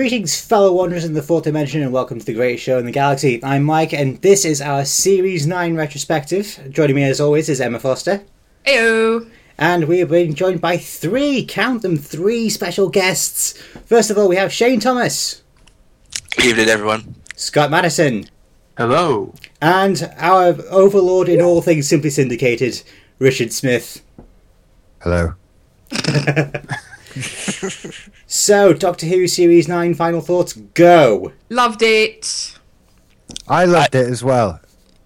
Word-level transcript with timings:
Greetings, 0.00 0.40
fellow 0.40 0.72
wanderers 0.72 1.04
in 1.04 1.12
the 1.12 1.22
fourth 1.22 1.44
dimension, 1.44 1.82
and 1.82 1.92
welcome 1.92 2.18
to 2.18 2.24
the 2.24 2.32
greatest 2.32 2.64
show 2.64 2.78
in 2.78 2.86
the 2.86 2.90
galaxy. 2.90 3.38
I'm 3.44 3.64
Mike, 3.64 3.92
and 3.92 4.16
this 4.22 4.46
is 4.46 4.62
our 4.62 4.86
Series 4.86 5.46
9 5.46 5.76
retrospective. 5.76 6.58
Joining 6.70 6.96
me, 6.96 7.04
as 7.04 7.20
always, 7.20 7.50
is 7.50 7.60
Emma 7.60 7.78
Foster. 7.78 8.22
Heyo. 8.64 9.30
And 9.58 9.84
we 9.84 10.00
are 10.00 10.06
being 10.06 10.32
joined 10.32 10.62
by 10.62 10.78
three, 10.78 11.44
count 11.44 11.82
them, 11.82 11.98
three 11.98 12.48
special 12.48 12.88
guests. 12.88 13.52
First 13.84 14.10
of 14.10 14.16
all, 14.16 14.26
we 14.26 14.36
have 14.36 14.50
Shane 14.50 14.80
Thomas, 14.80 15.42
Good 16.34 16.46
Evening, 16.46 16.70
everyone. 16.70 17.16
Scott 17.36 17.68
Matteson, 17.70 18.26
Hello. 18.78 19.34
and 19.60 20.10
our 20.16 20.56
overlord 20.70 21.28
in 21.28 21.42
all 21.42 21.60
things 21.60 21.86
Simply 21.86 22.08
Syndicated, 22.08 22.82
Richard 23.18 23.52
Smith. 23.52 24.02
Hello. 25.02 25.34
So, 28.32 28.72
Doctor 28.72 29.06
Who 29.06 29.26
Series 29.26 29.66
9 29.66 29.94
final 29.94 30.20
thoughts, 30.20 30.52
go! 30.52 31.32
Loved 31.48 31.82
it. 31.82 32.56
I 33.48 33.64
loved 33.64 33.96
it 33.96 34.08
as 34.08 34.22
well. 34.22 34.60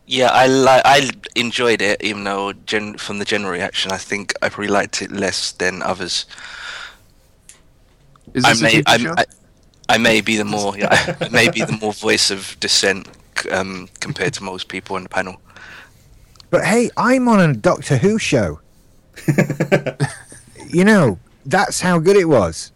Yeah, 0.07 0.29
I 0.31 0.47
li- 0.47 0.83
I 0.85 1.11
enjoyed 1.35 1.81
it, 1.81 2.03
even 2.03 2.25
though 2.25 2.53
gen- 2.53 2.99
from 2.99 3.19
the 3.19 3.25
general 3.25 3.51
reaction, 3.51 3.91
I 3.91 3.97
think 3.97 4.35
I 4.43 4.51
probably 4.51 4.69
liked 4.69 5.01
it 5.01 5.11
less 5.11 5.53
than 5.53 5.81
others. 5.81 6.27
Is 8.35 8.45
I 8.45 8.51
this 8.51 8.61
a 8.61 8.63
may 8.63 8.73
TV 8.75 8.83
I, 8.87 8.97
show? 8.99 9.15
I, 9.17 9.25
I 9.89 9.99
may 9.99 10.21
be 10.21 10.37
the 10.37 10.45
more 10.45 10.77
yeah, 10.77 11.17
I 11.21 11.29
may 11.31 11.49
be 11.49 11.65
the 11.65 11.79
more 11.81 11.95
voice 11.95 12.31
of 12.31 12.57
dissent 12.61 13.09
um, 13.51 13.89
compared 14.01 14.35
to 14.35 14.45
most 14.45 14.69
people 14.69 14.97
on 14.97 15.05
the 15.05 15.09
panel. 15.09 15.41
But 16.51 16.65
hey, 16.65 16.91
I'm 16.99 17.27
on 17.29 17.41
a 17.41 17.55
Doctor 17.55 17.97
Who 17.97 18.19
show. 18.19 18.61
you 20.69 20.85
know, 20.85 21.19
that's 21.47 21.81
how 21.81 21.99
good 21.99 22.17
it 22.17 22.29
was. 22.29 22.73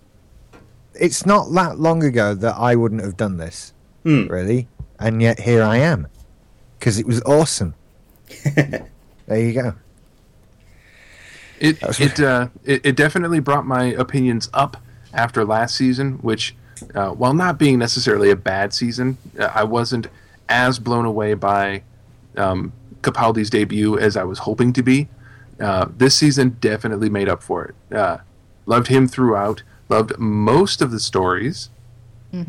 It's 0.94 1.24
not 1.24 1.52
that 1.52 1.78
long 1.78 2.02
ago 2.02 2.34
that 2.34 2.56
I 2.56 2.74
wouldn't 2.76 3.02
have 3.02 3.16
done 3.16 3.36
this, 3.36 3.72
Hmm. 4.04 4.26
really. 4.26 4.68
And 4.98 5.22
yet 5.22 5.40
here 5.40 5.62
I 5.62 5.76
am. 5.76 6.08
Because 6.78 6.98
it 6.98 7.06
was 7.06 7.22
awesome. 7.22 7.74
there 8.54 8.88
you 9.30 9.52
go. 9.52 9.74
It 11.60 11.80
That's 11.80 12.00
it, 12.00 12.20
uh, 12.20 12.48
it 12.64 12.84
it 12.86 12.96
definitely 12.96 13.40
brought 13.40 13.66
my 13.66 13.84
opinions 13.86 14.48
up 14.54 14.76
after 15.12 15.44
last 15.44 15.74
season, 15.76 16.14
which, 16.22 16.54
uh, 16.94 17.10
while 17.10 17.34
not 17.34 17.58
being 17.58 17.78
necessarily 17.78 18.30
a 18.30 18.36
bad 18.36 18.72
season, 18.72 19.18
uh, 19.38 19.50
I 19.54 19.64
wasn't 19.64 20.06
as 20.48 20.78
blown 20.78 21.04
away 21.04 21.34
by 21.34 21.82
um, 22.36 22.72
Capaldi's 23.02 23.50
debut 23.50 23.98
as 23.98 24.16
I 24.16 24.22
was 24.24 24.40
hoping 24.40 24.72
to 24.74 24.82
be. 24.82 25.08
Uh, 25.60 25.86
this 25.96 26.14
season 26.14 26.56
definitely 26.60 27.08
made 27.10 27.28
up 27.28 27.42
for 27.42 27.64
it. 27.64 27.74
Loved 28.68 28.88
him 28.88 29.08
throughout. 29.08 29.62
Loved 29.88 30.18
most 30.18 30.82
of 30.82 30.90
the 30.90 31.00
stories. 31.00 31.70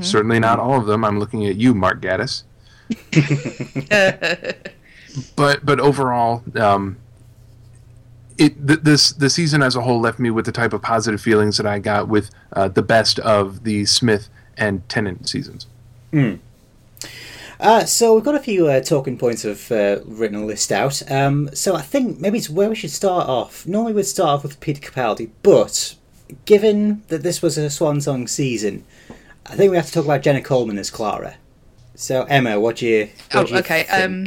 Certainly 0.01 0.39
not 0.39 0.59
all 0.59 0.77
of 0.77 0.85
them. 0.85 1.05
I'm 1.05 1.17
looking 1.17 1.45
at 1.45 1.55
you, 1.55 1.73
Mark 1.73 2.01
Gatiss. 2.01 2.43
but 5.37 5.65
but 5.65 5.79
overall, 5.79 6.43
um, 6.55 6.97
it 8.37 8.67
th- 8.67 8.81
this 8.81 9.13
the 9.13 9.29
season 9.29 9.63
as 9.63 9.77
a 9.77 9.81
whole 9.81 10.01
left 10.01 10.19
me 10.19 10.29
with 10.29 10.45
the 10.45 10.51
type 10.51 10.73
of 10.73 10.81
positive 10.81 11.21
feelings 11.21 11.55
that 11.55 11.65
I 11.65 11.79
got 11.79 12.09
with 12.09 12.31
uh, 12.51 12.67
the 12.67 12.81
best 12.81 13.19
of 13.19 13.63
the 13.63 13.85
Smith 13.85 14.27
and 14.57 14.87
Tennant 14.89 15.29
seasons. 15.29 15.67
Uh, 17.61 17.85
so 17.85 18.13
we've 18.15 18.25
got 18.25 18.35
a 18.35 18.39
few 18.39 18.67
uh, 18.67 18.81
talking 18.81 19.17
points 19.17 19.45
of 19.45 19.71
uh, 19.71 19.99
written 20.05 20.43
a 20.43 20.45
list 20.45 20.73
out. 20.73 21.09
Um, 21.09 21.49
so 21.53 21.75
I 21.75 21.81
think 21.81 22.19
maybe 22.19 22.37
it's 22.37 22.49
where 22.49 22.67
we 22.67 22.75
should 22.75 22.91
start 22.91 23.29
off. 23.29 23.65
Normally 23.65 23.93
we'd 23.93 24.03
start 24.03 24.29
off 24.29 24.43
with 24.43 24.59
Peter 24.59 24.81
Capaldi, 24.81 25.29
but 25.43 25.95
given 26.45 27.03
that 27.07 27.23
this 27.23 27.41
was 27.41 27.57
a 27.57 27.69
swan 27.69 28.01
song 28.01 28.27
season, 28.27 28.83
I 29.45 29.55
think 29.55 29.71
we 29.71 29.77
have 29.77 29.87
to 29.87 29.91
talk 29.91 30.05
about 30.05 30.21
Jenna 30.21 30.41
Coleman 30.41 30.77
as 30.77 30.89
Clara. 30.89 31.35
So 31.95 32.23
Emma, 32.23 32.59
what 32.59 32.77
do 32.77 32.87
you? 32.87 33.09
What 33.31 33.35
Oh, 33.35 33.43
do 33.45 33.53
you 33.53 33.59
okay, 33.59 33.85
um. 33.87 34.25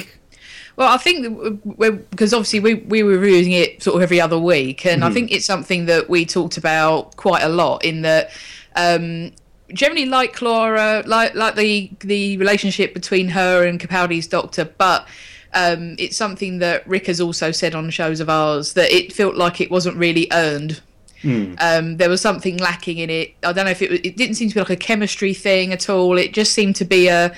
Well, 0.75 0.89
I 0.89 0.97
think 0.97 1.63
because 2.11 2.33
obviously 2.33 2.61
we 2.61 2.75
we 2.75 3.03
were 3.03 3.19
reviewing 3.19 3.53
it 3.53 3.83
sort 3.83 3.97
of 3.97 4.03
every 4.03 4.21
other 4.21 4.39
week, 4.39 4.87
and 4.87 5.03
Mm-hmm. 5.03 5.11
I 5.11 5.15
think 5.15 5.31
it's 5.33 5.45
something 5.45 5.87
that 5.87 6.09
we 6.09 6.25
talked 6.25 6.57
about 6.57 7.17
quite 7.17 7.43
a 7.43 7.49
lot. 7.49 7.85
In 7.85 8.03
that, 8.03 8.31
um, 8.75 9.33
generally 9.73 10.07
like 10.07 10.33
Clara, 10.33 11.03
like 11.07 11.34
like 11.34 11.57
the 11.57 11.91
the 12.01 12.37
relationship 12.39 12.95
between 12.95 13.29
her 13.29 13.67
and 13.67 13.81
Capaldi's 13.81 14.27
doctor, 14.27 14.65
but. 14.65 15.07
Um, 15.55 15.97
it's 15.99 16.17
something 16.17 16.61
that 16.61 16.89
Rick 16.89 17.09
has 17.09 17.21
also 17.21 17.51
said 17.51 17.75
on 17.75 17.91
shows 17.91 18.21
of 18.21 18.31
ours 18.31 18.73
that 18.73 18.91
it 18.91 19.13
felt 19.13 19.34
like 19.34 19.61
it 19.61 19.71
wasn't 19.71 19.99
really 19.99 20.27
earned. 20.33 20.81
Um, 21.59 21.97
there 21.97 22.09
was 22.09 22.21
something 22.21 22.56
lacking 22.59 22.99
in 22.99 23.10
it. 23.10 23.34
I 23.43 23.53
don't 23.53 23.65
know 23.65 23.71
if 23.71 23.83
it 23.83 23.91
was, 23.91 24.00
it 24.03 24.16
didn't 24.16 24.34
seem 24.34 24.49
to 24.49 24.55
be 24.55 24.60
like 24.60 24.71
a 24.71 24.77
chemistry 24.77 25.34
thing 25.34 25.72
at 25.72 25.88
all. 25.88 26.19
It 26.19 26.33
just 26.33 26.53
seemed 26.53 26.77
to 26.77 26.84
be 26.84 27.09
a, 27.09 27.34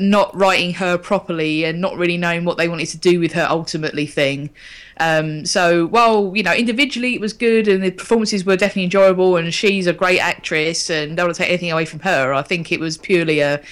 not 0.00 0.34
writing 0.34 0.74
her 0.74 0.98
properly 0.98 1.64
and 1.64 1.80
not 1.80 1.96
really 1.96 2.16
knowing 2.16 2.44
what 2.44 2.58
they 2.58 2.68
wanted 2.68 2.86
to 2.86 2.98
do 2.98 3.20
with 3.20 3.32
her 3.32 3.46
ultimately 3.48 4.06
thing. 4.06 4.50
Um, 4.98 5.44
so 5.44 5.86
while 5.86 6.32
you 6.34 6.42
know 6.42 6.52
individually 6.52 7.14
it 7.14 7.20
was 7.20 7.32
good 7.32 7.68
and 7.68 7.82
the 7.82 7.90
performances 7.90 8.44
were 8.44 8.56
definitely 8.56 8.84
enjoyable 8.84 9.36
and 9.36 9.52
she's 9.52 9.86
a 9.86 9.92
great 9.92 10.18
actress 10.18 10.90
and 10.90 11.16
don't 11.16 11.26
want 11.26 11.36
to 11.36 11.42
take 11.42 11.50
anything 11.50 11.70
away 11.70 11.84
from 11.84 12.00
her, 12.00 12.32
I 12.32 12.42
think 12.42 12.72
it 12.72 12.80
was 12.80 12.98
purely 12.98 13.40
a. 13.40 13.62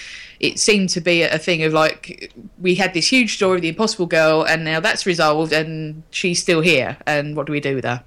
It 0.41 0.59
seemed 0.59 0.91
to 0.91 1.01
be 1.01 1.23
a 1.23 1.39
thing 1.39 1.63
of 1.63 1.73
like 1.73 2.33
we 2.61 2.75
had 2.75 2.93
this 2.93 3.11
huge 3.11 3.37
story 3.37 3.57
of 3.57 3.63
the 3.63 3.69
Impossible 3.69 4.07
Girl 4.07 4.43
and 4.43 4.65
now 4.65 4.79
that's 4.81 5.07
resolved 5.07 5.53
and 5.53 6.03
she's 6.11 6.43
still 6.43 6.61
here 6.61 6.99
and 7.07 7.35
what 7.37 7.47
do 7.47 7.53
we 7.53 7.61
do 7.61 7.75
with 7.77 7.85
her? 7.85 8.05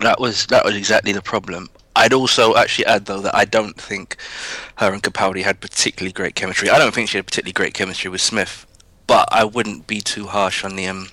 That 0.00 0.20
was 0.20 0.46
that 0.46 0.64
was 0.64 0.76
exactly 0.76 1.12
the 1.12 1.22
problem. 1.22 1.68
I'd 1.96 2.12
also 2.12 2.54
actually 2.54 2.86
add 2.86 3.06
though 3.06 3.20
that 3.20 3.34
I 3.34 3.44
don't 3.44 3.76
think 3.76 4.16
her 4.76 4.92
and 4.92 5.02
Capaldi 5.02 5.42
had 5.42 5.60
particularly 5.60 6.12
great 6.12 6.36
chemistry. 6.36 6.70
I 6.70 6.78
don't 6.78 6.94
think 6.94 7.08
she 7.08 7.18
had 7.18 7.26
particularly 7.26 7.52
great 7.52 7.74
chemistry 7.74 8.08
with 8.08 8.20
Smith, 8.20 8.66
but 9.08 9.28
I 9.32 9.44
wouldn't 9.44 9.88
be 9.88 10.00
too 10.00 10.26
harsh 10.26 10.64
on 10.64 10.76
the 10.76 10.86
um, 10.86 11.08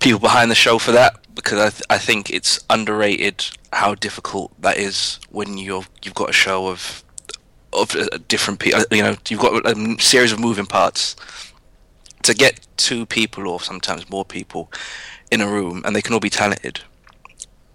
people 0.00 0.20
behind 0.20 0.50
the 0.50 0.54
show 0.54 0.78
for 0.78 0.92
that 0.92 1.18
because 1.34 1.58
I 1.58 1.70
th- 1.70 1.82
I 1.88 1.98
think 1.98 2.28
it's 2.28 2.60
underrated 2.68 3.46
how 3.72 3.94
difficult 3.94 4.52
that 4.60 4.76
is 4.76 5.18
when 5.30 5.56
you're 5.56 5.84
you've 6.04 6.14
got 6.14 6.28
a 6.28 6.34
show 6.34 6.68
of 6.68 7.02
of 7.72 7.96
uh, 7.96 8.18
different 8.28 8.60
people. 8.60 8.82
You 8.90 9.02
know, 9.02 9.16
you've 9.30 9.40
got 9.40 9.66
a 9.66 9.96
series 9.98 10.32
of 10.32 10.38
moving 10.38 10.66
parts 10.66 11.16
to 12.24 12.34
get 12.34 12.60
two 12.76 13.06
people 13.06 13.48
or 13.48 13.60
sometimes 13.60 14.10
more 14.10 14.26
people 14.26 14.70
in 15.30 15.40
a 15.40 15.48
room, 15.48 15.80
and 15.86 15.96
they 15.96 16.02
can 16.02 16.12
all 16.12 16.20
be 16.20 16.28
talented 16.28 16.82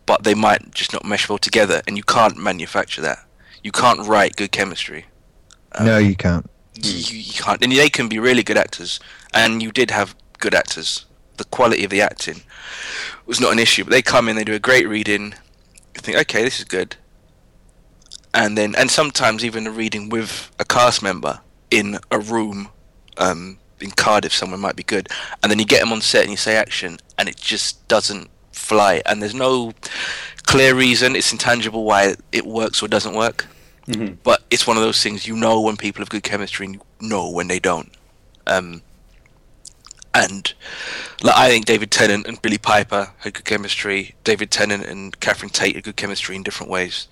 but 0.07 0.23
they 0.23 0.33
might 0.33 0.73
just 0.73 0.93
not 0.93 1.05
mesh 1.05 1.29
well 1.29 1.37
together, 1.37 1.83
and 1.85 1.95
you 1.95 2.01
can't 2.01 2.37
manufacture 2.37 3.01
that. 3.01 3.19
You 3.61 3.71
can't 3.71 4.07
write 4.07 4.35
good 4.37 4.51
chemistry. 4.51 5.05
no, 5.79 5.99
you 5.99 6.15
can't. 6.15 6.49
You, 6.81 7.19
you 7.19 7.43
can't, 7.43 7.61
and 7.61 7.71
they 7.71 7.89
can 7.89 8.07
be 8.07 8.17
really 8.17 8.41
good 8.41 8.57
actors, 8.57 8.99
and 9.33 9.61
you 9.61 9.71
did 9.71 9.91
have 9.91 10.15
good 10.39 10.55
actors. 10.55 11.05
The 11.35 11.43
quality 11.43 11.83
of 11.83 11.91
the 11.91 12.01
acting 12.01 12.41
was 13.27 13.39
not 13.39 13.51
an 13.51 13.59
issue, 13.59 13.83
but 13.83 13.91
they 13.91 14.01
come 14.01 14.27
in, 14.27 14.35
they 14.35 14.43
do 14.43 14.53
a 14.53 14.59
great 14.59 14.87
reading. 14.87 15.35
You 15.93 16.01
think, 16.01 16.17
okay, 16.17 16.43
this 16.43 16.57
is 16.59 16.65
good, 16.65 16.95
and 18.33 18.57
then, 18.57 18.75
and 18.75 18.89
sometimes 18.89 19.43
even 19.43 19.67
a 19.67 19.71
reading 19.71 20.09
with 20.09 20.49
a 20.57 20.65
cast 20.65 21.03
member 21.03 21.41
in 21.69 21.99
a 22.09 22.19
room. 22.19 22.69
Um, 23.17 23.59
in 23.79 23.91
Cardiff, 23.91 24.33
somewhere 24.33 24.57
might 24.57 24.75
be 24.75 24.83
good, 24.83 25.07
and 25.43 25.51
then 25.51 25.59
you 25.59 25.65
get 25.65 25.81
them 25.81 25.93
on 25.93 26.01
set 26.01 26.23
and 26.23 26.31
you 26.31 26.37
say 26.37 26.55
action, 26.55 26.97
and 27.17 27.29
it 27.29 27.35
just 27.35 27.87
doesn't 27.87 28.29
fly, 28.67 29.01
and 29.05 29.21
there's 29.21 29.33
no 29.35 29.73
clear 30.43 30.75
reason. 30.75 31.15
It's 31.15 31.31
intangible 31.31 31.83
why 31.83 32.15
it 32.31 32.45
works 32.45 32.81
or 32.83 32.87
doesn't 32.87 33.15
work. 33.15 33.45
But 34.23 34.43
it's 34.51 34.67
one 34.67 34.77
of 34.77 34.83
those 34.83 35.01
things 35.01 35.25
you 35.27 35.35
know 35.35 35.61
when 35.61 35.77
people 35.77 36.01
have 36.01 36.09
good 36.09 36.23
chemistry, 36.23 36.65
and 36.67 36.75
you 36.75 36.81
know 37.09 37.29
when 37.29 37.47
they 37.47 37.59
don't. 37.59 37.91
Um, 38.45 38.81
and 40.13 40.53
like, 41.23 41.35
I 41.37 41.49
think 41.49 41.65
David 41.65 41.91
Tennant 41.91 42.27
and 42.27 42.41
Billie 42.41 42.57
Piper 42.57 43.11
had 43.19 43.33
good 43.33 43.45
chemistry. 43.45 44.15
David 44.23 44.49
Tennant 44.51 44.83
and 44.85 45.17
Catherine 45.19 45.51
Tate 45.51 45.75
had 45.75 45.83
good 45.83 45.95
chemistry 45.95 46.35
in 46.35 46.43
different 46.43 46.71
ways. 46.71 47.07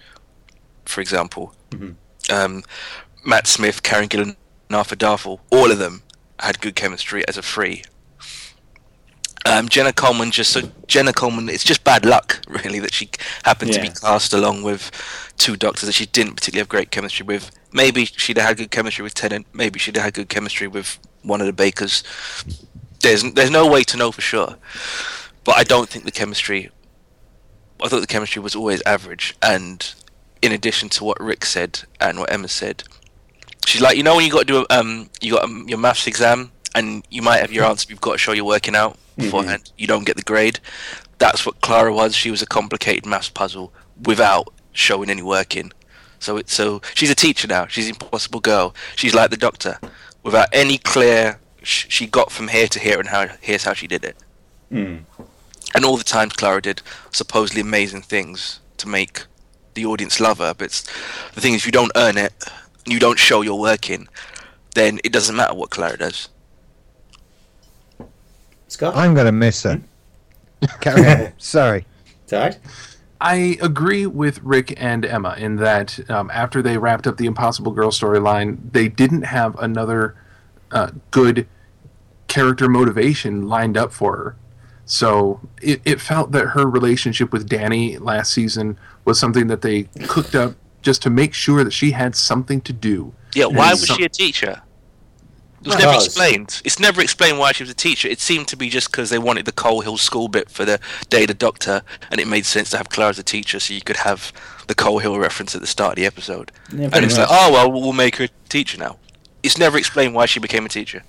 For 0.85 1.01
example, 1.01 1.53
um, 2.31 2.63
Matt 3.25 3.47
Smith, 3.47 3.81
Karen 3.83 4.09
Gillan, 4.09 4.35
and 4.69 4.75
Arthur 4.75 4.95
Darvill, 4.95 5.39
all 5.51 5.71
of 5.71 5.77
them 5.79 6.01
had 6.39 6.59
good 6.59 6.75
chemistry 6.75 7.23
as 7.27 7.37
a 7.37 7.41
free. 7.41 7.83
Um, 9.45 9.69
Jenna 9.69 9.93
Coleman 9.93 10.31
just 10.31 10.51
so 10.51 10.61
Jenna 10.87 11.13
Coleman. 11.13 11.49
It's 11.49 11.63
just 11.63 11.83
bad 11.83 12.03
luck, 12.03 12.41
really, 12.47 12.79
that 12.79 12.93
she 12.93 13.09
happened 13.43 13.73
to 13.73 13.79
be 13.79 13.87
Yeah. 13.87 13.93
cast 13.93 14.33
along 14.33 14.63
with 14.63 14.91
two 15.37 15.55
doctors 15.55 15.83
that 15.87 15.93
she 15.93 16.07
didn't 16.07 16.33
particularly 16.35 16.61
have 16.61 16.69
great 16.69 16.89
chemistry 16.91 17.25
with. 17.25 17.51
Maybe 17.71 18.05
she'd 18.05 18.37
have 18.37 18.47
had 18.47 18.57
good 18.57 18.71
chemistry 18.71 19.03
with 19.03 19.13
Tennant. 19.13 19.45
Maybe 19.53 19.77
she'd 19.79 19.95
have 19.97 20.05
had 20.05 20.13
good 20.15 20.29
chemistry 20.29 20.67
with 20.67 20.97
one 21.21 21.41
of 21.41 21.47
the 21.47 21.53
Bakers. 21.53 22.03
There's 23.01 23.21
there's 23.33 23.51
no 23.51 23.67
way 23.67 23.83
to 23.83 23.97
know 23.97 24.11
for 24.11 24.21
sure, 24.21 24.55
but 25.43 25.57
I 25.57 25.63
don't 25.63 25.89
think 25.89 26.05
the 26.05 26.11
chemistry. 26.11 26.71
I 27.83 27.87
thought 27.87 27.99
the 28.01 28.07
chemistry 28.07 28.41
was 28.41 28.55
always 28.55 28.81
average, 28.83 29.35
and 29.43 29.93
in 30.41 30.51
addition 30.53 30.89
to 30.89 31.03
what 31.03 31.19
Rick 31.19 31.45
said 31.45 31.81
and 31.99 32.17
what 32.19 32.31
Emma 32.31 32.47
said, 32.47 32.83
she's 33.65 33.81
like, 33.81 33.97
you 33.97 34.01
know, 34.03 34.15
when 34.15 34.25
you 34.25 34.31
got 34.31 34.39
to 34.39 34.45
do 34.45 34.65
a, 34.69 34.79
um, 34.79 35.09
you 35.21 35.33
got 35.33 35.43
um, 35.43 35.65
your 35.67 35.77
maths 35.77 36.07
exam, 36.07 36.51
and 36.73 37.05
you 37.11 37.21
might 37.21 37.41
have 37.41 37.51
your 37.51 37.65
answer, 37.65 37.85
but 37.85 37.89
you've 37.91 38.01
got 38.01 38.13
to 38.13 38.17
show 38.17 38.31
you're 38.31 38.45
working 38.45 38.75
out 38.75 38.97
beforehand. 39.17 39.63
Mm-hmm. 39.63 39.75
You 39.77 39.87
don't 39.87 40.05
get 40.05 40.17
the 40.17 40.23
grade. 40.23 40.59
That's 41.17 41.45
what 41.45 41.61
Clara 41.61 41.93
was. 41.93 42.15
She 42.15 42.31
was 42.31 42.41
a 42.41 42.45
complicated 42.45 43.05
maths 43.05 43.29
puzzle 43.29 43.71
without 44.03 44.53
showing 44.71 45.09
any 45.09 45.21
working. 45.21 45.71
So 46.19 46.37
it, 46.37 46.49
so 46.49 46.81
she's 46.93 47.09
a 47.09 47.15
teacher 47.15 47.47
now. 47.47 47.67
She's 47.67 47.87
an 47.87 47.95
Impossible 47.95 48.39
Girl. 48.39 48.75
She's 48.95 49.13
like 49.13 49.29
the 49.29 49.37
Doctor, 49.37 49.79
without 50.23 50.49
any 50.53 50.77
clear. 50.77 51.39
Sh- 51.61 51.87
she 51.89 52.07
got 52.07 52.31
from 52.31 52.47
here 52.49 52.67
to 52.67 52.79
here, 52.79 52.99
and 52.99 53.09
how 53.09 53.27
here's 53.41 53.63
how 53.63 53.73
she 53.73 53.87
did 53.87 54.03
it. 54.03 54.17
Mm. 54.71 55.03
And 55.73 55.85
all 55.85 55.97
the 55.97 56.03
times 56.03 56.33
Clara 56.33 56.61
did 56.61 56.81
supposedly 57.11 57.61
amazing 57.61 58.01
things 58.01 58.59
to 58.77 58.87
make 58.87 59.25
the 59.73 59.85
audience 59.85 60.19
love 60.19 60.37
her. 60.39 60.53
But 60.53 60.65
it's, 60.65 60.81
the 61.33 61.41
thing 61.41 61.53
is, 61.53 61.61
if 61.61 61.65
you 61.65 61.71
don't 61.71 61.91
earn 61.95 62.17
it, 62.17 62.33
you 62.85 62.99
don't 62.99 63.19
show 63.19 63.41
you're 63.41 63.55
working, 63.55 64.07
then 64.73 64.99
it 65.03 65.11
doesn't 65.11 65.35
matter 65.35 65.53
what 65.53 65.69
Clara 65.69 65.97
does. 65.97 66.29
Scott? 68.75 68.95
I'm 68.95 69.13
going 69.13 69.25
to 69.25 69.31
miss 69.31 69.63
her. 69.63 69.81
Carry 70.81 71.07
on. 71.07 71.33
Sorry. 71.37 71.85
It's 72.23 72.33
all 72.33 72.41
right. 72.41 72.59
I 73.21 73.57
agree 73.61 74.05
with 74.05 74.41
Rick 74.43 74.73
and 74.75 75.05
Emma 75.05 75.35
in 75.37 75.55
that 75.55 75.97
um, 76.09 76.29
after 76.33 76.61
they 76.61 76.77
wrapped 76.77 77.07
up 77.07 77.15
the 77.15 77.25
Impossible 77.25 77.71
Girl 77.71 77.89
storyline, 77.89 78.57
they 78.73 78.89
didn't 78.89 79.21
have 79.23 79.57
another 79.59 80.15
uh, 80.71 80.91
good 81.11 81.47
character 82.27 82.67
motivation 82.67 83.47
lined 83.47 83.77
up 83.77 83.93
for 83.93 84.17
her. 84.17 84.35
So 84.83 85.39
it, 85.61 85.81
it 85.85 86.01
felt 86.01 86.33
that 86.33 86.47
her 86.47 86.69
relationship 86.69 87.31
with 87.31 87.47
Danny 87.47 87.97
last 87.97 88.33
season 88.33 88.77
was 89.05 89.17
something 89.17 89.47
that 89.47 89.61
they 89.61 89.83
cooked 90.07 90.35
up 90.35 90.55
just 90.81 91.01
to 91.03 91.09
make 91.09 91.33
sure 91.33 91.63
that 91.63 91.71
she 91.71 91.91
had 91.91 92.15
something 92.17 92.59
to 92.61 92.73
do. 92.73 93.13
Yeah, 93.33 93.45
why 93.45 93.71
was 93.71 93.87
some- 93.87 93.97
she 93.97 94.03
a 94.03 94.09
teacher? 94.09 94.61
It 95.65 95.69
was 95.69 95.75
Because- 95.77 95.85
never 95.93 96.05
explained. 96.05 96.61
It's 96.63 96.79
never 96.79 97.01
explained 97.01 97.39
why 97.39 97.51
she 97.51 97.63
was 97.63 97.69
a 97.71 97.73
teacher. 97.75 98.07
It 98.07 98.19
seemed 98.19 98.47
to 98.49 98.55
be 98.55 98.69
just 98.69 98.91
because 98.91 99.09
they 99.09 99.17
wanted 99.17 99.45
the 99.45 99.51
Coal 99.51 99.81
Hill 99.81 99.97
School 99.97 100.27
bit 100.27 100.49
for 100.49 100.63
the 100.63 100.79
Day 101.09 101.23
of 101.23 101.27
the 101.29 101.33
Doctor, 101.33 101.81
and 102.11 102.19
it 102.21 102.27
made 102.27 102.45
sense 102.45 102.69
to 102.69 102.77
have 102.77 102.89
Clara 102.89 103.09
as 103.09 103.19
a 103.19 103.23
teacher, 103.23 103.59
so 103.59 103.73
you 103.73 103.81
could 103.81 103.97
have 103.97 104.31
the 104.67 104.75
Coal 104.75 104.99
Hill 104.99 105.17
reference 105.17 105.55
at 105.55 105.61
the 105.61 105.67
start 105.67 105.93
of 105.93 105.95
the 105.97 106.05
episode. 106.05 106.51
Yeah, 106.71 106.89
and 106.93 107.03
it's 107.03 107.17
much. 107.17 107.27
like, 107.29 107.37
oh 107.41 107.51
well, 107.51 107.71
we'll 107.71 107.93
make 107.93 108.17
her 108.17 108.25
a 108.25 108.29
teacher 108.49 108.77
now. 108.77 108.97
It's 109.43 109.57
never 109.57 109.77
explained 109.77 110.13
why 110.13 110.25
she 110.27 110.39
became 110.39 110.65
a 110.65 110.69
teacher. 110.69 111.03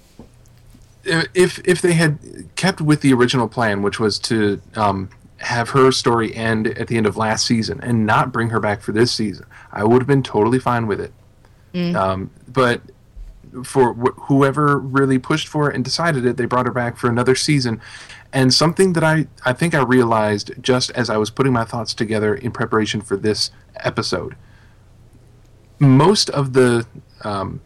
if 1.05 1.61
if 1.65 1.81
they 1.83 1.93
had 1.93 2.19
kept 2.57 2.81
with 2.81 3.01
the 3.03 3.13
original 3.13 3.49
plan, 3.49 3.83
which 3.83 4.01
was 4.01 4.19
to 4.21 4.61
um, 4.75 5.09
have 5.39 5.71
her 5.71 5.93
story 5.93 6.35
end 6.35 6.67
at 6.79 6.89
the 6.89 6.97
end 6.97 7.07
of 7.07 7.17
last 7.17 7.47
season 7.47 7.79
and 7.83 8.07
not 8.07 8.33
bring 8.33 8.49
her 8.51 8.59
back 8.61 8.81
for 8.83 8.93
this 8.93 9.13
season, 9.13 9.47
I 9.73 9.85
would 9.85 10.01
have 10.03 10.09
been 10.09 10.23
totally 10.23 10.59
fine 10.59 10.87
with 10.87 11.01
it. 11.01 11.13
Um, 11.95 12.31
but 12.49 12.81
for 13.65 13.95
wh- 13.95 14.21
whoever 14.23 14.79
really 14.79 15.19
pushed 15.19 15.49
for 15.49 15.71
it 15.71 15.75
and 15.75 15.85
decided 15.85 16.25
it, 16.27 16.37
they 16.37 16.45
brought 16.45 16.67
her 16.67 16.73
back 16.73 16.97
for 16.97 17.09
another 17.09 17.35
season. 17.35 17.81
And 18.33 18.53
something 18.53 18.93
that 18.95 19.05
I, 19.05 19.27
I 19.45 19.53
think 19.53 19.75
I 19.75 19.83
realized 19.83 20.53
just 20.61 20.91
as 20.93 21.09
I 21.09 21.17
was 21.17 21.31
putting 21.31 21.53
my 21.53 21.65
thoughts 21.65 21.95
together 21.95 22.35
in 22.35 22.51
preparation 22.51 23.01
for 23.01 23.17
this 23.17 23.51
episode, 23.77 24.37
most 25.79 26.31
of 26.31 26.53
the 26.53 26.87
um, 27.23 27.61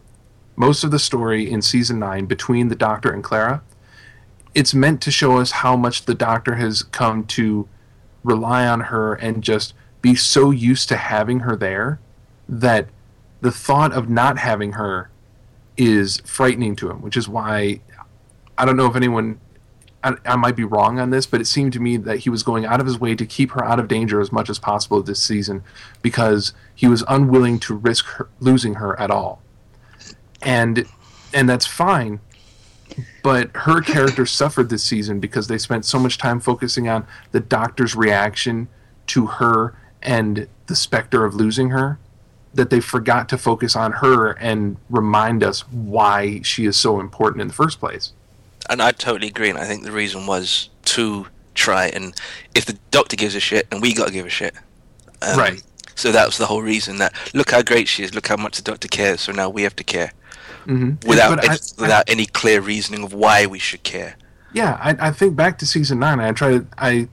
most 0.55 0.83
of 0.83 0.91
the 0.91 0.99
story 0.99 1.49
in 1.49 1.61
season 1.61 1.99
nine 1.99 2.25
between 2.25 2.67
the 2.67 2.75
Doctor 2.75 3.11
and 3.11 3.23
Clara, 3.23 3.63
it's 4.53 4.73
meant 4.73 5.01
to 5.01 5.11
show 5.11 5.37
us 5.37 5.51
how 5.51 5.75
much 5.75 6.05
the 6.05 6.13
Doctor 6.13 6.55
has 6.55 6.83
come 6.83 7.25
to 7.27 7.67
rely 8.23 8.67
on 8.67 8.81
her 8.81 9.15
and 9.15 9.43
just 9.43 9.73
be 10.01 10.15
so 10.15 10.51
used 10.51 10.89
to 10.89 10.97
having 10.97 11.41
her 11.41 11.55
there 11.55 11.99
that 12.47 12.87
the 13.41 13.51
thought 13.51 13.91
of 13.93 14.09
not 14.09 14.37
having 14.37 14.73
her 14.73 15.09
is 15.77 16.21
frightening 16.25 16.75
to 16.77 16.89
him, 16.89 17.01
which 17.01 17.17
is 17.17 17.27
why 17.27 17.81
I 18.57 18.65
don't 18.65 18.77
know 18.77 18.87
if 18.87 18.95
anyone. 18.95 19.39
I, 20.03 20.15
I 20.25 20.35
might 20.35 20.55
be 20.55 20.63
wrong 20.63 20.99
on 20.99 21.11
this, 21.11 21.27
but 21.27 21.41
it 21.41 21.45
seemed 21.45 21.73
to 21.73 21.79
me 21.79 21.95
that 21.95 22.19
he 22.19 22.31
was 22.31 22.41
going 22.41 22.65
out 22.65 22.79
of 22.79 22.87
his 22.87 22.99
way 22.99 23.13
to 23.13 23.23
keep 23.23 23.51
her 23.51 23.63
out 23.63 23.79
of 23.79 23.87
danger 23.87 24.19
as 24.19 24.31
much 24.31 24.49
as 24.49 24.57
possible 24.57 25.03
this 25.03 25.21
season 25.21 25.63
because 26.01 26.53
he 26.73 26.87
was 26.87 27.03
unwilling 27.07 27.59
to 27.59 27.75
risk 27.75 28.05
her, 28.07 28.27
losing 28.39 28.75
her 28.75 28.99
at 28.99 29.11
all 29.11 29.43
and 30.41 30.85
and 31.33 31.49
that's 31.49 31.65
fine 31.65 32.19
but 33.23 33.49
her 33.55 33.81
character 33.81 34.25
suffered 34.25 34.69
this 34.69 34.83
season 34.83 35.19
because 35.19 35.47
they 35.47 35.57
spent 35.57 35.85
so 35.85 35.99
much 35.99 36.17
time 36.17 36.39
focusing 36.39 36.87
on 36.87 37.05
the 37.31 37.39
doctor's 37.39 37.95
reaction 37.95 38.67
to 39.07 39.27
her 39.27 39.77
and 40.01 40.47
the 40.67 40.75
specter 40.75 41.25
of 41.25 41.35
losing 41.35 41.69
her 41.69 41.99
that 42.53 42.69
they 42.69 42.79
forgot 42.79 43.29
to 43.29 43.37
focus 43.37 43.75
on 43.75 43.91
her 43.93 44.31
and 44.33 44.77
remind 44.89 45.43
us 45.43 45.61
why 45.69 46.41
she 46.43 46.65
is 46.65 46.75
so 46.77 46.99
important 46.99 47.41
in 47.41 47.47
the 47.47 47.53
first 47.53 47.79
place 47.79 48.11
And 48.69 48.81
I 48.81 48.91
totally 48.91 49.27
agree. 49.27 49.49
And 49.49 49.57
I 49.57 49.65
think 49.65 49.83
the 49.83 49.91
reason 49.91 50.25
was 50.27 50.69
to 50.95 51.27
try 51.55 51.87
and 51.87 52.13
if 52.55 52.65
the 52.65 52.77
Doctor 52.91 53.15
gives 53.15 53.35
a 53.35 53.39
shit, 53.39 53.67
and 53.71 53.81
we 53.81 53.93
got 53.93 54.07
to 54.07 54.13
give 54.13 54.25
a 54.25 54.29
shit. 54.29 54.53
Um, 55.21 55.37
Right. 55.39 55.61
So 55.95 56.11
that 56.11 56.25
was 56.25 56.37
the 56.37 56.45
whole 56.45 56.61
reason 56.61 56.97
that 56.97 57.13
look 57.33 57.51
how 57.51 57.61
great 57.61 57.87
she 57.87 58.03
is, 58.03 58.13
look 58.15 58.27
how 58.27 58.37
much 58.37 58.57
the 58.57 58.63
Doctor 58.63 58.87
cares. 58.87 59.21
So 59.21 59.31
now 59.31 59.49
we 59.49 59.61
have 59.63 59.75
to 59.75 59.83
care 59.83 60.11
mm-hmm. 60.65 61.07
without 61.07 61.35
But 61.35 61.43
I- 61.49 61.53
any, 61.53 61.59
without 61.79 62.09
any 62.09 62.25
clear 62.25 62.61
reasoning 62.61 63.03
of 63.03 63.13
why 63.13 63.45
we 63.45 63.59
should 63.59 63.83
care. 63.83 64.15
yeah 64.53 64.77
I, 64.81 65.07
I 65.07 65.11
think 65.11 65.35
back 65.35 65.57
to 65.59 65.65
season 65.65 65.99
nine 65.99 66.19
i 66.19 66.31
try 66.33 66.49
to 66.57 66.65
i 66.77 67.07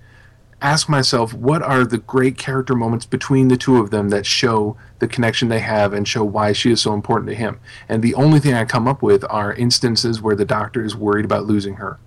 ask 0.60 0.88
myself 0.88 1.32
what 1.32 1.62
are 1.62 1.84
the 1.84 1.98
great 1.98 2.36
character 2.36 2.74
moments 2.74 3.06
between 3.06 3.48
the 3.48 3.56
two 3.56 3.76
of 3.76 3.90
them 3.90 4.08
that 4.08 4.26
show 4.26 4.76
the 4.98 5.06
connection 5.06 5.48
they 5.48 5.60
have 5.60 5.92
and 5.92 6.08
show 6.08 6.24
why 6.24 6.52
she 6.52 6.70
is 6.70 6.80
so 6.80 6.94
important 6.94 7.28
to 7.30 7.36
him? 7.36 7.60
And 7.88 8.02
the 8.02 8.14
only 8.14 8.40
thing 8.40 8.54
i 8.54 8.64
come 8.64 8.88
up 8.88 9.02
with 9.02 9.24
are 9.30 9.52
instances 9.54 10.20
where 10.20 10.36
the 10.36 10.44
doctor 10.44 10.84
is 10.84 10.96
worried 10.96 11.24
about 11.24 11.46
losing 11.46 11.74
her 11.74 11.98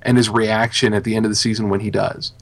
and 0.00 0.16
his 0.16 0.28
reaction 0.28 0.94
at 0.94 1.04
the 1.04 1.14
end 1.14 1.26
of 1.26 1.30
the 1.30 1.36
season 1.36 1.68
when 1.68 1.80
he 1.80 1.90
does. 1.90 2.32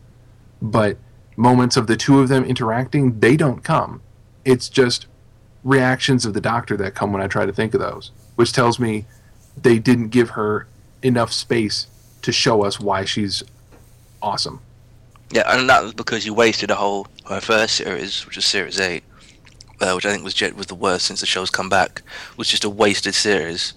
But 0.62 0.96
moments 1.36 1.76
of 1.76 1.86
the 1.86 1.96
two 1.96 2.20
of 2.20 2.28
them 2.28 2.44
interacting 2.44 3.20
they 3.20 3.36
don't 3.36 3.62
come. 3.62 4.02
It's 4.44 4.68
just 4.68 5.06
reactions 5.62 6.24
of 6.24 6.32
the 6.32 6.40
doctor 6.40 6.74
that 6.74 6.94
come 6.94 7.12
when 7.12 7.20
i 7.20 7.26
try 7.26 7.44
to 7.44 7.52
think 7.52 7.74
of 7.74 7.80
those 7.80 8.12
which 8.40 8.54
tells 8.54 8.78
me 8.78 9.04
they 9.54 9.78
didn't 9.78 10.08
give 10.08 10.30
her 10.30 10.66
enough 11.02 11.30
space 11.30 11.88
to 12.22 12.32
show 12.32 12.64
us 12.64 12.80
why 12.80 13.04
she's 13.04 13.42
awesome. 14.22 14.62
Yeah, 15.32 15.42
and 15.46 15.68
that 15.70 15.82
was 15.82 15.94
because 15.94 16.26
you 16.26 16.34
wasted 16.34 16.70
a 16.70 16.74
whole 16.74 17.06
her 17.28 17.40
first 17.40 17.76
series, 17.76 18.26
which 18.26 18.36
was 18.36 18.44
series 18.44 18.80
eight, 18.80 19.04
uh, 19.80 19.92
which 19.92 20.04
I 20.04 20.10
think 20.10 20.24
was 20.24 20.34
ge- 20.34 20.52
was 20.52 20.66
the 20.66 20.74
worst 20.74 21.06
since 21.06 21.20
the 21.20 21.26
show's 21.26 21.50
come 21.50 21.68
back. 21.68 22.02
Was 22.36 22.48
just 22.48 22.64
a 22.64 22.70
wasted 22.70 23.14
series. 23.14 23.74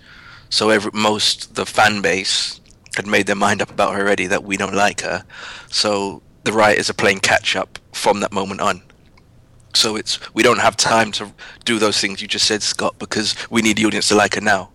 So 0.49 0.69
every 0.69 0.91
most 0.93 1.55
the 1.55 1.65
fan 1.65 2.01
base 2.01 2.59
had 2.95 3.05
made 3.05 3.27
their 3.27 3.35
mind 3.35 3.61
up 3.61 3.69
about 3.69 3.93
her 3.93 4.01
already 4.01 4.27
that 4.27 4.43
we 4.43 4.57
don't 4.57 4.73
like 4.73 5.01
her. 5.01 5.25
So 5.69 6.21
the 6.43 6.51
writers 6.51 6.89
are 6.89 6.93
playing 6.93 7.19
catch 7.19 7.55
up 7.55 7.79
from 7.91 8.19
that 8.21 8.31
moment 8.31 8.61
on. 8.61 8.81
So 9.75 9.95
it's 9.95 10.19
we 10.33 10.41
don't 10.41 10.59
have 10.59 10.75
time 10.75 11.11
to 11.13 11.33
do 11.65 11.77
those 11.77 11.99
things 11.99 12.21
you 12.21 12.27
just 12.27 12.47
said, 12.47 12.63
Scott, 12.63 12.97
because 12.97 13.35
we 13.51 13.61
need 13.61 13.77
the 13.77 13.85
audience 13.85 14.07
to 14.07 14.15
like 14.15 14.35
her 14.35 14.41
now. 14.41 14.69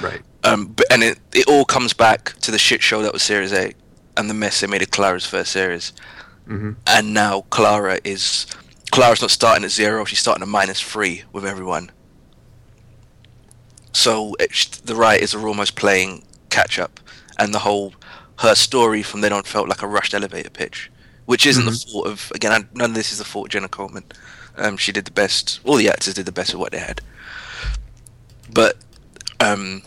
Right. 0.00 0.22
Um, 0.44 0.68
but, 0.68 0.86
and 0.90 1.02
it, 1.02 1.18
it 1.34 1.46
all 1.46 1.66
comes 1.66 1.92
back 1.92 2.32
to 2.40 2.50
the 2.50 2.58
shit 2.58 2.82
show 2.82 3.02
that 3.02 3.12
was 3.12 3.22
Series 3.22 3.52
8 3.52 3.76
and 4.20 4.30
the 4.30 4.34
mess 4.34 4.60
they 4.60 4.66
made 4.66 4.82
of 4.82 4.90
Clara's 4.90 5.26
first 5.26 5.50
series. 5.50 5.92
Mhm. 6.46 6.76
And 6.86 7.14
now 7.14 7.42
Clara 7.50 7.98
is. 8.04 8.46
Clara's 8.90 9.20
not 9.22 9.30
starting 9.30 9.64
at 9.64 9.70
zero, 9.70 10.04
she's 10.04 10.18
starting 10.18 10.42
at 10.42 10.48
minus 10.48 10.80
three 10.80 11.22
with 11.32 11.46
everyone. 11.46 11.90
So 13.92 14.34
it, 14.38 14.80
the 14.84 14.94
writers 14.94 15.34
are 15.34 15.46
almost 15.46 15.76
playing 15.76 16.24
catch 16.50 16.78
up. 16.78 17.00
And 17.38 17.54
the 17.54 17.60
whole. 17.60 17.94
Her 18.38 18.54
story 18.54 19.02
from 19.02 19.20
then 19.20 19.32
on 19.32 19.42
felt 19.42 19.68
like 19.68 19.82
a 19.82 19.86
rushed 19.86 20.14
elevator 20.14 20.50
pitch. 20.50 20.90
Which 21.26 21.46
isn't 21.46 21.64
the 21.64 21.72
fault 21.72 22.06
of. 22.06 22.32
Again, 22.34 22.68
none 22.74 22.90
of 22.90 22.96
this 22.96 23.12
is 23.12 23.18
the 23.18 23.24
fault 23.24 23.46
of 23.46 23.52
Jenna 23.52 23.68
Coleman. 23.68 24.04
Um, 24.56 24.76
she 24.76 24.92
did 24.92 25.04
the 25.04 25.10
best. 25.12 25.60
All 25.64 25.76
the 25.76 25.88
actors 25.88 26.14
did 26.14 26.26
the 26.26 26.32
best 26.32 26.52
with 26.52 26.60
what 26.60 26.72
they 26.72 26.78
had. 26.78 27.00
But. 28.52 28.76
Um, 29.38 29.82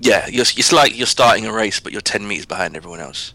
yeah, 0.00 0.26
you're, 0.28 0.42
it's 0.42 0.72
like 0.72 0.96
you're 0.96 1.06
starting 1.06 1.46
a 1.46 1.52
race, 1.52 1.80
but 1.80 1.92
you're 1.92 2.00
10 2.00 2.26
meters 2.26 2.46
behind 2.46 2.76
everyone 2.76 3.00
else. 3.00 3.34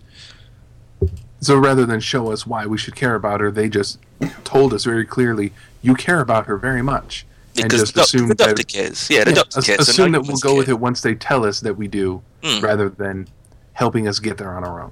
So 1.42 1.58
rather 1.58 1.86
than 1.86 2.00
show 2.00 2.32
us 2.32 2.48
why 2.48 2.66
we 2.66 2.78
should 2.78 2.96
care 2.96 3.16
about 3.16 3.42
her, 3.42 3.52
they 3.52 3.68
just 3.68 4.00
told 4.46 4.74
us 4.74 4.86
very 4.86 5.06
clearly, 5.06 5.52
you 5.82 5.94
care 5.94 6.22
about 6.22 6.46
her 6.46 6.56
very 6.58 6.82
much. 6.82 7.26
And 7.58 7.64
Because 7.66 7.82
just 7.82 7.96
the, 7.96 8.02
assume 8.02 8.28
the 8.30 8.36
doctor 8.36 8.56
that, 8.56 8.68
cares. 8.68 9.10
Yeah, 9.10 9.26
the 9.26 9.32
Yeah, 9.32 9.36
doctor 9.36 9.62
cares. 9.62 9.90
assume 9.90 10.14
that 10.14 10.22
we'll 10.26 10.38
go 10.38 10.56
with 10.56 10.70
it 10.70 10.80
once 10.80 11.02
they 11.02 11.16
tell 11.16 11.46
us 11.46 11.60
that 11.62 11.76
we 11.78 11.88
do, 11.88 12.22
Mm. 12.42 12.62
rather 12.62 12.90
than 12.90 13.28
helping 13.74 14.06
us 14.08 14.20
get 14.20 14.38
there 14.38 14.54
on 14.54 14.64
our 14.66 14.82
own. 14.84 14.92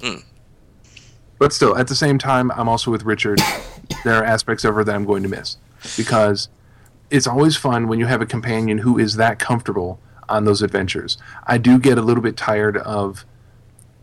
Mm. 0.00 0.24
But 1.38 1.52
still, 1.52 1.76
at 1.76 1.86
the 1.88 1.94
same 1.94 2.18
time, 2.18 2.50
I'm 2.52 2.68
also 2.68 2.90
with 2.90 3.02
Richard. 3.04 3.40
there 4.04 4.14
are 4.14 4.24
aspects 4.24 4.64
of 4.64 4.74
her 4.74 4.82
that 4.84 4.94
I'm 4.94 5.04
going 5.04 5.22
to 5.22 5.28
miss 5.28 5.56
because 5.96 6.48
it's 7.10 7.26
always 7.26 7.56
fun 7.56 7.86
when 7.88 7.98
you 7.98 8.06
have 8.06 8.20
a 8.22 8.26
companion 8.26 8.78
who 8.78 8.98
is 8.98 9.16
that 9.16 9.38
comfortable 9.38 9.98
on 10.30 10.44
those 10.44 10.62
adventures. 10.62 11.18
I 11.46 11.58
do 11.58 11.78
get 11.78 11.98
a 11.98 12.02
little 12.02 12.22
bit 12.22 12.36
tired 12.36 12.76
of 12.78 13.24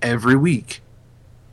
every 0.02 0.36
week 0.36 0.82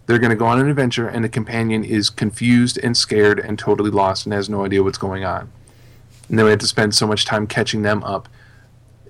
they're 0.06 0.18
going 0.18 0.30
to 0.30 0.36
go 0.36 0.46
on 0.46 0.60
an 0.60 0.68
adventure 0.68 1.08
and 1.08 1.24
the 1.24 1.28
companion 1.28 1.84
is 1.84 2.10
confused 2.10 2.78
and 2.82 2.96
scared 2.96 3.38
and 3.38 3.58
totally 3.58 3.90
lost 3.90 4.26
and 4.26 4.32
has 4.32 4.48
no 4.48 4.64
idea 4.64 4.82
what's 4.82 4.98
going 4.98 5.24
on. 5.24 5.50
And 6.28 6.38
then 6.38 6.44
we 6.44 6.50
have 6.50 6.60
to 6.60 6.66
spend 6.66 6.94
so 6.94 7.06
much 7.06 7.24
time 7.24 7.46
catching 7.46 7.82
them 7.82 8.02
up. 8.04 8.28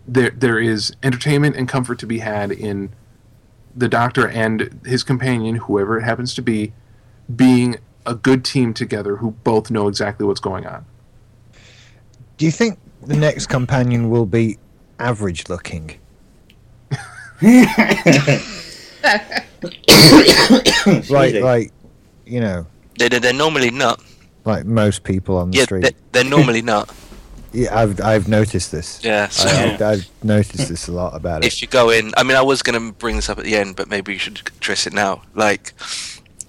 There, 0.06 0.30
there 0.30 0.59
is 0.59 0.94
entertainment 1.02 1.56
and 1.56 1.68
comfort 1.68 1.99
to 2.00 2.06
be 2.06 2.18
had 2.18 2.52
in 2.52 2.90
the 3.75 3.88
doctor 3.88 4.28
and 4.28 4.80
his 4.85 5.02
companion, 5.02 5.56
whoever 5.56 5.99
it 5.99 6.02
happens 6.02 6.35
to 6.35 6.42
be, 6.42 6.73
being 7.35 7.78
a 8.06 8.14
good 8.14 8.44
team 8.44 8.75
together 8.75 9.16
who 9.16 9.33
both 9.42 9.71
know 9.71 9.88
exactly 9.88 10.26
what's 10.26 10.40
going 10.40 10.66
on. 10.66 10.85
Do 12.37 12.44
you 12.44 12.52
think 12.52 12.78
the 13.02 13.16
next 13.16 13.47
companion 13.47 14.11
will 14.11 14.26
be 14.26 14.59
average 14.99 15.49
looking? 15.49 15.99
like, 21.11 21.35
me. 21.35 21.41
like, 21.43 21.73
you 22.27 22.41
know, 22.41 22.67
They, 22.99 23.09
they, 23.09 23.19
they're 23.19 23.33
normally 23.33 23.71
not. 23.71 24.03
like 24.45 24.65
most 24.65 25.05
people 25.05 25.37
on 25.37 25.51
the 25.51 25.59
Yeah, 25.59 25.65
street. 25.65 25.83
they, 25.83 25.93
they're 26.13 26.25
normally 26.31 26.63
not. 26.75 26.95
Yeah, 27.53 27.77
I've 27.79 28.01
I've 28.01 28.27
noticed 28.27 28.73
this. 28.73 29.01
Yeah. 29.05 29.29
So 29.29 29.49
I, 29.49 29.75
I've, 29.75 29.83
I've 29.83 30.11
noticed 30.25 30.69
this 30.69 30.89
a 30.89 30.93
lot 30.93 31.15
about 31.15 31.45
it. 31.45 31.47
if 31.47 31.63
you 31.63 31.69
go 31.69 31.91
in, 31.91 32.13
I 32.17 32.25
mean, 32.25 32.37
I 32.37 32.43
was 32.43 32.63
gonna 32.63 32.91
bring 32.93 33.15
this 33.15 33.29
up 33.29 33.39
at 33.39 33.45
the 33.45 33.55
end, 33.57 33.77
but 33.77 33.89
maybe 33.89 34.13
you 34.13 34.19
should 34.19 34.39
address 34.57 34.89
it 34.89 34.93
now. 34.93 35.23
Like, 35.35 35.73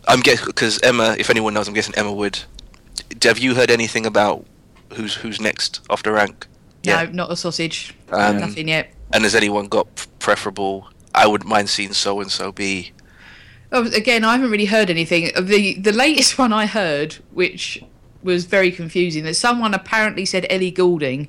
I'm 0.07 0.21
guessing 0.21 0.47
because 0.47 0.79
Emma, 0.81 1.15
if 1.19 1.29
anyone 1.29 1.53
knows, 1.53 1.67
I'm 1.67 1.75
guessing 1.75 1.93
Emma 1.95 2.11
would. 2.11 2.39
Have 3.23 3.37
you 3.37 3.53
heard 3.53 3.69
anything 3.69 4.05
about 4.07 4.45
who's 4.93 5.13
who's 5.15 5.39
next 5.39 5.79
off 5.91 6.01
the 6.01 6.11
rank? 6.11 6.47
No, 6.85 7.05
not 7.07 7.31
a 7.31 7.35
sausage. 7.35 7.94
Um, 8.11 8.37
Nothing 8.39 8.67
yet. 8.67 8.91
And 9.13 9.23
has 9.23 9.35
anyone 9.35 9.67
got 9.67 9.87
preferable? 10.19 10.89
I 11.13 11.27
wouldn't 11.27 11.49
mind 11.49 11.69
seeing 11.69 11.93
so 11.93 12.19
and 12.21 12.31
so 12.31 12.51
be. 12.51 12.91
Oh, 13.71 13.85
again, 13.93 14.23
I 14.23 14.33
haven't 14.33 14.51
really 14.51 14.65
heard 14.65 14.89
anything. 14.89 15.31
The 15.39 15.75
the 15.79 15.91
latest 15.91 16.37
one 16.37 16.53
I 16.53 16.65
heard, 16.65 17.13
which 17.31 17.83
was 18.23 18.45
very 18.45 18.71
confusing, 18.71 19.23
that 19.23 19.35
someone 19.35 19.73
apparently 19.73 20.25
said 20.25 20.45
Ellie 20.49 20.71
Goulding, 20.71 21.27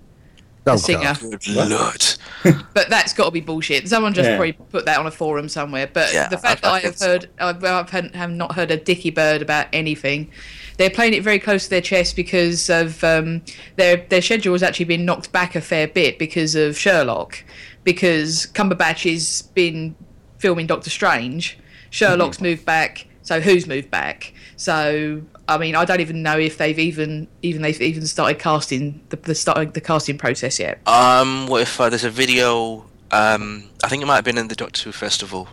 the 0.64 0.73
Oh, 0.73 0.76
singer, 0.76 1.14
God. 1.21 1.21
Good 1.45 1.68
lord. 1.68 2.04
but 2.75 2.88
that's 2.88 3.12
got 3.12 3.26
to 3.26 3.30
be 3.30 3.40
bullshit. 3.40 3.88
Someone 3.88 4.14
just 4.14 4.28
Yeah. 4.28 4.37
probably 4.37 4.52
put 4.52 4.85
that 4.87 4.99
on 4.99 5.06
a 5.06 5.11
forum 5.11 5.49
somewhere. 5.49 5.88
But 5.92 6.12
Yeah, 6.12 6.28
the 6.28 6.38
fact 6.38 6.64
I- 6.64 6.68
that 6.68 6.73
I 6.73 6.76
I 6.76 6.80
have 6.80 6.83
think 6.83 6.97
so. 6.97 7.09
heard, 7.09 7.28
I've, 7.38 7.64
I've 7.64 7.90
had- 7.90 8.14
have 8.14 8.30
not 8.30 8.54
heard 8.54 8.71
a 8.71 8.76
dicky 8.76 9.11
bird 9.11 9.42
about 9.42 9.66
anything. 9.73 10.30
They're 10.76 10.90
playing 10.90 11.14
it 11.14 11.23
very 11.23 11.38
close 11.38 11.64
to 11.64 11.71
their 11.71 11.80
chest 11.80 12.16
because 12.16 12.68
of 12.68 13.02
um, 13.02 13.42
their 13.76 13.97
their 13.97 14.23
schedule 14.23 14.52
has 14.52 14.62
actually 14.62 14.87
been 14.87 15.04
knocked 15.04 15.33
back 15.33 15.54
a 15.54 15.61
fair 15.61 15.88
bit 15.88 16.18
because 16.18 16.54
of 16.54 16.76
Sherlock, 16.76 17.42
because 17.85 18.47
Cumberbatch 18.52 19.11
has 19.11 19.42
been 19.54 19.95
filming 20.38 20.66
Doctor 20.66 20.90
Strange. 20.90 21.59
Sherlock's 21.90 22.40
moved 22.40 22.66
back, 22.66 23.06
so 23.23 23.40
who's 23.40 23.66
moved 23.66 23.90
back? 23.90 24.35
So 24.56 25.23
I 25.49 25.59
mean, 25.59 25.76
I 25.76 25.85
don't 25.85 26.00
even 26.00 26.23
know 26.23 26.38
if 26.38 26.59
they've 26.59 26.78
even 26.78 27.28
even 27.42 27.62
they've 27.62 27.80
even 27.80 28.06
started 28.06 28.38
casting 28.38 29.00
the 29.11 29.16
the 29.16 29.35
start 29.35 29.75
the 29.75 29.80
casting 29.80 30.18
process 30.18 30.59
yet. 30.59 30.87
Um, 30.88 31.47
what 31.47 31.62
if 31.62 31.80
uh, 31.80 31.88
there's 31.88 32.04
a 32.04 32.11
video? 32.11 32.85
Um, 33.12 33.71
I 33.85 33.88
think 33.88 34.02
it 34.02 34.06
might 34.06 34.16
have 34.16 34.25
been 34.25 34.38
in 34.38 34.49
the 34.49 34.56
Doctor 34.56 34.85
Who 34.85 34.92
festival. 34.92 35.49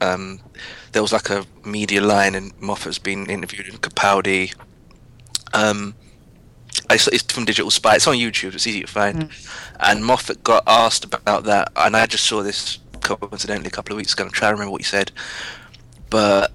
Um, 0.00 0.40
there 0.92 1.02
was 1.02 1.12
like 1.12 1.30
a 1.30 1.44
media 1.64 2.00
line, 2.00 2.34
and 2.34 2.52
Moffat's 2.60 2.98
been 2.98 3.26
interviewed 3.26 3.68
in 3.68 3.76
Capaldi. 3.78 4.54
Um, 5.54 5.94
it's, 6.90 7.08
it's 7.08 7.32
from 7.32 7.44
Digital 7.44 7.70
Spy. 7.70 7.96
It's 7.96 8.06
on 8.06 8.16
YouTube. 8.16 8.54
It's 8.54 8.66
easy 8.66 8.82
to 8.82 8.86
find. 8.86 9.30
And 9.80 10.04
Moffat 10.04 10.44
got 10.44 10.62
asked 10.66 11.04
about 11.04 11.44
that, 11.44 11.72
and 11.76 11.96
I 11.96 12.06
just 12.06 12.24
saw 12.24 12.42
this 12.42 12.78
coincidentally 13.00 13.68
a 13.68 13.70
couple 13.70 13.92
of 13.92 13.96
weeks 13.96 14.12
ago. 14.12 14.24
I'm 14.24 14.30
trying 14.30 14.50
to 14.50 14.54
remember 14.54 14.72
what 14.72 14.80
he 14.80 14.84
said, 14.84 15.12
but 16.10 16.52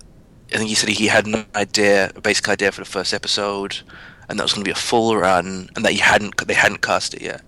I 0.54 0.58
think 0.58 0.70
he 0.70 0.76
said 0.76 0.90
he 0.90 1.08
had 1.08 1.26
an 1.28 1.46
idea, 1.56 2.12
a 2.16 2.22
basic 2.22 2.48
idea 2.50 2.72
for 2.72 2.82
the 2.82 2.86
first 2.90 3.14
episode, 3.14 3.80
and 4.28 4.38
that 4.38 4.44
was 4.44 4.54
going 4.54 4.64
to 4.64 4.68
be 4.68 4.72
a 4.72 4.76
full 4.76 5.16
run, 5.16 5.70
and 5.76 5.86
that 5.86 5.94
he 5.94 6.00
hadn't, 6.00 6.36
they 6.46 6.54
hadn't 6.54 6.82
cast 6.82 7.14
it 7.14 7.22
yet. 7.22 7.42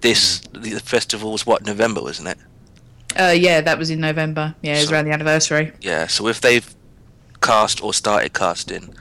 This 0.00 0.40
the, 0.52 0.70
the 0.70 0.80
festival 0.80 1.32
was 1.32 1.44
what 1.44 1.66
November, 1.66 2.00
wasn't 2.02 2.28
it? 2.28 2.38
Uh, 3.18 3.34
yeah, 3.36 3.60
that 3.60 3.78
was 3.78 3.90
in 3.90 4.00
November. 4.00 4.54
Yeah, 4.62 4.74
it 4.74 4.80
was 4.80 4.88
So- 4.88 4.94
around 4.94 5.04
the 5.06 5.12
anniversary. 5.12 5.72
Yeah. 5.80 6.06
So 6.06 6.26
if 6.28 6.40
they've 6.40 6.74
cast 7.40 7.82
or 7.82 7.92
started 7.92 8.32
casting, 8.32 8.94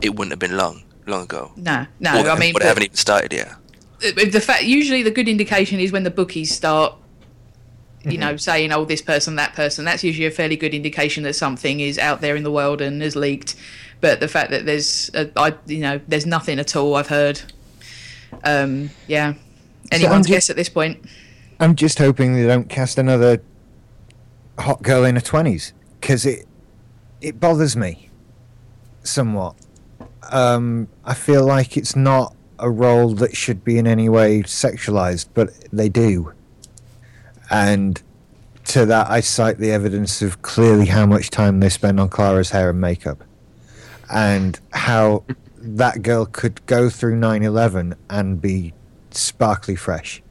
it 0.00 0.14
wouldn't 0.14 0.30
have 0.32 0.38
been 0.38 0.56
long, 0.56 0.82
long 1.06 1.24
ago. 1.24 1.52
No, 1.56 1.86
no. 2.00 2.22
or, 2.24 2.30
I 2.30 2.38
mean, 2.38 2.54
or 2.56 2.60
they 2.60 2.66
haven't 2.66 2.84
even 2.84 2.96
started 2.96 3.32
yet. 3.32 3.54
the 4.00 4.40
fact 4.40 4.64
usually 4.64 5.02
the 5.02 5.10
good 5.10 5.28
indication 5.28 5.78
is 5.80 5.92
when 5.92 6.02
the 6.02 6.10
bookies 6.10 6.54
start, 6.54 6.94
you 8.04 8.18
know, 8.18 8.36
saying, 8.36 8.72
"Oh, 8.72 8.84
this 8.84 9.00
person, 9.02 9.36
that 9.36 9.54
person." 9.54 9.84
That's 9.84 10.02
usually 10.02 10.26
a 10.26 10.30
fairly 10.32 10.56
good 10.56 10.74
indication 10.74 11.22
that 11.24 11.34
something 11.34 11.78
is 11.80 11.98
out 11.98 12.20
there 12.20 12.34
in 12.34 12.42
the 12.42 12.50
world 12.50 12.80
and 12.80 13.00
is 13.02 13.14
leaked. 13.14 13.54
But 14.00 14.18
the 14.18 14.26
fact 14.26 14.50
that 14.50 14.66
there's, 14.66 15.10
uh, 15.14 15.26
I, 15.36 15.54
you 15.66 15.78
know, 15.78 16.00
there's 16.08 16.26
nothing 16.26 16.58
at 16.58 16.74
all. 16.74 16.96
I've 16.96 17.06
heard. 17.08 17.42
Um, 18.44 18.90
yeah, 19.06 19.34
anyone's 19.92 20.26
ju- 20.26 20.32
guess 20.32 20.50
at 20.50 20.56
this 20.56 20.68
point. 20.68 21.04
I'm 21.62 21.76
just 21.76 22.00
hoping 22.00 22.34
they 22.34 22.44
don't 22.44 22.68
cast 22.68 22.98
another 22.98 23.40
hot 24.58 24.82
girl 24.82 25.04
in 25.04 25.14
her 25.14 25.20
twenties 25.20 25.72
because 26.00 26.26
it 26.26 26.46
it 27.20 27.38
bothers 27.38 27.76
me 27.76 28.10
somewhat. 29.04 29.54
Um, 30.32 30.88
I 31.04 31.14
feel 31.14 31.46
like 31.46 31.76
it's 31.76 31.94
not 31.94 32.34
a 32.58 32.68
role 32.68 33.14
that 33.14 33.36
should 33.36 33.62
be 33.62 33.78
in 33.78 33.86
any 33.86 34.08
way 34.08 34.42
sexualized, 34.42 35.28
but 35.34 35.50
they 35.72 35.88
do. 35.88 36.32
And 37.48 38.02
to 38.64 38.84
that, 38.86 39.08
I 39.08 39.20
cite 39.20 39.58
the 39.58 39.70
evidence 39.70 40.20
of 40.20 40.42
clearly 40.42 40.86
how 40.86 41.06
much 41.06 41.30
time 41.30 41.60
they 41.60 41.68
spend 41.68 42.00
on 42.00 42.08
Clara's 42.08 42.50
hair 42.50 42.70
and 42.70 42.80
makeup, 42.80 43.22
and 44.12 44.58
how 44.72 45.22
that 45.58 46.02
girl 46.02 46.26
could 46.26 46.66
go 46.66 46.90
through 46.90 47.20
9/11 47.20 47.94
and 48.10 48.42
be 48.42 48.74
sparkly 49.12 49.76
fresh 49.76 50.21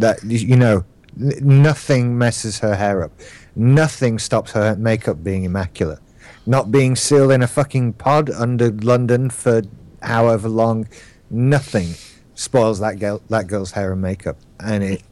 that 0.00 0.22
you 0.24 0.56
know 0.56 0.84
n- 1.20 1.32
nothing 1.40 2.16
messes 2.18 2.58
her 2.58 2.74
hair 2.74 3.02
up 3.04 3.12
nothing 3.54 4.18
stops 4.18 4.52
her 4.52 4.76
makeup 4.76 5.22
being 5.24 5.44
immaculate 5.44 5.98
not 6.46 6.70
being 6.70 6.94
sealed 6.96 7.32
in 7.32 7.42
a 7.42 7.46
fucking 7.46 7.92
pod 7.94 8.30
under 8.30 8.70
london 8.70 9.30
for 9.30 9.62
however 10.02 10.48
long 10.48 10.86
nothing 11.30 11.88
spoils 12.34 12.78
that 12.80 12.98
girl 12.98 13.20
that 13.30 13.46
girl's 13.46 13.72
hair 13.72 13.92
and 13.92 14.02
makeup 14.02 14.36
and 14.60 14.84
it 14.84 15.02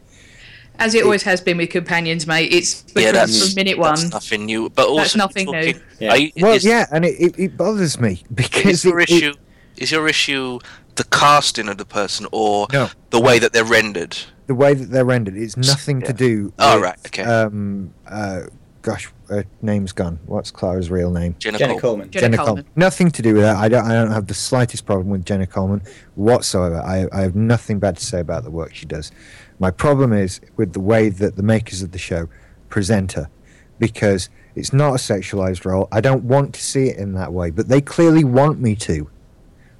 As 0.79 0.95
it 0.95 1.05
always 1.05 1.23
has 1.23 1.41
been 1.41 1.57
with 1.57 1.71
companions, 1.71 2.26
mate. 2.26 2.53
It's 2.53 2.85
Yeah, 2.97 3.12
that's 3.12 3.38
from 3.47 3.55
minute 3.55 3.79
one. 3.79 3.95
That's 3.95 4.11
nothing 4.12 4.45
new. 4.47 4.71
But 4.71 4.88
also, 4.88 5.03
That's 5.03 5.14
nothing 5.17 5.47
talking- 5.47 5.76
new. 5.76 5.83
Yeah. 6.00 6.11
Are 6.11 6.17
you, 6.19 6.33
well 6.41 6.55
is, 6.55 6.64
yeah 6.64 6.87
and 6.91 7.05
it, 7.05 7.14
it, 7.26 7.38
it 7.38 7.57
bothers 7.57 8.00
me 8.00 8.25
because 8.35 8.67
Is 8.67 8.85
your 8.85 8.99
it- 9.00 9.09
it- 9.09 9.17
issue? 9.23 9.35
Is 9.76 9.93
your 9.93 10.09
issue 10.09 10.59
the 10.97 11.05
casting 11.05 11.69
of 11.69 11.79
the 11.79 11.85
person 11.85 12.26
or 12.33 12.67
No. 12.73 12.88
the 13.11 13.21
way 13.21 13.38
that 13.38 13.53
they're 13.53 13.64
rendered? 13.79 14.17
The 14.47 14.55
way 14.55 14.75
that 14.75 14.91
they're 14.91 15.05
rendered 15.05 15.37
it's 15.37 15.57
nothing 15.57 16.01
to 16.03 16.13
do 16.13 16.53
Oh, 16.59 16.75
with, 16.77 16.85
right, 16.85 16.99
okay. 17.07 17.23
um 17.23 17.93
uh 18.07 18.43
gosh 18.83 19.11
her 19.29 19.45
name's 19.63 19.93
gone 19.93 20.19
what's 20.27 20.51
clara's 20.51 20.91
real 20.91 21.11
name 21.11 21.35
Jenna, 21.39 21.57
Jenna 21.59 21.73
Cole. 21.73 21.81
Coleman. 21.81 22.11
Jenna 22.11 22.37
Coleman. 22.37 22.67
Nothing 22.77 23.11
to 23.11 23.23
do 23.23 23.33
with 23.35 23.43
that. 23.43 23.57
I 23.57 23.69
don't. 23.69 23.85
I 23.87 23.95
don't 23.95 24.11
have 24.11 24.27
the 24.27 24.35
slightest 24.35 24.85
problem 24.85 25.09
with 25.09 25.25
Jenna 25.25 25.47
Coleman 25.47 25.81
whatsoever. 26.15 26.77
I, 26.83 27.07
I 27.11 27.23
have 27.23 27.35
nothing 27.35 27.79
bad 27.79 27.97
to 27.97 28.05
say 28.05 28.21
about 28.21 28.45
the 28.45 28.51
work 28.51 28.75
she 28.75 28.85
does. 28.85 29.11
My 29.59 29.71
problem 29.71 30.13
is 30.13 30.41
with 30.59 30.75
the 30.75 30.81
way 30.81 31.09
that 31.09 31.37
the 31.37 31.43
makers 31.43 31.81
of 31.81 31.93
the 31.93 31.99
show 31.99 32.29
present 32.69 33.13
her, 33.13 33.31
because 33.79 34.29
it's 34.55 34.75
not 34.75 34.91
a 34.91 34.99
sexualized 34.99 35.65
role. 35.65 35.89
I 35.91 36.03
don't 36.03 36.25
want 36.25 36.53
to 36.55 36.63
see 36.63 36.89
it 36.89 36.99
in 36.99 37.15
that 37.15 37.33
way, 37.33 37.51
but 37.51 37.69
they 37.69 37.81
clearly 37.81 38.25
want 38.25 38.61
me 38.61 38.77
to. 38.77 39.09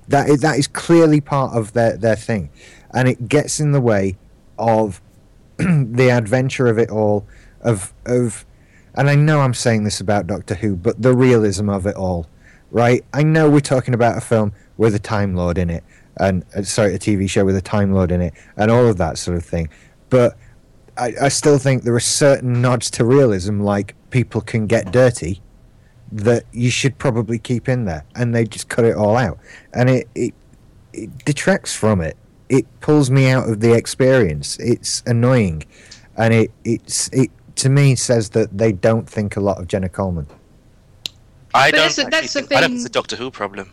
That 0.09 0.31
is, 0.31 0.41
that 0.41 0.59
is 0.59 0.67
clearly 0.67 1.21
part 1.21 1.55
of 1.55 1.75
their, 1.75 1.97
their 1.99 2.17
thing, 2.17 2.49
and 2.95 3.07
it 3.09 3.29
gets 3.29 3.61
in 3.61 3.73
the 3.73 3.81
way 3.83 4.17
of 4.59 5.01
the 5.57 6.11
adventure 6.11 6.67
of 6.67 6.79
it 6.79 6.91
all. 6.91 7.27
Of 7.61 7.93
of, 8.05 8.45
and 8.95 9.09
I 9.09 9.15
know 9.15 9.41
I'm 9.41 9.55
saying 9.55 9.85
this 9.85 10.01
about 10.01 10.27
Doctor 10.27 10.55
Who, 10.55 10.77
but 10.77 11.01
the 11.01 11.15
realism 11.15 11.69
of 11.71 11.87
it 11.87 11.97
all 11.97 12.27
right? 12.75 13.05
I 13.15 13.23
know 13.23 13.49
we're 13.49 13.61
talking 13.61 13.95
about 13.95 14.19
a 14.19 14.21
film 14.21 14.53
with 14.77 14.95
a 14.97 14.99
Time 14.99 15.35
Lord 15.35 15.57
in 15.57 15.71
it, 15.71 15.85
and 16.19 16.45
uh, 16.55 16.63
sorry, 16.63 16.95
a 16.95 16.99
TV 16.99 17.31
show 17.31 17.45
with 17.45 17.57
a 17.57 17.63
Time 17.63 17.95
Lord 17.95 18.11
in 18.11 18.21
it, 18.21 18.35
and 18.57 18.71
all 18.71 18.87
of 18.87 18.99
that 18.99 19.17
sort 19.17 19.37
of 19.39 19.45
thing. 19.45 19.71
But 20.11 20.37
I, 20.99 21.13
I 21.23 21.29
still 21.29 21.57
think 21.57 21.85
there 21.85 21.95
are 21.95 22.01
certain 22.01 22.61
nods 22.61 22.91
to 22.91 23.05
realism, 23.05 23.61
like 23.61 23.95
people 24.11 24.41
can 24.41 24.67
get 24.67 24.91
dirty, 24.91 25.41
that 26.11 26.45
you 26.53 26.69
should 26.69 26.99
probably 26.99 27.39
keep 27.39 27.69
in 27.69 27.85
there, 27.85 28.05
and 28.17 28.35
they 28.35 28.45
just 28.45 28.69
cut 28.69 28.85
it 28.85 28.97
all 28.97 29.17
out, 29.17 29.39
and 29.73 29.89
it 29.89 30.09
it, 30.17 30.35
it 30.93 31.25
detracts 31.25 31.75
from 31.75 32.01
it. 32.01 32.17
It 32.49 32.67
pulls 32.81 33.11
me 33.11 33.29
out 33.29 33.49
of 33.49 33.61
the 33.61 33.73
experience. 33.73 34.59
It's 34.59 35.03
annoying, 35.07 35.65
and 36.17 36.35
it 36.35 36.51
it's 36.65 37.09
it 37.09 37.31
to 37.57 37.69
me 37.69 37.95
says 37.95 38.31
that 38.31 38.57
they 38.57 38.73
don't 38.73 39.09
think 39.09 39.37
a 39.37 39.41
lot 39.41 39.59
of 39.59 39.67
Jenna 39.67 39.89
Coleman. 39.89 40.27
I 41.55 41.71
But 41.71 41.77
don't. 41.77 41.85
that's 41.85 41.97
the- 41.97 42.03
actually 42.03 42.11
that's 42.21 42.33
the 42.33 42.43
think, 42.43 42.59
I 42.59 42.61
don't 42.63 42.77
it's 42.77 42.85
a 42.85 42.91
Doctor 42.91 43.17
Who 43.17 43.31
problem. 43.31 43.71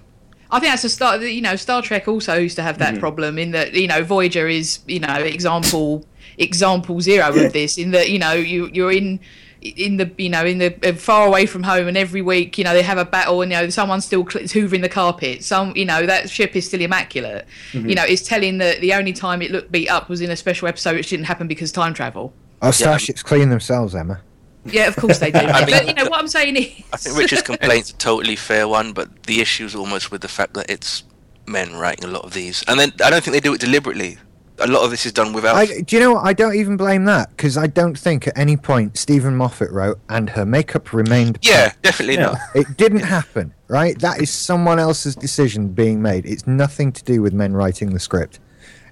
I 0.51 0.59
think 0.59 0.71
that's 0.71 0.83
a 0.83 0.89
start. 0.89 1.21
You 1.21 1.41
know, 1.41 1.55
Star 1.55 1.81
Trek 1.81 2.07
also 2.07 2.37
used 2.37 2.57
to 2.57 2.63
have 2.63 2.77
that 2.79 2.93
mm-hmm. 2.93 2.99
problem 2.99 3.37
in 3.37 3.51
that 3.51 3.73
you 3.73 3.87
know 3.87 4.03
Voyager 4.03 4.47
is 4.47 4.79
you 4.87 4.99
know 4.99 5.15
example 5.15 6.05
example 6.37 7.01
zero 7.01 7.29
of 7.29 7.53
this 7.53 7.77
in 7.77 7.91
that 7.91 8.09
you 8.09 8.19
know 8.19 8.33
you 8.33 8.69
you're 8.73 8.91
in 8.91 9.19
in 9.61 9.97
the 9.97 10.09
you 10.17 10.29
know 10.29 10.43
in 10.43 10.57
the 10.57 10.73
uh, 10.89 10.93
far 10.93 11.27
away 11.27 11.45
from 11.45 11.61
home 11.61 11.87
and 11.87 11.95
every 11.95 12.21
week 12.21 12.57
you 12.57 12.63
know 12.63 12.73
they 12.73 12.81
have 12.81 12.97
a 12.97 13.05
battle 13.05 13.41
and 13.43 13.51
you 13.51 13.57
know 13.57 13.69
someone's 13.69 14.05
still 14.05 14.25
hoovering 14.25 14.81
the 14.81 14.89
carpet. 14.89 15.43
Some 15.43 15.75
you 15.75 15.85
know 15.85 16.05
that 16.05 16.29
ship 16.29 16.55
is 16.55 16.65
still 16.67 16.81
immaculate. 16.81 17.45
You 17.73 17.93
know 17.95 18.03
it's 18.03 18.23
telling 18.23 18.57
that 18.57 18.81
the 18.81 18.93
only 18.93 19.13
time 19.13 19.41
it 19.41 19.51
looked 19.51 19.71
beat 19.71 19.87
up 19.89 20.09
was 20.09 20.19
in 20.21 20.31
a 20.31 20.35
special 20.35 20.67
episode 20.67 20.95
which 20.95 21.09
didn't 21.09 21.25
happen 21.25 21.47
because 21.47 21.71
time 21.71 21.93
travel. 21.93 22.33
Our 22.61 22.73
starships 22.73 23.21
clean 23.23 23.49
themselves, 23.49 23.93
Emma. 23.95 24.19
yeah 24.65 24.87
of 24.87 24.95
course 24.95 25.19
they 25.19 25.31
do. 25.31 25.37
I 25.39 25.65
mean- 25.65 25.75
but 25.75 25.87
you 25.87 25.93
know 25.93 26.05
what 26.05 26.19
i'm 26.19 26.27
saying 26.27 26.55
is 26.55 26.67
I 26.93 26.97
think 26.97 27.17
Richard's 27.17 27.41
complaint's 27.51 27.91
a 27.91 27.95
totally 27.95 28.35
fair 28.35 28.67
one, 28.67 28.93
but 28.93 29.23
the 29.23 29.41
issue 29.41 29.65
is 29.65 29.75
almost 29.75 30.11
with 30.11 30.21
the 30.21 30.27
fact 30.27 30.53
that 30.55 30.69
it's 30.69 31.03
men 31.47 31.73
writing 31.75 32.05
a 32.05 32.07
lot 32.07 32.23
of 32.23 32.33
these, 32.33 32.63
and 32.67 32.79
then 32.79 32.93
I 33.03 33.09
don't 33.09 33.23
think 33.23 33.33
they 33.33 33.39
do 33.39 33.53
it 33.53 33.61
deliberately. 33.61 34.17
A 34.63 34.67
lot 34.67 34.83
of 34.83 34.91
this 34.91 35.05
is 35.05 35.11
done 35.13 35.33
without. 35.33 35.55
I, 35.55 35.81
do 35.81 35.95
you 35.95 35.99
know 35.99 36.13
what? 36.13 36.25
I 36.25 36.33
don't 36.33 36.55
even 36.55 36.77
blame 36.77 37.05
that 37.05 37.29
because 37.31 37.57
I 37.57 37.67
don't 37.67 37.97
think 37.97 38.27
at 38.27 38.37
any 38.37 38.55
point 38.57 38.97
Steven 38.97 39.35
Moffat 39.35 39.71
wrote 39.71 39.99
and 40.09 40.29
her 40.31 40.45
makeup 40.45 40.93
remained. 40.93 41.39
yeah, 41.41 41.73
definitely 41.81 42.15
Yeah. 42.15 42.21
not. 42.27 42.37
It 42.55 42.77
didn't 42.77 42.99
happen, 43.01 43.53
right? 43.67 43.97
That 43.99 44.21
is 44.21 44.29
someone 44.29 44.77
else's 44.79 45.15
decision 45.15 45.69
being 45.69 46.01
made. 46.01 46.25
It's 46.25 46.45
nothing 46.47 46.91
to 46.91 47.03
do 47.03 47.21
with 47.21 47.33
men 47.33 47.53
writing 47.53 47.93
the 47.93 47.99
script. 47.99 48.39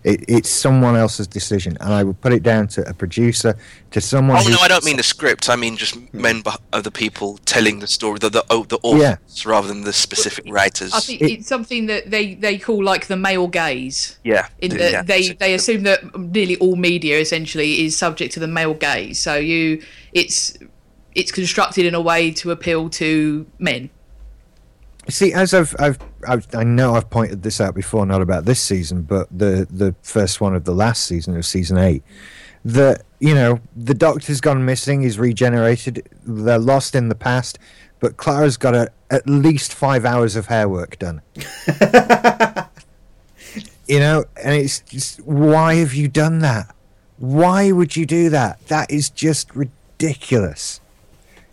It, 0.04 0.24
it's 0.30 0.50
someone 0.50 0.96
else's 0.96 1.28
decision, 1.28 1.78
and 1.82 1.94
I 1.94 2.04
would 2.04 2.20
put 2.22 2.32
it 2.32 2.42
down 2.42 2.68
to 2.70 2.88
a 2.90 2.94
producer, 2.94 3.58
to 3.92 4.00
someone. 4.00 4.38
Oh 4.38 4.44
who- 4.44 4.52
no, 4.52 4.58
I 4.62 4.68
don't 4.70 4.86
mean 4.86 4.98
the 4.98 5.04
script. 5.04 5.50
I 5.50 5.56
mean 5.58 5.76
just 5.76 5.98
men, 6.14 6.42
beh- 6.42 6.58
uh, 6.72 6.82
people 6.92 7.38
telling 7.46 7.80
the 7.80 7.88
story, 7.88 8.18
the 8.20 8.30
the, 8.30 8.46
oh, 8.50 8.64
the 8.64 8.80
authors, 8.82 9.02
Yeah. 9.46 9.52
rather 9.52 9.68
than 9.68 9.82
the 9.84 9.92
specific 9.94 10.46
writers. 10.48 10.94
I 10.94 11.00
think 11.02 11.22
It- 11.22 11.32
it's 11.32 11.48
something 11.48 11.88
that 11.88 12.10
they, 12.12 12.36
they 12.36 12.58
call 12.58 12.84
like 12.84 13.08
the 13.08 13.18
male 13.18 13.48
gaze. 13.48 14.18
yeah, 14.24 14.48
In 14.60 14.72
yeah, 14.76 15.02
they, 15.04 15.30
they 15.34 15.54
assume 15.54 15.84
that 15.84 16.18
nearly 16.18 16.56
all 16.58 16.76
media 16.78 17.20
essentially 17.20 17.86
is 17.86 17.98
subject 17.98 18.34
to 18.36 18.40
the 18.40 18.48
male 18.48 18.74
gaze. 18.74 19.20
So 19.20 19.36
you 19.36 19.82
it's 20.14 20.54
it's 21.16 21.32
constructed 21.32 21.86
in 21.86 21.94
a 21.96 22.02
way 22.02 22.32
to 22.32 22.52
appeal 22.52 22.90
to 22.90 23.46
men. 23.58 23.90
See, 25.10 25.34
as 25.34 25.54
I've, 25.54 25.76
I've, 25.80 26.00
I've, 26.28 26.48
I 26.54 26.64
know 26.64 26.96
I've 26.96 27.10
pointed 27.10 27.44
this 27.44 27.60
out 27.60 27.76
before, 27.76 28.06
not 28.06 28.22
about 28.22 28.46
this 28.46 28.60
season, 28.60 29.04
but 29.04 29.28
the 29.36 29.68
the 29.70 29.96
first 30.02 30.42
one 30.42 30.56
of 30.56 30.66
the 30.66 30.74
last 30.74 31.06
season 31.06 31.36
of 31.36 31.46
season 31.46 31.78
eight. 31.78 32.04
That 32.66 33.04
you 33.20 33.34
know, 33.34 33.60
the 33.76 33.94
Doctor's 33.94 34.42
gone 34.42 34.66
missing, 34.66 35.02
he's 35.02 35.20
regenerated, 35.20 36.08
they're 36.26 36.60
lost 36.60 36.96
in 36.96 37.10
the 37.10 37.16
past, 37.16 37.60
but 38.00 38.18
Clara's 38.18 38.58
got 38.58 38.76
a, 38.76 38.90
at 39.10 39.28
least 39.28 39.74
five 39.74 40.06
hours 40.06 40.36
of 40.36 40.48
hair 40.48 40.68
work 40.70 40.98
done. 41.00 41.22
you 43.88 44.00
know, 44.00 44.26
and 44.42 44.56
it's 44.56 44.80
just, 44.82 45.22
why 45.22 45.76
have 45.76 45.94
you 45.94 46.08
done 46.08 46.40
that? 46.40 46.74
Why 47.18 47.72
would 47.72 47.96
you 47.98 48.06
do 48.06 48.30
that? 48.30 48.66
That 48.68 48.90
is 48.90 49.10
just 49.10 49.54
ridiculous. 49.56 50.80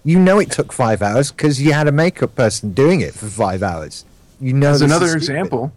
You 0.06 0.18
know 0.20 0.38
it 0.38 0.50
took 0.52 0.72
five 0.72 1.02
hours 1.02 1.32
because 1.32 1.60
you 1.60 1.72
had 1.72 1.88
a 1.88 1.92
makeup 1.92 2.34
person 2.36 2.72
doing 2.72 3.00
it 3.00 3.12
for 3.12 3.26
five 3.26 3.62
hours. 3.62 4.04
You 4.40 4.52
know. 4.52 4.70
As 4.70 4.80
another 4.80 5.14
example, 5.16 5.72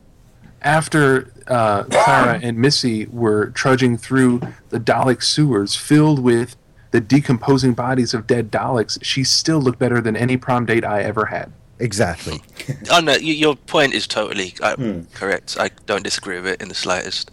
after 0.61 1.31
uh, 1.47 1.83
Clara 1.85 2.39
and 2.41 2.57
Missy 2.59 3.07
were 3.07 3.47
trudging 3.47 3.97
through 3.97 4.41
the 4.69 4.79
Dalek 4.79 5.23
sewers 5.23 5.75
filled 5.75 6.19
with 6.19 6.55
the 6.91 6.99
decomposing 7.01 7.73
bodies 7.73 8.13
of 8.13 8.27
dead 8.27 8.51
Daleks, 8.51 8.97
she 9.01 9.23
still 9.23 9.59
looked 9.59 9.79
better 9.79 9.99
than 10.01 10.15
any 10.15 10.37
prom 10.37 10.65
date 10.65 10.83
I 10.85 11.01
ever 11.01 11.25
had. 11.25 11.51
Exactly. 11.79 12.41
Oh 12.91 12.99
no, 12.99 13.13
y- 13.13 13.17
your 13.17 13.55
point 13.55 13.93
is 13.95 14.05
totally 14.05 14.53
uh, 14.61 14.75
Hmm. 14.75 15.01
correct. 15.15 15.57
I 15.59 15.71
don't 15.87 16.03
disagree 16.03 16.35
with 16.39 16.45
it 16.53 16.61
in 16.61 16.69
the 16.69 16.75
slightest. 16.75 17.31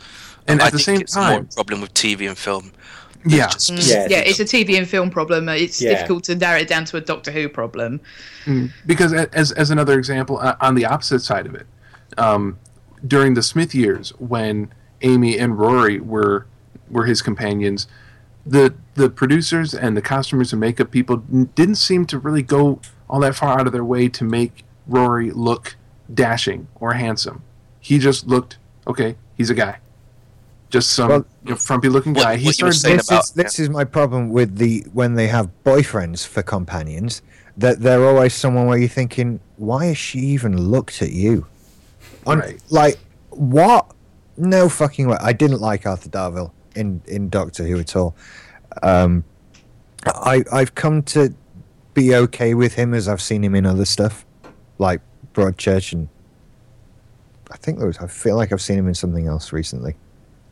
And 0.48 0.62
I 0.62 0.66
at 0.66 0.72
the 0.72 0.78
think 0.78 0.84
same 0.86 1.00
it's 1.02 1.14
more 1.16 1.24
a 1.24 1.28
time, 1.28 1.46
problem 1.48 1.80
with 1.82 1.92
TV 1.92 2.26
and 2.26 2.38
film. 2.38 2.72
Yeah, 3.26 3.48
Just 3.48 3.72
Mm, 3.72 3.90
Yeah, 3.90 4.06
yeah, 4.10 4.18
it's 4.24 4.40
a 4.40 4.44
TV 4.44 4.78
and 4.78 4.88
film 4.88 5.10
problem. 5.10 5.48
It's 5.48 5.80
Yeah. 5.82 5.90
difficult 5.94 6.24
to 6.24 6.34
narrow 6.36 6.60
it 6.60 6.68
down 6.68 6.84
to 6.86 6.96
a 6.96 7.00
Doctor 7.00 7.30
Who 7.32 7.48
problem. 7.48 8.00
because 8.86 9.12
as 9.12 9.52
as 9.52 9.70
another 9.70 9.98
example, 9.98 10.38
uh, 10.38 10.56
on 10.60 10.74
the 10.74 10.84
opposite 10.86 11.20
side 11.20 11.46
of 11.46 11.54
it, 11.54 11.66
um, 12.18 12.58
during 13.06 13.34
the 13.34 13.42
Smith 13.42 13.74
years 13.74 14.10
when 14.18 14.68
Amy 15.02 15.38
and 15.38 15.58
Rory 15.58 16.00
were 16.00 16.46
were 16.90 17.04
his 17.06 17.20
companions, 17.22 17.86
the 18.46 18.72
the 18.94 19.10
producers 19.10 19.74
and 19.74 19.96
the 19.96 20.02
costumers 20.02 20.52
and 20.52 20.60
makeup 20.60 20.90
people 20.90 21.22
n- 21.32 21.48
didn't 21.54 21.74
seem 21.76 22.06
to 22.06 22.18
really 22.18 22.42
go 22.42 22.80
all 23.10 23.20
that 23.20 23.34
far 23.34 23.58
out 23.60 23.66
of 23.66 23.72
their 23.72 23.84
way 23.84 24.08
to 24.08 24.24
make 24.24 24.64
Rory 24.86 25.30
look 25.32 25.76
dashing 26.12 26.68
or 26.76 26.94
handsome. 26.94 27.42
He 27.80 27.98
just 27.98 28.26
looked 28.28 28.56
okay. 28.86 29.16
He's 29.36 29.50
a 29.50 29.54
guy, 29.54 29.78
just 30.70 30.90
some 30.90 31.08
Well- 31.08 31.26
you 31.44 31.50
know, 31.50 31.56
frumpy 31.56 31.88
looking 31.88 32.12
What- 32.14 32.22
guy. 32.24 32.36
he 32.36 32.46
what 32.46 32.54
started 32.54 32.98
this 32.98 33.08
about- 33.08 33.24
is 33.24 33.30
this 33.30 33.58
is 33.60 33.70
my 33.70 33.84
problem 33.84 34.30
with 34.30 34.56
the 34.56 34.84
when 34.92 35.14
they 35.14 35.28
have 35.28 35.48
boyfriends 35.64 36.26
for 36.26 36.42
companions 36.42 37.22
that 37.56 37.80
they're 37.80 38.04
always 38.04 38.34
someone 38.34 38.66
where 38.66 38.76
you're 38.78 38.88
thinking, 38.88 39.40
why 39.56 39.86
has 39.86 39.96
she 39.98 40.18
even 40.18 40.60
looked 40.70 41.00
at 41.00 41.10
you? 41.12 41.46
On, 42.26 42.40
Right. 42.40 42.60
Like 42.70 42.98
what? 43.30 43.86
No 44.36 44.68
fucking 44.68 45.08
way. 45.08 45.16
I 45.20 45.32
didn't 45.32 45.60
like 45.60 45.86
Arthur 45.86 46.10
Darvill 46.10 46.50
in 46.74 47.00
in 47.06 47.28
Doctor 47.30 47.64
Who 47.64 47.78
at 47.78 47.94
all. 47.96 48.14
Um, 48.82 49.24
I 50.04 50.44
I've 50.52 50.74
come 50.74 51.02
to 51.04 51.32
be 51.94 52.14
okay 52.14 52.52
with 52.54 52.74
him 52.74 52.92
as 52.92 53.08
I've 53.08 53.22
seen 53.22 53.42
him 53.42 53.54
in 53.54 53.64
other 53.64 53.84
stuff, 53.86 54.26
like 54.78 55.00
Broadchurch 55.32 55.92
and. 55.92 56.08
I 57.50 57.56
think 57.58 57.78
there 57.78 57.86
was. 57.86 57.98
I 57.98 58.08
feel 58.08 58.36
like 58.36 58.52
I've 58.52 58.60
seen 58.60 58.76
him 58.78 58.88
in 58.88 58.94
something 58.94 59.26
else 59.28 59.52
recently. 59.52 59.94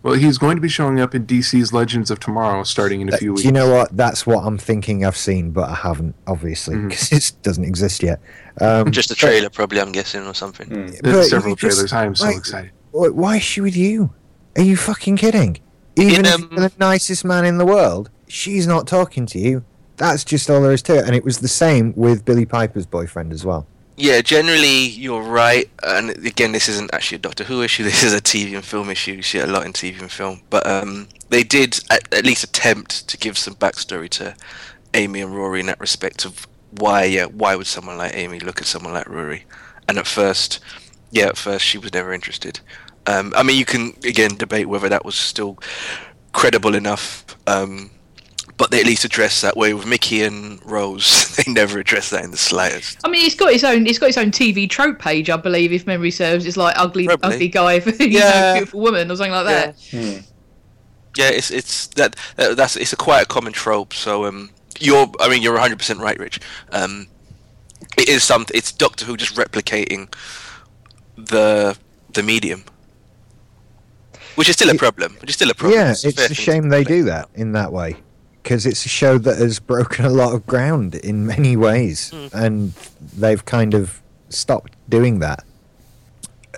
Well, 0.05 0.13
he's 0.15 0.37
going 0.37 0.57
to 0.57 0.61
be 0.61 0.69
showing 0.69 1.01
up 1.01 1.15
in 1.15 1.27
DC's 1.27 1.73
Legends 1.73 2.11
of 2.11 2.21
Tomorrow 2.21 2.63
starting 2.65 3.01
in 3.01 3.09
a 3.09 3.15
Uh, 3.15 3.17
few 3.17 3.29
do 3.29 3.33
weeks. 3.33 3.45
you 3.47 3.53
know 3.53 3.71
what? 3.71 3.97
That's 3.97 4.27
what 4.27 4.45
I'm 4.45 4.59
thinking 4.59 5.03
I've 5.03 5.17
seen, 5.17 5.51
but 5.51 5.71
I 5.71 5.75
haven't, 5.75 6.15
obviously, 6.27 6.77
because 6.77 7.11
it 7.13 7.33
doesn't 7.43 7.65
exist 7.65 8.03
yet. 8.03 8.21
Um, 8.61 8.93
just 8.93 9.11
a 9.11 9.15
trailer, 9.15 9.49
probably. 9.49 9.81
I'm 9.81 9.93
guessing, 9.93 10.27
or 10.27 10.35
something. 10.35 10.95
There's 11.03 11.31
several 11.31 11.53
you 11.53 11.57
just- 11.57 11.77
trailers. 11.79 11.93
I 11.95 12.05
am 12.05 12.15
so 12.15 12.27
like, 12.27 12.37
excited. 12.37 12.71
Why 12.93 13.37
is 13.37 13.43
she 13.43 13.63
with 13.63 13.75
you? 13.77 14.13
Are 14.57 14.63
you 14.63 14.77
fucking 14.77 15.17
kidding? 15.17 15.57
Even 15.97 16.21
In, 16.21 16.27
if 16.27 16.35
um, 16.35 16.49
you're 16.53 16.69
the 16.69 16.73
nicest 16.79 17.25
man 17.25 17.47
in 17.47 17.57
the 17.57 17.65
world, 17.67 18.11
she's 18.29 18.67
not 18.67 18.87
talking 18.87 19.25
to 19.27 19.39
you. 19.39 19.65
That's 19.97 20.23
just 20.23 20.51
all 20.51 20.61
there 20.61 20.73
is 20.73 20.83
to 20.83 20.97
it. 20.99 21.07
And 21.07 21.17
it 21.17 21.25
was 21.25 21.39
the 21.39 21.49
same 21.49 21.95
with 21.97 22.25
Billie 22.27 22.45
Piper's 22.47 22.85
boyfriend 22.85 23.33
as 23.33 23.45
well. 23.45 23.67
Yeah, 23.97 24.23
generally 24.23 24.87
you're 24.87 25.23
right. 25.23 25.71
And 25.83 26.11
again, 26.27 26.53
this 26.53 26.69
isn't 26.69 26.93
actually 26.93 27.17
a 27.17 27.21
Doctor 27.21 27.45
Who 27.45 27.63
issue. 27.63 27.85
This 27.85 28.03
is 28.03 28.13
a 28.13 28.21
TV 28.21 28.55
and 28.55 28.65
film 28.65 28.91
issue. 28.91 29.13
You 29.13 29.23
see 29.23 29.39
a 29.39 29.47
lot 29.47 29.67
in 29.67 29.73
TV 29.73 30.01
and 30.01 30.11
film. 30.11 30.41
But 30.51 30.67
um, 30.67 31.09
they 31.29 31.45
did 31.45 31.79
at, 31.91 32.13
at 32.13 32.25
least 32.25 32.43
attempt 32.45 33.09
to 33.09 33.17
give 33.17 33.39
some 33.39 33.55
backstory 33.55 34.09
to 34.11 34.35
Amy 34.95 35.21
and 35.21 35.35
Rory 35.35 35.61
in 35.61 35.67
that 35.67 35.81
respect 35.81 36.25
of 36.25 36.47
why, 36.73 37.05
yeah, 37.05 37.27
why 37.27 37.55
would 37.55 37.69
someone 37.69 37.97
like 37.99 38.15
Amy 38.17 38.41
look 38.41 38.61
at 38.61 38.67
someone 38.67 38.93
like 38.95 39.09
Rory? 39.09 39.45
And 39.89 39.99
at 39.99 40.07
first, 40.07 40.59
yeah, 41.11 41.27
at 41.27 41.37
first 41.37 41.65
she 41.65 41.79
was 41.79 41.93
never 41.93 42.13
interested. 42.13 42.61
Um, 43.07 43.33
I 43.37 43.43
mean, 43.45 43.59
you 43.59 43.65
can 43.65 43.93
again 44.05 44.37
debate 44.37 44.69
whether 44.69 44.89
that 44.89 45.05
was 45.05 45.15
still 45.15 45.59
credible 46.33 46.75
enough. 46.75 47.25
Um, 47.47 47.91
but 48.57 48.71
they 48.71 48.81
at 48.81 48.87
least 48.87 49.05
address 49.05 49.41
that 49.41 49.57
way 49.57 49.75
with 49.75 49.87
Mickey 49.87 50.23
and 50.23 50.65
Rose. 50.65 51.35
They 51.45 51.53
never 51.53 51.79
address 51.81 52.11
that 52.11 52.23
in 52.25 52.31
the 52.31 52.37
slightest. 52.37 52.99
I 53.05 53.09
mean, 53.09 53.27
it's 53.27 53.35
got 53.35 53.53
its 53.53 53.65
own. 53.65 53.87
It's 53.89 53.99
got 53.99 54.09
its 54.09 54.19
own 54.19 54.31
TV 54.31 54.71
trope 54.71 55.01
page, 55.01 55.29
I 55.29 55.37
believe, 55.37 55.73
if 55.73 55.87
memory 55.87 56.13
serves. 56.13 56.47
It's 56.47 56.57
like 56.57 56.75
ugly, 56.79 57.07
Probably. 57.07 57.35
ugly 57.35 57.49
guy 57.49 57.81
for 57.81 57.91
you 58.03 58.19
Yeah. 58.21 58.31
know, 58.31 58.53
beautiful 58.55 58.81
woman 58.81 59.11
or 59.11 59.17
something 59.17 59.33
like 59.33 59.47
that. 59.47 59.77
Hmm. 59.91 60.19
Yeah, 61.17 61.31
it's 61.31 61.51
it's 61.51 61.89
that, 61.89 62.17
that 62.37 62.57
that's 62.57 62.77
it's 62.77 62.93
a 62.93 62.97
quite 62.97 63.23
a 63.23 63.27
common 63.27 63.53
trope. 63.53 63.93
So 63.95 64.25
um, 64.27 64.51
you're 64.81 65.11
I 65.21 65.29
mean 65.29 65.43
you're 65.43 65.53
100 65.55 65.77
percent 65.79 65.99
right, 66.01 66.19
Rich. 66.19 66.39
Um, 66.71 67.09
it 67.99 68.09
is 68.09 68.23
something. 68.25 68.57
It's 68.57 68.71
Doctor 68.73 69.05
Who 69.05 69.17
just 69.17 69.35
replicating 69.35 70.13
the 71.17 71.77
the 72.13 72.23
medium, 72.23 72.65
which 74.37 74.49
is 74.49 74.55
still 74.57 74.71
a 74.71 74.75
problem. 74.75 75.17
Which 75.21 75.31
is 75.31 75.37
still 75.37 75.51
a 75.51 75.55
problem. 75.55 75.79
yeah, 75.81 75.89
a 75.89 75.91
it's 75.93 76.13
fair 76.15 76.27
a 76.31 76.35
shame 76.35 76.69
they 76.69 76.85
do 76.85 77.05
that 77.05 77.29
in 77.35 77.53
that 77.53 77.73
way. 77.73 77.97
Because 78.45 78.67
it's 78.67 78.85
a 78.85 78.91
show 78.91 79.17
that 79.17 79.39
has 79.39 79.59
broken 79.59 80.05
a 80.05 80.11
lot 80.11 80.35
of 80.35 80.47
ground 80.47 80.95
in 80.97 81.27
many 81.27 81.57
ways. 81.57 82.13
And 82.35 82.73
they've 83.17 83.43
kind 83.45 83.73
of 83.75 84.03
stopped 84.29 84.75
doing 84.89 85.19
that. 85.21 85.45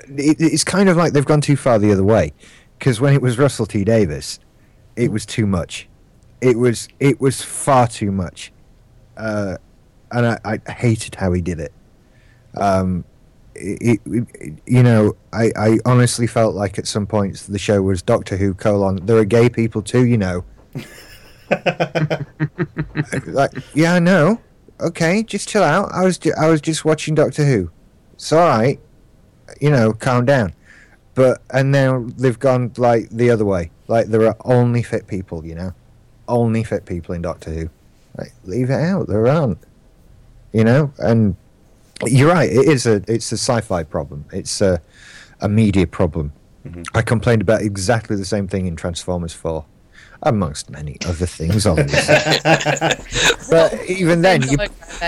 It, 0.09 0.37
it's 0.41 0.65
kind 0.65 0.89
of 0.89 0.97
like 0.97 1.13
they've 1.13 1.25
gone 1.25 1.41
too 1.41 1.55
far 1.57 1.79
the 1.79 1.93
other 1.93 2.03
way. 2.05 2.33
Because 2.79 3.01
when 3.01 3.15
it 3.15 3.23
was 3.23 3.39
Russell 3.39 3.67
T 3.67 3.85
Davies, 3.85 4.41
it 4.97 5.13
was 5.13 5.25
too 5.25 5.47
much. 5.47 5.89
It 6.41 6.59
was 6.59 6.89
it 7.01 7.21
was 7.21 7.41
far 7.41 7.87
too 7.89 8.11
much, 8.13 8.53
uh, 9.17 9.57
and 10.13 10.27
I, 10.27 10.61
I 10.67 10.71
hated 10.73 11.15
how 11.15 11.33
he 11.33 11.41
did 11.41 11.59
it. 11.61 11.73
Um, 12.57 13.05
it, 13.55 14.01
it, 14.05 14.27
it- 14.35 14.59
you 14.67 14.83
know, 14.83 15.17
I, 15.33 15.51
I 15.57 15.79
honestly 15.87 16.27
felt 16.27 16.55
like 16.55 16.79
at 16.79 16.87
some 16.87 17.07
points 17.07 17.47
the 17.47 17.59
show 17.59 17.81
was 17.81 18.03
Doctor 18.03 18.37
Who 18.37 18.53
colon. 18.53 19.07
There 19.07 19.17
are 19.17 19.25
gay 19.25 19.49
people 19.49 19.81
too, 19.83 20.05
you 20.05 20.19
know. 20.19 20.45
like, 23.27 23.53
yeah, 23.75 23.95
I 23.95 23.99
know. 23.99 24.41
Okay, 24.81 25.23
just 25.23 25.49
chill 25.49 25.63
out. 25.63 25.91
I 25.93 26.05
was 26.05 26.19
ju- 26.19 26.35
I 26.39 26.49
was 26.49 26.61
just 26.61 26.85
watching 26.85 27.15
Doctor 27.15 27.45
Who. 27.45 27.71
It's 28.15 28.33
all 28.33 28.47
right. 28.47 28.79
You 29.61 29.71
know, 29.71 29.93
calm 29.93 30.25
down. 30.25 30.55
But 31.15 31.41
and 31.51 31.73
now 31.73 32.07
they've 32.17 32.39
gone 32.39 32.73
like 32.77 33.09
the 33.11 33.31
other 33.31 33.45
way. 33.45 33.71
Like 33.89 34.07
there 34.09 34.27
are 34.27 34.37
only 34.45 34.83
fit 34.83 35.07
people, 35.07 35.47
you 35.47 35.55
know, 35.55 35.73
only 36.29 36.63
fit 36.63 36.85
people 36.85 37.15
in 37.15 37.23
Doctor 37.23 37.51
Who. 37.51 37.71
Like 38.19 38.33
leave 38.45 38.71
it 38.71 38.81
out. 38.81 39.09
There 39.09 39.27
aren't. 39.27 39.59
You 40.53 40.65
know, 40.65 40.93
and 40.99 41.37
you're 42.05 42.31
right. 42.31 42.51
It 42.51 42.69
is 42.69 42.87
a 42.87 43.03
it's 43.09 43.33
a 43.33 43.39
sci-fi 43.39 43.83
problem. 43.85 44.25
It's 44.33 44.61
a 44.61 44.81
a 45.41 45.49
media 45.49 45.87
problem. 45.87 46.33
Mm-hmm. 46.67 46.83
I 46.95 47.03
complained 47.03 47.43
about 47.43 47.63
exactly 47.63 48.17
the 48.17 48.25
same 48.25 48.49
thing 48.49 48.67
in 48.67 48.77
Transformers 48.77 49.33
Four, 49.33 49.65
amongst 50.23 50.71
many 50.71 50.99
other 51.07 51.27
things, 51.27 51.67
obviously. 51.67 52.15
but 53.51 53.85
even 53.89 54.23
then, 54.23 54.43
you, 54.43 54.57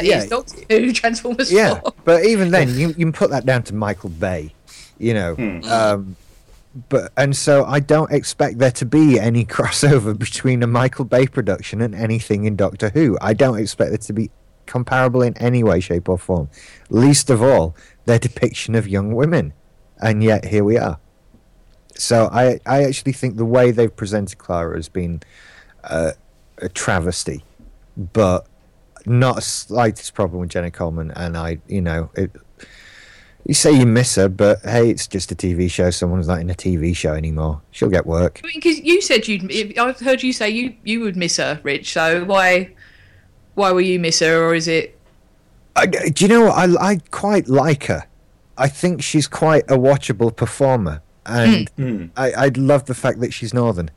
yeah. 0.03 0.27
Doctor 0.27 0.61
Who 0.69 0.93
Transformers 0.93 1.51
yeah. 1.51 1.81
4. 1.81 1.95
But 2.05 2.25
even 2.25 2.51
then, 2.51 2.69
you 2.71 2.89
you 2.89 2.95
can 2.95 3.13
put 3.13 3.31
that 3.31 3.47
down 3.47 3.63
to 3.65 3.75
Michael 3.75 4.11
Bay. 4.11 4.53
you 4.99 5.15
know. 5.15 5.37
Um, 5.65 6.17
but 6.89 7.13
and 7.17 7.37
so 7.37 7.65
I 7.65 7.81
don't 7.81 8.13
expect 8.13 8.59
there 8.59 8.71
to 8.73 8.87
be 8.87 9.19
any 9.19 9.45
crossover 9.57 10.17
between 10.17 10.63
a 10.63 10.67
Michael 10.67 11.05
Bay 11.05 11.27
production 11.27 11.81
and 11.81 11.95
anything 11.95 12.45
in 12.45 12.57
Doctor 12.57 12.91
Who. 12.91 13.19
I 13.21 13.35
don't 13.35 13.59
expect 13.59 13.93
it 13.93 14.01
to 14.03 14.13
be 14.13 14.31
comparable 14.67 15.23
in 15.23 15.37
any 15.39 15.65
way, 15.65 15.81
shape, 15.81 16.09
or 16.09 16.19
form. 16.19 16.51
Least 16.91 17.31
of 17.31 17.43
all, 17.43 17.75
their 18.05 18.19
depiction 18.19 18.75
of 18.75 18.87
young 18.87 19.15
women, 19.15 19.55
and 20.01 20.23
yet 20.23 20.45
here 20.45 20.65
we 20.65 20.77
are. 20.77 20.99
So 21.99 22.29
I, 22.33 22.61
I 22.65 22.85
actually 22.85 23.13
think 23.13 23.37
the 23.37 23.45
way 23.45 23.71
they've 23.71 23.95
presented 23.95 24.39
Clara 24.39 24.77
has 24.77 24.89
been 24.89 25.21
uh, 25.85 26.13
a 26.59 26.69
travesty, 26.69 27.45
but 27.97 28.47
not 29.05 29.39
a 29.39 29.41
slightest 29.41 30.15
problem 30.15 30.41
with 30.41 30.51
Jenna 30.51 30.71
Coleman. 30.71 31.11
And 31.11 31.37
I, 31.37 31.59
you 31.67 31.81
know, 31.81 32.11
it, 32.15 32.31
you 33.45 33.55
say 33.55 33.73
you 33.73 33.87
miss 33.87 34.15
her, 34.15 34.29
but 34.29 34.61
hey, 34.63 34.91
it's 34.91 35.07
just 35.07 35.33
a 35.33 35.35
TV 35.35 35.71
show. 35.71 35.91
Someone's 35.91 36.29
not 36.29 36.41
in 36.41 36.51
a 36.51 36.55
TV 36.55 36.95
show 36.95 37.15
anymore. 37.15 37.63
She'll 37.71 37.89
get 37.89 38.07
work. 38.07 38.41
Because 38.43 38.79
you 38.81 39.01
said 39.01 39.27
you'd. 39.27 39.79
I've 39.79 39.99
heard 39.99 40.23
you 40.23 40.33
say 40.33 40.51
you 40.51 40.75
you 40.85 41.01
would 41.01 41.17
miss 41.17 41.39
her, 41.39 41.61
Rich. 41.63 41.93
So 41.93 42.25
why 42.25 42.75
why 43.55 43.73
will 43.73 43.81
you 43.81 43.99
miss 43.99 44.21
her, 44.21 44.45
or 44.45 44.55
is 44.55 44.69
it? 44.69 44.99
I, 45.75 45.87
do 45.87 46.25
you 46.25 46.29
know 46.29 46.47
what? 46.47 46.55
I, 46.57 46.91
I 46.91 46.97
quite 47.11 47.49
like 47.49 47.85
her. 47.85 48.07
I 48.57 48.69
think 48.69 49.03
she's 49.03 49.27
quite 49.29 49.65
a 49.71 49.79
watchable 49.79 50.35
performer, 50.35 51.01
and 51.29 51.71
Mm. 51.77 52.11
I, 52.17 52.33
I 52.33 52.49
love 52.57 52.87
the 52.87 52.95
fact 52.95 53.21
that 53.21 53.33
she's 53.33 53.53
northern 53.55 53.91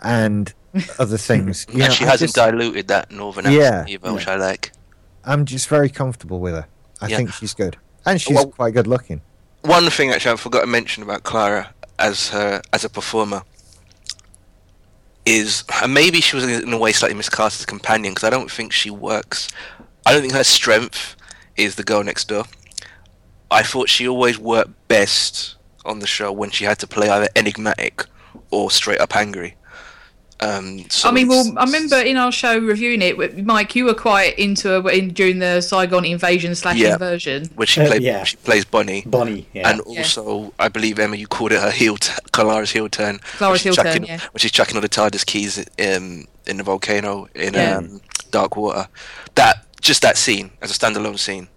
and 0.00 0.52
other 0.98 1.18
things. 1.18 1.66
You 1.70 1.78
know, 1.80 1.84
and 1.86 1.94
she 1.94 2.04
I 2.04 2.08
hasn't 2.10 2.28
just- 2.28 2.36
diluted 2.36 2.88
that 2.88 3.10
northern 3.10 3.50
Yeah. 3.52 3.60
accent 3.62 3.88
either, 3.90 4.12
which 4.14 4.28
I 4.28 4.36
like. 4.36 4.72
I'm 5.24 5.44
just 5.44 5.68
very 5.68 5.88
comfortable 5.90 6.38
with 6.40 6.54
her. 6.54 6.66
I 7.00 7.08
Yeah. 7.08 7.16
think 7.18 7.32
she's 7.32 7.52
good, 7.54 7.76
and 8.06 8.20
she's 8.20 8.34
Well- 8.36 8.46
quite 8.48 8.72
good 8.74 8.86
looking. 8.86 9.20
One 9.62 9.90
thing 9.90 10.10
actually 10.12 10.32
I 10.32 10.36
forgot 10.36 10.60
to 10.60 10.66
mention 10.68 11.02
about 11.02 11.24
Clara 11.24 11.74
as 11.98 12.28
her 12.28 12.62
as 12.72 12.84
a 12.84 12.88
performer 12.88 13.42
is 15.24 15.64
and 15.82 15.92
maybe 15.92 16.20
she 16.20 16.36
was 16.36 16.44
in 16.44 16.72
a 16.72 16.78
way 16.78 16.92
slightly 16.92 17.16
miscast 17.16 17.58
as 17.58 17.64
a 17.64 17.66
companion 17.66 18.14
because 18.14 18.24
I 18.26 18.30
don't 18.30 18.50
think 18.50 18.72
she 18.72 18.90
works. 18.90 19.48
I 20.04 20.12
don't 20.12 20.20
think 20.20 20.34
her 20.34 20.44
strength 20.44 21.16
is 21.56 21.74
the 21.74 21.82
girl 21.82 22.04
next 22.04 22.28
door. 22.28 22.44
I 23.50 23.64
thought 23.64 23.88
she 23.88 24.06
always 24.06 24.38
worked 24.38 24.70
best 24.86 25.55
on 25.86 26.00
the 26.00 26.06
show 26.06 26.30
when 26.32 26.50
she 26.50 26.64
had 26.64 26.78
to 26.80 26.86
play 26.86 27.08
either 27.08 27.28
enigmatic 27.36 28.04
or 28.50 28.70
straight 28.70 29.00
up 29.00 29.16
angry. 29.16 29.56
Um, 30.38 30.84
so 30.90 31.08
I 31.08 31.12
mean, 31.12 31.28
well, 31.28 31.50
I 31.56 31.64
remember 31.64 31.96
in 31.96 32.18
our 32.18 32.30
show 32.30 32.58
reviewing 32.58 33.00
it, 33.00 33.42
Mike, 33.46 33.74
you 33.74 33.86
were 33.86 33.94
quite 33.94 34.38
into 34.38 34.68
her 34.68 34.90
in, 34.90 35.14
during 35.14 35.38
the 35.38 35.60
Zygon 35.60 36.06
invasion 36.08 36.54
slash 36.54 36.76
Yeah. 36.76 36.92
inversion. 36.92 37.48
when 37.54 37.66
she 37.66 37.80
Uh, 37.80 37.86
played 37.86 38.02
yeah. 38.02 38.22
she 38.24 38.36
plays 38.36 38.66
Bonnie. 38.66 39.02
Bonnie, 39.06 39.48
yeah. 39.54 39.70
And 39.70 39.80
also, 39.80 40.52
I 40.58 40.68
believe 40.68 40.98
Emma, 40.98 41.16
you 41.16 41.26
called 41.26 41.52
it 41.52 41.60
her 41.62 41.70
heel, 41.70 41.96
t- 41.96 42.12
Clara's 42.32 42.72
heel 42.72 42.90
turn. 42.90 43.18
Clara's 43.38 43.64
when 43.64 43.72
she's 43.72 43.82
heel 43.82 43.92
turn, 43.92 44.04
yeah. 44.04 44.18
When 44.32 44.38
she's 44.40 44.52
chucking 44.52 44.76
all 44.76 44.82
the 44.82 44.90
TARDIS 44.90 45.24
keys 45.24 45.58
um, 45.58 46.26
in 46.46 46.58
the 46.58 46.62
volcano 46.62 47.28
in 47.34 47.54
Yeah. 47.54 47.78
um, 47.78 48.02
Dark 48.30 48.56
Water. 48.56 48.88
That 49.36 49.64
just 49.80 50.02
that 50.02 50.18
scene 50.18 50.50
as 50.60 50.70
a 50.70 50.74
standalone 50.74 51.18
scene. 51.18 51.48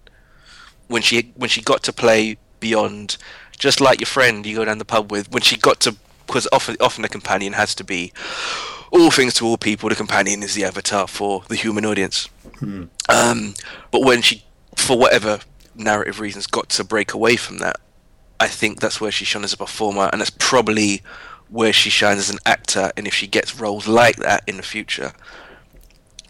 When 0.88 1.02
she 1.02 1.32
when 1.36 1.50
she 1.50 1.60
got 1.60 1.82
to 1.82 1.92
play 1.92 2.38
beyond, 2.60 3.18
just 3.60 3.80
like 3.80 4.00
your 4.00 4.06
friend 4.06 4.44
you 4.44 4.56
go 4.56 4.64
down 4.64 4.78
the 4.78 4.84
pub 4.84 5.12
with. 5.12 5.30
When 5.30 5.42
she 5.42 5.56
got 5.56 5.78
to, 5.80 5.94
because 6.26 6.48
often 6.50 6.76
often 6.80 7.02
the 7.02 7.08
companion 7.08 7.52
has 7.52 7.76
to 7.76 7.84
be 7.84 8.12
all 8.90 9.12
things 9.12 9.34
to 9.34 9.46
all 9.46 9.56
people. 9.56 9.88
The 9.88 9.94
companion 9.94 10.42
is 10.42 10.54
the 10.54 10.64
avatar 10.64 11.06
for 11.06 11.44
the 11.48 11.54
human 11.54 11.84
audience. 11.86 12.28
Um, 13.08 13.54
but 13.92 14.02
when 14.02 14.22
she, 14.22 14.44
for 14.74 14.98
whatever 14.98 15.38
narrative 15.76 16.18
reasons, 16.18 16.46
got 16.48 16.68
to 16.70 16.82
break 16.84 17.12
away 17.12 17.36
from 17.36 17.58
that, 17.58 17.78
I 18.40 18.48
think 18.48 18.80
that's 18.80 19.00
where 19.00 19.12
she 19.12 19.24
shone 19.24 19.44
as 19.44 19.52
a 19.52 19.56
performer, 19.56 20.08
and 20.10 20.20
that's 20.20 20.30
probably 20.38 21.02
where 21.48 21.72
she 21.72 21.90
shines 21.90 22.18
as 22.18 22.30
an 22.30 22.38
actor. 22.46 22.90
And 22.96 23.06
if 23.06 23.14
she 23.14 23.26
gets 23.26 23.60
roles 23.60 23.86
like 23.86 24.16
that 24.16 24.42
in 24.46 24.56
the 24.56 24.62
future, 24.62 25.12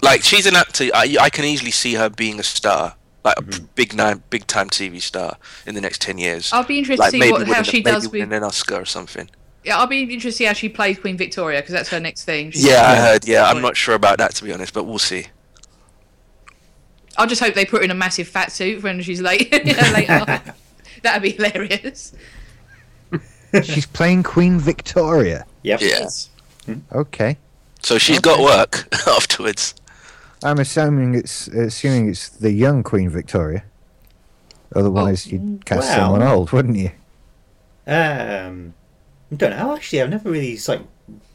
like 0.02 0.22
she's 0.22 0.46
an 0.46 0.56
actor, 0.56 0.84
I, 0.92 1.16
I 1.20 1.30
can 1.30 1.44
easily 1.44 1.70
see 1.70 1.94
her 1.94 2.08
being 2.08 2.40
a 2.40 2.42
star, 2.42 2.96
like 3.24 3.38
a 3.38 3.42
mm-hmm. 3.42 3.64
big 3.74 3.94
nine, 3.94 4.22
big 4.30 4.46
time 4.46 4.68
TV 4.68 5.00
star 5.00 5.36
in 5.66 5.74
the 5.74 5.80
next 5.80 6.00
ten 6.00 6.18
years. 6.18 6.52
I'll 6.52 6.64
be 6.64 6.78
interested 6.78 7.00
like 7.00 7.12
to 7.12 7.20
see 7.20 7.32
what, 7.32 7.46
how 7.48 7.62
she 7.62 7.78
maybe 7.78 7.90
does 7.90 8.04
with. 8.04 8.12
winning 8.20 8.32
an 8.32 8.44
Oscar 8.44 8.76
or 8.76 8.84
something. 8.84 9.28
Yeah, 9.64 9.78
I'll 9.78 9.86
be 9.86 10.02
interested 10.02 10.30
to 10.30 10.32
see 10.32 10.44
how 10.44 10.54
she 10.54 10.68
plays 10.68 10.98
Queen 10.98 11.18
Victoria 11.18 11.60
because 11.60 11.74
that's 11.74 11.90
her 11.90 12.00
next 12.00 12.24
thing. 12.24 12.50
She's- 12.50 12.64
Yeah, 12.64 12.82
I 12.82 12.96
heard. 12.96 13.28
Yeah, 13.28 13.44
I'm 13.44 13.60
not 13.60 13.76
sure 13.76 13.94
about 13.94 14.18
that 14.18 14.34
to 14.36 14.44
be 14.44 14.52
honest, 14.52 14.72
but 14.72 14.84
we'll 14.84 14.98
see. 14.98 15.26
I 17.18 17.26
just 17.26 17.42
hope 17.42 17.54
they 17.54 17.66
put 17.66 17.80
her 17.80 17.84
in 17.84 17.90
a 17.90 17.94
massive 17.94 18.28
fat 18.28 18.52
suit 18.52 18.82
when 18.82 19.02
she's 19.02 19.20
late. 19.20 19.52
later. 19.92 20.42
That'd 21.02 21.22
be 21.22 21.32
hilarious. 21.32 22.14
she's 23.62 23.86
playing 23.86 24.22
Queen 24.22 24.58
Victoria. 24.58 25.44
Yep. 25.62 25.80
Yeah. 25.82 26.08
Hmm? 26.66 26.80
Okay, 26.92 27.36
So 27.82 27.98
she's 27.98 28.20
got 28.20 28.40
work 28.40 28.88
afterwards. 29.06 29.74
I'm 30.42 30.58
assuming 30.58 31.14
it's 31.14 31.48
assuming 31.48 32.08
it's 32.08 32.28
the 32.28 32.52
young 32.52 32.82
Queen 32.82 33.10
Victoria. 33.10 33.64
Otherwise, 34.74 35.26
you'd 35.26 35.64
cast 35.66 35.88
wow. 35.88 35.96
someone 35.96 36.22
old, 36.22 36.52
wouldn't 36.52 36.76
you? 36.76 36.90
Um, 37.86 38.74
I 39.32 39.34
don't 39.34 39.50
know. 39.50 39.74
Actually, 39.74 40.02
I've 40.02 40.10
never 40.10 40.30
really 40.30 40.58
like 40.68 40.82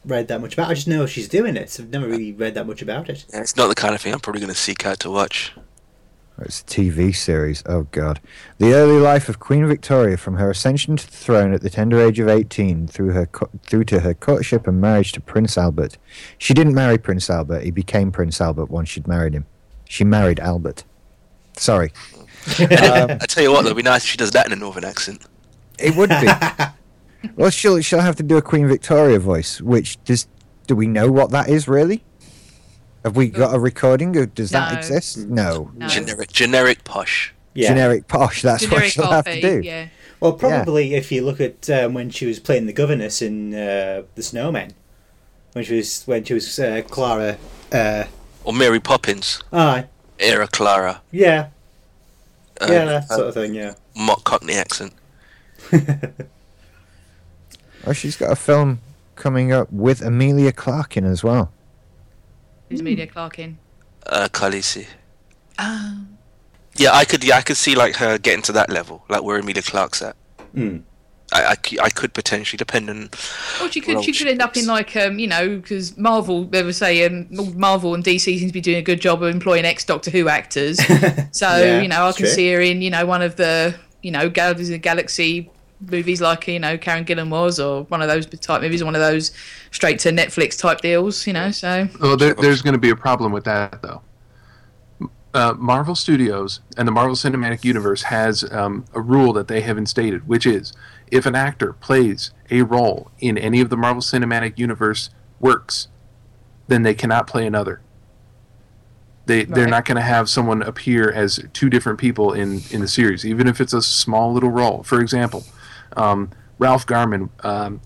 read 0.04 0.28
that 0.28 0.40
much 0.40 0.54
about. 0.54 0.68
it. 0.68 0.70
I 0.70 0.74
just 0.74 0.88
know 0.88 1.06
she's 1.06 1.28
doing 1.28 1.56
it. 1.56 1.78
I've 1.78 1.90
never 1.90 2.08
really 2.08 2.32
read 2.32 2.54
that 2.54 2.66
much 2.66 2.82
about 2.82 3.08
it. 3.08 3.26
Yeah, 3.32 3.40
it's 3.40 3.56
not 3.56 3.68
the 3.68 3.74
kind 3.74 3.94
of 3.94 4.00
thing 4.00 4.12
I'm 4.12 4.20
probably 4.20 4.40
going 4.40 4.52
to 4.52 4.58
seek 4.58 4.86
out 4.86 5.00
to 5.00 5.10
watch. 5.10 5.52
It's 6.38 6.60
a 6.60 6.64
TV 6.64 7.14
series. 7.16 7.62
Oh 7.66 7.84
God, 7.92 8.20
the 8.58 8.74
early 8.74 8.98
life 8.98 9.28
of 9.30 9.38
Queen 9.38 9.66
Victoria, 9.66 10.16
from 10.18 10.36
her 10.36 10.50
ascension 10.50 10.96
to 10.96 11.06
the 11.06 11.16
throne 11.16 11.54
at 11.54 11.62
the 11.62 11.70
tender 11.70 11.98
age 12.00 12.20
of 12.20 12.28
eighteen, 12.28 12.86
through 12.86 13.12
her 13.12 13.26
co- 13.26 13.48
through 13.62 13.84
to 13.84 14.00
her 14.00 14.12
courtship 14.12 14.66
and 14.66 14.78
marriage 14.80 15.12
to 15.12 15.20
Prince 15.20 15.56
Albert. 15.56 15.96
She 16.36 16.52
didn't 16.52 16.74
marry 16.74 16.98
Prince 16.98 17.30
Albert. 17.30 17.62
He 17.62 17.70
became 17.70 18.12
Prince 18.12 18.40
Albert 18.40 18.70
once 18.70 18.90
she'd 18.90 19.08
married 19.08 19.32
him. 19.32 19.46
She 19.88 20.04
married 20.04 20.38
Albert. 20.40 20.84
Sorry, 21.56 21.90
Um, 22.60 22.68
I 22.68 23.24
tell 23.26 23.42
you 23.42 23.50
what, 23.50 23.62
though, 23.62 23.68
it'd 23.68 23.76
be 23.78 23.82
nice 23.82 24.04
if 24.04 24.10
she 24.10 24.18
does 24.18 24.32
that 24.32 24.46
in 24.46 24.52
a 24.52 24.56
northern 24.56 24.84
accent. 24.84 25.22
it 25.78 25.96
would 25.96 26.10
be. 26.10 26.28
well, 27.36 27.48
she'll 27.50 27.80
she'll 27.80 28.00
have 28.00 28.16
to 28.16 28.22
do 28.22 28.36
a 28.36 28.42
Queen 28.42 28.68
Victoria 28.68 29.18
voice. 29.18 29.60
Which 29.62 30.02
does 30.04 30.26
do 30.66 30.76
we 30.76 30.86
know 30.86 31.10
what 31.10 31.30
that 31.30 31.48
is 31.48 31.66
really? 31.66 32.04
Have 33.06 33.14
we 33.14 33.28
got 33.28 33.54
a 33.54 33.58
recording? 33.60 34.16
Or 34.16 34.26
does 34.26 34.50
that 34.50 34.72
No. 34.72 34.78
exist? 34.78 35.18
No. 35.28 35.70
No. 35.76 35.86
Generic, 35.86 36.32
generic 36.32 36.82
posh. 36.82 37.32
Yeah. 37.54 37.68
Generic 37.68 38.08
posh. 38.08 38.42
That's 38.42 38.64
what 38.64 38.70
Generic 38.70 38.90
she'll 38.92 39.06
have 39.12 39.24
to 39.26 39.30
coffee, 39.30 39.40
do. 39.40 39.60
Yeah. 39.60 39.86
Well, 40.18 40.32
probably 40.32 40.94
if 40.94 41.12
you 41.12 41.24
look 41.24 41.40
at 41.40 41.70
um, 41.70 41.94
when 41.94 42.10
she 42.10 42.26
was 42.26 42.40
playing 42.40 42.66
the 42.66 42.72
governess 42.72 43.22
in 43.22 43.54
uh, 43.54 44.02
the 44.16 44.24
Snowman, 44.24 44.72
when 45.52 45.64
she 45.64 45.76
was 45.76 46.02
when 46.06 46.24
she 46.24 46.34
was 46.34 46.58
uh, 46.58 46.82
Clara. 46.90 47.38
Uh, 47.70 48.04
Or 48.42 48.52
Mary 48.52 48.80
Poppins, 48.80 49.40
aye, 49.52 49.84
era 50.18 50.48
Clara. 50.48 51.00
yeah, 51.12 51.50
Uh, 52.60 52.66
yeah, 52.68 52.84
that 52.86 53.04
uh, 53.10 53.16
sort 53.16 53.28
of 53.28 53.34
thing. 53.34 53.54
Yeah. 53.54 53.74
mock 53.94 54.24
Cockney 54.24 54.54
accent. 54.54 54.94
Oh, 57.86 57.92
she's 57.92 58.16
got 58.16 58.32
a 58.32 58.36
film 58.36 58.80
coming 59.14 59.52
up 59.52 59.70
with 59.72 60.02
Amelia 60.02 60.50
Clarkin 60.52 61.04
as 61.08 61.22
well. 61.22 61.52
Who's 62.68 62.80
Emilia 62.80 63.06
Clarke 63.06 63.38
in? 63.38 63.58
Uh, 64.06 64.28
Khaleesi. 64.32 64.86
Oh. 65.58 65.98
Yeah, 66.74 66.90
I 66.92 67.04
could. 67.04 67.24
Yeah, 67.24 67.36
I 67.38 67.42
could 67.42 67.56
see 67.56 67.74
like 67.74 67.96
her 67.96 68.18
getting 68.18 68.42
to 68.42 68.52
that 68.52 68.70
level, 68.70 69.04
like 69.08 69.22
where 69.22 69.38
Emilia 69.38 69.62
Clarke's 69.62 70.02
at. 70.02 70.16
Mm. 70.54 70.82
I, 71.32 71.44
I, 71.44 71.56
c- 71.66 71.78
I 71.80 71.88
could 71.90 72.14
potentially, 72.14 72.56
depend 72.56 72.88
on. 72.88 73.10
Or 73.60 73.70
she 73.70 73.80
could 73.80 74.04
she 74.04 74.12
could 74.12 74.28
end 74.28 74.40
up 74.42 74.56
in 74.56 74.66
like 74.66 74.94
um 74.96 75.18
you 75.18 75.26
know 75.26 75.56
because 75.56 75.96
Marvel 75.96 76.44
they 76.44 76.62
were 76.62 76.72
saying 76.72 77.28
Marvel 77.56 77.94
and 77.94 78.04
DC 78.04 78.20
seems 78.20 78.42
to 78.42 78.52
be 78.52 78.60
doing 78.60 78.76
a 78.76 78.82
good 78.82 79.00
job 79.00 79.22
of 79.22 79.34
employing 79.34 79.64
ex 79.64 79.84
Doctor 79.84 80.10
Who 80.10 80.28
actors. 80.28 80.78
So 81.32 81.48
Yeah, 81.58 81.80
you 81.80 81.88
know 81.88 82.06
I 82.06 82.12
can 82.12 82.26
true. 82.26 82.28
see 82.28 82.52
her 82.52 82.60
in 82.60 82.80
you 82.80 82.90
know 82.90 83.04
one 83.06 83.22
of 83.22 83.36
the 83.36 83.74
you 84.02 84.10
know 84.12 84.28
Guardians 84.30 84.68
of 84.68 84.74
the 84.74 84.78
Galaxy 84.78 85.50
movies 85.80 86.20
like 86.20 86.48
you 86.48 86.58
know 86.58 86.78
Karen 86.78 87.04
Gillan 87.04 87.28
was 87.28 87.60
or 87.60 87.84
one 87.84 88.02
of 88.02 88.08
those 88.08 88.26
type 88.26 88.62
movies, 88.62 88.82
one 88.82 88.94
of 88.94 89.00
those 89.00 89.32
straight 89.70 89.98
to 90.00 90.10
Netflix 90.10 90.58
type 90.58 90.80
deals. 90.80 91.26
You 91.26 91.34
know 91.34 91.50
so 91.50 91.88
Oh, 92.00 92.16
there, 92.16 92.34
there's 92.34 92.62
going 92.62 92.74
to 92.74 92.80
be 92.80 92.90
a 92.90 92.96
problem 92.96 93.32
with 93.32 93.44
that, 93.44 93.82
though. 93.82 94.02
Uh, 95.34 95.52
Marvel 95.58 95.94
Studios 95.94 96.60
and 96.78 96.88
the 96.88 96.92
Marvel 96.92 97.14
Cinematic 97.14 97.62
Universe 97.62 98.04
has 98.04 98.50
um, 98.52 98.86
a 98.94 99.00
rule 99.00 99.34
that 99.34 99.48
they 99.48 99.60
have 99.60 99.76
instated, 99.76 100.26
which 100.26 100.46
is 100.46 100.72
if 101.10 101.26
an 101.26 101.34
actor 101.34 101.74
plays 101.74 102.30
a 102.50 102.62
role 102.62 103.10
in 103.18 103.36
any 103.36 103.60
of 103.60 103.68
the 103.68 103.76
Marvel 103.76 104.00
Cinematic 104.00 104.58
Universe 104.58 105.10
works, 105.38 105.88
then 106.68 106.82
they 106.82 106.94
cannot 106.94 107.26
play 107.26 107.46
another. 107.46 107.82
They 109.26 109.44
they're 109.44 109.66
not 109.66 109.84
going 109.84 109.96
to 109.96 110.02
have 110.02 110.30
someone 110.30 110.62
appear 110.62 111.10
as 111.10 111.40
two 111.52 111.68
different 111.68 111.98
people 111.98 112.32
in 112.32 112.62
in 112.70 112.80
the 112.80 112.88
series, 112.88 113.26
even 113.26 113.48
if 113.48 113.60
it's 113.60 113.72
a 113.72 113.82
small 113.82 114.32
little 114.32 114.50
role. 114.50 114.84
For 114.84 115.00
example, 115.00 115.44
um, 115.96 116.30
Ralph 116.58 116.86
Garman, 116.86 117.30
um, 117.40 117.80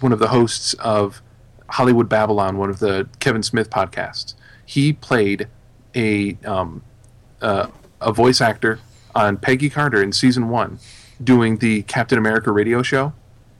one 0.00 0.12
of 0.12 0.18
the 0.18 0.28
hosts 0.28 0.74
of 0.74 1.22
Hollywood 1.68 2.08
Babylon, 2.08 2.58
one 2.58 2.70
of 2.70 2.78
the 2.78 3.08
Kevin 3.20 3.42
Smith 3.42 3.70
podcasts, 3.70 4.34
he 4.64 4.92
played 4.92 5.48
a 5.94 6.36
um, 6.44 6.82
uh, 7.40 7.68
a 8.00 8.12
voice 8.12 8.40
actor 8.40 8.78
on 9.14 9.36
Peggy 9.36 9.70
Carter 9.70 10.02
in 10.02 10.12
season 10.12 10.48
one 10.48 10.78
doing 11.22 11.56
the 11.58 11.82
Captain 11.84 12.18
America 12.18 12.52
radio 12.52 12.82
show. 12.82 13.12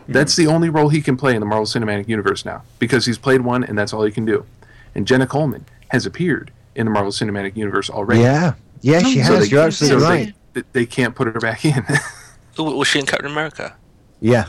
That's 0.08 0.36
the 0.36 0.46
only 0.46 0.68
role 0.68 0.88
he 0.90 1.00
can 1.00 1.16
play 1.16 1.34
in 1.34 1.40
the 1.40 1.46
Marvel 1.46 1.66
Cinematic 1.66 2.06
Universe 2.08 2.44
now 2.44 2.62
because 2.78 3.06
he's 3.06 3.18
played 3.18 3.40
one 3.40 3.64
and 3.64 3.76
that's 3.76 3.92
all 3.92 4.04
he 4.04 4.12
can 4.12 4.24
do. 4.24 4.46
And 4.94 5.04
Jenna 5.06 5.26
Coleman 5.26 5.64
has 5.88 6.06
appeared 6.06 6.52
in 6.76 6.84
the 6.86 6.92
Marvel 6.92 7.10
Cinematic 7.10 7.56
Universe 7.56 7.90
already. 7.90 8.20
Yeah, 8.20 8.54
yeah, 8.82 9.00
she 9.00 9.22
So 9.22 9.34
has. 9.34 9.44
they- 9.48 9.50
You're 9.56 9.64
absolutely 9.64 10.00
so 10.00 10.06
right. 10.08 10.34
They, 10.52 10.62
they 10.72 10.86
can't 10.86 11.14
put 11.16 11.26
her 11.26 11.40
back 11.40 11.64
in. 11.64 11.84
Was 12.58 12.86
she 12.86 13.00
in 13.00 13.06
Captain 13.06 13.30
America? 13.32 13.74
Yeah, 14.20 14.46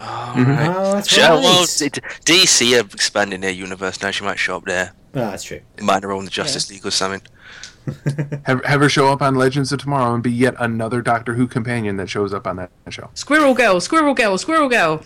Oh, 0.00 0.32
Mhm. 0.36 0.46
right. 0.56 0.68
Oh, 0.76 0.92
that's 0.94 1.08
She- 1.08 1.20
right. 1.20 1.30
uh, 1.30 1.40
well, 1.40 1.66
d- 1.66 1.88
d- 1.88 2.00
DC 2.24 2.76
are 2.76 2.80
expanding 2.86 3.40
their 3.40 3.50
universe 3.50 4.00
now. 4.00 4.10
She 4.12 4.22
might 4.24 4.38
show 4.38 4.56
up 4.56 4.64
there, 4.64 4.92
Oh, 5.14 5.20
that's 5.30 5.42
true. 5.42 5.60
in 5.76 5.86
minor 5.86 6.08
role 6.08 6.20
in 6.20 6.24
the 6.24 6.30
Justice 6.30 6.70
League 6.70 6.86
or 6.86 6.90
something. 6.92 7.22
have, 8.44 8.62
have 8.64 8.80
her 8.80 8.88
show 8.88 9.08
up 9.10 9.20
on 9.22 9.34
Legends 9.34 9.72
of 9.72 9.80
Tomorrow 9.80 10.14
and 10.14 10.22
be 10.22 10.30
yet 10.30 10.54
another 10.60 11.00
Doctor 11.02 11.34
Who 11.34 11.46
companion 11.48 11.96
that 11.96 12.08
shows 12.10 12.32
up 12.34 12.46
on 12.46 12.56
that 12.56 12.70
show. 12.90 13.10
Squirrel 13.14 13.54
girl, 13.54 13.80
squirrel 13.80 14.14
girl, 14.14 14.36
squirrel 14.38 14.68
girl. 14.68 15.02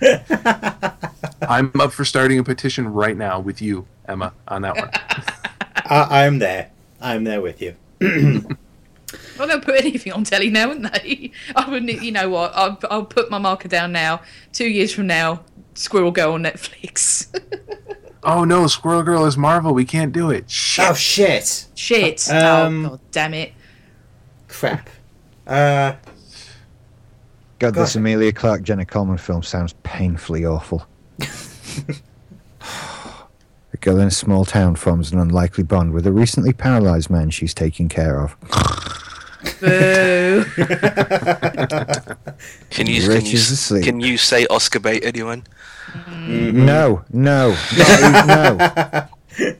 I'm 1.42 1.70
up 1.80 1.92
for 1.92 2.04
starting 2.04 2.38
a 2.38 2.44
petition 2.44 2.88
right 2.88 3.16
now 3.16 3.38
with 3.40 3.60
you, 3.62 3.86
Emma, 4.08 4.32
on 4.48 4.62
that 4.62 4.76
one. 4.76 4.90
I, 5.86 6.24
I'm 6.24 6.38
there. 6.38 6.70
I'm 7.00 7.24
there 7.24 7.40
with 7.40 7.60
you. 7.62 7.76
Well, 9.42 9.48
they'll 9.48 9.60
put 9.60 9.74
anything 9.84 10.12
on 10.12 10.22
telly 10.22 10.50
now, 10.50 10.68
wouldn't 10.68 10.92
they? 10.92 11.32
I 11.56 11.68
wouldn't. 11.68 12.00
You 12.00 12.12
know 12.12 12.28
what? 12.28 12.52
I'll, 12.54 12.78
I'll 12.88 13.04
put 13.04 13.28
my 13.28 13.38
marker 13.38 13.66
down 13.66 13.90
now. 13.90 14.20
Two 14.52 14.68
years 14.68 14.94
from 14.94 15.08
now, 15.08 15.42
Squirrel 15.74 16.12
Girl 16.12 16.34
on 16.34 16.44
Netflix. 16.44 17.26
oh 18.22 18.44
no, 18.44 18.68
Squirrel 18.68 19.02
Girl 19.02 19.24
is 19.26 19.36
Marvel. 19.36 19.74
We 19.74 19.84
can't 19.84 20.12
do 20.12 20.30
it. 20.30 20.48
Shit. 20.48 20.88
Oh 20.88 20.94
shit! 20.94 21.66
Shit! 21.74 22.30
Um, 22.30 22.86
oh 22.86 22.88
god, 22.90 23.00
damn 23.10 23.34
it! 23.34 23.52
Crap. 24.46 24.88
Uh, 25.44 25.94
God, 27.58 27.74
this 27.74 27.96
Emilia 27.96 28.32
Clarke 28.32 28.62
Jenna 28.62 28.84
Coleman 28.84 29.18
film 29.18 29.42
sounds 29.42 29.72
painfully 29.82 30.44
awful. 30.44 30.86
A 33.72 33.76
girl 33.80 33.98
in 33.98 34.06
a 34.06 34.10
small 34.12 34.44
town 34.44 34.76
forms 34.76 35.10
an 35.10 35.18
unlikely 35.18 35.64
bond 35.64 35.92
with 35.92 36.06
a 36.06 36.12
recently 36.12 36.52
paralyzed 36.52 37.10
man 37.10 37.30
she's 37.30 37.54
taking 37.54 37.88
care 37.88 38.20
of. 38.20 38.36
Boo! 39.60 40.44
Can 42.70 42.86
you, 42.86 43.08
Rich 43.08 43.18
can 43.18 43.26
you, 43.26 43.32
is 43.34 43.50
asleep. 43.50 43.84
can 43.84 44.00
you 44.00 44.16
say 44.16 44.46
Oscar 44.46 44.80
bait 44.80 45.04
anyone? 45.04 45.44
Mm. 46.06 46.54
No, 46.54 47.04
no, 47.12 47.56
not 47.76 47.98
even- 48.00 48.26
no. 49.48 49.56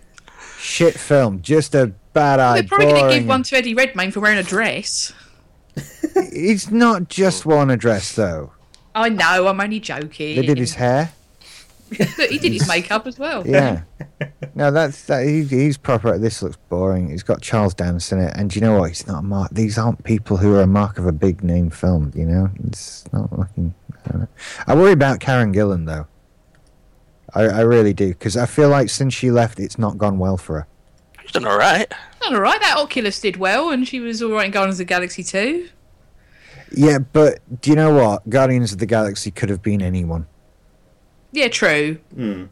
Shit 0.58 0.94
film, 0.98 1.42
just 1.42 1.74
a 1.74 1.92
bad 2.12 2.40
eye. 2.40 2.54
They're 2.60 2.68
probably 2.68 2.86
going 2.92 3.10
to 3.10 3.18
give 3.18 3.26
one 3.28 3.42
to 3.44 3.56
Eddie 3.56 3.74
Redmayne 3.74 4.10
for 4.12 4.20
wearing 4.20 4.38
a 4.38 4.42
dress. 4.42 5.12
It's 6.14 6.70
not 6.70 7.08
just 7.08 7.44
one 7.46 7.70
address 7.70 8.14
though. 8.14 8.52
I 8.94 9.08
know. 9.08 9.46
I'm 9.48 9.60
only 9.60 9.80
joking. 9.80 10.36
They 10.36 10.46
did 10.46 10.58
his 10.58 10.74
hair. 10.74 11.12
Look, 11.98 12.08
he 12.30 12.38
did 12.38 12.52
his 12.52 12.68
makeup 12.68 13.06
as 13.06 13.18
well. 13.18 13.46
Yeah. 13.46 13.82
No, 14.54 14.70
that's 14.70 15.06
that. 15.06 15.24
He, 15.26 15.44
he's 15.44 15.78
proper. 15.78 16.18
This 16.18 16.42
looks 16.42 16.58
boring. 16.68 17.08
He's 17.08 17.22
got 17.22 17.40
Charles 17.40 17.72
Dance 17.72 18.12
in 18.12 18.20
it, 18.20 18.34
and 18.36 18.50
do 18.50 18.58
you 18.58 18.60
know 18.60 18.78
what? 18.78 18.90
He's 18.90 19.06
not 19.06 19.20
a 19.20 19.22
mark. 19.22 19.50
These 19.50 19.78
aren't 19.78 20.04
people 20.04 20.36
who 20.36 20.54
are 20.54 20.60
a 20.60 20.66
mark 20.66 20.98
of 20.98 21.06
a 21.06 21.12
big 21.12 21.42
name 21.42 21.70
film. 21.70 22.12
You 22.14 22.26
know, 22.26 22.50
it's 22.64 23.10
not 23.14 23.36
looking. 23.36 23.74
I, 24.04 24.10
don't 24.10 24.20
know. 24.20 24.28
I 24.66 24.74
worry 24.74 24.92
about 24.92 25.20
Karen 25.20 25.54
Gillan 25.54 25.86
though. 25.86 26.06
I, 27.34 27.44
I 27.44 27.60
really 27.60 27.94
do 27.94 28.08
because 28.08 28.36
I 28.36 28.44
feel 28.44 28.68
like 28.68 28.90
since 28.90 29.14
she 29.14 29.30
left, 29.30 29.58
it's 29.58 29.78
not 29.78 29.96
gone 29.96 30.18
well 30.18 30.36
for 30.36 30.60
her. 30.60 30.66
She's 31.22 31.32
done 31.32 31.46
all 31.46 31.56
right. 31.56 31.90
All 32.26 32.38
right, 32.38 32.60
that 32.60 32.76
Oculus 32.76 33.20
did 33.20 33.36
well, 33.36 33.70
and 33.70 33.88
she 33.88 34.00
was 34.00 34.22
all 34.22 34.32
right 34.32 34.46
in 34.46 34.50
Guardians 34.50 34.74
of 34.74 34.86
the 34.86 34.92
Galaxy 34.92 35.22
too. 35.22 35.68
Yeah, 36.74 36.98
but 36.98 37.40
do 37.60 37.70
you 37.70 37.76
know 37.76 37.94
what? 37.94 38.28
Guardians 38.28 38.72
of 38.72 38.78
the 38.78 38.86
Galaxy 38.86 39.30
could 39.30 39.48
have 39.48 39.62
been 39.62 39.82
anyone. 39.82 40.26
Yeah, 41.34 41.48
true. 41.48 41.98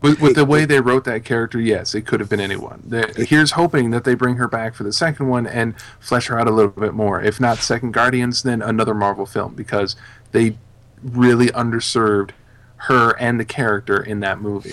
With, 0.00 0.20
with 0.22 0.36
the 0.36 0.46
way 0.46 0.64
they 0.64 0.80
wrote 0.80 1.04
that 1.04 1.22
character, 1.22 1.60
yes, 1.60 1.94
it 1.94 2.06
could 2.06 2.18
have 2.18 2.30
been 2.30 2.40
anyone. 2.40 2.82
The, 2.86 3.26
here's 3.28 3.52
hoping 3.52 3.90
that 3.90 4.04
they 4.04 4.14
bring 4.14 4.36
her 4.36 4.48
back 4.48 4.74
for 4.74 4.84
the 4.84 4.92
second 4.92 5.28
one 5.28 5.46
and 5.46 5.74
flesh 6.00 6.28
her 6.28 6.40
out 6.40 6.48
a 6.48 6.50
little 6.50 6.70
bit 6.70 6.94
more. 6.94 7.20
If 7.20 7.38
not 7.38 7.58
second 7.58 7.92
Guardians, 7.92 8.42
then 8.42 8.62
another 8.62 8.94
Marvel 8.94 9.26
film 9.26 9.54
because 9.54 9.96
they 10.32 10.56
really 11.02 11.48
underserved 11.48 12.30
her 12.76 13.10
and 13.18 13.38
the 13.38 13.44
character 13.44 14.02
in 14.02 14.20
that 14.20 14.40
movie. 14.40 14.72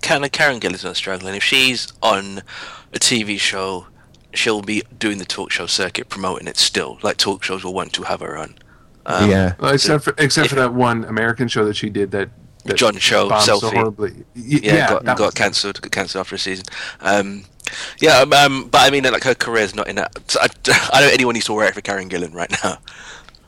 Karen, 0.00 0.28
Karen 0.30 0.58
Gillan's 0.58 0.84
not 0.84 0.96
struggling. 0.96 1.34
If 1.34 1.42
she's 1.42 1.92
on 2.02 2.38
a 2.94 2.98
TV 2.98 3.38
show, 3.38 3.86
she'll 4.32 4.62
be 4.62 4.82
doing 4.98 5.18
the 5.18 5.24
talk 5.26 5.50
show 5.50 5.66
circuit, 5.66 6.08
promoting 6.08 6.48
it 6.48 6.56
still. 6.56 6.98
Like 7.02 7.18
talk 7.18 7.42
shows 7.42 7.62
will 7.62 7.74
want 7.74 7.92
to 7.94 8.04
have 8.04 8.20
her 8.20 8.38
on. 8.38 8.54
Um, 9.06 9.30
yeah. 9.30 9.54
Well, 9.58 9.74
except 9.74 10.04
for 10.04 10.14
except 10.16 10.48
for 10.48 10.54
that 10.56 10.72
one 10.72 11.04
American 11.04 11.48
show 11.48 11.66
that 11.66 11.76
she 11.76 11.90
did 11.90 12.10
that, 12.12 12.30
that 12.30 12.30
John 12.74 12.96
Cho, 12.96 13.28
bombed 13.28 13.44
so 13.44 13.60
Selfie. 13.60 13.74
horribly. 13.74 14.10
Y- 14.36 14.60
yeah, 14.62 14.88
got, 14.88 15.04
got 15.04 15.18
was- 15.20 15.34
cancelled. 15.34 15.80
Got 15.82 15.92
cancelled 15.92 16.20
after 16.20 16.34
a 16.36 16.38
season. 16.38 16.64
Um, 17.00 17.44
yeah, 18.00 18.18
um, 18.20 18.32
um, 18.32 18.68
but 18.70 18.80
I 18.82 18.90
mean, 18.90 19.04
like 19.04 19.24
her 19.24 19.34
career's 19.34 19.74
not 19.74 19.88
in 19.88 19.96
that. 19.96 20.18
So 20.30 20.40
I, 20.40 20.46
I 20.92 21.00
don't 21.00 21.12
anyone 21.12 21.34
needs 21.34 21.46
to 21.46 21.52
worry 21.52 21.70
for 21.72 21.80
Karen 21.80 22.08
Gillan 22.08 22.32
right 22.34 22.50
now. 22.64 22.78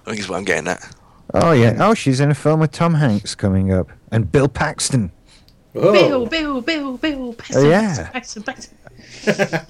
I 0.07 0.11
think 0.11 0.19
is 0.21 0.29
what 0.29 0.37
I'm 0.37 0.45
getting 0.45 0.69
at. 0.69 0.95
Oh 1.35 1.53
yeah. 1.53 1.77
Oh, 1.81 1.95
she's 1.95 2.21
in 2.21 2.31
a 2.31 2.35
film 2.35 2.61
with 2.61 2.73
Tom 2.73 2.95
Hanks 2.95 3.35
coming 3.35 3.73
up, 3.73 3.89
and 4.13 4.31
Bill 4.31 4.49
Paxton. 4.49 5.11
oh, 5.75 5.93
Bill, 5.93 6.27
Bill, 6.27 6.61
Bill, 6.61 6.97
Bill. 6.99 7.33
Paxton, 7.35 7.65
Oh, 7.67 7.69
yeah. 7.69 8.09
Paxton, 8.11 8.43
Paxton. 8.43 8.77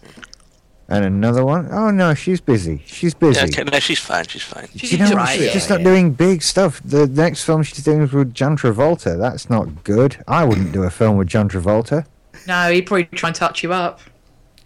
And 0.88 1.04
another 1.04 1.44
one. 1.44 1.68
Oh 1.72 1.90
no, 1.90 2.14
she's 2.14 2.40
busy. 2.40 2.80
She's 2.86 3.12
busy. 3.12 3.40
Yeah, 3.40 3.46
okay, 3.46 3.64
no, 3.64 3.80
she's 3.80 3.98
fine. 3.98 4.24
She's 4.28 4.44
fine. 4.44 4.68
She's 4.76 4.92
you 4.92 4.98
know, 4.98 5.10
right. 5.12 5.36
she's 5.36 5.52
just 5.52 5.68
Yeah, 5.68 5.76
not 5.76 5.80
yeah. 5.82 5.90
doing 5.90 6.12
big 6.12 6.42
stuff. 6.42 6.80
The 6.84 7.08
next 7.08 7.42
film 7.44 7.64
she's 7.64 7.82
doing 7.82 8.02
is 8.02 8.12
with 8.12 8.32
John 8.32 8.56
Travolta. 8.56 9.18
That's 9.18 9.50
not 9.50 9.82
good. 9.82 10.22
I 10.28 10.44
wouldn't 10.44 10.70
do 10.72 10.84
a 10.84 10.90
film 10.90 11.16
with 11.16 11.26
John 11.26 11.48
Travolta. 11.48 12.06
No, 12.46 12.70
he'd 12.70 12.86
probably 12.86 13.06
try 13.06 13.30
and 13.30 13.36
touch 13.36 13.64
you 13.64 13.72
up. 13.72 13.98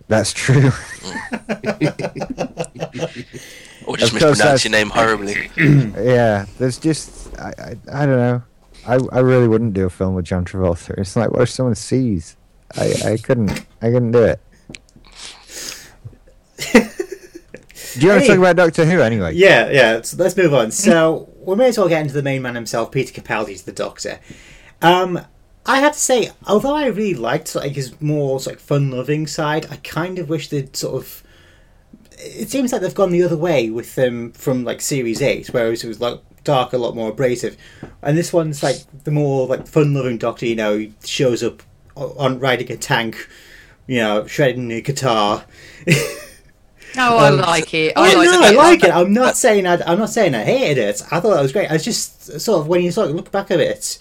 That's 0.09 0.35
true. 0.35 0.71
Mm. 0.71 3.27
Or 3.87 3.97
just 3.97 4.13
mispronounce 4.13 4.65
your 4.65 4.73
name 4.73 4.91
horribly. 4.91 5.51
yeah, 5.57 6.45
there's 6.59 6.79
just 6.79 7.37
I, 7.41 7.53
I 7.59 7.77
I 8.03 8.07
don't 8.07 8.19
know. 8.19 8.43
I 8.87 8.99
I 9.11 9.19
really 9.21 9.49
wouldn't 9.49 9.73
do 9.73 9.87
a 9.87 9.91
film 9.91 10.15
with 10.15 10.27
John 10.27 10.45
Travolta. 10.45 10.97
It's 10.99 11.17
like 11.17 11.31
what 11.31 11.43
if 11.43 11.51
someone 11.51 11.75
sees? 11.75 12.37
I 12.77 12.93
I 13.05 13.17
couldn't 13.17 13.51
I 13.83 13.87
couldn't 13.91 14.13
do 14.13 14.23
it. 14.23 14.39
Do 16.61 18.01
you 18.01 18.09
want 18.09 18.23
to 18.23 18.29
talk 18.29 18.39
about 18.39 18.57
Doctor 18.57 18.85
Who 18.85 19.01
anyway? 19.01 19.35
Yeah, 19.35 19.71
yeah. 19.71 20.03
So 20.03 20.17
let's 20.17 20.37
move 20.37 20.55
on. 20.55 20.71
So 20.71 21.33
we 21.41 21.57
may 21.57 21.69
as 21.69 21.79
well 21.79 21.89
get 21.89 22.03
into 22.03 22.15
the 22.15 22.23
main 22.23 22.43
man 22.43 22.55
himself, 22.55 22.93
Peter 22.93 23.21
Capaldi's 23.21 23.63
the 23.63 23.73
Doctor. 23.73 24.21
Um, 24.83 25.21
I 25.67 25.81
have 25.81 25.93
to 25.93 25.99
say, 25.99 26.31
although 26.47 26.75
I 26.75 26.87
really 26.87 27.15
liked 27.15 27.55
like 27.55 27.73
his 27.73 28.01
more 28.01 28.41
sort 28.41 28.57
of 28.57 28.63
fun-loving 28.63 29.27
side, 29.27 29.67
I 29.71 29.77
kind 29.77 30.19
of 30.19 30.29
wish 30.29 30.49
they'd 30.49 30.77
sort 30.77 31.03
of. 31.03 31.23
It 32.19 32.51
seems 32.51 32.73
like 32.73 32.83
they've 32.83 32.95
gone 32.95 33.13
the 33.13 33.23
other 33.23 33.37
way 33.37 33.71
with 33.71 33.95
them 33.95 34.33
from 34.33 34.65
like 34.65 34.81
Series 34.81 35.23
Eight, 35.23 35.49
whereas 35.49 35.83
it 35.83 35.89
was 35.89 36.01
like 36.01 36.21
dark, 36.45 36.73
a 36.73 36.79
lot 36.79 36.95
more 36.95 37.11
abrasive, 37.11 37.57
and 38.03 38.17
this 38.17 38.33
one's 38.33 38.63
like 38.63 38.79
the 39.05 39.11
more 39.11 39.47
like 39.47 39.67
fun-loving 39.67 40.19
Doctor. 40.19 40.47
You 40.47 40.57
know, 40.57 40.91
shows 41.05 41.43
up 41.43 41.63
on 41.97 42.39
riding 42.39 42.71
a 42.73 42.77
tank, 42.77 43.29
you 43.87 43.99
know, 43.99 44.27
shredding 44.27 44.71
a 44.73 44.81
guitar. 44.81 45.45
Oh, 46.97 47.17
I 47.19 47.29
Um, 47.29 47.39
like 47.39 47.73
it. 47.75 47.93
I 47.97 48.13
I 48.13 48.15
like 48.15 48.27
know, 48.27 48.41
the 48.41 48.47
I 48.47 48.51
like 48.51 48.85
it. 48.85 48.91
I'm 48.91 49.13
not 49.13 49.37
saying 49.37 49.67
I, 49.67 49.81
I'm 49.87 49.99
not 49.99 50.11
saying 50.11 50.35
I 50.35 50.43
hated 50.45 50.79
it. 50.79 51.03
I 51.11 51.21
thought 51.21 51.39
it 51.39 51.43
was 51.43 51.53
great. 51.53 51.71
I 51.71 51.77
just 51.79 52.41
sort 52.41 52.61
of 52.61 52.67
when 52.69 52.83
you 52.83 52.91
sort 52.91 53.11
of 53.11 53.17
look 53.17 53.31
back 53.31 53.51
at 53.51 53.61
it, 53.61 53.99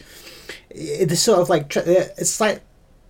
it, 0.69 1.11
it's 1.11 1.21
sort 1.21 1.39
of 1.39 1.49
like 1.49 1.75
it's 1.75 2.39
like 2.39 2.61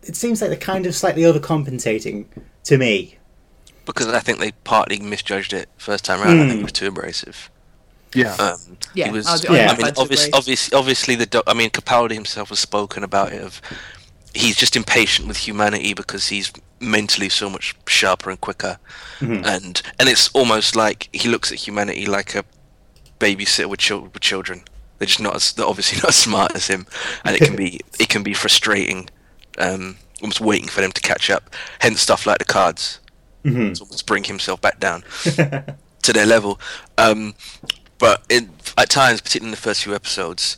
it 0.04 0.16
seems 0.16 0.42
like 0.42 0.50
they're 0.50 0.60
kind 0.60 0.86
of 0.86 0.96
slightly 0.96 1.24
overcompensating 1.24 2.26
to 2.66 2.78
me. 2.78 3.18
because 3.86 4.08
I 4.08 4.20
think 4.20 4.40
they 4.40 4.52
partly 4.64 5.00
misjudged 5.00 5.54
it 5.54 5.70
first 5.78 6.04
time 6.06 6.22
around. 6.22 6.40
I 6.42 6.48
think 6.48 6.60
it 6.60 6.64
was 6.64 6.72
too 6.72 6.88
abrasive. 6.88 7.50
Yeah. 8.14 8.34
Um, 8.36 8.78
Yeah, 8.96 9.06
he 9.06 9.12
was. 9.12 9.28
I'd- 9.28 9.48
I'd 9.48 9.70
I 9.70 9.76
be 9.76 9.84
mean, 9.84 9.94
obviously, 9.98 10.32
obviously, 10.34 10.76
obviously, 10.78 11.16
the. 11.16 11.26
doc- 11.28 11.44
I 11.48 11.54
mean, 11.54 11.70
Capaldi 11.70 12.14
himself 12.14 12.50
has 12.50 12.60
spoken 12.60 13.04
about 13.04 13.34
it. 13.34 13.42
Of 13.42 13.62
he's 14.34 14.56
just 14.56 14.76
impatient 14.76 15.28
with 15.28 15.38
humanity 15.38 15.94
because 15.94 16.28
he's 16.28 16.52
mentally 16.80 17.30
so 17.30 17.50
much 17.50 17.76
sharper 17.88 18.30
and 18.30 18.40
quicker, 18.40 18.78
and 19.46 19.82
and 20.00 20.10
it's 20.10 20.30
almost 20.34 20.76
like 20.76 21.10
he 21.12 21.28
looks 21.30 21.52
at 21.52 21.58
humanity 21.60 22.06
like 22.06 22.36
a 22.36 22.44
babysitter 23.20 23.68
with, 23.68 23.80
chil- 23.80 24.02
with 24.02 24.22
children. 24.22 24.64
They're 24.98 25.08
just 25.08 25.22
not 25.22 25.36
as 25.36 25.54
they're 25.54 25.66
obviously 25.66 25.98
not 26.04 26.10
as 26.10 26.16
smart 26.16 26.56
as 26.56 26.68
him, 26.68 26.88
and 27.24 27.36
it 27.36 27.42
can 27.42 27.56
be 27.56 27.80
it 28.00 28.10
can 28.10 28.24
be 28.24 28.34
frustrating, 28.34 29.10
um, 29.58 29.98
almost 30.22 30.42
waiting 30.42 30.68
for 30.68 30.82
them 30.82 30.92
to 30.92 31.02
catch 31.02 31.30
up. 31.30 31.54
Hence, 31.80 32.02
stuff 32.02 32.26
like 32.26 32.40
the 32.40 32.46
cards. 32.46 33.00
It's 33.72 33.80
almost 33.80 34.06
bring 34.06 34.26
himself 34.26 34.60
back 34.60 34.80
down 34.82 35.04
to 35.24 36.14
their 36.14 36.26
level. 36.26 36.60
Um, 36.98 37.36
but 37.98 38.24
in, 38.30 38.50
at 38.78 38.90
times, 38.90 39.22
particularly 39.22 39.48
in 39.48 39.52
the 39.52 39.58
first 39.58 39.84
few 39.84 39.96
episodes, 39.96 40.58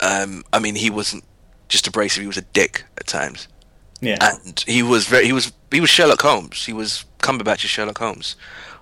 um, 0.00 0.44
I 0.52 0.60
mean, 0.60 0.76
he 0.76 0.90
wasn't 0.90 1.24
just 1.68 1.86
abrasive; 1.86 2.20
he 2.22 2.26
was 2.26 2.36
a 2.36 2.42
dick 2.42 2.84
at 2.98 3.06
times, 3.06 3.48
Yeah, 4.00 4.16
and 4.20 4.62
he 4.66 4.82
was 4.82 5.06
very 5.06 5.26
he 5.26 5.32
was 5.32 5.52
he 5.70 5.80
was 5.80 5.90
Sherlock 5.90 6.22
Holmes. 6.22 6.64
He 6.64 6.72
was 6.72 7.04
Cumberbatch's 7.20 7.70
Sherlock 7.70 7.98
Holmes, 7.98 8.36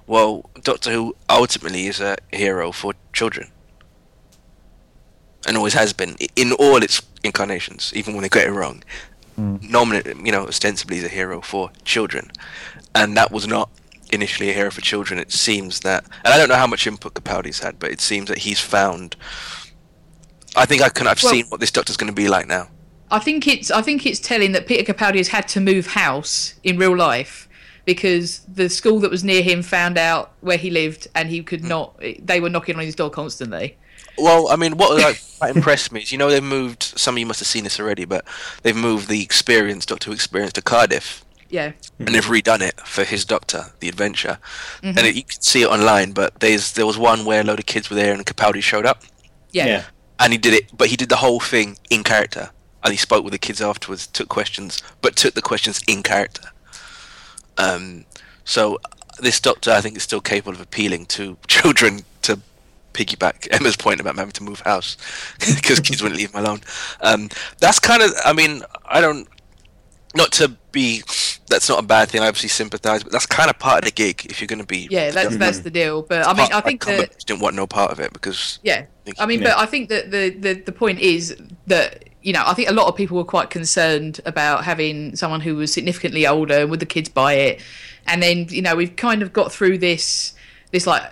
Well, 0.06 0.48
Doctor 0.62 0.90
Who 0.92 1.16
ultimately 1.28 1.86
is 1.86 2.00
a 2.00 2.16
hero 2.32 2.72
for 2.72 2.92
children, 3.12 3.50
and 5.46 5.56
always 5.56 5.74
has 5.74 5.92
been 5.92 6.16
in 6.36 6.52
all 6.52 6.82
its 6.82 7.02
incarnations, 7.24 7.92
even 7.94 8.14
when 8.14 8.22
they 8.22 8.28
get 8.28 8.46
it 8.46 8.52
wrong. 8.52 8.82
Mm. 9.38 9.68
Nominally, 9.70 10.14
you 10.24 10.32
know, 10.32 10.46
ostensibly 10.46 10.98
is 10.98 11.04
a 11.04 11.08
hero 11.08 11.40
for 11.40 11.70
children, 11.84 12.30
and 12.94 13.16
that 13.16 13.30
was 13.30 13.46
not 13.46 13.68
initially 14.12 14.48
a 14.50 14.52
hero 14.54 14.70
for 14.70 14.80
children. 14.80 15.18
It 15.20 15.32
seems 15.32 15.80
that, 15.80 16.04
and 16.24 16.32
I 16.32 16.38
don't 16.38 16.48
know 16.48 16.54
how 16.56 16.66
much 16.66 16.86
input 16.86 17.14
Capaldi's 17.14 17.58
had, 17.60 17.78
but 17.78 17.90
it 17.90 18.00
seems 18.00 18.28
that 18.28 18.38
he's 18.38 18.60
found. 18.60 19.16
I 20.54 20.64
think 20.64 20.80
I 20.82 20.88
can. 20.88 21.06
I've 21.06 21.22
Well- 21.22 21.32
seen 21.32 21.46
what 21.48 21.60
this 21.60 21.70
Doctor's 21.70 21.96
going 21.98 22.08
to 22.12 22.14
be 22.14 22.28
like 22.28 22.46
now. 22.46 22.68
I 23.10 23.18
think 23.18 23.46
it's 23.46 23.70
I 23.70 23.82
think 23.82 24.06
it's 24.06 24.20
telling 24.20 24.52
that 24.52 24.66
Peter 24.66 24.92
Capaldi 24.92 25.18
has 25.18 25.28
had 25.28 25.48
to 25.48 25.60
move 25.60 25.88
house 25.88 26.54
in 26.64 26.78
real 26.78 26.96
life 26.96 27.48
because 27.84 28.40
the 28.40 28.68
school 28.68 29.00
that 29.00 29.10
was 29.10 29.24
near 29.24 29.42
him 29.42 29.62
found 29.62 29.96
out 29.96 30.32
where 30.40 30.58
he 30.58 30.70
lived 30.70 31.08
and 31.14 31.28
he 31.28 31.42
could 31.42 31.60
hmm. 31.60 31.68
not. 31.68 32.00
They 32.20 32.40
were 32.40 32.50
knocking 32.50 32.76
on 32.76 32.82
his 32.82 32.94
door 32.94 33.10
constantly. 33.10 33.76
Well, 34.18 34.48
I 34.48 34.56
mean, 34.56 34.76
what 34.76 34.98
like, 34.98 35.22
quite 35.38 35.56
impressed 35.56 35.92
me 35.92 36.00
is 36.00 36.12
you 36.12 36.18
know 36.18 36.30
they've 36.30 36.42
moved. 36.42 36.82
Some 36.82 37.14
of 37.14 37.18
you 37.18 37.26
must 37.26 37.40
have 37.40 37.46
seen 37.46 37.64
this 37.64 37.80
already, 37.80 38.04
but 38.04 38.24
they've 38.62 38.76
moved 38.76 39.08
the 39.08 39.22
experience 39.22 39.86
Doctor 39.86 40.06
Who 40.06 40.12
experience 40.12 40.52
to 40.54 40.62
Cardiff, 40.62 41.24
Yeah, 41.48 41.72
and 41.98 42.08
they've 42.08 42.24
redone 42.24 42.62
it 42.62 42.80
for 42.80 43.04
his 43.04 43.24
Doctor, 43.24 43.66
the 43.80 43.88
Adventure, 43.88 44.38
mm-hmm. 44.82 44.98
and 44.98 45.06
it, 45.06 45.14
you 45.14 45.24
can 45.24 45.40
see 45.40 45.62
it 45.62 45.68
online. 45.68 46.12
But 46.12 46.40
there's 46.40 46.72
there 46.72 46.86
was 46.86 46.98
one 46.98 47.24
where 47.24 47.42
a 47.42 47.44
load 47.44 47.58
of 47.58 47.66
kids 47.66 47.90
were 47.90 47.96
there 47.96 48.12
and 48.12 48.24
Capaldi 48.24 48.62
showed 48.62 48.86
up, 48.86 49.02
yeah, 49.52 49.66
Yeah. 49.66 49.84
and 50.18 50.32
he 50.32 50.38
did 50.38 50.54
it, 50.54 50.76
but 50.76 50.88
he 50.88 50.96
did 50.96 51.08
the 51.08 51.16
whole 51.16 51.40
thing 51.40 51.78
in 51.90 52.02
character, 52.02 52.50
and 52.86 52.92
he 52.92 52.96
spoke 52.96 53.24
with 53.24 53.32
the 53.32 53.38
kids 53.38 53.60
afterwards, 53.60 54.06
took 54.06 54.28
questions, 54.28 54.80
but 55.02 55.16
took 55.16 55.34
the 55.34 55.42
questions 55.42 55.80
in 55.88 56.04
character. 56.04 56.48
Um, 57.58 58.04
so 58.44 58.78
this 59.20 59.40
Doctor, 59.40 59.72
I 59.72 59.80
think, 59.80 59.96
is 59.96 60.04
still 60.04 60.20
capable 60.20 60.52
of 60.52 60.60
appealing 60.60 61.06
to 61.06 61.36
children 61.48 62.02
to 62.22 62.38
piggyback 62.92 63.48
Emma's 63.50 63.76
point 63.76 63.98
about 64.00 64.14
having 64.16 64.30
to 64.32 64.44
move 64.44 64.60
house 64.60 64.96
because 65.56 65.80
kids 65.80 66.00
wouldn't 66.00 66.18
leave 66.20 66.32
him 66.32 66.44
alone. 66.44 66.60
Um, 67.00 67.28
that's 67.58 67.80
kind 67.80 68.02
of, 68.02 68.12
I 68.24 68.32
mean, 68.32 68.62
I 68.84 69.00
don't, 69.00 69.26
not 70.14 70.30
to 70.34 70.56
be, 70.70 71.02
that's 71.48 71.68
not 71.68 71.82
a 71.82 71.86
bad 71.86 72.08
thing. 72.08 72.22
I 72.22 72.28
obviously 72.28 72.50
sympathise, 72.50 73.02
but 73.02 73.10
that's 73.10 73.26
kind 73.26 73.50
of 73.50 73.58
part 73.58 73.80
of 73.80 73.84
the 73.86 73.90
gig 73.90 74.26
if 74.30 74.40
you're 74.40 74.46
going 74.46 74.60
to 74.60 74.66
be. 74.66 74.86
yeah. 74.92 75.10
That's 75.10 75.36
that's 75.36 75.58
the 75.58 75.70
deal. 75.70 76.02
But 76.02 76.26
I 76.26 76.32
mean, 76.34 76.52
I 76.52 76.60
think 76.60 76.82
Cumberbatch 76.84 76.98
that 76.98 77.24
didn't 77.26 77.40
want 77.40 77.56
no 77.56 77.66
part 77.66 77.90
of 77.90 77.98
it 78.00 78.12
because 78.12 78.58
Yeah, 78.62 78.86
Think- 79.04 79.20
I 79.20 79.26
mean, 79.26 79.40
Yeah. 79.42 79.50
but 79.54 79.58
I 79.58 79.66
think 79.66 79.88
that 79.90 80.10
the, 80.10 80.30
the 80.30 80.54
the 80.54 80.72
point 80.72 81.00
is 81.00 81.36
that 81.66 82.05
you 82.26 82.32
know 82.32 82.42
I 82.44 82.54
think 82.54 82.68
a 82.68 82.72
lot 82.72 82.88
of 82.88 82.96
people 82.96 83.16
were 83.16 83.24
quite 83.24 83.50
concerned 83.50 84.20
about 84.26 84.64
having 84.64 85.14
someone 85.14 85.40
who 85.40 85.54
was 85.54 85.72
significantly 85.72 86.26
older. 86.26 86.54
And 86.54 86.70
would 86.70 86.80
the 86.80 86.86
kids 86.86 87.08
buy 87.08 87.34
it? 87.34 87.60
And 88.04 88.20
then 88.20 88.48
you 88.50 88.60
know 88.60 88.74
we've 88.74 88.96
kind 88.96 89.22
of 89.22 89.32
got 89.32 89.52
through 89.52 89.78
this 89.78 90.34
this 90.72 90.88
like 90.88 91.04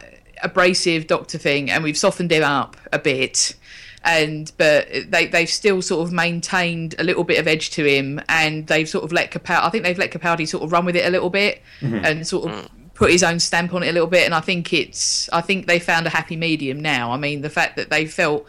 abrasive 0.42 1.07
doctor 1.07 1.38
thing, 1.38 1.70
and 1.70 1.85
we've 1.85 1.96
softened 1.96 2.33
him 2.33 2.42
up 2.42 2.77
a 2.92 2.98
bit. 2.98 3.55
And 4.03 4.50
but 4.59 4.88
they 5.09 5.27
they've 5.29 5.48
still 5.48 5.83
sort 5.83 6.05
of 6.05 6.12
maintained 6.12 6.96
a 6.98 7.05
little 7.05 7.22
bit 7.22 7.38
of 7.38 7.46
edge 7.46 7.70
to 7.70 7.85
him, 7.85 8.20
and 8.29 8.66
they've 8.66 8.88
sort 8.88 9.05
of 9.05 9.12
let 9.12 9.31
Capaldi. 9.31 9.62
I 9.62 9.70
think 9.70 9.85
they've 9.85 9.96
let 9.96 10.11
Capaldi 10.11 10.48
sort 10.48 10.64
of 10.64 10.72
run 10.72 10.85
with 10.85 10.96
it 10.96 11.07
a 11.07 11.11
little 11.11 11.31
bit, 11.31 11.62
mm-hmm. 11.81 12.05
and 12.05 12.27
sort 12.27 12.50
of 12.50 12.68
put 12.94 13.12
his 13.12 13.22
own 13.22 13.38
stamp 13.38 13.72
on 13.72 13.85
it 13.85 13.88
a 13.88 13.92
little 13.92 14.09
bit. 14.09 14.24
And 14.24 14.35
I 14.35 14.40
think 14.40 14.72
it's 14.72 15.29
I 15.33 15.42
think 15.42 15.68
they 15.68 15.79
found 15.79 16.09
a 16.09 16.11
happy 16.11 16.35
medium 16.35 16.81
now. 16.81 17.12
I 17.12 17.18
mean, 17.18 17.42
the 17.42 17.50
fact 17.50 17.77
that 17.77 17.90
they 17.90 18.05
felt. 18.05 18.48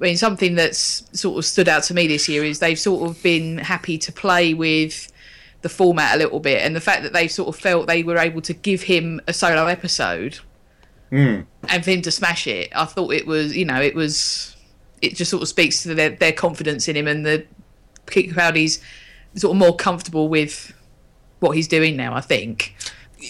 I 0.00 0.04
mean, 0.04 0.16
something 0.16 0.54
that's 0.54 1.04
sort 1.18 1.38
of 1.38 1.44
stood 1.44 1.68
out 1.68 1.82
to 1.84 1.94
me 1.94 2.06
this 2.06 2.28
year 2.28 2.44
is 2.44 2.60
they've 2.60 2.78
sort 2.78 3.08
of 3.08 3.20
been 3.22 3.58
happy 3.58 3.98
to 3.98 4.12
play 4.12 4.54
with 4.54 5.12
the 5.62 5.68
format 5.68 6.14
a 6.14 6.18
little 6.18 6.38
bit, 6.38 6.62
and 6.62 6.76
the 6.76 6.80
fact 6.80 7.02
that 7.02 7.12
they've 7.12 7.30
sort 7.30 7.48
of 7.48 7.60
felt 7.60 7.88
they 7.88 8.04
were 8.04 8.16
able 8.16 8.40
to 8.42 8.54
give 8.54 8.82
him 8.82 9.20
a 9.26 9.32
solo 9.32 9.66
episode 9.66 10.38
hmm. 11.10 11.40
and 11.68 11.84
for 11.84 11.90
him 11.90 12.02
to 12.02 12.12
smash 12.12 12.46
it. 12.46 12.70
I 12.74 12.84
thought 12.84 13.12
it 13.12 13.26
was, 13.26 13.56
you 13.56 13.64
know, 13.64 13.80
it 13.80 13.94
was, 13.94 14.56
it 15.02 15.16
just 15.16 15.32
sort 15.32 15.42
of 15.42 15.48
speaks 15.48 15.82
to 15.82 15.94
their, 15.94 16.10
their 16.10 16.32
confidence 16.32 16.86
in 16.86 16.96
him 16.96 17.08
and 17.08 17.26
the 17.26 17.44
Peter 18.06 18.34
Capaldi's 18.34 18.80
sort 19.34 19.54
of 19.54 19.58
more 19.58 19.74
comfortable 19.74 20.28
with 20.28 20.72
what 21.40 21.56
he's 21.56 21.68
doing 21.68 21.96
now. 21.96 22.14
I 22.14 22.20
think. 22.20 22.74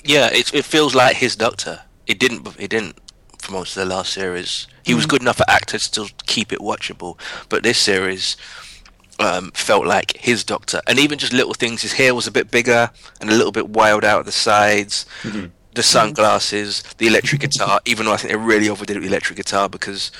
yeah, 0.04 0.28
it, 0.32 0.52
it 0.52 0.64
feels 0.64 0.94
like 0.94 1.16
his 1.16 1.34
Doctor. 1.36 1.80
It 2.06 2.18
didn't. 2.18 2.46
It 2.58 2.68
didn't 2.68 2.96
for 3.38 3.52
most 3.52 3.76
of 3.76 3.88
the 3.88 3.94
last 3.94 4.12
series. 4.12 4.66
He 4.88 4.94
was 4.94 5.06
good 5.06 5.20
enough 5.20 5.36
for 5.36 5.48
actors 5.48 5.82
to 5.82 6.06
still 6.06 6.08
keep 6.26 6.50
it 6.50 6.60
watchable, 6.60 7.18
but 7.50 7.62
this 7.62 7.78
series 7.78 8.36
um, 9.18 9.50
felt 9.52 9.86
like 9.86 10.16
his 10.16 10.44
Doctor. 10.44 10.80
And 10.86 10.98
even 10.98 11.18
just 11.18 11.32
little 11.32 11.54
things. 11.54 11.82
His 11.82 11.92
hair 11.92 12.14
was 12.14 12.26
a 12.26 12.30
bit 12.30 12.50
bigger 12.50 12.90
and 13.20 13.28
a 13.28 13.34
little 13.34 13.52
bit 13.52 13.68
wild 13.68 14.02
out 14.04 14.20
at 14.20 14.24
the 14.24 14.32
sides. 14.32 15.04
The 15.74 15.82
sunglasses, 15.82 16.82
the 16.96 17.06
electric 17.06 17.42
guitar. 17.42 17.80
Even 17.84 18.06
though 18.06 18.12
I 18.12 18.16
think 18.16 18.32
they 18.32 18.38
really 18.38 18.68
overdid 18.68 18.96
it 18.96 19.00
with 19.00 19.08
the 19.08 19.14
electric 19.14 19.36
guitar 19.36 19.68
because 19.68 20.10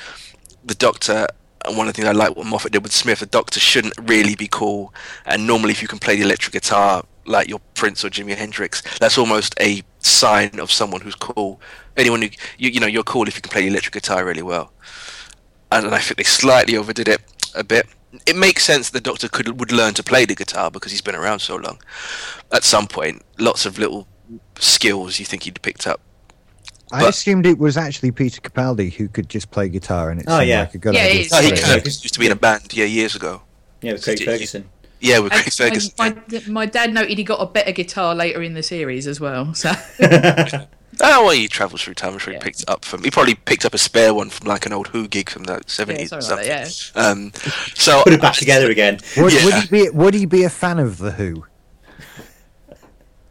the 0.65 0.75
Doctor. 0.75 1.27
And 1.65 1.77
one 1.77 1.89
of 1.89 1.95
the 1.95 2.03
things 2.03 2.09
I 2.09 2.13
like 2.13 2.37
what 2.37 2.47
Moffat 2.47 2.73
did 2.73 2.83
with 2.83 2.93
Smith, 2.93 3.19
the 3.19 3.27
Doctor 3.27 3.59
shouldn't 3.59 3.95
really 4.03 4.37
be 4.37 4.49
cool. 4.49 4.95
And 5.27 5.47
normally, 5.47 5.73
if 5.73 5.83
you 5.83 5.89
can 5.89 5.99
play 5.99 6.15
the 6.15 6.23
electric 6.23 6.53
guitar 6.53 7.05
like 7.29 7.49
your 7.49 7.61
Prince 7.75 8.05
or 8.05 8.11
Jimi 8.11 8.35
Hendrix, 8.35 8.83
that's 8.99 9.19
almost 9.19 9.55
a 9.61 9.83
sign 10.01 10.59
of 10.59 10.71
someone 10.73 11.01
who's 11.01 11.15
cool. 11.15 11.61
Anyone 11.97 12.23
who 12.23 12.29
you, 12.59 12.71
you 12.71 12.81
know 12.81 12.87
you're 12.87 13.03
cool 13.05 13.29
if 13.29 13.37
you 13.37 13.43
can 13.43 13.51
play 13.51 13.63
the 13.63 13.69
electric 13.69 13.93
guitar 13.95 14.25
really 14.25 14.43
well. 14.43 14.73
And, 15.71 15.87
and 15.87 15.95
I 15.95 15.99
think 15.99 16.17
they 16.17 16.25
slightly 16.25 16.77
overdid 16.77 17.09
it 17.09 17.21
a 17.55 17.63
bit. 17.63 17.87
It 18.27 18.37
makes 18.37 18.65
sense 18.65 18.91
the 18.91 19.01
Doctor 19.01 19.29
could 19.29 19.61
would 19.61 19.71
learn 19.73 19.95
to 19.95 20.03
play 20.03 20.25
the 20.25 20.35
guitar 20.35 20.71
because 20.71 20.91
he's 20.93 21.03
been 21.03 21.15
around 21.15 21.41
so 21.41 21.57
long. 21.57 21.79
At 22.53 22.65
some 22.65 22.87
point, 22.87 23.23
lots 23.39 23.67
of 23.67 23.79
little 23.79 24.09
skills 24.59 25.19
you 25.19 25.27
think 25.27 25.43
he'd 25.45 25.61
picked 25.63 25.87
up. 25.87 26.01
I 26.91 27.07
assumed 27.07 27.45
it 27.45 27.59
was 27.59 27.77
actually 27.77 28.13
Peter 28.13 28.41
Capaldi 28.41 28.91
who 28.95 29.09
could 29.09 29.29
just 29.29 29.51
play 29.51 29.69
guitar, 29.69 30.09
and 30.11 30.21
it 30.21 30.27
Oh, 30.27 30.39
seemed 30.39 30.49
yeah. 30.49 30.61
like 30.61 30.75
a 30.75 30.79
good 30.79 30.95
Yeah, 30.95 31.03
idea. 31.03 31.21
it's- 31.21 31.29
to 31.29 31.35
No, 31.51 31.55
he 31.55 31.63
kind 31.63 31.79
of 31.81 31.85
used 31.87 32.15
to 32.15 32.19
be 32.19 32.25
in 32.27 32.33
a 32.33 32.37
band, 32.37 32.73
yeah, 32.73 32.87
years 32.87 33.15
ago. 33.15 33.43
Yeah, 33.83 33.93
with 33.93 34.05
Craig 34.05 34.21
Yeah. 34.21 34.27
Ferguson. 34.27 34.69
Yeah, 35.01 35.21
with 35.21 35.33
And 35.33 35.43
Chris 35.43 35.57
Ferguson. 35.57 35.93
My, 35.99 36.11
my, 36.31 36.43
my 36.49 36.67
dad 36.67 36.93
noted 36.93 37.17
he 37.19 37.25
got 37.25 37.41
a 37.41 37.47
better 37.47 37.73
guitar 37.73 38.15
later 38.15 38.43
in 38.43 38.55
the 38.55 38.63
series 38.63 39.07
as 39.07 39.21
well. 39.21 39.55
So 39.55 39.73
Oh, 41.01 41.27
well, 41.27 41.31
he 41.31 41.47
travels 41.47 41.83
through 41.83 41.95
time. 41.95 42.15
I'm 42.15 42.19
sure 42.19 42.33
Yeah. 42.33 42.41
he 42.41 42.43
picked 42.45 42.63
it 42.63 42.69
up 42.69 42.85
from. 42.85 43.05
He 43.05 43.11
probably 43.13 43.37
picked 43.37 43.65
up 43.65 43.73
a 43.75 43.79
spare 43.79 44.13
one 44.13 44.31
from 44.31 44.49
like 44.49 44.67
an 44.67 44.73
old 44.73 44.89
Who 44.89 45.07
gig 45.07 45.31
from 45.31 45.45
the 45.45 45.53
yeah, 45.55 45.59
seventies 45.67 46.13
or 46.13 46.21
something 46.21 46.49
like 46.49 46.65
that, 46.65 46.93
yeah. 46.97 47.03
Um, 47.03 47.33
so 47.75 48.03
Put 48.03 48.15
it 48.15 48.21
back 48.21 48.35
together 48.35 48.69
again. 48.71 48.99
Would, 49.17 49.33
Yeah. 49.33 49.45
would 49.45 49.55
he 49.55 49.69
be? 49.69 49.91
Would 49.91 50.15
he 50.15 50.27
be 50.27 50.43
a 50.43 50.51
fan 50.51 50.81
of 50.81 50.99
the 50.99 51.13
Who? 51.13 51.45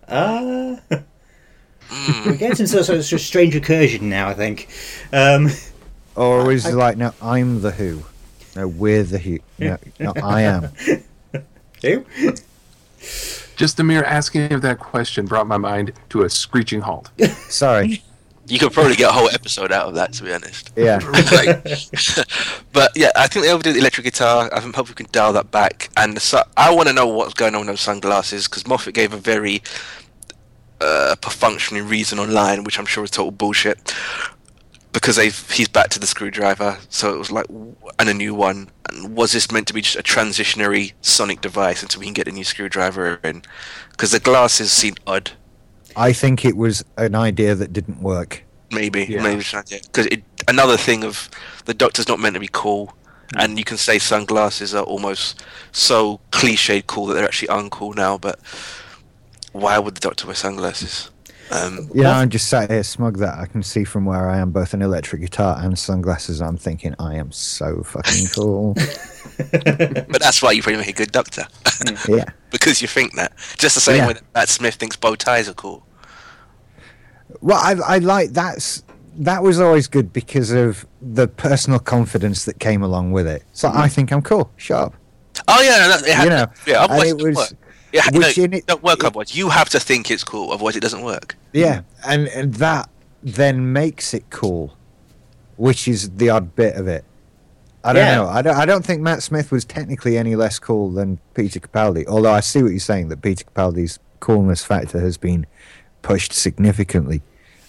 Uh, 0.08 0.78
we're 2.26 2.38
getting 2.38 2.50
into 2.52 2.68
sort 2.68 2.90
of, 2.98 3.04
sort 3.04 3.22
strange 3.22 3.54
recursion 3.54 4.04
now, 4.04 4.30
I 4.30 4.34
think. 4.34 4.70
Um, 5.12 5.50
Or 6.16 6.52
is 6.54 6.66
I- 6.66 6.70
it 6.70 6.76
like, 6.76 6.98
no, 6.98 7.14
I'm 7.22 7.62
the 7.62 7.72
Who? 7.72 8.04
No, 8.56 8.68
we're 8.68 9.04
the 9.04 9.20
Who. 9.20 9.40
No, 9.60 9.78
no 10.00 10.14
I 10.24 10.44
am. 10.44 10.70
who? 11.82 12.06
Just 13.56 13.78
the 13.78 13.84
mere 13.84 14.04
asking 14.04 14.54
of 14.54 14.62
that 14.62 14.80
question 14.80 15.26
brought 15.26 15.48
my 15.48 15.58
mind 15.58 15.94
to 16.10 16.24
a 16.24 16.30
screeching 16.30 16.82
halt. 16.82 17.10
Sorry. 17.50 18.04
you 18.48 18.60
could 18.60 18.72
probably 18.72 18.96
get 18.96 19.10
a 19.10 19.14
whole 19.14 19.30
episode 19.30 19.72
out 19.72 19.88
of 19.88 19.96
that, 19.96 20.14
to 20.14 20.24
be 20.24 20.32
honest. 20.34 20.72
Yeah. 20.76 21.00
Like, 21.32 21.64
but 22.74 22.92
yeah, 22.96 23.12
I 23.16 23.28
think 23.28 23.46
they 23.46 23.52
overdid 23.52 23.76
the 23.76 23.80
electric 23.80 24.06
guitar. 24.06 24.50
I 24.54 24.60
hope 24.60 24.90
we 24.90 24.96
can 24.96 25.08
dial 25.12 25.34
that 25.34 25.52
back. 25.52 25.90
And 25.98 26.16
the 26.16 26.20
su- 26.20 26.38
I 26.56 26.74
want 26.74 26.88
to 26.88 26.94
know 26.94 27.08
what's 27.08 27.34
going 27.34 27.56
on 27.56 27.62
with 27.62 27.70
those 27.70 27.82
sunglasses 27.82 28.48
because 28.48 28.68
Moffat 28.68 28.94
gave 28.94 29.14
a 29.14 29.18
very 29.18 29.62
uh, 30.80 31.16
perfunctory 31.22 31.82
reason 31.82 32.20
online, 32.20 32.64
which 32.64 32.78
I'm 32.80 32.86
sure 32.86 33.04
is 33.04 33.12
total 33.12 33.32
bullshit. 33.32 33.94
Because 34.94 35.18
they've 35.18 35.52
he's 35.52 35.68
back 35.68 35.90
to 35.90 36.00
the 36.00 36.08
screwdriver, 36.08 36.80
so 36.90 37.14
it 37.14 37.18
was 37.18 37.32
like, 37.32 37.46
and 38.00 38.10
a 38.10 38.14
new 38.14 38.34
one. 38.34 38.70
And 38.90 39.16
was 39.16 39.34
this 39.34 39.52
meant 39.52 39.68
to 39.68 39.74
be 39.74 39.82
just 39.82 39.96
a 39.96 40.04
transitionary 40.04 40.94
sonic 41.02 41.42
device 41.42 41.84
until 41.84 42.00
we 42.00 42.06
can 42.06 42.14
get 42.14 42.28
a 42.28 42.32
new 42.32 42.44
screwdriver 42.44 43.20
in? 43.24 43.44
Because 43.92 44.12
the 44.12 44.20
glasses 44.20 44.72
seem 44.72 44.96
odd. 45.06 45.32
I 45.96 46.14
think 46.14 46.46
it 46.46 46.56
was 46.56 46.86
an 46.98 47.16
idea 47.16 47.56
that 47.56 47.74
didn't 47.74 48.02
work. 48.02 48.44
Maybe, 48.72 49.08
maybe 49.08 49.08
not 49.10 49.10
Yeah. 49.10 49.22
maybe 49.22 49.44
because 49.92 50.08
another 50.48 50.78
thing 50.78 51.04
of 51.04 51.30
the 51.66 51.74
Doctor's 51.74 52.08
not 52.08 52.20
meant 52.20 52.34
to 52.36 52.40
be 52.40 52.50
cool, 52.52 52.96
mm. 53.34 53.44
and 53.44 53.58
you 53.58 53.64
can 53.64 53.78
say 53.78 53.98
sunglasses 53.98 54.76
are 54.76 54.84
almost 54.84 55.44
so 55.72 56.20
cliched 56.32 56.88
cool 56.88 57.08
that 57.08 57.14
they're 57.16 57.26
actually 57.26 57.48
uncool 57.48 57.96
now. 57.96 58.18
But 58.18 58.40
why 59.54 59.80
would 59.80 59.96
the 59.96 60.02
Doctor 60.02 60.28
wear 60.28 60.36
sunglasses? 60.36 61.10
Um, 61.52 61.90
know, 61.94 62.12
I'm 62.12 62.30
just 62.30 62.48
sat 62.50 62.70
here 62.70 62.84
smug 62.84 63.18
that 63.20 63.38
I 63.40 63.46
can 63.46 63.64
see 63.64 63.84
from 63.86 64.06
where 64.06 64.30
I 64.30 64.38
am 64.40 64.52
both 64.52 64.74
an 64.74 64.82
electric 64.82 65.22
guitar 65.22 65.58
and 65.62 65.78
sunglasses. 65.80 66.42
I'm 66.42 66.58
thinking 66.58 66.94
I 67.00 67.16
am 67.16 67.32
so 67.32 67.84
fucking 67.84 68.28
cool. 68.36 68.74
but 68.74 70.20
that's 70.20 70.42
why 70.42 70.52
you 70.52 70.62
probably 70.62 70.80
make 70.80 70.90
a 70.90 70.94
good 70.94 71.12
Doctor 71.12 71.46
yeah. 72.10 72.26
because 72.52 72.82
you 72.82 72.88
think 72.88 73.16
that. 73.16 73.34
Just 73.58 73.76
the 73.76 73.82
same 73.82 73.98
Yeah. 73.98 74.08
way 74.08 74.14
that 74.14 74.24
Matt 74.36 74.50
Smith 74.50 74.76
thinks 74.76 74.96
bow 74.96 75.16
ties 75.16 75.48
are 75.48 75.54
cool. 75.54 75.86
Well, 77.42 77.58
I, 77.58 77.96
I 77.96 77.98
like 78.00 78.32
that's 78.32 78.84
that 79.20 79.42
was 79.44 79.60
always 79.60 79.88
good 79.88 80.14
because 80.14 80.52
of 80.52 80.86
the 81.02 81.28
personal 81.28 81.80
confidence 81.80 82.46
that 82.46 82.60
came 82.60 82.84
along 82.84 83.12
with 83.12 83.28
it. 83.28 83.44
So 83.54 83.70
I 83.74 83.88
think 83.88 84.12
I'm 84.12 84.22
cool. 84.22 84.52
Shut 84.58 84.80
up. 84.86 84.94
Oh 85.48 85.62
yeah, 85.62 85.88
no, 85.88 86.08
it 86.08 86.14
had, 86.14 86.24
You 86.24 86.30
know, 86.30 86.46
yeah. 86.66 86.84
Otherwise, 86.84 87.12
it 87.12 87.20
it 87.20 87.24
was- 87.24 87.36
work. 87.36 87.50
Yeah, 87.94 88.04
no, 88.12 88.20
which 88.20 88.38
in 88.38 88.54
it 88.54 88.58
it- 88.60 88.68
don't 88.68 88.84
work 88.84 89.00
it- 89.00 89.06
otherwise. 89.06 89.36
You 89.36 89.50
have 89.50 89.70
to 89.70 89.80
think 89.80 90.12
it's 90.12 90.24
cool, 90.24 90.52
otherwise 90.52 90.76
it 90.76 90.82
doesn't 90.82 91.04
work. 91.04 91.36
Yeah, 91.54 91.82
and 92.06 92.28
and 92.30 92.54
that 92.56 92.90
then 93.24 93.72
makes 93.74 94.14
it 94.14 94.30
cool, 94.30 94.76
which 95.56 95.88
is 95.88 96.10
the 96.18 96.30
odd 96.30 96.56
bit 96.56 96.76
of 96.76 96.88
it. 96.88 97.04
I 97.84 97.94
don't 97.94 98.06
Yeah. 98.06 98.16
know. 98.16 98.28
I 98.28 98.42
don't, 98.42 98.58
I 98.58 98.66
don't 98.66 98.86
think 98.86 99.02
Matt 99.02 99.24
Smith 99.24 99.50
was 99.52 99.64
technically 99.64 100.18
any 100.18 100.36
less 100.36 100.60
cool 100.60 100.92
than 100.92 101.20
Peter 101.34 101.60
Capaldi. 101.60 102.06
Although 102.08 102.34
I 102.34 102.42
see 102.42 102.62
what 102.62 102.72
you're 102.72 102.80
saying 102.80 103.08
that 103.10 103.22
Peter 103.22 103.46
Capaldi's 103.46 104.00
coolness 104.20 104.64
factor 104.64 105.00
has 105.00 105.16
been 105.18 105.46
pushed 106.02 106.34
significantly. 106.34 107.22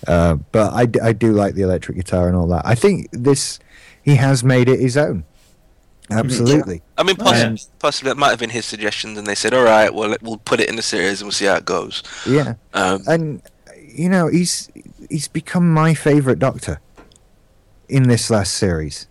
Uh, 0.07 0.35
but 0.53 0.73
I 0.73 1.13
do 1.13 1.33
like 1.33 1.55
the 1.55 1.63
electric 1.63 1.97
guitar 1.97 2.27
and 2.27 2.37
all 2.37 2.47
that. 2.49 2.63
I 2.65 2.75
think 2.75 3.09
this 3.13 3.59
he 4.03 4.17
has 4.17 4.43
made 4.43 4.69
it 4.69 4.81
his 4.81 4.97
own. 4.97 5.25
Absolutely. 6.11 6.83
I 6.97 7.03
mean, 7.03 7.17
possibly, 7.17 7.43
And- 7.43 7.67
possibly 7.79 8.11
that 8.11 8.17
might 8.17 8.31
have 8.31 8.39
been 8.39 8.51
his 8.51 8.65
suggestions, 8.65 9.19
and 9.19 9.27
they 9.27 9.35
said, 9.35 9.53
"All 9.53 9.63
right, 9.65 9.93
well, 9.93 10.17
we'll 10.23 10.39
put 10.39 10.61
it 10.61 10.69
in 10.69 10.77
the 10.77 10.83
series 10.83 11.21
and 11.21 11.27
we'll 11.27 11.33
see 11.33 11.45
how 11.47 11.57
it 11.57 11.65
goes." 11.65 12.03
Yeah. 12.27 12.55
Um, 12.75 13.03
and 13.07 13.43
you 13.99 14.09
know 14.09 14.29
he's 14.29 14.71
he's 15.11 15.29
become 15.29 15.73
my 15.73 15.93
favorite 15.95 16.39
doctor 16.39 16.81
in 17.89 18.05
this 18.09 18.31
last 18.31 18.55
series 18.55 19.09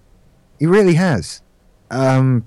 he 0.60 0.66
really 0.66 0.94
has 0.94 1.42
um 1.92 2.46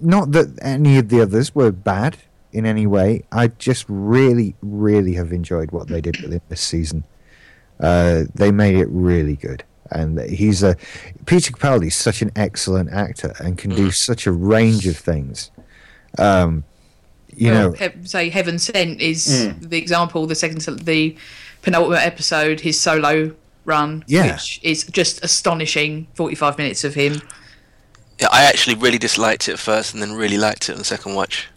not 0.00 0.32
that 0.32 0.58
any 0.62 0.98
of 0.98 1.08
the 1.10 1.20
others 1.20 1.54
were 1.54 1.70
bad 1.70 2.16
in 2.52 2.66
any 2.66 2.86
way 2.86 3.22
i 3.30 3.46
just 3.46 3.84
really 3.88 4.56
really 4.62 5.14
have 5.14 5.32
enjoyed 5.32 5.70
what 5.70 5.86
they 5.88 6.00
did 6.00 6.20
with 6.22 6.32
him 6.32 6.40
this 6.48 6.60
season 6.60 7.04
uh 7.78 8.22
they 8.34 8.50
made 8.50 8.74
it 8.74 8.88
really 8.88 9.36
good 9.36 9.62
and 9.90 10.18
he's 10.30 10.62
a 10.62 10.76
peter 11.26 11.52
capaldi's 11.52 11.94
such 11.94 12.22
an 12.22 12.30
excellent 12.36 12.90
actor 12.92 13.34
and 13.40 13.58
can 13.58 13.70
do 13.74 13.90
such 13.90 14.26
a 14.26 14.32
range 14.32 14.86
of 14.86 14.96
things 14.96 15.50
um 16.18 16.64
you 17.36 17.50
Well, 17.50 17.70
know 17.70 17.76
he- 17.76 18.06
say 18.06 18.28
Heaven 18.30 18.58
Sent 18.60 19.00
is 19.00 19.52
the 19.60 19.76
example. 19.76 20.24
The 20.28 20.36
second, 20.36 20.60
the 20.84 21.16
penultimate 21.62 22.02
episode, 22.06 22.60
his 22.60 22.78
solo 22.80 23.34
run, 23.64 24.04
Yeah. 24.06 24.34
which 24.34 24.60
is 24.62 24.84
just 24.84 25.24
astonishing. 25.24 26.06
Forty-five 26.14 26.56
minutes 26.58 26.84
of 26.84 26.94
him. 26.94 27.20
yeah, 28.20 28.28
I 28.30 28.44
actually 28.44 28.76
really 28.76 28.98
disliked 28.98 29.48
it 29.48 29.54
at 29.54 29.58
first, 29.58 29.94
and 29.94 30.00
then 30.00 30.12
really 30.12 30.38
liked 30.38 30.68
it 30.68 30.72
on 30.74 30.78
the 30.78 30.84
second 30.84 31.16
watch. 31.16 31.48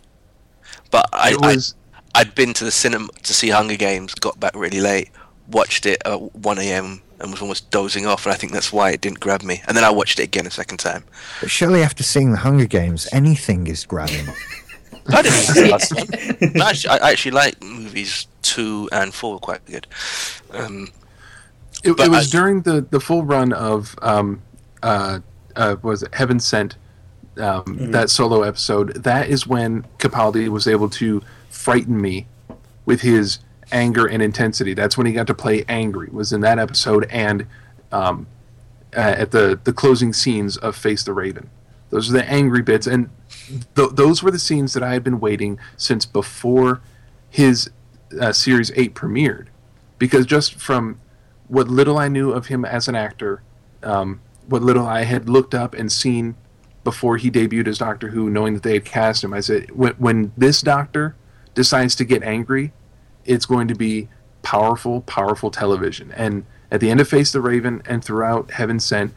But 0.89 1.07
I, 1.13 1.35
was 1.35 1.75
I 2.15 2.21
I'd 2.21 2.33
been 2.33 2.55
to 2.55 2.63
the 2.63 2.71
cinema 2.71 3.09
to 3.21 3.33
see 3.35 3.49
Hunger 3.49 3.75
Games, 3.75 4.15
got 4.15 4.39
back 4.39 4.55
really 4.55 4.79
late, 4.81 5.11
watched 5.49 5.85
it 5.85 6.01
at 6.05 6.35
one 6.35 6.59
a.m. 6.59 7.01
and 7.19 7.31
was 7.31 7.41
almost 7.41 7.69
dozing 7.71 8.05
off, 8.05 8.25
and 8.25 8.33
I 8.33 8.37
think 8.37 8.51
that's 8.53 8.71
why 8.73 8.91
it 8.91 9.01
didn't 9.01 9.19
grab 9.19 9.43
me. 9.43 9.61
And 9.67 9.75
then 9.77 9.83
I 9.83 9.89
watched 9.89 10.19
it 10.19 10.23
again 10.23 10.45
a 10.47 10.51
second 10.51 10.77
time. 10.77 11.03
But 11.41 11.49
surely 11.49 11.81
after 11.81 12.03
seeing 12.03 12.31
the 12.31 12.37
Hunger 12.39 12.65
Games, 12.65 13.07
anything 13.11 13.67
is 13.67 13.85
grabbing. 13.85 14.27
I 15.09 15.21
didn't 15.21 15.47
like 15.47 15.55
the 15.55 15.67
last 15.71 15.95
one. 15.95 16.51
No, 16.53 16.65
actually, 16.65 16.89
I 16.99 17.11
actually 17.11 17.31
like 17.31 17.63
movies 17.63 18.27
two 18.41 18.89
and 18.91 19.13
four 19.13 19.33
were 19.33 19.39
quite 19.39 19.65
good. 19.65 19.87
Um, 20.51 20.89
It, 21.83 21.91
it 21.99 22.09
was 22.09 22.27
I- 22.27 22.37
during 22.37 22.61
the, 22.63 22.81
the 22.81 22.99
full 22.99 23.23
run 23.23 23.53
of 23.53 23.95
um, 24.01 24.41
uh, 24.83 25.19
uh, 25.55 25.75
was 25.81 26.03
it 26.03 26.13
Heaven 26.13 26.39
Sent 26.39 26.75
um, 27.37 27.91
that 27.91 28.09
solo 28.09 28.41
episode. 28.41 28.95
That 29.03 29.29
is 29.29 29.47
when 29.47 29.85
Capaldi 29.99 30.49
was 30.49 30.67
able 30.67 30.89
to 30.91 31.21
frighten 31.49 32.01
me 32.01 32.27
with 32.85 33.01
his 33.01 33.39
anger 33.71 34.05
and 34.05 34.21
intensity. 34.21 34.73
That's 34.73 34.97
when 34.97 35.07
he 35.07 35.13
got 35.13 35.27
to 35.27 35.33
play 35.33 35.63
angry. 35.67 36.09
Was 36.11 36.33
in 36.33 36.41
that 36.41 36.59
episode 36.59 37.07
and 37.09 37.45
um, 37.91 38.27
at 38.93 39.31
the 39.31 39.59
the 39.63 39.73
closing 39.73 40.13
scenes 40.13 40.57
of 40.57 40.75
Face 40.75 41.03
the 41.03 41.13
Raven. 41.13 41.49
Those 41.89 42.09
are 42.09 42.13
the 42.13 42.29
angry 42.29 42.61
bits, 42.61 42.85
and 42.85 43.09
th- 43.75 43.91
those 43.93 44.21
were 44.21 44.31
the 44.31 44.39
scenes 44.39 44.73
that 44.73 44.83
I 44.83 44.93
had 44.93 45.03
been 45.03 45.19
waiting 45.19 45.57
since 45.77 46.05
before 46.05 46.81
his 47.29 47.69
uh, 48.19 48.33
series 48.33 48.71
eight 48.75 48.93
premiered. 48.93 49.47
Because 49.97 50.25
just 50.25 50.55
from 50.55 50.99
what 51.47 51.69
little 51.69 51.97
I 51.97 52.07
knew 52.09 52.31
of 52.31 52.47
him 52.47 52.65
as 52.65 52.87
an 52.87 52.95
actor, 52.95 53.41
um, 53.83 54.19
what 54.47 54.61
little 54.61 54.85
I 54.85 55.03
had 55.03 55.29
looked 55.29 55.55
up 55.55 55.73
and 55.73 55.91
seen 55.91 56.35
before 56.83 57.17
he 57.17 57.31
debuted 57.31 57.67
as 57.67 57.77
Doctor 57.77 58.09
Who, 58.09 58.29
knowing 58.29 58.53
that 58.53 58.63
they 58.63 58.73
had 58.73 58.85
cast 58.85 59.23
him, 59.23 59.33
I 59.33 59.39
said, 59.39 59.71
when, 59.71 59.93
when 59.93 60.31
this 60.37 60.61
Doctor 60.61 61.15
decides 61.53 61.95
to 61.95 62.05
get 62.05 62.21
angry, 62.23 62.73
it's 63.27 63.45
going 63.45 63.67
to 63.67 63.75
be 63.75 64.07
powerful, 64.41 65.01
powerful 65.01 65.51
television. 65.51 66.11
And 66.13 66.45
at 66.71 66.79
the 66.79 66.89
end 66.89 66.99
of 66.99 67.07
Face 67.07 67.31
the 67.31 67.41
Raven 67.41 67.81
and 67.85 68.03
throughout 68.03 68.51
Heaven 68.51 68.79
Sent, 68.79 69.13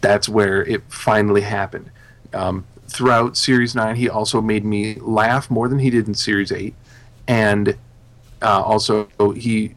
that's 0.00 0.28
where 0.28 0.64
it 0.64 0.82
finally 0.88 1.40
happened. 1.40 1.90
Um, 2.32 2.66
throughout 2.86 3.36
Series 3.36 3.74
9, 3.74 3.96
he 3.96 4.08
also 4.08 4.40
made 4.40 4.64
me 4.64 4.94
laugh 4.96 5.50
more 5.50 5.68
than 5.68 5.78
he 5.78 5.90
did 5.90 6.06
in 6.06 6.14
Series 6.14 6.52
8. 6.52 6.74
And 7.26 7.76
uh, 8.42 8.62
also, 8.62 9.08
he 9.34 9.74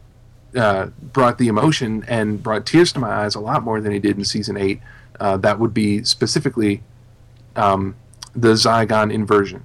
uh, 0.56 0.86
brought 1.00 1.38
the 1.38 1.48
emotion 1.48 2.04
and 2.08 2.42
brought 2.42 2.66
tears 2.66 2.92
to 2.92 2.98
my 2.98 3.10
eyes 3.10 3.34
a 3.34 3.40
lot 3.40 3.62
more 3.62 3.80
than 3.80 3.92
he 3.92 3.98
did 3.98 4.16
in 4.16 4.24
Season 4.24 4.56
8. 4.56 4.80
Uh, 5.20 5.36
that 5.38 5.58
would 5.58 5.72
be 5.72 6.02
specifically 6.04 6.82
um, 7.56 7.94
the 8.34 8.54
Zygon 8.54 9.12
inversion. 9.12 9.64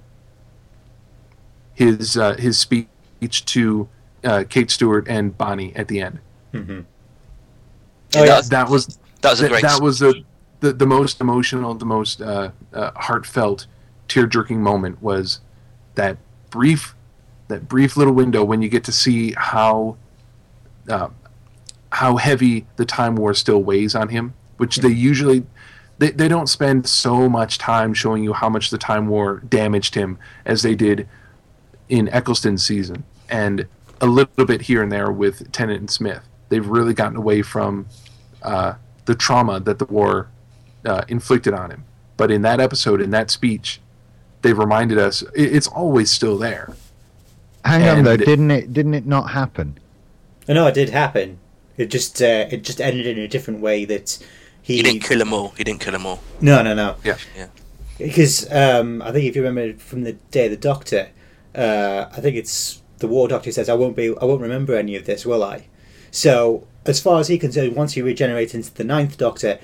His, 1.74 2.18
uh, 2.18 2.36
his 2.36 2.60
speech 2.60 2.88
to 3.46 3.88
uh, 4.24 4.44
Kate 4.50 4.72
Stewart 4.72 5.08
and 5.08 5.38
Bonnie 5.38 5.76
at 5.76 5.88
the 5.88 6.02
end. 6.02 6.20
Oh, 8.16 8.24
yeah. 8.24 8.26
that, 8.26 8.50
That 8.50 8.70
was 8.70 9.00
that 9.22 9.32
was 9.32 9.40
a 9.40 9.44
that, 9.44 9.50
great. 9.50 9.62
that 9.64 9.82
was 9.82 10.00
the, 10.00 10.24
the 10.62 10.74
the 10.74 10.88
most 10.88 11.22
emotional, 11.22 11.74
the 11.76 11.86
most 11.86 12.22
uh, 12.22 12.52
uh, 12.74 12.92
heartfelt, 12.96 13.68
tear 14.08 14.26
jerking 14.26 14.62
moment 14.62 15.02
was 15.02 15.42
that 15.96 16.18
brief 16.50 16.96
that 17.48 17.68
brief 17.68 17.98
little 17.98 18.14
window 18.14 18.44
when 18.44 18.62
you 18.62 18.70
get 18.70 18.84
to 18.86 18.92
see 18.92 19.34
how 19.34 19.98
uh, 20.90 21.10
how 21.92 22.18
heavy 22.18 22.66
the 22.78 22.86
time 22.86 23.16
war 23.16 23.34
still 23.34 23.62
weighs 23.62 23.96
on 23.96 24.10
him, 24.10 24.34
which 24.58 24.78
they 24.78 24.90
usually 24.90 25.46
they, 25.98 26.12
they 26.12 26.28
don't 26.28 26.48
spend 26.48 26.88
so 26.88 27.28
much 27.30 27.58
time 27.58 27.94
showing 27.94 28.24
you 28.24 28.34
how 28.34 28.50
much 28.50 28.70
the 28.70 28.78
time 28.78 29.08
war 29.08 29.42
damaged 29.50 29.96
him 29.96 30.18
as 30.46 30.62
they 30.62 30.76
did 30.76 31.08
in 31.90 32.08
Eccleston's 32.10 32.66
season 32.66 33.04
and 33.30 33.68
a 34.02 34.06
little 34.06 34.46
bit 34.46 34.62
here 34.62 34.82
and 34.82 34.92
there 34.92 35.12
with 35.12 35.52
Tennant 35.52 35.80
and 35.80 35.90
Smith. 35.90 36.22
They've 36.50 36.66
really 36.66 36.94
gotten 36.94 37.18
away 37.18 37.42
from 37.42 37.88
uh, 38.42 38.76
the 39.06 39.16
trauma 39.16 39.60
that 39.60 39.80
the 39.80 39.86
war 39.86 40.30
uh, 40.86 41.04
inflicted 41.08 41.54
on 41.54 41.72
him. 41.72 41.84
But 42.18 42.32
in 42.32 42.42
that 42.44 42.60
episode, 42.60 43.02
in 43.02 43.12
that 43.12 43.30
speech, 43.30 43.82
they 44.42 44.54
reminded 44.54 44.98
us 44.98 45.22
it, 45.22 45.56
it's 45.56 45.68
always 45.68 46.12
still 46.12 46.38
there. 46.38 46.74
Hang 47.66 47.88
on 47.90 48.04
though, 48.04 48.18
didn't 48.18 48.52
it? 48.52 48.74
Didn't 48.74 48.94
it 48.94 49.06
not 49.06 49.32
happen? 49.32 49.78
I 50.48 50.54
know 50.54 50.68
it 50.68 50.74
did 50.74 50.90
happen. 50.90 51.40
It 51.78 51.92
just 51.92 52.22
uh, 52.22 52.48
it 52.50 52.64
just 52.64 52.82
ended 52.82 53.06
in 53.06 53.20
a 53.20 53.28
different 53.28 53.60
way 53.60 53.86
that 53.86 54.18
he. 54.62 54.78
he 54.78 54.84
didn't 54.84 55.04
kill 55.04 55.20
them 55.20 55.34
all. 55.34 55.50
He 55.50 55.64
didn't 55.64 55.82
kill 55.82 55.94
them 55.94 56.06
all. 56.06 56.22
No, 56.42 56.62
no, 56.62 56.74
no. 56.74 56.96
Yeah. 57.04 57.18
Yeah. 57.36 57.48
Because 57.98 58.52
um, 58.52 59.02
I 59.02 59.12
think 59.12 59.26
if 59.26 59.36
you 59.36 59.44
remember 59.44 59.78
from 59.78 60.04
the 60.04 60.14
day 60.14 60.46
of 60.46 60.52
the 60.52 60.58
Doctor, 60.58 61.10
uh, 61.56 62.06
I 62.12 62.22
think 62.22 62.36
it's 62.36 62.82
the 63.00 63.08
War 63.08 63.28
Doctor 63.28 63.52
says, 63.52 63.70
"I 63.70 63.74
won't 63.74 63.96
be, 63.96 64.10
I 64.10 64.26
won't 64.26 64.42
remember 64.42 64.76
any 64.76 64.96
of 64.96 65.06
this, 65.06 65.26
will 65.26 65.44
I?" 65.44 65.68
So, 66.12 66.68
as 66.86 67.00
far 67.00 67.20
as 67.20 67.28
he's 67.28 67.40
concerned, 67.40 67.76
once 67.76 67.94
he 67.94 68.02
regenerates 68.02 68.54
into 68.54 68.74
the 68.74 68.84
Ninth 68.84 69.18
Doctor, 69.18 69.60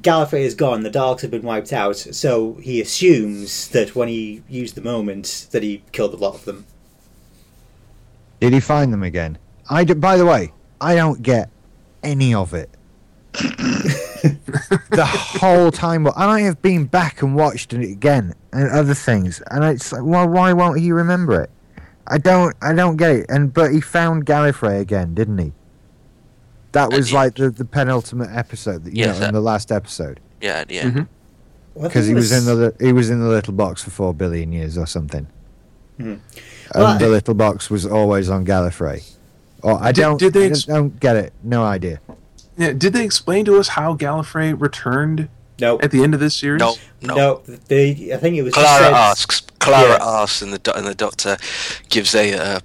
Gallifrey 0.00 0.40
is 0.40 0.54
gone. 0.54 0.82
The 0.82 0.90
Daleks 0.90 1.20
have 1.20 1.30
been 1.30 1.42
wiped 1.42 1.72
out. 1.72 1.96
So 1.96 2.54
he 2.54 2.80
assumes 2.80 3.68
that 3.68 3.94
when 3.94 4.08
he 4.08 4.42
used 4.48 4.74
the 4.74 4.80
moment, 4.80 5.48
that 5.52 5.62
he 5.62 5.82
killed 5.92 6.14
a 6.14 6.16
lot 6.16 6.34
of 6.34 6.44
them. 6.44 6.66
Did 8.40 8.52
he 8.52 8.60
find 8.60 8.92
them 8.92 9.02
again? 9.02 9.38
I 9.70 9.84
d- 9.84 9.94
by 9.94 10.16
the 10.16 10.26
way, 10.26 10.52
I 10.80 10.96
don't 10.96 11.22
get 11.22 11.50
any 12.02 12.34
of 12.34 12.52
it. 12.52 12.70
the 14.90 15.04
whole 15.06 15.70
time, 15.70 16.06
and 16.06 16.14
I 16.16 16.40
have 16.40 16.60
been 16.62 16.86
back 16.86 17.20
and 17.22 17.34
watched 17.34 17.72
it 17.72 17.82
again 17.90 18.34
and 18.52 18.68
other 18.70 18.94
things, 18.94 19.42
and 19.50 19.62
it's 19.64 19.92
like, 19.92 20.02
well, 20.02 20.26
why 20.28 20.52
won't 20.52 20.78
he 20.80 20.92
remember 20.92 21.40
it? 21.42 21.50
I 22.06 22.18
don't, 22.18 22.54
I 22.62 22.72
don't 22.74 22.96
get 22.96 23.10
it. 23.10 23.26
And 23.28 23.52
but 23.52 23.72
he 23.72 23.80
found 23.80 24.26
Gallifrey 24.26 24.80
again, 24.80 25.14
didn't 25.14 25.38
he? 25.38 25.52
That 26.72 26.90
was 26.92 27.12
yeah. 27.12 27.18
like 27.18 27.34
the, 27.36 27.50
the 27.50 27.64
penultimate 27.64 28.30
episode, 28.32 28.84
that, 28.84 28.94
you 28.94 29.04
Yes, 29.04 29.14
know, 29.16 29.20
that- 29.20 29.28
in 29.28 29.34
the 29.34 29.40
last 29.40 29.70
episode, 29.70 30.20
Yeah, 30.40 30.64
yeah. 30.68 30.84
Mhm. 30.90 31.08
Well, 31.74 31.88
because 31.88 32.06
he 32.06 32.14
was 32.14 32.30
in 32.30 32.44
the 32.44 32.74
he 32.80 32.92
was 32.92 33.10
in 33.10 33.20
the 33.20 33.28
little 33.28 33.52
box 33.54 33.82
for 33.82 33.90
four 33.90 34.14
billion 34.14 34.52
years 34.52 34.78
or 34.78 34.86
something. 34.86 35.26
Hmm. 35.96 36.02
And 36.04 36.20
Well, 36.74 36.98
the 36.98 37.06
I- 37.06 37.08
little 37.08 37.34
box 37.34 37.68
was 37.70 37.84
always 37.84 38.28
on 38.30 38.44
Gallifrey. 38.46 39.02
Oh, 39.62 39.76
I 39.76 39.92
Did- 39.92 40.00
don't. 40.02 40.18
did 40.18 40.32
they 40.34 40.44
I 40.44 40.50
ex- 40.50 40.64
don't 40.64 40.98
get 41.00 41.16
it. 41.16 41.32
No 41.42 41.64
idea. 41.64 42.00
Yeah, 42.56 42.72
did 42.72 42.92
they 42.92 43.04
explain 43.04 43.44
to 43.46 43.58
us 43.58 43.68
how 43.68 43.96
Gallifrey 43.96 44.58
returned 44.58 45.28
no, 45.60 45.80
at 45.80 45.90
the 45.90 46.02
end 46.02 46.14
of 46.14 46.20
this 46.20 46.36
series? 46.36 46.60
No, 46.60 46.76
no. 47.02 47.14
no. 47.14 47.42
They, 47.68 48.12
I 48.12 48.16
think 48.16 48.36
it 48.36 48.42
was. 48.42 48.54
Clara 48.54 48.84
said- 48.84 48.92
asks. 48.92 49.40
Clara 49.58 49.98
Yeah. 49.98 49.98
asks, 50.22 50.42
and 50.42 50.52
the 50.52 50.76
and 50.76 50.86
the 50.86 50.94
doctor 50.94 51.36
gives 51.88 52.14
a. 52.14 52.34
Uh, 52.34 52.60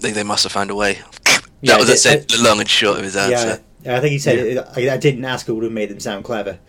they, 0.00 0.12
they 0.12 0.22
must 0.22 0.44
have 0.44 0.52
found 0.52 0.70
a 0.70 0.74
way. 0.74 1.00
Yeah, 1.60 1.72
that 1.72 1.78
was 1.80 1.88
they- 1.88 1.94
it, 1.94 1.98
said 1.98 2.28
the 2.28 2.40
long 2.40 2.60
and 2.60 2.68
short 2.68 2.98
of 2.98 3.04
his 3.04 3.16
answer. 3.16 3.60
Yeah, 3.82 3.96
I 3.96 4.00
think 4.00 4.12
he 4.12 4.18
said 4.20 4.64
I, 4.76 4.94
I 4.94 4.96
didn't 4.96 5.24
ask. 5.24 5.48
It 5.48 5.52
would 5.52 5.64
have 5.64 5.72
made 5.72 5.88
them 5.90 5.98
sound 5.98 6.24
clever. 6.24 6.60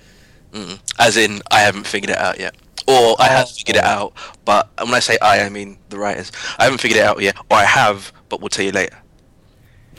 Mm. 0.52 0.80
As 0.98 1.16
in, 1.16 1.44
I 1.52 1.60
haven't 1.60 1.86
figured 1.86 2.10
it 2.10 2.18
out 2.18 2.40
yet. 2.40 2.56
Or 2.88 3.16
I 3.20 3.28
have 3.28 3.52
figured 3.52 3.78
it 3.78 3.84
out, 3.84 4.14
but 4.46 4.68
when 4.80 4.96
I 4.96 5.00
say 5.00 5.20
I, 5.22 5.42
I 5.44 5.50
mean 5.50 5.78
the 5.90 6.00
writers. 6.00 6.32
I 6.58 6.64
haven't 6.64 6.80
figured 6.82 7.00
it 7.00 7.06
out 7.06 7.22
yet, 7.22 7.38
or 7.52 7.58
I 7.58 7.66
have, 7.66 8.12
but 8.30 8.42
we'll 8.42 8.50
tell 8.50 8.66
you 8.66 8.72
later. 8.72 8.98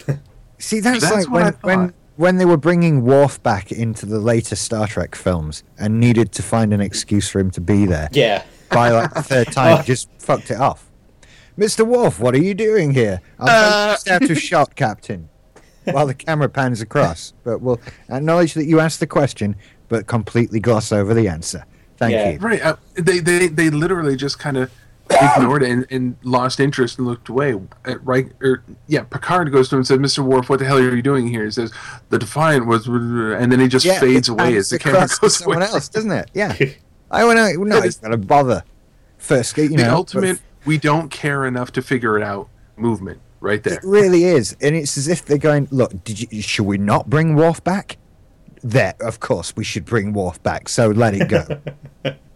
See, 0.58 0.80
that's, 0.80 1.08
That's 1.08 1.28
like 1.28 1.30
when, 1.30 1.52
when 1.62 1.94
when 2.20 2.36
they 2.36 2.44
were 2.44 2.58
bringing 2.58 3.02
Worf 3.02 3.42
back 3.42 3.72
into 3.72 4.04
the 4.04 4.18
later 4.20 4.54
Star 4.54 4.86
Trek 4.86 5.14
films 5.14 5.64
and 5.78 5.98
needed 5.98 6.32
to 6.32 6.42
find 6.42 6.74
an 6.74 6.80
excuse 6.82 7.30
for 7.30 7.40
him 7.40 7.50
to 7.52 7.62
be 7.62 7.86
there. 7.86 8.10
Yeah. 8.12 8.42
By 8.70 8.90
like 8.90 9.14
the 9.14 9.22
third 9.22 9.46
time, 9.52 9.78
Oh. 9.80 9.82
just 9.82 10.10
fucked 10.18 10.50
it 10.50 10.58
off. 10.60 10.90
Mr. 11.58 11.86
Worf, 11.86 12.20
what 12.20 12.34
are 12.34 12.42
you 12.42 12.52
doing 12.52 12.92
here? 12.92 13.22
I'm 13.38 13.48
Uh. 13.48 13.92
just 13.94 14.08
out 14.08 14.30
of 14.30 14.38
shot, 14.38 14.74
Captain. 14.76 15.30
While 15.84 16.06
the 16.06 16.14
camera 16.14 16.50
pans 16.50 16.82
across, 16.82 17.32
but 17.42 17.62
we'll 17.62 17.80
acknowledge 18.10 18.52
that 18.52 18.66
you 18.66 18.80
asked 18.80 19.00
the 19.00 19.06
question, 19.06 19.56
but 19.88 20.06
completely 20.06 20.60
gloss 20.60 20.92
over 20.92 21.14
the 21.14 21.26
answer. 21.26 21.64
Thank 21.96 22.12
Yeah. 22.12 22.30
you. 22.32 22.38
Right. 22.38 22.60
Uh, 22.62 22.76
they, 22.94 23.18
they 23.20 23.48
they 23.48 23.70
literally 23.70 24.14
just 24.14 24.38
kind 24.38 24.58
of 24.58 24.70
ignored 25.10 25.62
it 25.62 25.70
and, 25.70 25.86
and 25.90 26.16
lost 26.22 26.60
interest 26.60 26.98
and 26.98 27.06
looked 27.06 27.28
away. 27.28 27.54
Uh, 27.84 27.98
right. 28.00 28.32
Or 28.40 28.62
yeah, 28.86 29.02
Picard 29.02 29.50
goes 29.52 29.68
to 29.70 29.76
him 29.76 29.80
and 29.80 29.86
says, 29.86 29.98
"Mr. 29.98 30.24
Worf, 30.24 30.48
what 30.48 30.58
the 30.58 30.64
hell 30.64 30.78
are 30.78 30.94
you 30.94 31.02
doing 31.02 31.28
here?" 31.28 31.44
He 31.44 31.50
says, 31.50 31.72
"The 32.08 32.18
Defiant 32.18 32.66
was," 32.66 32.86
and 32.86 33.50
then 33.50 33.60
he 33.60 33.68
just 33.68 33.86
fades 33.86 34.28
away 34.28 34.44
pans 34.44 34.56
as 34.56 34.70
the 34.70 34.78
camera 34.78 35.04
across 35.04 35.14
to 35.16 35.20
goes 35.20 35.36
someone 35.36 35.58
away. 35.58 35.66
else, 35.66 35.88
doesn't 35.88 36.12
it? 36.12 36.30
Yeah. 36.34 36.56
I 37.10 37.24
want 37.24 37.38
to. 37.38 37.64
No, 37.64 37.80
he's 37.82 37.96
got 37.96 38.08
to 38.08 38.16
bother. 38.16 38.62
First, 39.18 39.56
you 39.58 39.70
know, 39.70 39.76
the 39.76 39.82
but 39.82 39.90
ultimate, 39.90 40.40
we 40.64 40.78
don't 40.78 41.10
care 41.10 41.44
enough 41.44 41.72
to 41.72 41.82
figure 41.82 42.16
it 42.16 42.22
out 42.22 42.48
movement. 42.76 43.20
Right 43.42 43.62
there. 43.62 43.74
It 43.74 43.84
really 43.84 44.24
is, 44.24 44.54
and 44.60 44.76
it's 44.76 44.98
as 44.98 45.08
if 45.08 45.24
they're 45.24 45.38
going, 45.38 45.66
"Look, 45.70 46.04
did 46.04 46.20
you, 46.20 46.42
should 46.42 46.66
we 46.66 46.76
not 46.78 47.08
bring 47.08 47.36
Worf 47.36 47.64
back?" 47.64 47.96
There, 48.62 48.94
of 49.00 49.20
course, 49.20 49.56
we 49.56 49.64
should 49.64 49.86
bring 49.86 50.12
Worf 50.12 50.42
back. 50.42 50.68
So 50.68 50.88
let 50.88 51.14
it 51.14 51.28
go. 51.28 51.60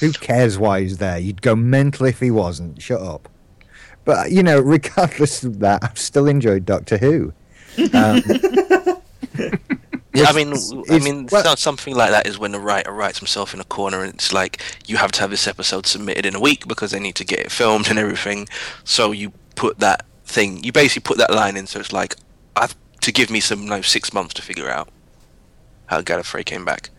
Who 0.00 0.12
cares 0.12 0.58
why 0.58 0.82
he's 0.82 0.98
there? 0.98 1.18
You'd 1.18 1.42
go 1.42 1.56
mental 1.56 2.06
if 2.06 2.20
he 2.20 2.30
wasn't. 2.30 2.80
Shut 2.80 3.00
up. 3.00 3.28
But 4.04 4.30
you 4.30 4.42
know, 4.42 4.60
regardless 4.76 5.44
of 5.44 5.58
that, 5.60 5.82
I've 5.84 5.98
still 5.98 6.26
enjoyed 6.28 6.64
Doctor 6.64 6.98
Who. 6.98 7.32
Um, 7.92 8.22
I 10.16 10.32
mean, 10.34 10.52
I 10.90 10.98
mean, 10.98 11.28
well- 11.30 11.56
something 11.56 11.94
like 11.94 12.10
that 12.10 12.26
is 12.26 12.38
when 12.38 12.52
the 12.52 12.58
writer 12.60 12.92
writes 12.92 13.18
himself 13.18 13.54
in 13.54 13.60
a 13.60 13.64
corner, 13.64 14.02
and 14.02 14.14
it's 14.14 14.32
like 14.32 14.62
you 14.86 14.96
have 14.96 15.12
to 15.12 15.20
have 15.20 15.30
this 15.30 15.46
episode 15.46 15.86
submitted 15.86 16.26
in 16.26 16.34
a 16.34 16.40
week 16.40 16.66
because 16.66 16.90
they 16.90 16.98
need 17.00 17.14
to 17.16 17.24
get 17.24 17.38
it 17.40 17.52
filmed 17.52 17.88
and 17.88 17.98
everything. 17.98 18.48
So 18.84 19.12
you 19.12 19.32
put 19.54 19.78
that 19.78 20.04
thing, 20.24 20.62
you 20.64 20.72
basically 20.72 21.06
put 21.06 21.18
that 21.18 21.32
line 21.32 21.56
in, 21.56 21.66
so 21.66 21.78
it's 21.80 21.92
like 21.92 22.16
I've 22.56 22.74
to 23.02 23.12
give 23.12 23.30
me 23.30 23.40
some 23.40 23.66
like 23.66 23.84
six 23.84 24.12
months 24.12 24.34
to 24.34 24.42
figure 24.42 24.68
out 24.68 24.88
how 25.86 26.00
Gallifrey 26.00 26.44
came 26.44 26.64
back. 26.64 26.90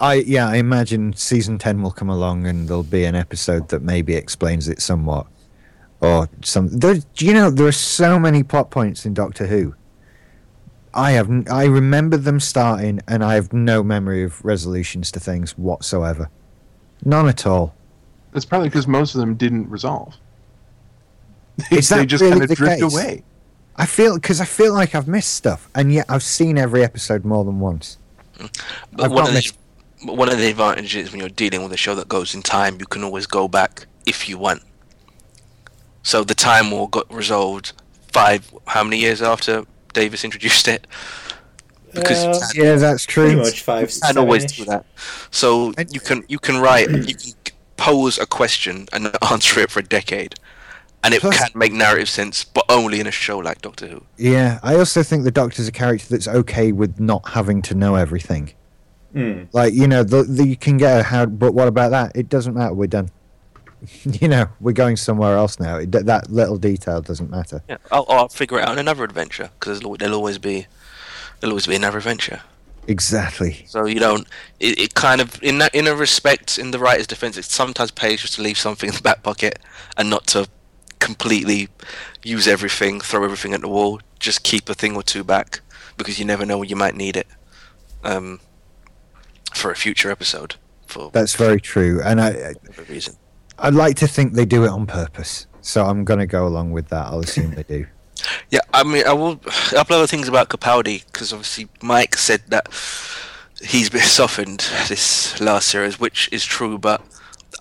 I 0.00 0.14
yeah, 0.14 0.48
I 0.48 0.56
imagine 0.56 1.12
season 1.14 1.58
ten 1.58 1.82
will 1.82 1.90
come 1.90 2.08
along 2.08 2.46
and 2.46 2.68
there'll 2.68 2.82
be 2.82 3.04
an 3.04 3.14
episode 3.14 3.68
that 3.70 3.82
maybe 3.82 4.14
explains 4.14 4.68
it 4.68 4.80
somewhat, 4.80 5.26
or 6.00 6.28
some. 6.42 6.68
There, 6.68 6.98
you 7.16 7.34
know, 7.34 7.50
there 7.50 7.66
are 7.66 7.72
so 7.72 8.18
many 8.18 8.42
plot 8.42 8.70
points 8.70 9.04
in 9.04 9.14
Doctor 9.14 9.46
Who. 9.46 9.74
I 10.94 11.12
have 11.12 11.28
n- 11.28 11.46
I 11.50 11.64
remember 11.64 12.16
them 12.16 12.40
starting, 12.40 13.00
and 13.08 13.24
I 13.24 13.34
have 13.34 13.52
no 13.52 13.82
memory 13.82 14.22
of 14.22 14.44
resolutions 14.44 15.10
to 15.12 15.20
things 15.20 15.58
whatsoever. 15.58 16.30
None 17.04 17.28
at 17.28 17.46
all. 17.46 17.74
That's 18.32 18.44
probably 18.44 18.68
because 18.68 18.86
most 18.86 19.14
of 19.14 19.20
them 19.20 19.34
didn't 19.34 19.68
resolve. 19.68 20.14
Is 21.70 21.88
they 21.88 21.98
that 21.98 22.06
just 22.06 22.22
really 22.22 22.32
kind 22.32 22.42
of 22.44 22.48
the 22.50 22.54
drift 22.54 22.82
case? 22.82 22.92
away. 22.94 23.22
I 23.76 23.86
feel 23.86 24.14
because 24.14 24.40
I 24.40 24.44
feel 24.44 24.72
like 24.72 24.94
I've 24.94 25.08
missed 25.08 25.34
stuff, 25.34 25.68
and 25.74 25.92
yet 25.92 26.06
I've 26.08 26.22
seen 26.22 26.56
every 26.56 26.84
episode 26.84 27.24
more 27.24 27.44
than 27.44 27.58
once. 27.60 27.98
But 28.38 28.50
I've 28.98 29.10
one 29.10 29.16
not 29.16 29.20
of, 29.20 29.26
the, 29.28 29.32
missed- 29.34 29.57
but 29.57 29.57
one 30.02 30.28
of 30.30 30.38
the 30.38 30.48
advantages 30.50 31.10
when 31.10 31.20
you're 31.20 31.28
dealing 31.28 31.62
with 31.62 31.72
a 31.72 31.76
show 31.76 31.94
that 31.94 32.08
goes 32.08 32.34
in 32.34 32.42
time, 32.42 32.76
you 32.80 32.86
can 32.86 33.02
always 33.02 33.26
go 33.26 33.48
back 33.48 33.86
if 34.06 34.28
you 34.28 34.38
want. 34.38 34.62
So 36.02 36.24
the 36.24 36.34
time 36.34 36.70
war 36.70 36.88
got 36.88 37.12
resolved 37.12 37.72
five, 38.12 38.52
how 38.66 38.84
many 38.84 38.98
years 38.98 39.20
after 39.22 39.64
Davies 39.92 40.24
introduced 40.24 40.68
it? 40.68 40.86
Because 41.92 42.18
Uh, 42.24 42.38
can't- 42.38 42.54
Yeah, 42.54 42.74
that's 42.76 43.06
Pretty 43.06 43.32
true. 43.34 43.42
much 43.42 43.62
five. 43.62 43.90
you 43.90 44.00
can 44.00 44.18
always 44.18 44.44
do 44.52 44.64
that. 44.66 44.84
So 45.30 45.72
you 45.90 46.00
can 46.00 46.24
you 46.28 46.38
can 46.38 46.58
write 46.58 46.88
you 46.90 47.14
can 47.14 47.32
pose 47.76 48.18
a 48.18 48.26
question 48.26 48.86
and 48.92 49.10
answer 49.30 49.60
it 49.60 49.70
for 49.70 49.80
a 49.80 49.84
decade, 49.84 50.34
and 51.02 51.14
it 51.14 51.20
Plus- 51.22 51.36
can 51.38 51.50
make 51.54 51.72
narrative 51.72 52.08
sense, 52.08 52.44
but 52.44 52.64
only 52.68 53.00
in 53.00 53.06
a 53.06 53.10
show 53.10 53.38
like 53.38 53.62
Doctor 53.62 53.86
Who. 53.88 54.02
Yeah, 54.16 54.60
I 54.62 54.76
also 54.76 55.02
think 55.02 55.24
the 55.24 55.30
Doctor's 55.30 55.66
a 55.68 55.72
character 55.72 56.06
that's 56.10 56.28
okay 56.28 56.72
with 56.72 57.00
not 57.00 57.30
having 57.30 57.62
to 57.62 57.74
know 57.74 57.94
everything. 57.96 58.52
Hmm. 59.18 59.42
Like 59.52 59.74
you 59.74 59.88
know, 59.88 60.04
the, 60.04 60.22
the, 60.22 60.46
you 60.46 60.56
can 60.56 60.76
get 60.76 61.00
a 61.00 61.02
how, 61.02 61.26
but 61.26 61.52
what 61.52 61.66
about 61.66 61.90
that? 61.90 62.12
It 62.14 62.28
doesn't 62.28 62.54
matter. 62.54 62.72
We're 62.72 62.86
done. 62.86 63.10
you 64.04 64.28
know, 64.28 64.46
we're 64.60 64.70
going 64.70 64.96
somewhere 64.96 65.36
else 65.36 65.58
now. 65.58 65.78
It, 65.78 65.90
that 65.90 66.30
little 66.30 66.56
detail 66.56 67.00
doesn't 67.00 67.28
matter. 67.28 67.60
Yeah, 67.68 67.78
I'll, 67.90 68.06
I'll 68.08 68.28
figure 68.28 68.60
it 68.60 68.64
out 68.64 68.74
in 68.74 68.78
another 68.78 69.02
adventure 69.02 69.50
because 69.58 69.80
there'll, 69.80 69.96
there'll 69.96 70.14
always 70.14 70.38
be 70.38 70.68
there'll 71.40 71.50
always 71.50 71.66
be 71.66 71.74
another 71.74 71.98
adventure. 71.98 72.42
Exactly. 72.86 73.64
So 73.66 73.86
you 73.86 73.98
don't. 73.98 74.24
It, 74.60 74.78
it 74.78 74.94
kind 74.94 75.20
of 75.20 75.42
in 75.42 75.58
that 75.58 75.74
in 75.74 75.88
a 75.88 75.96
respect, 75.96 76.56
in 76.56 76.70
the 76.70 76.78
writer's 76.78 77.08
defense, 77.08 77.36
it 77.36 77.44
sometimes 77.44 77.90
pays 77.90 78.20
just 78.20 78.34
to 78.34 78.42
leave 78.42 78.56
something 78.56 78.88
in 78.88 78.94
the 78.94 79.02
back 79.02 79.24
pocket 79.24 79.58
and 79.96 80.08
not 80.08 80.28
to 80.28 80.48
completely 81.00 81.70
use 82.22 82.46
everything, 82.46 83.00
throw 83.00 83.24
everything 83.24 83.52
at 83.52 83.62
the 83.62 83.68
wall. 83.68 84.00
Just 84.20 84.44
keep 84.44 84.68
a 84.68 84.74
thing 84.74 84.94
or 84.94 85.02
two 85.02 85.24
back 85.24 85.60
because 85.96 86.20
you 86.20 86.24
never 86.24 86.46
know 86.46 86.58
when 86.58 86.68
you 86.68 86.76
might 86.76 86.94
need 86.94 87.16
it 87.16 87.26
um, 88.04 88.40
for 89.54 89.70
a 89.70 89.76
future 89.76 90.10
episode 90.10 90.56
for 90.86 91.10
That's 91.12 91.34
very 91.34 91.60
true, 91.60 92.00
and 92.04 92.20
I 92.20 92.32
whatever 92.32 92.82
reason. 92.92 93.16
I'd 93.58 93.74
like 93.74 93.96
to 93.96 94.06
think 94.06 94.34
they 94.34 94.44
do 94.46 94.64
it 94.64 94.68
on 94.68 94.86
purpose. 94.86 95.46
So 95.60 95.84
I'm 95.84 96.04
going 96.04 96.20
to 96.20 96.26
go 96.26 96.46
along 96.46 96.70
with 96.70 96.88
that. 96.88 97.06
I'll 97.06 97.20
assume 97.20 97.54
they 97.54 97.62
do. 97.64 97.86
Yeah, 98.50 98.60
I 98.74 98.82
mean, 98.82 99.06
I 99.06 99.12
will. 99.12 99.32
A 99.46 99.50
couple 99.76 99.94
other 99.94 100.08
things 100.08 100.26
about 100.26 100.48
Capaldi 100.48 101.04
because 101.06 101.32
obviously 101.32 101.68
Mike 101.80 102.16
said 102.16 102.42
that 102.48 102.66
he's 103.62 103.88
been 103.90 104.00
softened 104.18 104.60
this 104.88 105.40
last 105.40 105.68
series, 105.68 106.00
which 106.00 106.28
is 106.32 106.44
true. 106.44 106.78
But 106.78 107.00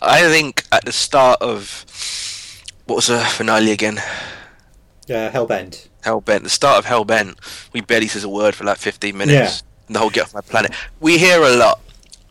I 0.02 0.22
think 0.22 0.64
at 0.72 0.84
the 0.84 0.92
start 0.92 1.40
of 1.44 1.86
what 2.86 2.96
was 2.96 3.06
the 3.08 3.20
finale 3.20 3.72
again? 3.72 4.00
Yeah, 5.06 5.26
Uh, 5.28 5.32
Hellbent. 5.32 5.90
Hellbent. 6.04 6.42
The 6.44 6.50
start 6.50 6.80
of 6.80 6.86
Hellbent, 6.86 7.36
we 7.72 7.82
barely 7.82 8.08
says 8.08 8.24
a 8.24 8.30
word 8.30 8.56
for 8.56 8.64
like 8.64 8.78
15 8.78 9.16
minutes. 9.16 9.62
And 9.88 9.96
the 9.96 10.00
whole 10.00 10.10
Get 10.10 10.26
Off 10.26 10.34
My 10.34 10.42
Planet. 10.42 10.72
We 11.00 11.18
hear 11.18 11.42
a 11.42 11.56
lot, 11.56 11.80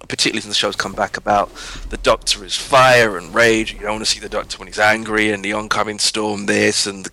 particularly 0.08 0.42
since 0.42 0.54
the 0.54 0.58
show's 0.58 0.76
come 0.76 0.92
back, 0.92 1.16
about 1.16 1.50
the 1.90 1.96
Doctor 1.96 2.44
is 2.44 2.54
fire 2.56 3.16
and 3.16 3.34
rage. 3.34 3.72
You 3.72 3.80
don't 3.80 3.92
want 3.92 4.04
to 4.04 4.10
see 4.10 4.20
the 4.20 4.28
Doctor 4.28 4.58
when 4.58 4.68
he's 4.68 4.78
angry, 4.78 5.30
and 5.30 5.44
the 5.44 5.52
oncoming 5.52 5.98
storm 5.98 6.46
this, 6.46 6.86
and 6.86 7.04
the 7.06 7.10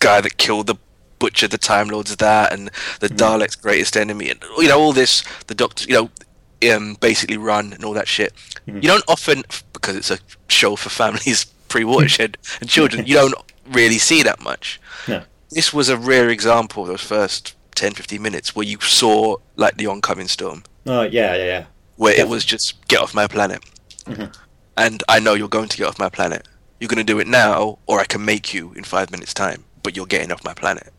guy 0.00 0.20
that 0.20 0.36
killed 0.36 0.66
the 0.66 0.76
butcher, 1.18 1.46
the 1.48 1.58
Time 1.58 1.88
Lord's 1.88 2.16
that, 2.16 2.52
and 2.52 2.70
the 3.00 3.08
Daleks' 3.08 3.60
greatest 3.60 3.96
enemy, 3.96 4.30
and 4.30 4.40
you 4.58 4.68
know 4.68 4.80
all 4.80 4.92
this. 4.92 5.22
The 5.46 5.54
Doctor, 5.54 5.86
you 5.86 5.94
know, 5.94 6.74
um, 6.74 6.96
basically 7.00 7.36
run 7.36 7.72
and 7.72 7.84
all 7.84 7.92
that 7.94 8.08
shit. 8.08 8.32
You 8.66 8.80
don't 8.80 9.04
often, 9.06 9.44
because 9.72 9.94
it's 9.96 10.10
a 10.10 10.18
show 10.48 10.74
for 10.76 10.88
families 10.88 11.44
pre-watershed 11.68 12.38
and 12.60 12.68
children. 12.68 13.06
You 13.06 13.14
don't 13.14 13.34
really 13.72 13.98
see 13.98 14.22
that 14.22 14.40
much 14.42 14.80
No. 15.08 15.22
this 15.50 15.72
was 15.72 15.88
a 15.88 15.96
rare 15.96 16.28
example 16.28 16.84
those 16.84 17.00
first 17.00 17.54
10 17.74 17.94
15 17.94 18.20
minutes 18.22 18.54
where 18.54 18.66
you 18.66 18.78
saw 18.80 19.36
like 19.56 19.76
the 19.76 19.86
oncoming 19.86 20.28
storm. 20.28 20.62
Oh 20.86 21.02
yeah, 21.02 21.34
yeah, 21.36 21.44
yeah. 21.44 21.64
where 21.96 22.14
it 22.18 22.28
was 22.28 22.44
just 22.44 22.86
get 22.88 23.00
off 23.00 23.14
my 23.14 23.26
planet. 23.26 23.62
Mhm. 24.06 24.34
and 24.76 25.02
i 25.08 25.18
know 25.18 25.32
you're 25.32 25.48
going 25.48 25.68
to 25.68 25.76
get 25.78 25.86
off 25.86 25.98
my 25.98 26.10
planet. 26.10 26.46
You're 26.78 26.88
going 26.88 27.06
to 27.06 27.12
do 27.12 27.18
it 27.20 27.26
now 27.26 27.78
or 27.86 28.00
i 28.00 28.04
can 28.04 28.24
make 28.24 28.52
you 28.52 28.72
in 28.74 28.84
five 28.84 29.10
minutes 29.10 29.32
time 29.32 29.64
but 29.82 29.96
you're 29.96 30.06
getting 30.06 30.30
off 30.32 30.44
my 30.44 30.54
planet. 30.54 30.92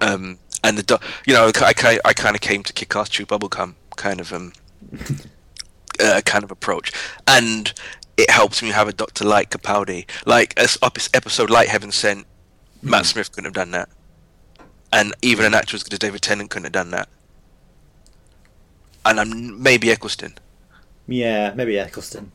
Um 0.00 0.38
and 0.62 0.78
the 0.78 1.00
you 1.26 1.34
know 1.34 1.50
i, 1.54 1.72
I, 1.84 1.98
I 2.04 2.12
kind 2.12 2.34
of 2.36 2.40
came 2.40 2.62
to 2.62 2.72
kick 2.72 2.94
ass 2.96 3.08
chew 3.08 3.26
bubblegum 3.26 3.74
kind 3.96 4.20
of 4.20 4.32
um 4.32 4.52
uh, 6.00 6.20
kind 6.24 6.44
of 6.44 6.50
approach. 6.50 6.92
And 7.26 7.72
it 8.16 8.30
helps 8.30 8.62
me 8.62 8.70
have 8.70 8.88
a 8.88 8.92
doctor 8.92 9.24
like 9.24 9.50
capaldi. 9.50 10.06
Like 10.26 10.54
a 10.58 10.68
episode 11.14 11.50
like 11.50 11.68
heaven 11.68 11.90
sent 11.92 12.26
matt 12.82 13.06
smith 13.06 13.30
couldn't 13.32 13.44
have 13.44 13.54
done 13.54 13.72
that 13.72 13.88
and 14.92 15.14
even 15.22 15.44
an 15.44 15.54
actor 15.54 15.74
as 15.76 15.82
good 15.82 15.92
as 15.92 15.98
david 15.98 16.20
tennant 16.22 16.50
couldn't 16.50 16.64
have 16.64 16.72
done 16.72 16.90
that 16.90 17.08
and 19.04 19.20
i'm 19.20 19.62
maybe 19.62 19.90
eccleston 19.90 20.34
Yeah, 21.06 21.52
maybe 21.56 21.76
Eccleston. 21.78 22.30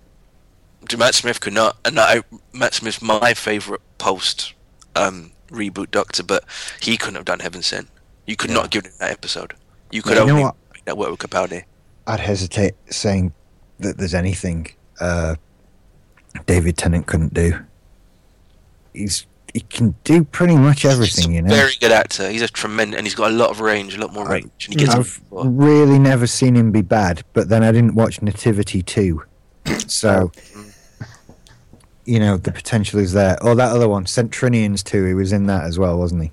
Matt 0.97 1.15
Smith 1.15 1.39
could 1.39 1.53
not, 1.53 1.77
and 1.85 1.97
I, 1.99 2.23
Matt 2.53 2.73
Smith's 2.73 3.01
my 3.01 3.33
favourite 3.33 3.81
post 3.97 4.53
um, 4.95 5.31
reboot 5.49 5.91
Doctor, 5.91 6.23
but 6.23 6.43
he 6.81 6.97
couldn't 6.97 7.15
have 7.15 7.25
done 7.25 7.39
Heaven 7.39 7.61
Sent. 7.63 7.87
You 8.27 8.35
could 8.35 8.49
Yeah. 8.49 8.55
not 8.57 8.61
have 8.63 8.71
given 8.71 8.91
him 8.91 8.97
that 8.99 9.11
episode. 9.11 9.53
You 9.91 10.01
could 10.01 10.17
You 10.17 10.25
know 10.25 10.31
only 10.33 10.43
what? 10.43 10.55
make 10.73 10.85
that 10.85 10.97
work 10.97 11.09
with 11.09 11.19
Capaldi. 11.21 11.63
I'd 12.05 12.19
hesitate 12.19 12.75
saying 12.91 13.33
that 13.79 13.97
there's 13.97 14.13
anything 14.13 14.67
uh, 14.99 15.35
David 16.45 16.77
Tennant 16.77 17.07
couldn't 17.07 17.33
do. 17.33 17.59
He's 18.93 19.25
he 19.55 19.61
can 19.61 19.95
do 20.03 20.25
pretty 20.25 20.57
much 20.57 20.83
everything, 20.83 21.29
He's 21.31 21.35
you 21.37 21.41
know. 21.41 21.55
very 21.55 21.71
good 21.79 21.93
actor. 21.93 22.29
He's 22.29 22.41
a 22.41 22.47
tremendous, 22.49 22.97
and 22.97 23.07
he's 23.07 23.15
got 23.15 23.31
a 23.31 23.33
lot 23.33 23.51
of 23.51 23.61
range, 23.61 23.95
a 23.95 23.99
lot 24.01 24.11
more 24.13 24.27
I- 24.27 24.33
range, 24.33 24.67
and 24.67 24.79
he 24.79 24.85
gets. 24.85 24.93
I've 24.93 25.21
really 25.31 25.97
never 25.97 26.27
seen 26.27 26.55
him 26.55 26.71
be 26.73 26.81
bad, 26.81 27.23
but 27.31 27.47
then 27.47 27.63
I 27.63 27.71
didn't 27.71 27.95
watch 27.95 28.21
Nativity 28.21 28.81
2. 28.83 29.23
So, 29.87 30.29
mm. 30.53 30.73
you 32.05 32.19
know, 32.19 32.37
the 32.37 32.51
potential 32.51 32.99
is 32.99 33.13
there. 33.13 33.41
Or 33.43 33.55
that 33.55 33.71
other 33.71 33.87
one, 33.89 34.05
St 34.05 34.29
Trinian's 34.29 34.83
2, 34.83 35.05
he 35.05 35.13
was 35.13 35.31
in 35.31 35.47
that 35.47 35.63
as 35.63 35.79
well, 35.79 35.97
wasn't 35.97 36.23
he? 36.23 36.31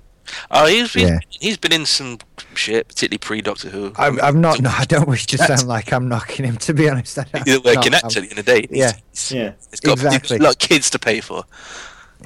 Oh, 0.51 0.65
he's 0.67 0.93
he's, 0.93 1.03
Yeah. 1.03 1.19
he's 1.29 1.57
been 1.57 1.71
in 1.73 1.85
some 1.85 2.19
shit, 2.55 2.87
particularly 2.89 3.17
pre 3.19 3.41
Doctor 3.41 3.69
Who. 3.69 3.93
I'm, 3.97 4.19
I'm 4.21 4.41
not. 4.41 4.61
No, 4.61 4.69
I 4.71 4.85
don't 4.85 5.07
wish 5.07 5.25
to 5.27 5.37
sound 5.37 5.67
like 5.67 5.91
I'm 5.93 6.07
knocking 6.07 6.45
him. 6.45 6.57
To 6.57 6.73
be 6.73 6.89
honest, 6.89 7.17
I 7.19 7.23
don't, 7.23 7.43
He's 7.47 7.57
a 7.57 7.61
working 7.61 7.91
no, 7.91 7.97
actor 7.97 8.19
I'm- 8.19 8.23
at 8.25 8.29
the 8.29 8.37
end 8.37 8.45
day. 8.45 8.67
Yeah. 8.69 8.91
He's, 9.11 9.31
Yeah. 9.31 9.53
he's 9.71 9.79
got, 9.79 9.97
he's 9.97 10.03
got 10.03 10.13
Exactly. 10.15 10.37
a 10.37 10.41
lot 10.41 10.53
of 10.53 10.59
kids 10.59 10.89
to 10.91 10.99
pay 10.99 11.21
for. 11.21 11.43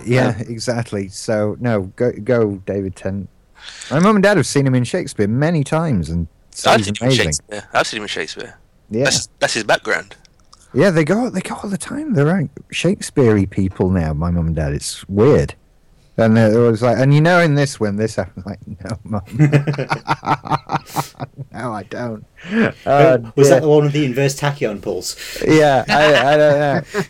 Yeah, 0.05 0.37
exactly. 0.39 1.07
So 1.09 1.57
no, 1.59 1.83
go 1.95 2.11
go, 2.23 2.55
David 2.65 2.95
Tennant. 2.95 3.29
My 3.91 3.99
mum 3.99 4.15
and 4.17 4.23
dad 4.23 4.37
have 4.37 4.45
seen 4.47 4.65
him 4.67 4.75
in 4.75 4.83
Shakespeare 4.83 5.27
many 5.27 5.63
times, 5.63 6.09
and 6.09 6.27
so 6.51 6.71
I've 6.71 6.77
he's 6.77 6.85
seen 6.87 6.95
him 6.95 7.01
in 7.01 7.07
amazing. 7.07 7.25
Shakespeare. 7.25 7.69
I've 7.73 7.87
seen 7.87 7.97
him 7.97 8.03
in 8.03 8.07
Shakespeare. 8.09 8.57
Yeah, 8.89 9.03
That's 9.05 9.27
that's 9.39 9.53
his 9.55 9.63
background. 9.65 10.15
yeah. 10.73 10.91
They 10.91 11.03
go, 11.03 11.29
they 11.29 11.41
go 11.41 11.55
all 11.55 11.69
the 11.69 11.77
time. 11.77 12.13
They're 12.13 12.25
like 12.25 12.49
Shakespeare-y 12.71 13.45
people 13.47 13.89
now. 13.89 14.13
My 14.13 14.31
mum 14.31 14.47
and 14.47 14.55
dad. 14.55 14.73
It's 14.73 15.07
weird. 15.09 15.55
And 16.19 16.35
it 16.37 16.57
was 16.57 16.81
like, 16.81 16.97
and 16.97 17.13
you 17.13 17.21
know, 17.21 17.41
in 17.41 17.53
this 17.55 17.79
when 17.79 17.95
this 17.97 18.15
happened, 18.15 18.45
like, 18.47 18.59
no, 18.65 18.97
mum, 19.03 19.21
no, 21.51 21.73
I 21.73 21.83
don't. 21.89 22.25
Oh, 22.85 23.17
was 23.35 23.47
dear. 23.47 23.55
that 23.55 23.61
the 23.61 23.67
one 23.69 23.83
with 23.83 23.93
the 23.93 24.05
inverse 24.05 24.39
tachyon 24.39 24.81
pulse? 24.81 25.15
Yeah, 25.45 25.83
I, 25.89 26.33
I 26.33 26.37
don't 26.37 26.59
know. 26.59 27.01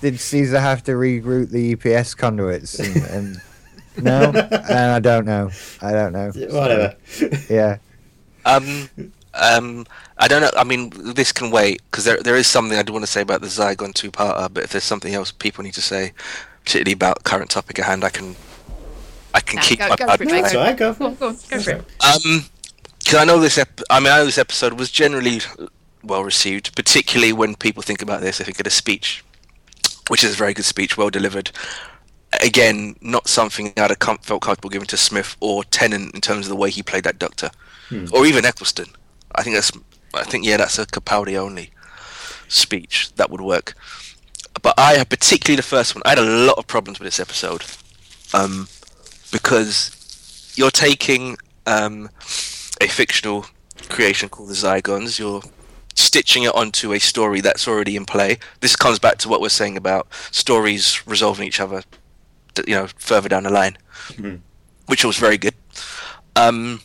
Did 0.00 0.18
Caesar 0.20 0.60
have 0.60 0.82
to 0.84 0.92
reroute 0.92 1.50
the 1.50 1.74
EPS 1.76 2.16
conduits? 2.16 2.78
And, 2.78 2.96
and 3.06 3.40
no, 4.02 4.30
and 4.30 4.64
I 4.96 4.98
don't 5.00 5.26
know. 5.26 5.50
I 5.82 5.92
don't 5.92 6.12
know. 6.12 6.30
Whatever. 6.48 6.96
Yeah. 7.50 7.78
Um, 8.44 8.88
um, 9.34 9.86
I 10.16 10.26
don't 10.28 10.40
know. 10.40 10.50
I 10.56 10.64
mean, 10.64 10.90
this 11.14 11.32
can 11.32 11.50
wait 11.50 11.82
because 11.90 12.04
there 12.04 12.22
there 12.22 12.36
is 12.36 12.46
something 12.46 12.78
I 12.78 12.82
do 12.82 12.92
want 12.92 13.04
to 13.04 13.10
say 13.10 13.20
about 13.20 13.42
the 13.42 13.46
Zygon 13.48 13.92
two-parter. 13.94 14.52
But 14.52 14.64
if 14.64 14.70
there's 14.72 14.84
something 14.84 15.14
else 15.14 15.30
people 15.32 15.62
need 15.64 15.74
to 15.74 15.82
say, 15.82 16.12
particularly 16.64 16.92
about 16.92 17.24
current 17.24 17.50
topic 17.50 17.78
at 17.78 17.84
hand, 17.84 18.02
I 18.04 18.08
can 18.10 18.36
I 19.34 19.40
can 19.40 19.56
Nah, 19.56 19.62
keep 19.62 19.78
go- 19.78 19.88
my 19.88 19.96
go 19.96 20.06
mouth 20.06 20.16
for 20.16 20.22
it, 20.24 20.28
That's 20.30 20.54
all 20.54 20.60
right. 20.64 20.76
Go 20.76 20.94
Go 20.94 21.06
on, 21.06 21.14
go 21.16 21.32
go 21.32 21.60
for 21.60 21.70
it. 21.70 21.84
Um, 22.00 22.44
because 22.98 23.14
I 23.18 23.24
know 23.24 23.38
this. 23.40 23.58
Ep- 23.58 23.80
I 23.90 23.98
mean, 24.00 24.12
I 24.12 24.18
know 24.18 24.24
this 24.24 24.38
episode 24.38 24.74
was 24.74 24.90
generally 24.90 25.40
well 26.02 26.24
received, 26.24 26.74
particularly 26.74 27.32
when 27.32 27.54
people 27.54 27.82
think 27.82 28.02
about 28.02 28.20
this. 28.20 28.38
They 28.38 28.44
think 28.44 28.60
of 28.60 28.66
a 28.66 28.70
speech, 28.70 29.24
which 30.10 30.24
is 30.24 30.34
a 30.34 30.36
very 30.36 30.52
good 30.52 30.64
speech, 30.64 30.96
well 30.96 31.08
delivered. 31.08 31.52
Again, 32.42 32.96
not 33.00 33.28
something 33.28 33.72
I'd 33.76 33.90
have 33.90 34.00
com- 34.00 34.18
felt 34.18 34.42
comfortable 34.42 34.68
giving 34.68 34.88
to 34.88 34.96
Smith 34.96 35.36
or 35.38 35.62
Tennant 35.62 36.12
in 36.16 36.20
terms 36.20 36.46
of 36.46 36.50
the 36.50 36.56
way 36.56 36.68
he 36.68 36.82
played 36.82 37.04
that 37.04 37.20
Doctor, 37.20 37.50
or 38.12 38.26
even 38.26 38.44
Eccleston. 38.44 38.86
I 39.36 39.44
think 39.44 39.54
that's. 39.54 39.70
I 40.12 40.24
think 40.24 40.44
yeah, 40.44 40.56
that's 40.56 40.80
a 40.80 40.86
Capaldi 40.86 41.36
only 41.36 41.70
speech 42.48 43.12
that 43.14 43.30
would 43.30 43.40
work. 43.40 43.74
But 44.60 44.74
I 44.76 44.94
have 44.94 45.08
particularly 45.08 45.54
the 45.56 45.62
first 45.62 45.94
one. 45.94 46.02
I 46.04 46.10
had 46.10 46.18
a 46.18 46.22
lot 46.22 46.58
of 46.58 46.66
problems 46.66 46.98
with 46.98 47.06
this 47.06 47.20
episode, 47.20 47.62
um, 48.34 48.66
because 49.30 50.52
you're 50.56 50.72
taking 50.72 51.36
um, 51.66 52.10
a 52.80 52.88
fictional 52.88 53.46
creation 53.88 54.28
called 54.28 54.48
the 54.48 54.54
Zygons. 54.54 55.20
You're 55.20 55.42
stitching 55.94 56.44
it 56.44 56.54
onto 56.54 56.92
a 56.92 56.98
story 56.98 57.40
that's 57.40 57.66
already 57.68 57.96
in 57.96 58.04
play. 58.06 58.38
This 58.60 58.76
comes 58.76 58.98
back 58.98 59.18
to 59.18 59.28
what 59.28 59.40
we're 59.40 59.48
saying 59.48 59.76
about 59.76 60.06
stories 60.30 61.06
resolving 61.06 61.46
each 61.46 61.60
other, 61.60 61.82
you 62.66 62.74
know, 62.74 62.88
further 62.96 63.28
down 63.28 63.42
the 63.44 63.50
line, 63.50 63.76
which 64.86 65.04
was 65.04 65.16
very 65.18 65.38
good. 65.38 65.54
Um, 66.36 66.80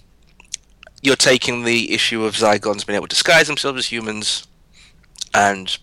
you're 1.01 1.15
taking 1.15 1.63
the 1.63 1.93
issue 1.93 2.23
of 2.25 2.35
Zygons 2.35 2.85
being 2.85 2.95
able 2.95 3.07
to 3.07 3.15
disguise 3.15 3.47
themselves 3.47 3.79
as 3.79 3.85
humans 3.91 4.47
and 5.33 5.77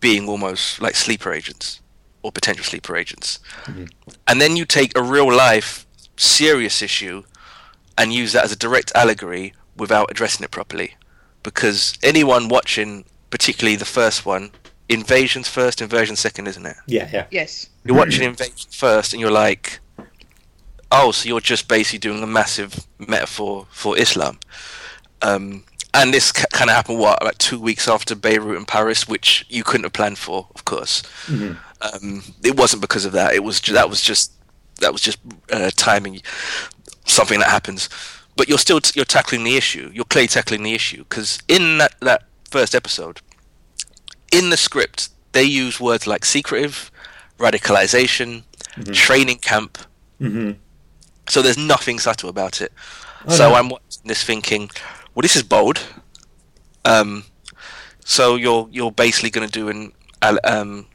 being 0.00 0.28
almost 0.28 0.80
like 0.80 0.94
sleeper 0.94 1.32
agents 1.32 1.80
or 2.22 2.30
potential 2.30 2.64
sleeper 2.64 2.96
agents. 2.96 3.40
And 4.26 4.40
then 4.40 4.56
you 4.56 4.64
take 4.64 4.96
a 4.96 5.02
real 5.02 5.32
life 5.34 5.86
serious 6.16 6.82
issue 6.82 7.24
and 7.96 8.12
use 8.12 8.32
that 8.32 8.44
as 8.44 8.52
a 8.52 8.56
direct 8.56 8.92
allegory 8.94 9.54
without 9.76 10.10
addressing 10.10 10.44
it 10.44 10.50
properly. 10.52 10.94
Because 11.48 11.96
anyone 12.02 12.48
watching, 12.48 13.04
particularly 13.30 13.76
the 13.76 13.84
first 13.84 14.24
one, 14.26 14.50
invasion's 14.88 15.48
first, 15.48 15.80
invasion 15.80 16.16
second, 16.16 16.46
isn't 16.48 16.66
it? 16.66 16.76
Yeah, 16.86 17.08
yeah. 17.12 17.26
Yes. 17.30 17.68
You're 17.84 17.96
watching 17.96 18.24
invasion 18.24 18.70
first, 18.70 19.12
and 19.12 19.20
you're 19.20 19.30
like, 19.30 19.80
oh, 20.92 21.10
so 21.12 21.28
you're 21.28 21.40
just 21.40 21.68
basically 21.68 21.98
doing 21.98 22.22
a 22.22 22.26
massive 22.26 22.86
metaphor 22.98 23.66
for 23.70 23.98
Islam. 23.98 24.38
Um, 25.22 25.64
and 25.94 26.12
this 26.12 26.32
ca- 26.32 26.44
kind 26.52 26.70
of 26.70 26.76
happened 26.76 26.98
what 26.98 27.22
like 27.24 27.38
two 27.38 27.58
weeks 27.58 27.88
after 27.88 28.14
Beirut 28.14 28.56
and 28.56 28.68
Paris, 28.68 29.08
which 29.08 29.44
you 29.48 29.64
couldn't 29.64 29.84
have 29.84 29.92
planned 29.92 30.18
for, 30.18 30.46
of 30.54 30.64
course. 30.64 31.02
Um, 31.80 32.22
it 32.44 32.56
wasn't 32.56 32.82
because 32.82 33.04
of 33.04 33.12
that. 33.12 33.34
It 33.34 33.42
was 33.44 33.60
ju- 33.60 33.72
that 33.72 33.88
was 33.88 34.00
just 34.02 34.32
that 34.80 34.92
was 34.92 35.00
just 35.00 35.18
uh, 35.50 35.70
timing, 35.76 36.20
something 37.06 37.38
that 37.40 37.48
happens. 37.50 37.88
But 38.38 38.48
you're 38.48 38.58
still 38.66 38.80
t- 38.80 38.92
you're 38.96 39.04
tackling 39.04 39.44
the 39.44 39.56
issue. 39.56 39.90
You're 39.92 40.06
clearly 40.06 40.28
tackling 40.28 40.62
the 40.62 40.72
issue 40.74 41.04
because 41.04 41.38
in 41.48 41.76
that 41.78 41.94
that 42.00 42.22
first 42.50 42.74
episode, 42.74 43.20
in 44.32 44.48
the 44.50 44.56
script, 44.56 45.10
they 45.32 45.42
use 45.42 45.78
words 45.80 46.06
like 46.06 46.24
secretive, 46.24 46.90
radicalization, 47.38 48.44
training 48.92 49.38
camp. 49.38 49.76
hmm 50.18 50.52
So 51.28 51.42
there's 51.42 51.58
nothing 51.58 51.98
subtle 52.00 52.30
about 52.30 52.60
it. 52.62 52.72
Oh, 53.26 53.34
so 53.36 53.48
no. 53.48 53.54
I'm 53.56 53.68
watching 53.68 54.06
this 54.06 54.22
thinking, 54.24 54.70
well, 55.14 55.22
this 55.22 55.36
is 55.36 55.42
bold. 55.42 55.78
Um, 56.84 57.24
so 58.04 58.36
you're 58.36 58.68
you're 58.70 58.92
basically 58.92 59.30
going 59.30 59.48
to 59.48 59.52
do 59.60 59.68
an 59.68 59.92
um, 60.44 60.86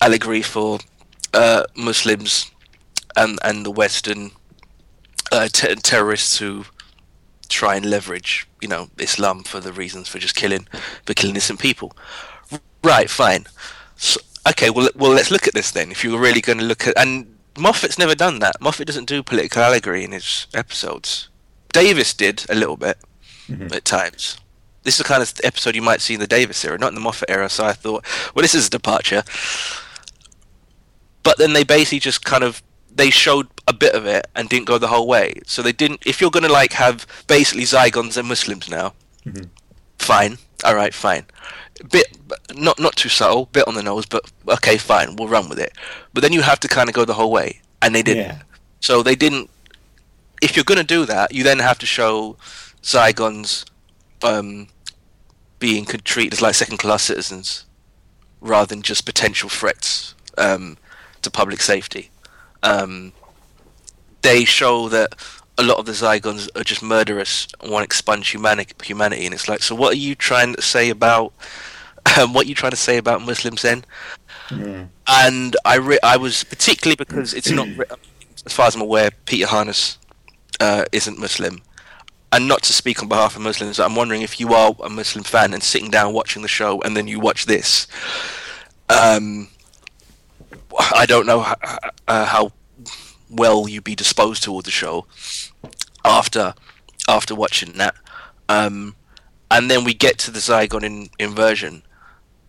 allegory 0.00 0.42
for 0.42 0.78
uh, 1.34 1.64
Muslims 1.76 2.50
and 3.16 3.38
and 3.44 3.64
the 3.66 3.70
Western 3.70 4.30
uh, 5.32 5.48
te- 5.48 5.74
terrorists 5.76 6.38
who 6.38 6.64
try 7.48 7.76
and 7.76 7.86
leverage, 7.86 8.46
you 8.60 8.68
know, 8.68 8.88
Islam 8.98 9.42
for 9.42 9.60
the 9.60 9.72
reasons 9.72 10.08
for 10.08 10.18
just 10.18 10.36
killing 10.36 10.66
for 11.04 11.14
killing 11.14 11.34
innocent 11.34 11.58
people. 11.58 11.96
Right, 12.84 13.10
fine. 13.10 13.46
So, 13.96 14.20
okay, 14.48 14.70
well, 14.70 14.88
well, 14.94 15.12
let's 15.12 15.30
look 15.30 15.46
at 15.46 15.54
this 15.54 15.70
then. 15.70 15.90
If 15.90 16.04
you're 16.04 16.18
really 16.20 16.40
going 16.40 16.58
to 16.58 16.64
look 16.64 16.86
at, 16.86 16.98
and 16.98 17.36
Moffat's 17.58 17.98
never 17.98 18.14
done 18.14 18.38
that. 18.40 18.60
Moffat 18.60 18.86
doesn't 18.86 19.08
do 19.08 19.22
political 19.22 19.62
allegory 19.62 20.04
in 20.04 20.12
his 20.12 20.46
episodes. 20.54 21.28
Davies 21.72 22.14
did 22.14 22.44
a 22.48 22.54
little 22.54 22.76
bit 22.76 22.98
at 23.72 23.84
times. 23.84 24.38
This 24.82 24.94
is 24.94 24.98
the 24.98 25.04
kind 25.04 25.22
of 25.22 25.32
episode 25.44 25.76
you 25.76 25.82
might 25.82 26.00
see 26.00 26.14
in 26.14 26.20
the 26.20 26.26
Davies 26.26 26.64
era, 26.64 26.78
not 26.78 26.88
in 26.88 26.94
the 26.94 27.00
Moffat 27.00 27.30
era. 27.30 27.48
So 27.48 27.64
I 27.64 27.72
thought, 27.72 28.04
well, 28.34 28.42
this 28.42 28.54
is 28.54 28.66
a 28.66 28.70
departure. 28.70 29.22
But 31.22 31.38
then 31.38 31.52
they 31.52 31.62
basically 31.62 32.00
just 32.00 32.24
kind 32.24 32.42
of 32.42 32.62
they 32.94 33.10
showed 33.10 33.48
a 33.66 33.72
bit 33.72 33.94
of 33.94 34.06
it 34.06 34.26
and 34.34 34.48
didn't 34.48 34.66
go 34.66 34.78
the 34.78 34.88
whole 34.88 35.06
way. 35.06 35.40
So 35.46 35.62
they 35.62 35.72
didn't. 35.72 36.02
If 36.06 36.20
you're 36.20 36.30
going 36.30 36.46
to 36.46 36.52
like 36.52 36.72
have 36.72 37.06
basically 37.26 37.64
Zygons 37.64 38.16
and 38.16 38.28
Muslims 38.28 38.68
now, 38.68 38.94
fine, 39.98 40.38
all 40.64 40.74
right, 40.74 40.94
fine. 40.94 41.24
Bit 41.90 42.06
not 42.54 42.78
not 42.78 42.96
too 42.96 43.08
subtle, 43.08 43.46
bit 43.46 43.66
on 43.66 43.74
the 43.74 43.82
nose, 43.82 44.06
but 44.06 44.30
okay, 44.48 44.76
fine, 44.78 45.16
we'll 45.16 45.28
run 45.28 45.48
with 45.48 45.58
it. 45.58 45.72
But 46.12 46.22
then 46.22 46.32
you 46.32 46.42
have 46.42 46.60
to 46.60 46.68
kind 46.68 46.88
of 46.88 46.94
go 46.94 47.04
the 47.04 47.14
whole 47.14 47.30
way, 47.30 47.60
and 47.80 47.94
they 47.94 48.02
didn't. 48.02 48.26
Yeah. 48.26 48.42
So 48.80 49.02
they 49.02 49.16
didn't. 49.16 49.48
If 50.42 50.56
you're 50.56 50.64
going 50.64 50.78
to 50.78 50.84
do 50.84 51.06
that, 51.06 51.32
you 51.32 51.44
then 51.44 51.60
have 51.60 51.78
to 51.78 51.86
show 51.86 52.36
Zygons 52.82 53.64
um, 54.22 54.66
being 55.58 55.84
treated 55.86 56.32
as 56.32 56.42
like 56.42 56.54
second-class 56.54 57.04
citizens 57.04 57.64
rather 58.40 58.66
than 58.66 58.82
just 58.82 59.06
potential 59.06 59.48
threats 59.48 60.16
um, 60.36 60.76
to 61.22 61.30
public 61.30 61.60
safety. 61.60 62.10
Um, 62.62 63.12
they 64.22 64.44
show 64.44 64.88
that 64.88 65.14
a 65.58 65.62
lot 65.62 65.78
of 65.78 65.86
the 65.86 65.92
Zygons 65.92 66.48
are 66.56 66.64
just 66.64 66.82
murderous 66.82 67.46
and 67.60 67.70
want 67.70 67.82
to 67.82 67.84
expunge 67.84 68.30
humani- 68.30 68.66
humanity, 68.82 69.24
and 69.26 69.34
it's 69.34 69.48
like, 69.48 69.62
so 69.62 69.74
what 69.74 69.92
are 69.92 69.98
you 69.98 70.14
trying 70.14 70.54
to 70.54 70.62
say 70.62 70.90
about 70.90 71.32
um, 72.18 72.32
what 72.32 72.46
are 72.46 72.48
you 72.48 72.54
trying 72.54 72.70
to 72.72 72.76
say 72.76 72.96
about 72.96 73.22
Muslims 73.22 73.62
then? 73.62 73.84
And 75.06 75.56
I 75.64 75.76
re- 75.76 75.98
I 76.02 76.16
was 76.16 76.44
particularly 76.44 76.96
because 76.96 77.32
it's 77.34 77.50
not, 77.50 77.68
re- 77.76 77.86
as 78.44 78.52
far 78.52 78.66
as 78.66 78.74
I'm 78.74 78.80
aware, 78.82 79.10
Peter 79.24 79.46
Harness 79.46 79.98
uh, 80.60 80.84
isn't 80.92 81.18
Muslim. 81.18 81.62
And 82.32 82.48
not 82.48 82.62
to 82.62 82.72
speak 82.72 83.02
on 83.02 83.08
behalf 83.08 83.36
of 83.36 83.42
Muslims, 83.42 83.78
I'm 83.78 83.94
wondering 83.94 84.22
if 84.22 84.40
you 84.40 84.54
are 84.54 84.74
a 84.82 84.88
Muslim 84.88 85.22
fan 85.22 85.52
and 85.52 85.62
sitting 85.62 85.90
down 85.90 86.14
watching 86.14 86.40
the 86.42 86.48
show 86.48 86.80
and 86.80 86.96
then 86.96 87.06
you 87.06 87.20
watch 87.20 87.44
this. 87.44 87.86
Um, 88.88 89.48
I 90.78 91.06
don't 91.06 91.26
know 91.26 91.40
how, 91.40 91.56
uh, 92.08 92.24
how 92.26 92.52
well 93.30 93.68
you'd 93.68 93.84
be 93.84 93.94
disposed 93.94 94.42
toward 94.42 94.64
the 94.64 94.70
show 94.70 95.06
after 96.04 96.54
after 97.08 97.34
watching 97.34 97.72
that. 97.74 97.94
Um, 98.48 98.96
and 99.50 99.70
then 99.70 99.84
we 99.84 99.94
get 99.94 100.18
to 100.18 100.30
the 100.30 100.38
Zygon 100.38 100.82
in, 100.82 101.10
inversion, 101.18 101.82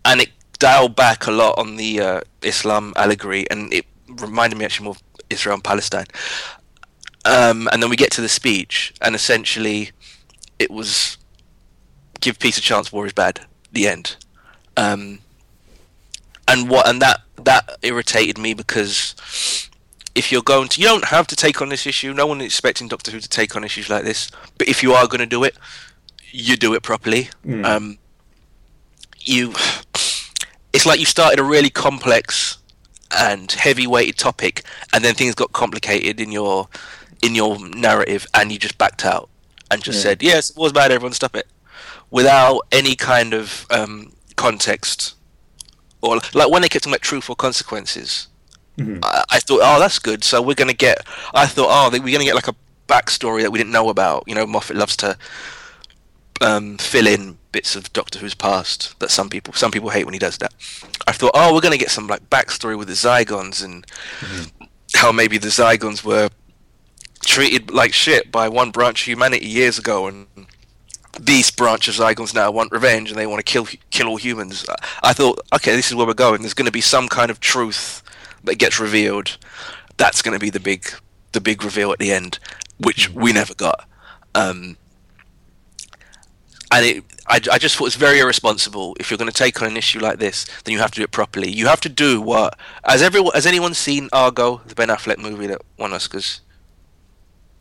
and 0.04 0.20
it 0.20 0.30
dialed 0.58 0.96
back 0.96 1.26
a 1.26 1.30
lot 1.30 1.58
on 1.58 1.76
the 1.76 2.00
uh, 2.00 2.20
Islam 2.42 2.92
allegory, 2.96 3.48
and 3.50 3.72
it 3.72 3.84
reminded 4.08 4.58
me 4.58 4.64
actually 4.64 4.84
more 4.84 4.94
of 4.94 5.02
Israel 5.30 5.54
and 5.54 5.64
Palestine. 5.64 6.06
Um, 7.24 7.68
and 7.72 7.82
then 7.82 7.90
we 7.90 7.96
get 7.96 8.10
to 8.12 8.20
the 8.20 8.28
speech, 8.28 8.94
and 9.00 9.14
essentially, 9.14 9.90
it 10.58 10.70
was 10.70 11.18
give 12.20 12.38
peace 12.38 12.58
a 12.58 12.60
chance, 12.60 12.92
war 12.92 13.06
is 13.06 13.12
bad. 13.12 13.40
The 13.72 13.88
end. 13.88 14.16
Um, 14.76 15.20
and 16.48 16.68
what 16.70 16.88
and 16.88 17.00
that 17.02 17.22
that 17.44 17.78
irritated 17.82 18.38
me 18.38 18.54
because 18.54 19.14
if 20.14 20.30
you're 20.30 20.42
going 20.42 20.68
to, 20.68 20.80
you 20.80 20.86
don't 20.86 21.06
have 21.06 21.26
to 21.28 21.36
take 21.36 21.60
on 21.60 21.68
this 21.68 21.86
issue. 21.86 22.12
No 22.14 22.26
one 22.26 22.40
is 22.40 22.46
expecting 22.46 22.88
Doctor 22.88 23.10
Who 23.10 23.20
to 23.20 23.28
take 23.28 23.56
on 23.56 23.64
issues 23.64 23.88
like 23.90 24.04
this. 24.04 24.30
But 24.58 24.68
if 24.68 24.82
you 24.82 24.92
are 24.94 25.06
going 25.06 25.20
to 25.20 25.26
do 25.26 25.44
it, 25.44 25.56
you 26.30 26.56
do 26.56 26.74
it 26.74 26.82
properly. 26.82 27.30
Um, 27.64 27.98
you, 29.20 29.52
it's 30.72 30.86
like 30.86 31.00
you 31.00 31.06
started 31.06 31.38
a 31.38 31.44
really 31.44 31.70
complex 31.70 32.58
and 33.16 33.50
heavy-weighted 33.50 34.18
topic, 34.18 34.64
and 34.92 35.04
then 35.04 35.14
things 35.14 35.34
got 35.34 35.52
complicated 35.52 36.20
in 36.20 36.32
your 36.32 36.68
in 37.22 37.34
your 37.34 37.58
narrative, 37.68 38.26
and 38.34 38.52
you 38.52 38.58
just 38.58 38.76
backed 38.76 39.04
out 39.04 39.30
and 39.70 39.82
just 39.82 39.98
Yeah. 39.98 40.02
said, 40.02 40.22
"Yes, 40.22 40.50
it 40.50 40.56
was 40.56 40.72
bad. 40.72 40.90
Everyone, 40.92 41.12
stop 41.14 41.34
it," 41.36 41.46
without 42.10 42.62
any 42.72 42.96
kind 42.96 43.32
of 43.32 43.66
um, 43.70 44.12
context 44.36 45.14
or 46.04 46.20
like 46.34 46.50
when 46.50 46.62
they 46.62 46.68
kept 46.68 46.84
talking 46.84 46.94
about 46.94 47.02
truth 47.02 47.28
or 47.30 47.36
consequences. 47.36 48.28
I, 49.04 49.24
I 49.30 49.38
thought, 49.40 49.60
oh, 49.62 49.78
that's 49.78 49.98
good. 50.00 50.24
So 50.24 50.42
we're 50.42 50.54
gonna 50.54 50.72
get. 50.72 50.98
I 51.32 51.46
thought, 51.46 51.68
oh, 51.70 51.90
we're 51.92 52.12
gonna 52.12 52.24
get 52.24 52.34
like 52.34 52.48
a 52.48 52.54
backstory 52.88 53.42
that 53.42 53.50
we 53.52 53.58
didn't 53.58 53.72
know 53.72 53.88
about. 53.88 54.24
You 54.26 54.34
know, 54.34 54.46
Moffat 54.46 54.76
loves 54.76 54.96
to 54.98 55.16
um, 56.40 56.78
fill 56.78 57.06
in 57.06 57.38
bits 57.52 57.76
of 57.76 57.92
Doctor 57.92 58.18
Who's 58.18 58.34
past 58.34 58.98
that 58.98 59.10
some 59.10 59.28
people 59.30 59.54
some 59.54 59.70
people 59.70 59.90
hate 59.90 60.04
when 60.04 60.12
he 60.12 60.18
does 60.18 60.38
that. 60.38 60.52
I 61.06 61.12
thought, 61.12 61.30
oh, 61.34 61.54
we're 61.54 61.60
gonna 61.60 61.76
get 61.78 61.90
some 61.90 62.08
like 62.08 62.28
backstory 62.30 62.76
with 62.76 62.88
the 62.88 62.94
Zygons 62.94 63.64
and 63.64 63.86
how 64.96 65.12
maybe 65.12 65.38
the 65.38 65.48
Zygons 65.48 66.04
were 66.04 66.30
treated 67.24 67.70
like 67.70 67.92
shit 67.92 68.30
by 68.32 68.48
one 68.48 68.70
branch 68.70 69.02
of 69.02 69.06
humanity 69.06 69.46
years 69.46 69.78
ago, 69.78 70.08
and 70.08 70.26
these 71.20 71.50
branch 71.50 71.88
of 71.88 71.94
Zygons 71.94 72.34
now 72.34 72.50
want 72.50 72.72
revenge 72.72 73.10
and 73.10 73.18
they 73.18 73.26
want 73.26 73.44
to 73.44 73.50
kill 73.50 73.66
kill 73.90 74.08
all 74.08 74.16
humans. 74.16 74.66
I- 75.02 75.12
thought, 75.12 75.40
okay, 75.54 75.74
this 75.76 75.88
is 75.88 75.94
where 75.94 76.06
we're 76.06 76.14
going. 76.14 76.40
There's 76.40 76.54
going 76.54 76.66
to 76.66 76.72
be 76.72 76.80
some 76.80 77.08
kind 77.08 77.30
of 77.30 77.40
truth 77.40 78.02
that 78.44 78.56
gets 78.56 78.80
revealed. 78.80 79.36
That's 79.96 80.22
going 80.22 80.34
to 80.34 80.40
be 80.40 80.50
the 80.50 80.60
big 80.60 80.88
the 81.32 81.40
big 81.40 81.64
reveal 81.64 81.92
at 81.92 81.98
the 81.98 82.12
end, 82.12 82.38
which 82.78 83.10
we 83.10 83.32
never 83.32 83.54
got. 83.54 83.88
Um, 84.34 84.76
and 86.72 86.84
it, 86.84 87.04
I, 87.26 87.40
I 87.52 87.58
just 87.58 87.76
thought 87.76 87.86
it's 87.86 87.96
very 87.96 88.18
irresponsible. 88.20 88.96
If 89.00 89.10
you're 89.10 89.18
going 89.18 89.30
to 89.30 89.36
take 89.36 89.62
on 89.62 89.68
an 89.68 89.76
issue 89.76 90.00
like 90.00 90.18
this, 90.18 90.46
then 90.64 90.72
you 90.72 90.80
have 90.80 90.90
to 90.92 91.00
do 91.00 91.04
it 91.04 91.10
properly. 91.12 91.50
You 91.50 91.66
have 91.68 91.80
to 91.82 91.88
do 91.88 92.20
what 92.20 92.58
has 92.84 93.02
everyone 93.02 93.32
has 93.34 93.46
anyone 93.46 93.74
seen 93.74 94.08
Argo, 94.12 94.60
the 94.66 94.74
Ben 94.74 94.88
Affleck 94.88 95.18
movie 95.18 95.46
that 95.46 95.60
won 95.78 95.92
Oscars? 95.92 96.40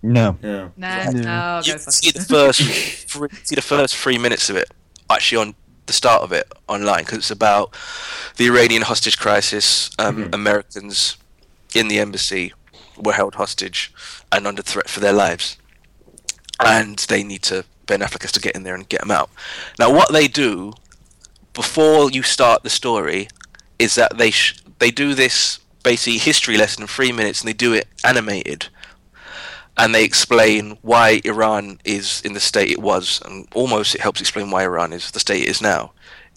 No. 0.04 0.38
Yeah. 0.44 0.70
Nah, 0.78 1.10
no, 1.12 1.62
you 1.64 1.78
see 1.80 2.12
the 2.12 2.20
first 2.26 2.62
three, 3.10 3.30
see 3.44 3.56
the 3.56 3.62
first 3.62 3.96
three 3.96 4.18
minutes 4.18 4.50
of 4.50 4.56
it 4.58 4.70
actually 5.10 5.42
on 5.42 5.56
the 5.86 5.94
start 5.94 6.22
of 6.24 6.32
it 6.32 6.52
online 6.68 7.00
because 7.04 7.20
it's 7.20 7.32
about 7.32 7.74
the 8.38 8.46
Iranian 8.48 8.82
hostage 8.84 9.18
crisis. 9.18 9.90
Um, 9.98 10.30
Americans 10.34 11.18
in 11.74 11.88
the 11.88 12.00
embassy 12.00 12.54
were 12.98 13.14
held 13.14 13.36
hostage 13.36 13.94
and 14.32 14.46
under 14.46 14.62
threat 14.62 14.90
for 14.90 15.00
their 15.00 15.14
lives, 15.14 15.58
and 16.60 17.00
they 17.10 17.24
need 17.24 17.42
to 17.44 17.66
Ben 17.86 18.00
Affleck 18.02 18.22
has 18.22 18.32
to 18.34 18.40
get 18.40 18.56
in 18.56 18.64
there 18.64 18.76
and 18.76 18.88
get 18.88 19.02
them 19.02 19.12
out. 19.12 19.30
Now, 19.80 19.92
what 19.94 20.12
they 20.12 20.28
do 20.28 20.74
before 21.54 22.10
you 22.12 22.24
start 22.24 22.64
the 22.64 22.70
story 22.70 23.28
is 23.80 23.96
that 23.96 24.18
they 24.18 24.32
sh- 24.32 24.62
they 24.80 24.92
do 24.92 25.14
this 25.14 25.60
basically 25.84 26.18
history 26.18 26.58
lesson 26.58 26.84
in 26.84 26.88
three 26.88 27.12
minutes, 27.12 27.42
and 27.42 27.48
they 27.48 27.54
do 27.54 27.74
it 27.74 27.88
animated 28.04 28.68
and 29.78 29.94
they 29.94 30.04
explain 30.04 30.78
why 30.82 31.22
Iran 31.26 31.80
is 31.84 32.22
in 32.22 32.34
the 32.34 32.40
state 32.40 32.72
it 32.72 32.82
was, 32.82 33.22
and 33.26 33.48
almost 33.54 33.96
it 33.96 34.02
helps 34.02 34.22
explain 34.22 34.52
why 34.52 34.64
Iran 34.64 34.94
is 34.94 35.12
the 35.12 35.20
state 35.20 35.44
it 35.44 35.50
is 35.50 35.62
now, 35.62 35.94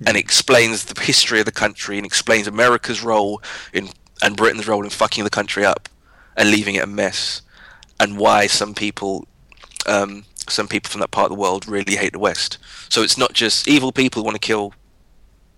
and 0.06 0.16
explains 0.16 0.84
the 0.84 1.00
history 1.00 1.40
of 1.40 1.46
the 1.46 1.52
country 1.52 1.96
and 1.98 2.06
explains 2.06 2.46
America's 2.46 3.02
role 3.02 3.42
in 3.72 3.90
and 4.22 4.36
Britain's 4.36 4.66
role 4.66 4.82
in 4.82 4.90
fucking 4.90 5.24
the 5.24 5.30
country 5.30 5.64
up 5.64 5.88
and 6.36 6.50
leaving 6.50 6.74
it 6.74 6.84
a 6.84 6.86
mess, 6.86 7.42
and 8.00 8.18
why 8.18 8.46
some 8.46 8.74
people, 8.74 9.26
um, 9.86 10.24
some 10.48 10.68
people 10.68 10.90
from 10.90 11.00
that 11.00 11.10
part 11.10 11.30
of 11.30 11.36
the 11.36 11.40
world 11.40 11.68
really 11.68 11.96
hate 11.96 12.12
the 12.12 12.18
West. 12.18 12.58
So 12.88 13.02
it's 13.02 13.18
not 13.18 13.34
just 13.34 13.68
evil 13.68 13.92
people 13.92 14.20
who 14.20 14.24
want 14.24 14.36
to 14.36 14.46
kill, 14.46 14.72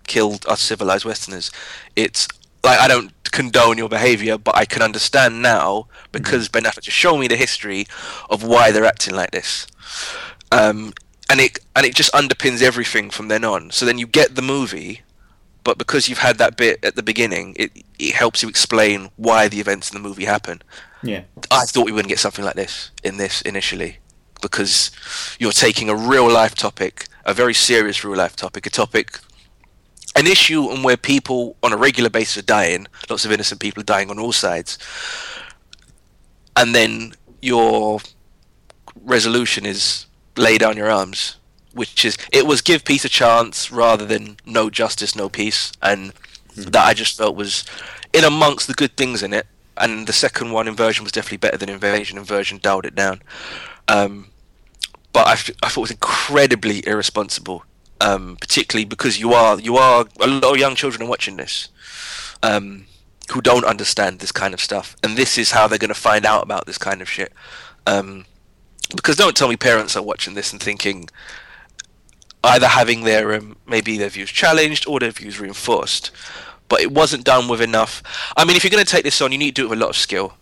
kill 0.06 0.38
us 0.46 0.60
civilized 0.60 1.04
Westerners. 1.04 1.52
It's 1.94 2.26
like 2.68 2.80
I 2.80 2.88
don't 2.88 3.12
condone 3.30 3.78
your 3.78 3.88
behavior, 3.88 4.38
but 4.38 4.54
I 4.56 4.64
can 4.64 4.82
understand 4.82 5.42
now 5.42 5.88
because 6.12 6.48
Ben 6.48 6.64
Affleck 6.64 6.82
just 6.82 6.96
showed 6.96 7.18
me 7.18 7.28
the 7.28 7.36
history 7.36 7.86
of 8.30 8.42
why 8.42 8.72
they're 8.72 8.84
acting 8.84 9.14
like 9.14 9.30
this, 9.30 9.66
um, 10.52 10.92
and 11.30 11.40
it 11.40 11.58
and 11.74 11.86
it 11.86 11.94
just 11.94 12.12
underpins 12.12 12.62
everything 12.62 13.10
from 13.10 13.28
then 13.28 13.44
on. 13.44 13.70
So 13.70 13.86
then 13.86 13.98
you 13.98 14.06
get 14.06 14.34
the 14.34 14.42
movie, 14.42 15.02
but 15.64 15.78
because 15.78 16.08
you've 16.08 16.18
had 16.18 16.38
that 16.38 16.56
bit 16.56 16.84
at 16.84 16.94
the 16.96 17.02
beginning, 17.02 17.54
it 17.56 17.70
it 17.98 18.14
helps 18.14 18.42
you 18.42 18.48
explain 18.48 19.10
why 19.16 19.48
the 19.48 19.60
events 19.60 19.90
in 19.90 20.00
the 20.00 20.08
movie 20.08 20.24
happen. 20.24 20.62
Yeah. 21.02 21.22
I 21.50 21.64
thought 21.64 21.86
we 21.86 21.92
wouldn't 21.92 22.08
get 22.08 22.18
something 22.18 22.44
like 22.44 22.56
this 22.56 22.90
in 23.04 23.16
this 23.18 23.40
initially 23.42 23.98
because 24.42 24.90
you're 25.38 25.52
taking 25.52 25.88
a 25.88 25.94
real 25.94 26.30
life 26.30 26.54
topic, 26.54 27.06
a 27.24 27.34
very 27.34 27.54
serious 27.54 28.04
real 28.04 28.16
life 28.16 28.36
topic, 28.36 28.66
a 28.66 28.70
topic, 28.70 29.20
an 30.18 30.26
issue 30.26 30.68
and 30.70 30.82
where 30.82 30.96
people 30.96 31.56
on 31.62 31.72
a 31.72 31.76
regular 31.76 32.10
basis 32.10 32.38
are 32.42 32.46
dying, 32.46 32.86
lots 33.08 33.24
of 33.24 33.32
innocent 33.32 33.60
people 33.60 33.80
are 33.80 33.84
dying 33.84 34.10
on 34.10 34.18
all 34.18 34.32
sides, 34.32 34.78
and 36.56 36.74
then 36.74 37.14
your 37.40 38.00
resolution 39.04 39.64
is 39.64 40.06
lay 40.36 40.58
down 40.58 40.76
your 40.76 40.90
arms, 40.90 41.36
which 41.72 42.04
is 42.04 42.18
it 42.32 42.46
was 42.46 42.60
give 42.60 42.84
peace 42.84 43.04
a 43.04 43.08
chance 43.08 43.70
rather 43.70 44.04
than 44.04 44.36
no 44.44 44.68
justice, 44.68 45.14
no 45.14 45.28
peace, 45.28 45.72
and 45.80 46.12
that 46.56 46.84
I 46.84 46.94
just 46.94 47.16
felt 47.16 47.36
was 47.36 47.64
in 48.12 48.24
amongst 48.24 48.66
the 48.66 48.74
good 48.74 48.96
things 48.96 49.22
in 49.22 49.32
it. 49.32 49.46
And 49.76 50.08
the 50.08 50.12
second 50.12 50.50
one, 50.50 50.66
Inversion, 50.66 51.04
was 51.04 51.12
definitely 51.12 51.38
better 51.38 51.56
than 51.56 51.68
Invasion. 51.68 52.18
Inversion 52.18 52.58
dialed 52.60 52.84
it 52.84 52.96
down. 52.96 53.22
Um, 53.86 54.30
but 55.12 55.28
I, 55.28 55.32
f- 55.34 55.50
I 55.62 55.68
thought 55.68 55.82
it 55.82 55.82
was 55.82 55.90
incredibly 55.92 56.84
irresponsible, 56.84 57.64
um, 58.00 58.36
particularly 58.40 58.84
because 58.84 59.18
you 59.18 59.32
are 59.32 59.58
you 59.58 59.76
are 59.76 60.06
a 60.20 60.26
lot 60.26 60.52
of 60.52 60.58
young 60.58 60.74
children 60.74 61.02
are 61.02 61.10
watching 61.10 61.36
this, 61.36 61.68
um, 62.42 62.86
who 63.32 63.40
don't 63.40 63.64
understand 63.64 64.20
this 64.20 64.32
kind 64.32 64.54
of 64.54 64.60
stuff, 64.60 64.96
and 65.02 65.16
this 65.16 65.38
is 65.38 65.52
how 65.52 65.66
they're 65.66 65.78
going 65.78 65.88
to 65.88 65.94
find 65.94 66.24
out 66.24 66.42
about 66.42 66.66
this 66.66 66.78
kind 66.78 67.02
of 67.02 67.08
shit. 67.08 67.32
Um, 67.86 68.26
because 68.94 69.16
don't 69.16 69.36
tell 69.36 69.48
me 69.48 69.56
parents 69.56 69.96
are 69.96 70.02
watching 70.02 70.34
this 70.34 70.52
and 70.52 70.62
thinking 70.62 71.08
either 72.44 72.68
having 72.68 73.04
their 73.04 73.34
um, 73.34 73.56
maybe 73.66 73.98
their 73.98 74.08
views 74.08 74.30
challenged 74.30 74.86
or 74.86 75.00
their 75.00 75.10
views 75.10 75.40
reinforced. 75.40 76.10
But 76.68 76.80
it 76.80 76.92
wasn't 76.92 77.24
done 77.24 77.48
with 77.48 77.62
enough. 77.62 78.02
I 78.36 78.44
mean, 78.44 78.56
if 78.56 78.62
you're 78.62 78.70
going 78.70 78.84
to 78.84 78.90
take 78.90 79.04
this 79.04 79.22
on, 79.22 79.32
you 79.32 79.38
need 79.38 79.56
to 79.56 79.62
do 79.62 79.66
it 79.66 79.70
with 79.70 79.78
a 79.78 79.82
lot 79.82 79.90
of 79.90 79.96
skill. 79.96 80.34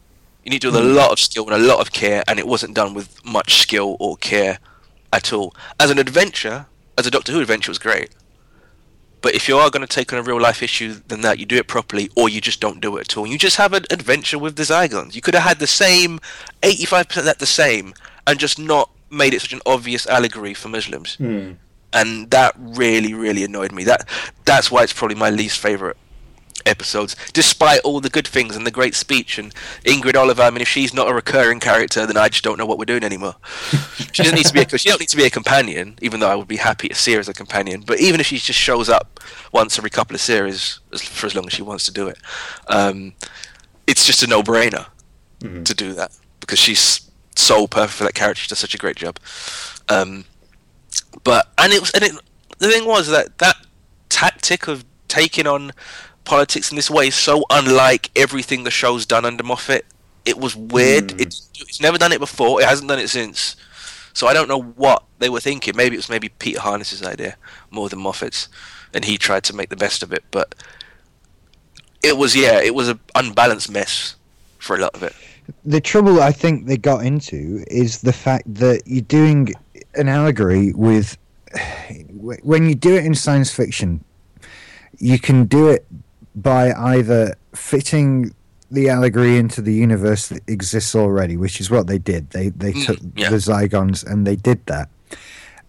You 0.44 0.50
need 0.50 0.60
to 0.62 0.70
do 0.70 0.76
it 0.76 0.80
with 0.80 0.90
a 0.90 0.94
lot 0.94 1.12
of 1.12 1.20
skill 1.20 1.44
and 1.46 1.54
a 1.54 1.66
lot 1.66 1.80
of 1.80 1.92
care, 1.92 2.24
and 2.26 2.38
it 2.38 2.46
wasn't 2.46 2.74
done 2.74 2.94
with 2.94 3.24
much 3.24 3.60
skill 3.60 3.96
or 4.00 4.16
care 4.16 4.58
at 5.12 5.32
all. 5.32 5.54
As 5.78 5.90
an 5.90 5.98
adventure, 5.98 6.66
as 6.98 7.06
a 7.06 7.10
Doctor 7.10 7.32
Who 7.32 7.40
adventure, 7.40 7.70
was 7.70 7.78
great. 7.78 8.10
But 9.22 9.34
if 9.34 9.48
you 9.48 9.56
are 9.56 9.70
going 9.70 9.86
to 9.86 9.92
take 9.92 10.12
on 10.12 10.18
a 10.18 10.22
real 10.22 10.40
life 10.40 10.62
issue, 10.62 11.00
then 11.08 11.22
that 11.22 11.38
you 11.38 11.46
do 11.46 11.56
it 11.56 11.66
properly, 11.66 12.10
or 12.16 12.28
you 12.28 12.40
just 12.40 12.60
don't 12.60 12.80
do 12.80 12.96
it 12.96 13.08
at 13.08 13.16
all. 13.16 13.26
You 13.26 13.38
just 13.38 13.56
have 13.56 13.72
an 13.72 13.84
adventure 13.90 14.38
with 14.38 14.56
the 14.56 14.62
Zygons. 14.62 15.14
You 15.14 15.20
could 15.20 15.34
have 15.34 15.42
had 15.42 15.58
the 15.58 15.66
same, 15.66 16.20
85% 16.62 17.16
of 17.16 17.24
that 17.24 17.38
the 17.38 17.46
same, 17.46 17.94
and 18.26 18.38
just 18.38 18.58
not 18.58 18.90
made 19.10 19.34
it 19.34 19.40
such 19.40 19.52
an 19.52 19.60
obvious 19.66 20.06
allegory 20.06 20.54
for 20.54 20.68
Muslims. 20.68 21.16
Hmm. 21.16 21.52
And 21.92 22.30
that 22.30 22.54
really, 22.58 23.14
really 23.14 23.42
annoyed 23.42 23.72
me. 23.72 23.84
That 23.84 24.08
that's 24.44 24.70
why 24.70 24.82
it's 24.82 24.92
probably 24.92 25.16
my 25.16 25.30
least 25.30 25.58
favorite 25.58 25.96
episodes, 26.66 27.16
despite 27.32 27.80
all 27.80 28.00
the 28.00 28.10
good 28.10 28.26
things 28.26 28.56
and 28.56 28.66
the 28.66 28.70
great 28.70 28.94
speech 28.94 29.38
and 29.38 29.54
Ingrid 29.84 30.16
Oliver. 30.16 30.42
I 30.42 30.50
mean, 30.50 30.60
if 30.62 30.68
she's 30.68 30.92
not 30.92 31.08
a 31.08 31.14
recurring 31.14 31.60
character, 31.60 32.06
then 32.06 32.16
I 32.16 32.28
just 32.28 32.44
don't 32.44 32.58
know 32.58 32.66
what 32.66 32.78
we're 32.78 32.84
doing 32.84 33.04
anymore. 33.04 33.36
she 33.96 34.22
doesn't 34.22 34.34
need 34.34 34.46
to 34.46 34.52
be. 34.52 34.60
A, 34.60 34.78
she 34.78 34.88
don't 34.88 35.00
need 35.00 35.08
to 35.08 35.16
be 35.16 35.24
a 35.24 35.30
companion, 35.30 35.98
even 36.02 36.20
though 36.20 36.30
I 36.30 36.34
would 36.34 36.48
be 36.48 36.56
happy 36.56 36.88
to 36.88 36.94
see 36.94 37.14
her 37.14 37.20
as 37.20 37.28
a 37.28 37.34
companion. 37.34 37.82
But 37.86 38.00
even 38.00 38.20
if 38.20 38.26
she 38.26 38.38
just 38.38 38.58
shows 38.58 38.88
up 38.88 39.20
once 39.52 39.78
every 39.78 39.90
couple 39.90 40.14
of 40.14 40.20
series, 40.20 40.80
as, 40.92 41.02
for 41.02 41.26
as 41.26 41.34
long 41.34 41.46
as 41.46 41.52
she 41.52 41.62
wants 41.62 41.86
to 41.86 41.92
do 41.92 42.08
it, 42.08 42.18
um, 42.68 43.14
it's 43.86 44.04
just 44.04 44.22
a 44.22 44.26
no-brainer 44.26 44.86
to 45.40 45.74
do 45.74 45.92
that 45.92 46.10
because 46.40 46.58
she's 46.58 47.08
so 47.36 47.66
perfect 47.66 47.98
for 47.98 48.04
that 48.04 48.14
character. 48.14 48.40
She 48.40 48.48
does 48.48 48.58
such 48.58 48.74
a 48.74 48.78
great 48.78 48.96
job. 48.96 49.18
Um, 49.88 50.24
but 51.22 51.48
and 51.58 51.72
it 51.72 51.80
was 51.80 51.90
and 51.92 52.04
it 52.04 52.12
the 52.58 52.68
thing 52.68 52.86
was 52.86 53.08
that 53.08 53.38
that 53.38 53.56
tactic 54.08 54.68
of 54.68 54.84
taking 55.08 55.46
on 55.46 55.72
politics 56.26 56.70
in 56.70 56.76
this 56.76 56.90
way 56.90 57.08
is 57.08 57.14
so 57.14 57.44
unlike 57.48 58.10
everything 58.14 58.64
the 58.64 58.70
show's 58.70 59.06
done 59.06 59.24
under 59.24 59.42
Moffat. 59.42 59.86
It 60.26 60.38
was 60.38 60.54
weird. 60.54 61.12
Hmm. 61.12 61.20
It, 61.20 61.40
it's 61.58 61.80
never 61.80 61.96
done 61.96 62.12
it 62.12 62.20
before. 62.20 62.60
It 62.60 62.68
hasn't 62.68 62.88
done 62.88 62.98
it 62.98 63.08
since. 63.08 63.56
So 64.12 64.26
I 64.26 64.34
don't 64.34 64.48
know 64.48 64.62
what 64.62 65.04
they 65.18 65.28
were 65.28 65.40
thinking. 65.40 65.76
Maybe 65.76 65.94
it 65.94 65.98
was 65.98 66.08
maybe 66.08 66.28
Peter 66.28 66.60
Harness's 66.60 67.02
idea 67.02 67.36
more 67.70 67.88
than 67.88 68.00
Moffat's, 68.00 68.48
and 68.92 69.04
he 69.04 69.18
tried 69.18 69.44
to 69.44 69.54
make 69.54 69.68
the 69.68 69.76
best 69.76 70.02
of 70.02 70.12
it. 70.12 70.24
But 70.30 70.54
it 72.02 72.16
was 72.16 72.34
yeah, 72.34 72.60
it 72.60 72.74
was 72.74 72.88
an 72.88 73.00
unbalanced 73.14 73.70
mess 73.70 74.16
for 74.58 74.76
a 74.76 74.80
lot 74.80 74.94
of 74.94 75.02
it. 75.02 75.14
the 75.64 75.80
trouble 75.80 76.22
I 76.22 76.32
think 76.32 76.66
they 76.66 76.76
got 76.76 77.04
into 77.04 77.64
is 77.68 78.00
the 78.00 78.12
fact 78.12 78.52
that 78.54 78.82
you're 78.86 79.02
doing 79.02 79.52
an 79.94 80.08
allegory 80.08 80.72
with 80.72 81.16
when 82.42 82.68
you 82.68 82.74
do 82.74 82.96
it 82.96 83.04
in 83.04 83.14
science 83.14 83.52
fiction, 83.52 84.02
you 84.98 85.18
can 85.18 85.44
do 85.44 85.68
it 85.68 85.86
by 86.36 86.72
either 86.72 87.34
fitting 87.54 88.32
the 88.70 88.88
allegory 88.90 89.38
into 89.38 89.62
the 89.62 89.72
universe 89.72 90.28
that 90.28 90.42
exists 90.48 90.94
already, 90.94 91.36
which 91.36 91.60
is 91.60 91.70
what 91.70 91.86
they 91.86 91.98
did. 91.98 92.30
They 92.30 92.50
they 92.50 92.72
Mm, 92.72 92.86
took 92.86 92.98
yeah. 93.16 93.30
the 93.30 93.36
Zygons 93.36 94.04
and 94.04 94.26
they 94.26 94.36
did 94.36 94.64
that. 94.66 94.88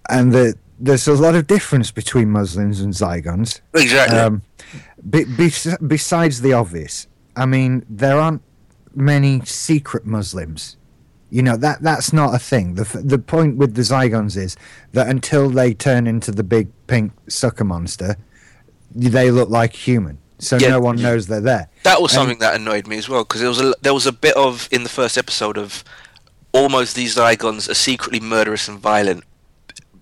And 0.09 0.31
the, 0.31 0.55
there's 0.79 1.07
a 1.07 1.13
lot 1.13 1.35
of 1.35 1.47
difference 1.47 1.91
between 1.91 2.29
Muslims 2.31 2.79
and 2.81 2.93
Zygons. 2.93 3.61
Exactly. 3.75 4.17
Um, 4.19 4.41
be, 5.09 5.25
bes- 5.25 5.77
besides 5.85 6.41
the 6.41 6.53
obvious, 6.53 7.07
I 7.35 7.45
mean, 7.45 7.85
there 7.89 8.19
aren't 8.19 8.41
many 8.95 9.41
secret 9.45 10.05
Muslims. 10.05 10.75
You 11.29 11.41
know 11.43 11.57
that 11.57 11.81
that's 11.81 12.13
not 12.13 12.33
a 12.33 12.39
thing. 12.39 12.75
The 12.75 13.01
the 13.03 13.19
point 13.19 13.57
with 13.57 13.75
the 13.75 13.81
Zygons 13.81 14.37
is 14.37 14.55
that 14.93 15.07
until 15.09 15.49
they 15.49 15.73
turn 15.73 16.07
into 16.07 16.31
the 16.31 16.43
big 16.43 16.69
pink 16.87 17.11
sucker 17.27 17.65
monster, 17.65 18.15
they 18.95 19.29
look 19.29 19.49
like 19.49 19.73
human. 19.73 20.17
So 20.39 20.57
Yeah. 20.57 20.69
no 20.69 20.79
one 20.79 20.97
knows 21.01 21.27
they're 21.27 21.41
there. 21.41 21.67
That 21.83 22.01
was 22.01 22.11
And- 22.11 22.19
something 22.19 22.39
that 22.39 22.55
annoyed 22.55 22.85
me 22.87 22.97
as 22.97 23.09
well 23.09 23.23
because 23.23 23.41
there 23.41 23.49
was 23.49 23.59
a 23.61 23.73
there 23.81 23.93
was 23.93 24.05
a 24.05 24.11
bit 24.11 24.35
of 24.35 24.67
in 24.71 24.83
the 24.83 24.89
first 24.89 25.17
episode 25.17 25.57
of 25.57 25.83
almost 26.53 26.95
these 26.95 27.15
Zygons 27.15 27.69
are 27.69 27.73
secretly 27.73 28.19
murderous 28.19 28.67
and 28.67 28.79
violent, 28.79 29.23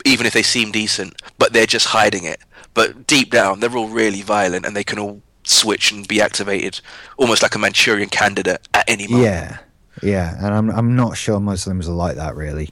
even 0.03 0.25
if 0.25 0.33
they 0.33 0.43
seem 0.43 0.71
decent, 0.71 1.21
but 1.37 1.53
they're 1.53 1.65
just 1.65 1.87
hiding 1.87 2.23
it. 2.25 2.39
But 2.73 3.07
deep 3.07 3.31
down, 3.31 3.59
they're 3.59 3.75
all 3.77 3.87
really 3.87 4.21
violent 4.21 4.65
and 4.65 4.75
they 4.75 4.83
can 4.83 4.99
all 4.99 5.21
switch 5.43 5.91
and 5.91 6.07
be 6.07 6.19
activated 6.21 6.81
almost 7.17 7.41
like 7.43 7.55
a 7.55 7.59
Manchurian 7.59 8.09
candidate 8.09 8.61
at 8.73 8.83
any 8.89 9.07
moment. 9.07 9.23
Yeah, 9.23 9.57
yeah, 10.03 10.35
and 10.37 10.53
I'm 10.53 10.69
I'm 10.71 10.95
not 10.95 11.15
sure 11.17 11.39
Muslims 11.39 11.87
are 11.87 11.93
like 11.93 12.15
that 12.17 12.35
really. 12.35 12.71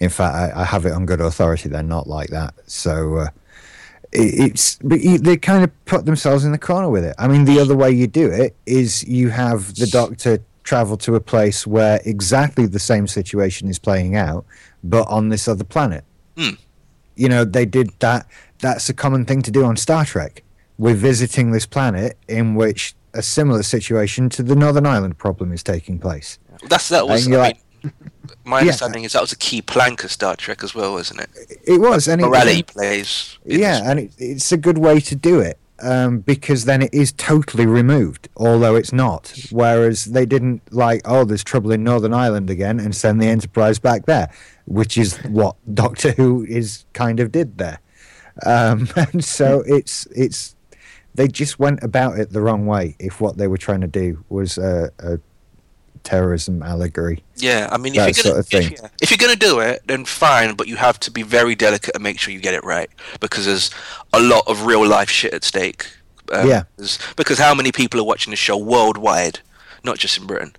In 0.00 0.10
fact, 0.10 0.34
I, 0.34 0.62
I 0.62 0.64
have 0.64 0.84
it 0.86 0.92
on 0.92 1.06
good 1.06 1.20
authority 1.20 1.68
they're 1.68 1.82
not 1.82 2.06
like 2.08 2.30
that. 2.30 2.54
So 2.66 3.16
uh, 3.16 3.28
it's 4.12 4.78
but 4.82 5.00
they 5.20 5.36
kind 5.36 5.64
of 5.64 5.84
put 5.84 6.06
themselves 6.06 6.44
in 6.44 6.52
the 6.52 6.58
corner 6.58 6.88
with 6.88 7.04
it. 7.04 7.14
I 7.18 7.28
mean, 7.28 7.44
the 7.44 7.58
other 7.60 7.76
way 7.76 7.90
you 7.90 8.06
do 8.06 8.30
it 8.30 8.54
is 8.66 9.02
you 9.04 9.30
have 9.30 9.74
the 9.76 9.86
Doctor 9.86 10.38
travel 10.62 10.96
to 10.98 11.14
a 11.14 11.20
place 11.20 11.66
where 11.66 12.00
exactly 12.04 12.66
the 12.66 12.78
same 12.78 13.06
situation 13.06 13.68
is 13.68 13.78
playing 13.78 14.16
out, 14.16 14.44
but 14.82 15.06
on 15.08 15.28
this 15.28 15.46
other 15.48 15.64
planet. 15.64 16.04
Hmm. 16.36 16.50
You 17.14 17.28
know, 17.28 17.44
they 17.44 17.64
did 17.64 17.90
that. 18.00 18.26
That's 18.60 18.88
a 18.88 18.94
common 18.94 19.24
thing 19.24 19.42
to 19.42 19.50
do 19.50 19.64
on 19.64 19.76
Star 19.76 20.04
Trek. 20.04 20.42
We're 20.78 20.94
visiting 20.94 21.52
this 21.52 21.64
planet 21.66 22.18
in 22.28 22.54
which 22.54 22.94
a 23.14 23.22
similar 23.22 23.62
situation 23.62 24.28
to 24.30 24.42
the 24.42 24.54
Northern 24.56 24.84
Ireland 24.86 25.16
problem 25.16 25.52
is 25.52 25.62
taking 25.62 25.98
place. 25.98 26.38
That's 26.68 26.88
that 26.90 27.08
was. 27.08 27.24
And 27.24 27.32
you're 27.32 27.42
I 27.42 27.48
like- 27.48 27.56
mean, 27.84 27.92
my 28.44 28.58
Yeah. 28.58 28.60
understanding 28.62 29.04
is 29.04 29.12
that 29.12 29.20
was 29.22 29.32
a 29.32 29.36
key 29.36 29.62
plank 29.62 30.04
of 30.04 30.12
Star 30.12 30.36
Trek 30.36 30.62
as 30.62 30.74
well, 30.74 30.96
isn't 30.98 31.20
it? 31.20 31.30
It 31.64 31.80
was, 31.80 32.08
and 32.08 32.20
it, 32.22 32.66
plays. 32.66 33.38
yeah, 33.44 33.80
and 33.84 33.98
it, 34.00 34.12
it's 34.18 34.52
a 34.52 34.56
good 34.56 34.78
way 34.78 35.00
to 35.00 35.14
do 35.14 35.40
it 35.40 35.58
um, 35.80 36.20
because 36.20 36.64
then 36.64 36.82
it 36.82 36.92
is 36.92 37.12
totally 37.12 37.66
removed, 37.66 38.28
although 38.36 38.74
it's 38.76 38.92
not. 38.92 39.34
Whereas 39.50 40.06
they 40.06 40.26
didn't 40.26 40.62
like, 40.72 41.02
oh, 41.04 41.24
there's 41.24 41.44
trouble 41.44 41.70
in 41.72 41.84
Northern 41.84 42.14
Ireland 42.14 42.50
again, 42.50 42.80
and 42.80 42.94
send 42.94 43.20
the 43.20 43.26
Enterprise 43.26 43.78
back 43.78 44.06
there, 44.06 44.30
which 44.66 44.96
is 44.96 45.16
what 45.24 45.56
Doctor 45.74 46.12
Who 46.12 46.44
is 46.48 46.84
kind 46.92 47.20
of 47.20 47.32
did 47.32 47.58
there. 47.58 47.80
Um, 48.44 48.88
and 48.96 49.24
so 49.24 49.62
it's 49.66 50.06
it's 50.06 50.54
they 51.14 51.28
just 51.28 51.58
went 51.58 51.82
about 51.82 52.18
it 52.18 52.30
the 52.30 52.42
wrong 52.42 52.66
way. 52.66 52.94
If 52.98 53.20
what 53.20 53.38
they 53.38 53.48
were 53.48 53.56
trying 53.58 53.80
to 53.80 53.86
do 53.86 54.24
was 54.28 54.58
a, 54.58 54.90
a 54.98 55.18
terrorism 56.06 56.62
allegory. 56.62 57.22
Yeah, 57.36 57.68
I 57.70 57.76
mean, 57.78 57.94
if 57.94 57.98
that 57.98 58.16
you're 58.16 58.22
gonna 58.32 58.34
sort 58.34 58.38
of 58.38 58.46
thing. 58.48 58.72
If, 58.72 58.80
yeah, 58.82 58.88
if 59.02 59.10
you're 59.10 59.18
gonna 59.18 59.36
do 59.36 59.60
it, 59.60 59.82
then 59.86 60.04
fine, 60.04 60.54
but 60.54 60.66
you 60.68 60.76
have 60.76 60.98
to 61.00 61.10
be 61.10 61.22
very 61.22 61.54
delicate 61.54 61.94
and 61.94 62.02
make 62.02 62.18
sure 62.18 62.32
you 62.32 62.40
get 62.40 62.54
it 62.54 62.64
right 62.64 62.88
because 63.20 63.46
there's 63.46 63.70
a 64.12 64.20
lot 64.20 64.44
of 64.46 64.66
real 64.66 64.86
life 64.86 65.10
shit 65.10 65.34
at 65.34 65.44
stake. 65.44 65.86
Um, 66.32 66.48
Yeah. 66.48 66.62
Because 67.16 67.38
how 67.38 67.54
many 67.54 67.72
people 67.72 68.00
are 68.00 68.04
watching 68.04 68.30
the 68.30 68.36
show 68.36 68.56
worldwide, 68.56 69.40
not 69.84 69.98
just 69.98 70.18
in 70.18 70.26
Britain? 70.26 70.54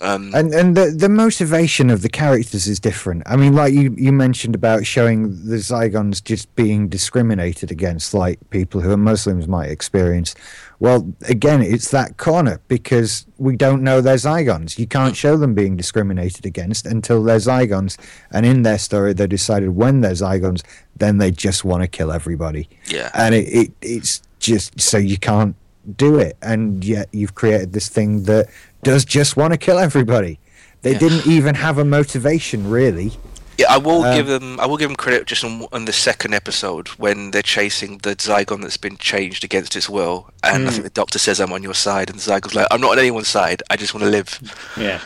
Um, 0.00 0.34
and 0.34 0.52
and 0.54 0.76
the 0.76 0.90
the 0.90 1.08
motivation 1.08 1.90
of 1.90 2.02
the 2.02 2.08
characters 2.08 2.66
is 2.66 2.80
different. 2.80 3.22
I 3.26 3.36
mean, 3.36 3.54
like 3.54 3.72
you 3.72 3.94
you 3.96 4.12
mentioned 4.12 4.54
about 4.54 4.86
showing 4.86 5.30
the 5.46 5.56
Zygons 5.56 6.22
just 6.22 6.54
being 6.54 6.88
discriminated 6.88 7.70
against, 7.70 8.14
like 8.14 8.38
people 8.50 8.80
who 8.80 8.90
are 8.90 8.96
Muslims 8.96 9.48
might 9.48 9.70
experience. 9.70 10.34
Well, 10.80 11.14
again, 11.28 11.62
it's 11.62 11.90
that 11.92 12.16
corner 12.16 12.60
because 12.68 13.26
we 13.38 13.56
don't 13.56 13.82
know 13.82 14.00
they're 14.00 14.16
Zygons. 14.16 14.78
You 14.78 14.86
can't 14.86 15.16
show 15.16 15.36
them 15.36 15.54
being 15.54 15.76
discriminated 15.76 16.44
against 16.44 16.84
until 16.86 17.22
they're 17.22 17.38
Zygons, 17.38 17.96
and 18.32 18.44
in 18.44 18.62
their 18.62 18.78
story, 18.78 19.12
they 19.12 19.26
decided 19.26 19.70
when 19.70 20.00
they're 20.00 20.12
Zygons, 20.12 20.62
then 20.96 21.18
they 21.18 21.30
just 21.30 21.64
want 21.64 21.82
to 21.82 21.88
kill 21.88 22.12
everybody 22.12 22.68
yeah, 22.86 23.10
and 23.14 23.34
it, 23.34 23.48
it 23.48 23.72
it's 23.80 24.22
just 24.38 24.80
so 24.80 24.98
you 24.98 25.18
can't 25.18 25.56
do 25.96 26.18
it 26.18 26.36
and 26.40 26.84
yet 26.84 27.08
you've 27.12 27.34
created 27.34 27.72
this 27.72 27.88
thing 27.88 28.22
that 28.24 28.48
does 28.84 29.04
just 29.04 29.36
want 29.36 29.52
to 29.52 29.58
kill 29.58 29.78
everybody 29.78 30.38
they 30.82 30.92
Yeah. 30.92 30.98
didn't 30.98 31.26
even 31.26 31.54
have 31.56 31.78
a 31.78 31.84
motivation 31.84 32.68
really 32.70 33.12
yeah. 33.56 33.66
I 33.70 33.78
will 33.78 34.02
um, 34.02 34.16
give 34.16 34.26
them. 34.26 34.58
I 34.58 34.66
will 34.66 34.76
give 34.76 34.88
them 34.88 34.96
credit 34.96 35.26
just 35.28 35.44
on, 35.44 35.66
on 35.72 35.84
the 35.84 35.92
second 35.92 36.34
episode 36.34 36.88
when 36.98 37.30
they're 37.30 37.40
chasing 37.40 37.98
the 37.98 38.16
Zygon 38.16 38.62
that's 38.62 38.76
been 38.76 38.96
changed 38.96 39.44
against 39.44 39.76
its 39.76 39.88
will, 39.88 40.28
and 40.42 40.66
I 40.66 40.70
think 40.72 40.82
the 40.82 40.90
Doctor 40.90 41.20
says, 41.20 41.38
"I'm 41.40 41.52
on 41.52 41.62
your 41.62 41.72
side," 41.74 42.10
and 42.10 42.18
the 42.18 42.22
Zygon's 42.32 42.56
like, 42.56 42.66
"I'm 42.72 42.80
not 42.80 42.90
on 42.90 42.98
anyone's 42.98 43.28
side. 43.28 43.62
I 43.70 43.76
just 43.76 43.94
want 43.94 44.02
to 44.02 44.10
live." 44.10 44.40
Yeah. 44.76 45.00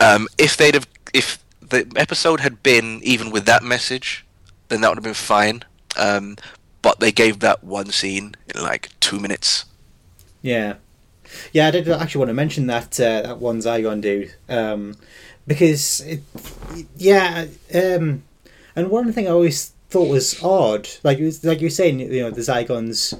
Um, 0.00 0.26
if 0.36 0.56
they'd 0.56 0.74
have, 0.74 0.88
if 1.14 1.38
the 1.60 1.86
episode 1.94 2.40
had 2.40 2.60
been 2.64 2.98
even 3.04 3.30
with 3.30 3.44
that 3.46 3.62
message, 3.62 4.26
then 4.66 4.80
that 4.80 4.88
would 4.88 4.98
have 4.98 5.04
been 5.04 5.14
fine. 5.14 5.62
Um, 5.96 6.38
but 6.82 6.98
they 6.98 7.12
gave 7.12 7.38
that 7.38 7.62
one 7.62 7.92
scene 7.92 8.34
in 8.52 8.60
like 8.64 8.88
two 8.98 9.20
minutes. 9.20 9.64
Yeah, 10.42 10.74
yeah. 11.52 11.68
I 11.68 11.70
did 11.70 11.88
actually 11.88 12.20
want 12.20 12.28
to 12.30 12.34
mention 12.34 12.66
that 12.66 13.00
uh, 13.00 13.22
that 13.22 13.38
one 13.38 13.58
Zygon 13.58 14.00
dude 14.00 14.34
um, 14.48 14.96
because 15.46 16.00
it, 16.00 16.22
yeah, 16.96 17.46
um, 17.74 18.22
and 18.76 18.90
one 18.90 19.12
thing 19.12 19.26
I 19.26 19.30
always 19.30 19.72
thought 19.90 20.08
was 20.08 20.42
odd, 20.42 20.88
like 21.02 21.18
like 21.42 21.60
you 21.60 21.66
were 21.66 21.70
saying, 21.70 22.00
you 22.00 22.22
know, 22.22 22.30
the 22.30 22.40
Zygons, 22.40 23.18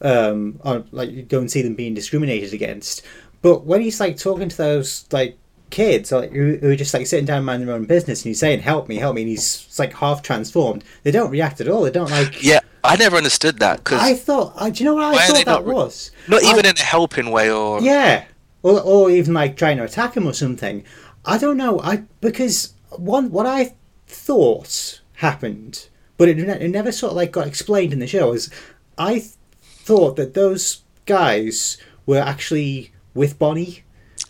um, 0.00 0.60
are 0.64 0.84
like 0.92 1.10
you 1.10 1.22
don't 1.22 1.48
see 1.48 1.62
them 1.62 1.74
being 1.74 1.94
discriminated 1.94 2.52
against, 2.52 3.02
but 3.42 3.64
when 3.64 3.80
he's 3.80 4.00
like 4.00 4.16
talking 4.16 4.48
to 4.48 4.56
those 4.56 5.06
like 5.12 5.38
kids 5.70 6.12
like 6.12 6.30
who, 6.30 6.56
who 6.58 6.70
are 6.70 6.76
just 6.76 6.94
like 6.94 7.06
sitting 7.06 7.24
down 7.24 7.44
minding 7.44 7.66
their 7.66 7.74
own 7.74 7.84
business 7.84 8.20
and 8.20 8.30
he's 8.30 8.38
saying 8.38 8.60
help 8.60 8.88
me 8.88 8.94
help 8.94 9.16
me 9.16 9.22
and 9.22 9.30
he's 9.30 9.76
like 9.76 9.92
half 9.94 10.22
transformed 10.22 10.84
they 11.02 11.10
don't 11.10 11.30
react 11.30 11.60
at 11.60 11.66
all 11.66 11.82
they 11.82 11.90
don't 11.90 12.10
like 12.12 12.44
Yeah, 12.44 12.60
I 12.84 12.96
never 12.96 13.16
understood 13.16 13.58
that 13.60 13.78
because 13.78 14.00
I 14.00 14.14
thought 14.14 14.52
I 14.56 14.70
do 14.70 14.84
you 14.84 14.90
know 14.90 14.94
what 14.94 15.04
I 15.14 15.26
thought 15.26 15.44
that 15.44 15.46
not 15.46 15.64
was 15.64 16.10
not 16.28 16.42
I- 16.44 16.50
even 16.52 16.66
in 16.66 16.76
a 16.76 16.80
helping 16.82 17.30
way 17.30 17.50
or 17.50 17.80
yeah, 17.80 18.24
or, 18.62 18.80
or 18.80 19.10
even 19.10 19.32
like 19.34 19.56
trying 19.56 19.78
to 19.78 19.84
attack 19.84 20.16
him 20.16 20.26
or 20.26 20.32
something. 20.34 20.84
I 21.24 21.38
don't 21.38 21.56
know. 21.56 21.80
I 21.80 22.02
because 22.20 22.74
one 22.90 23.30
what 23.30 23.46
I 23.46 23.74
thought 24.06 25.00
happened, 25.14 25.88
but 26.18 26.28
it, 26.28 26.38
it 26.38 26.68
never 26.68 26.92
sort 26.92 27.12
of 27.12 27.16
like 27.16 27.32
got 27.32 27.46
explained 27.46 27.92
in 27.92 27.98
the 28.00 28.06
show. 28.06 28.32
Is 28.32 28.50
I 28.98 29.14
th- 29.14 29.30
thought 29.62 30.16
that 30.16 30.34
those 30.34 30.82
guys 31.06 31.78
were 32.06 32.18
actually 32.20 32.92
with 33.14 33.38
Bonnie. 33.38 33.83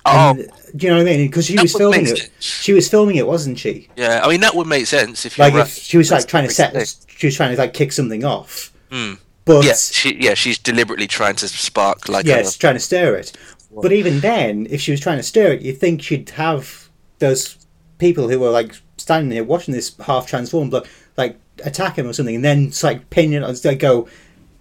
Oh. 0.07 0.31
And, 0.31 0.51
do 0.77 0.87
you 0.87 0.93
know 0.93 0.99
what 0.99 1.09
I 1.09 1.17
mean? 1.17 1.27
Because 1.29 1.47
she 1.47 1.59
was 1.59 1.73
filming 1.73 2.03
it. 2.03 2.19
sense. 2.19 2.33
She 2.41 2.73
was 2.73 2.89
filming 2.89 3.17
it, 3.17 3.27
wasn't 3.27 3.59
she? 3.59 3.89
Yeah, 3.97 4.21
I 4.25 4.29
mean 4.29 4.41
that 4.41 4.55
would 4.55 4.67
make 4.67 4.87
sense 4.87 5.25
if 5.25 5.39
you 5.39 5.45
Like 5.45 5.55
if 5.55 5.69
she 5.69 5.97
was 5.97 6.11
like 6.11 6.27
trying 6.27 6.49
to 6.49 6.53
set, 6.53 6.75
she 7.07 7.27
was 7.29 7.37
trying 7.37 7.55
to 7.55 7.59
like 7.59 7.75
kick 7.75 7.93
something 7.93 8.25
off. 8.25 8.73
Hmm. 8.91 9.15
But 9.45 9.65
Yeah, 9.65 9.75
she, 9.75 10.17
yeah, 10.17 10.35
she's 10.35 10.59
deliberately 10.59 11.07
trying 11.07 11.37
to 11.37 11.49
spark 11.49 12.09
like 12.09 12.27
yes, 12.27 12.57
a, 12.57 12.59
trying 12.59 12.75
to 12.75 12.81
stir 12.81 13.17
it. 13.17 13.33
But 13.71 13.93
even 13.93 14.21
then, 14.21 14.67
if 14.71 14.81
she 14.81 14.91
was 14.91 15.01
trying 15.01 15.19
to 15.19 15.23
stir 15.23 15.53
it, 15.53 15.63
you'd 15.63 15.79
think 15.79 16.03
she'd 16.03 16.31
have 16.31 16.89
those 17.19 17.59
people 17.99 18.29
who 18.29 18.39
were 18.39 18.51
like 18.51 18.75
standing 18.97 19.31
there 19.31 19.45
watching 19.45 19.75
this 19.75 19.97
half 19.99 20.27
transformed 20.27 20.71
bloke 20.71 20.89
like 21.17 21.39
attack 21.65 21.99
him 21.99 22.07
or 22.07 22.13
something, 22.13 22.37
and 22.37 22.45
then 22.45 22.69
it's 22.69 22.83
like 22.83 23.11
pin 23.11 23.33
it. 23.33 23.43
It's 23.43 23.65
like 23.65 23.79
go, 23.79 24.09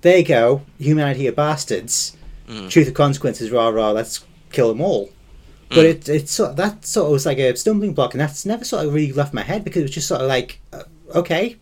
there 0.01 0.17
you 0.17 0.25
go, 0.25 0.61
humanity 0.79 1.27
are 1.27 1.33
bastards. 1.33 2.15
Mm. 2.47 2.69
Truth 2.69 2.89
of 2.89 2.93
consequences, 2.93 3.51
rah 3.51 3.69
rah. 3.69 3.91
Let's 3.91 4.25
kill 4.51 4.67
them 4.67 4.81
all. 4.81 5.09
Mm. 5.73 5.75
But 5.75 5.85
it 5.85 6.09
it 6.09 6.29
sort 6.29 6.51
of, 6.51 6.55
that 6.57 6.85
sort 6.85 7.07
of 7.07 7.11
was 7.13 7.25
like 7.25 7.37
a 7.39 7.55
stumbling 7.55 7.93
block, 7.93 8.13
and 8.13 8.21
that's 8.21 8.45
never 8.45 8.63
sort 8.63 8.85
of 8.85 8.93
really 8.93 9.11
left 9.13 9.33
my 9.33 9.41
head 9.41 9.63
because 9.63 9.79
it 9.81 9.85
was 9.85 9.91
just 9.91 10.07
sort 10.07 10.21
of 10.21 10.27
like, 10.27 10.59
uh, 10.71 10.83
okay, 11.15 11.57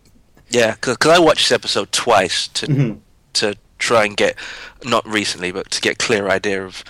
yeah, 0.50 0.72
because 0.74 0.98
I 1.10 1.18
watched 1.18 1.48
this 1.48 1.52
episode 1.52 1.90
twice 1.92 2.48
to 2.48 2.66
Mhm. 2.66 2.98
to 3.34 3.56
try 3.78 4.04
and 4.04 4.16
get 4.16 4.36
not 4.84 5.06
recently, 5.08 5.50
but 5.50 5.70
to 5.70 5.80
get 5.80 5.92
a 5.94 5.96
clear 5.96 6.28
idea 6.28 6.64
of 6.64 6.84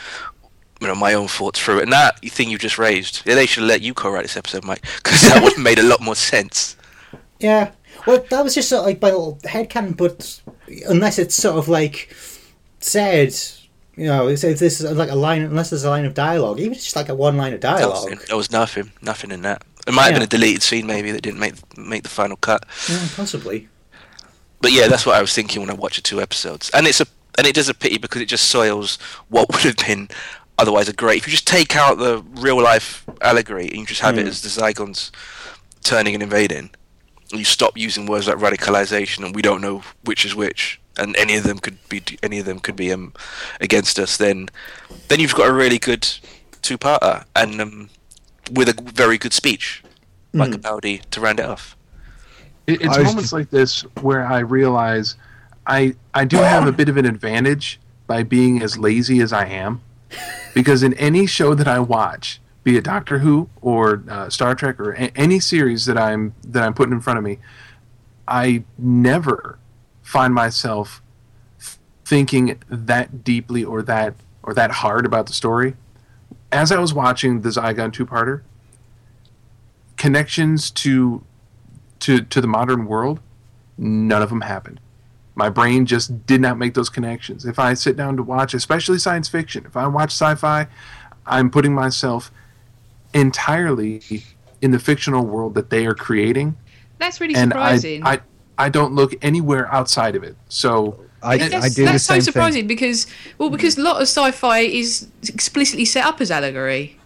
you 0.80 0.88
know 0.88 0.94
my 0.96 1.14
own 1.14 1.28
thoughts 1.28 1.60
through 1.60 1.78
it. 1.78 1.82
And 1.84 1.92
that 1.92 2.18
thing 2.22 2.50
you 2.50 2.58
just 2.58 2.76
raised, 2.78 3.22
yeah, 3.24 3.36
they 3.36 3.46
should 3.46 3.62
let 3.62 3.82
you 3.82 3.94
co-write 3.94 4.22
this 4.24 4.36
episode, 4.36 4.64
Mike, 4.64 4.84
because 4.96 5.20
that 5.22 5.42
would 5.42 5.52
have 5.54 5.62
made 5.62 5.78
a 5.78 5.82
lot 5.84 6.00
more 6.00 6.16
sense. 6.16 6.76
Yeah. 7.38 7.72
Well, 8.06 8.24
that 8.30 8.44
was 8.44 8.54
just 8.54 8.68
sort 8.68 8.80
of 8.80 8.86
like 8.86 9.02
my 9.02 9.08
little 9.08 9.36
headcanon, 9.42 9.96
but 9.96 10.40
unless 10.88 11.18
it's 11.18 11.34
sort 11.34 11.56
of 11.56 11.68
like 11.68 12.14
said, 12.78 13.34
you 13.96 14.06
know, 14.06 14.28
if 14.28 14.42
if 14.44 14.58
this 14.58 14.80
is 14.80 14.96
like 14.96 15.10
a 15.10 15.14
line, 15.14 15.42
unless 15.42 15.70
there's 15.70 15.84
a 15.84 15.90
line 15.90 16.04
of 16.04 16.14
dialogue, 16.14 16.58
even 16.60 16.72
if 16.72 16.78
it's 16.78 16.84
just 16.84 16.96
like 16.96 17.08
a 17.08 17.14
one 17.14 17.36
line 17.36 17.52
of 17.52 17.60
dialogue, 17.60 18.10
Nothing. 18.10 18.26
There 18.26 18.36
was 18.36 18.50
nothing, 18.50 18.92
nothing 19.02 19.30
in 19.30 19.42
that. 19.42 19.64
It 19.86 19.92
might 19.92 20.04
have 20.04 20.14
been 20.14 20.22
a 20.22 20.26
deleted 20.26 20.62
scene, 20.62 20.86
maybe 20.86 21.10
that 21.12 21.22
didn't 21.22 21.40
make 21.40 21.54
make 21.76 22.02
the 22.02 22.08
final 22.08 22.36
cut. 22.36 22.64
yeah, 22.88 23.06
possibly. 23.14 23.68
But 24.60 24.72
yeah, 24.72 24.86
that's 24.86 25.04
what 25.04 25.16
I 25.16 25.20
was 25.20 25.34
thinking 25.34 25.60
when 25.60 25.70
I 25.70 25.74
watched 25.74 25.96
the 25.96 26.02
two 26.02 26.20
episodes, 26.20 26.70
and 26.70 26.86
it's 26.86 27.00
a 27.00 27.06
and 27.38 27.46
it 27.46 27.58
is 27.58 27.68
a 27.68 27.74
pity 27.74 27.98
because 27.98 28.22
it 28.22 28.26
just 28.26 28.48
soils 28.48 28.98
what 29.28 29.48
would 29.52 29.62
have 29.62 29.76
been 29.76 30.08
otherwise 30.58 30.88
a 30.88 30.92
great. 30.92 31.18
If 31.18 31.26
you 31.26 31.32
just 31.32 31.46
take 31.46 31.76
out 31.76 31.98
the 31.98 32.22
real 32.36 32.62
life 32.62 33.04
allegory 33.20 33.68
and 33.68 33.76
you 33.78 33.86
just 33.86 34.00
have 34.00 34.16
it 34.18 34.22
hmm. 34.22 34.28
as 34.28 34.42
the 34.42 34.48
Zygons 34.48 35.10
turning 35.82 36.14
and 36.14 36.22
invading, 36.22 36.70
and 37.30 37.38
you 37.38 37.44
stop 37.44 37.76
using 37.76 38.06
words 38.06 38.28
like 38.28 38.38
radicalization 38.38 39.24
and 39.24 39.34
we 39.34 39.42
don't 39.42 39.60
know 39.60 39.82
which 40.04 40.24
is 40.24 40.34
which, 40.34 40.80
and 40.98 41.16
any 41.16 41.36
of 41.36 41.44
them 41.44 41.58
could 41.58 41.78
be 41.88 42.02
any 42.22 42.38
of 42.38 42.46
them 42.46 42.58
could 42.58 42.76
be 42.76 42.92
um, 42.92 43.12
against 43.60 43.98
us, 43.98 44.16
then 44.16 44.48
then 45.08 45.20
you've 45.20 45.34
got 45.34 45.48
a 45.48 45.52
really 45.52 45.78
good 45.78 46.06
two-parter 46.62 47.24
and 47.34 47.60
um, 47.60 47.90
with 48.52 48.68
a 48.68 48.82
very 48.92 49.18
good 49.18 49.32
speech, 49.32 49.82
like 50.32 50.50
Capaldi 50.52 51.02
to 51.10 51.20
round 51.20 51.40
it 51.40 51.46
off. 51.46 51.76
It, 52.66 52.82
it's 52.82 52.96
I 52.96 53.00
was 53.00 53.08
moments 53.08 53.32
like 53.32 53.50
this 53.50 53.82
where 54.00 54.24
I 54.24 54.38
realize 54.40 55.16
I 55.66 55.94
I 56.14 56.24
do 56.24 56.36
have 56.36 56.66
a 56.66 56.72
bit 56.72 56.88
of 56.88 56.96
an 56.96 57.06
advantage 57.06 57.80
by 58.06 58.22
being 58.22 58.62
as 58.62 58.76
lazy 58.78 59.20
as 59.20 59.32
I 59.32 59.46
am, 59.46 59.80
because 60.54 60.82
in 60.82 60.92
any 60.94 61.26
show 61.26 61.54
that 61.54 61.66
I 61.66 61.78
watch, 61.80 62.40
be 62.64 62.76
it 62.76 62.84
Doctor 62.84 63.18
Who 63.18 63.48
or 63.60 64.02
uh, 64.08 64.28
Star 64.28 64.54
Trek 64.54 64.78
or 64.78 64.92
a- 64.92 65.10
any 65.16 65.40
series 65.40 65.86
that 65.86 65.96
I'm 65.98 66.34
that 66.44 66.62
I'm 66.62 66.74
putting 66.74 66.92
in 66.92 67.00
front 67.00 67.18
of 67.18 67.24
me, 67.24 67.38
I 68.28 68.62
never 68.78 69.58
find 70.02 70.34
myself 70.34 71.02
thinking 72.04 72.60
that 72.68 73.24
deeply 73.24 73.64
or 73.64 73.82
that 73.82 74.14
or 74.42 74.54
that 74.54 74.70
hard 74.70 75.06
about 75.06 75.26
the 75.26 75.32
story. 75.32 75.74
As 76.50 76.70
I 76.70 76.78
was 76.78 76.92
watching 76.92 77.40
the 77.40 77.48
Zygon 77.48 77.92
two-parter, 77.92 78.42
connections 79.96 80.70
to 80.72 81.24
to 82.00 82.22
to 82.22 82.40
the 82.40 82.48
modern 82.48 82.86
world, 82.86 83.20
none 83.78 84.22
of 84.22 84.28
them 84.28 84.42
happened. 84.42 84.80
My 85.34 85.48
brain 85.48 85.86
just 85.86 86.26
did 86.26 86.42
not 86.42 86.58
make 86.58 86.74
those 86.74 86.90
connections. 86.90 87.46
If 87.46 87.58
I 87.58 87.72
sit 87.72 87.96
down 87.96 88.16
to 88.18 88.22
watch, 88.22 88.52
especially 88.52 88.98
science 88.98 89.28
fiction, 89.28 89.64
if 89.64 89.76
I 89.76 89.86
watch 89.86 90.10
sci-fi, 90.10 90.66
I'm 91.24 91.50
putting 91.50 91.74
myself 91.74 92.30
entirely 93.14 94.02
in 94.60 94.72
the 94.72 94.78
fictional 94.78 95.24
world 95.24 95.54
that 95.54 95.70
they 95.70 95.86
are 95.86 95.94
creating, 95.94 96.56
That's 96.98 97.20
really 97.20 97.34
and 97.34 97.52
surprising. 97.52 98.02
I, 98.04 98.14
I 98.14 98.20
I 98.62 98.68
don't 98.68 98.94
look 98.94 99.12
anywhere 99.22 99.72
outside 99.72 100.14
of 100.16 100.22
it. 100.22 100.36
So 100.48 100.98
I, 101.22 101.36
that's, 101.38 101.54
I 101.54 101.68
do 101.68 101.84
the 101.84 101.92
that's 101.92 102.04
so 102.04 102.20
surprising 102.20 102.62
thing. 102.62 102.68
because 102.68 103.06
well 103.38 103.48
mm-hmm. 103.48 103.56
because 103.56 103.78
a 103.78 103.82
lot 103.82 103.96
of 103.96 104.02
sci-fi 104.02 104.60
is 104.60 105.08
explicitly 105.28 105.84
set 105.84 106.04
up 106.04 106.20
as 106.20 106.30
allegory. 106.30 106.96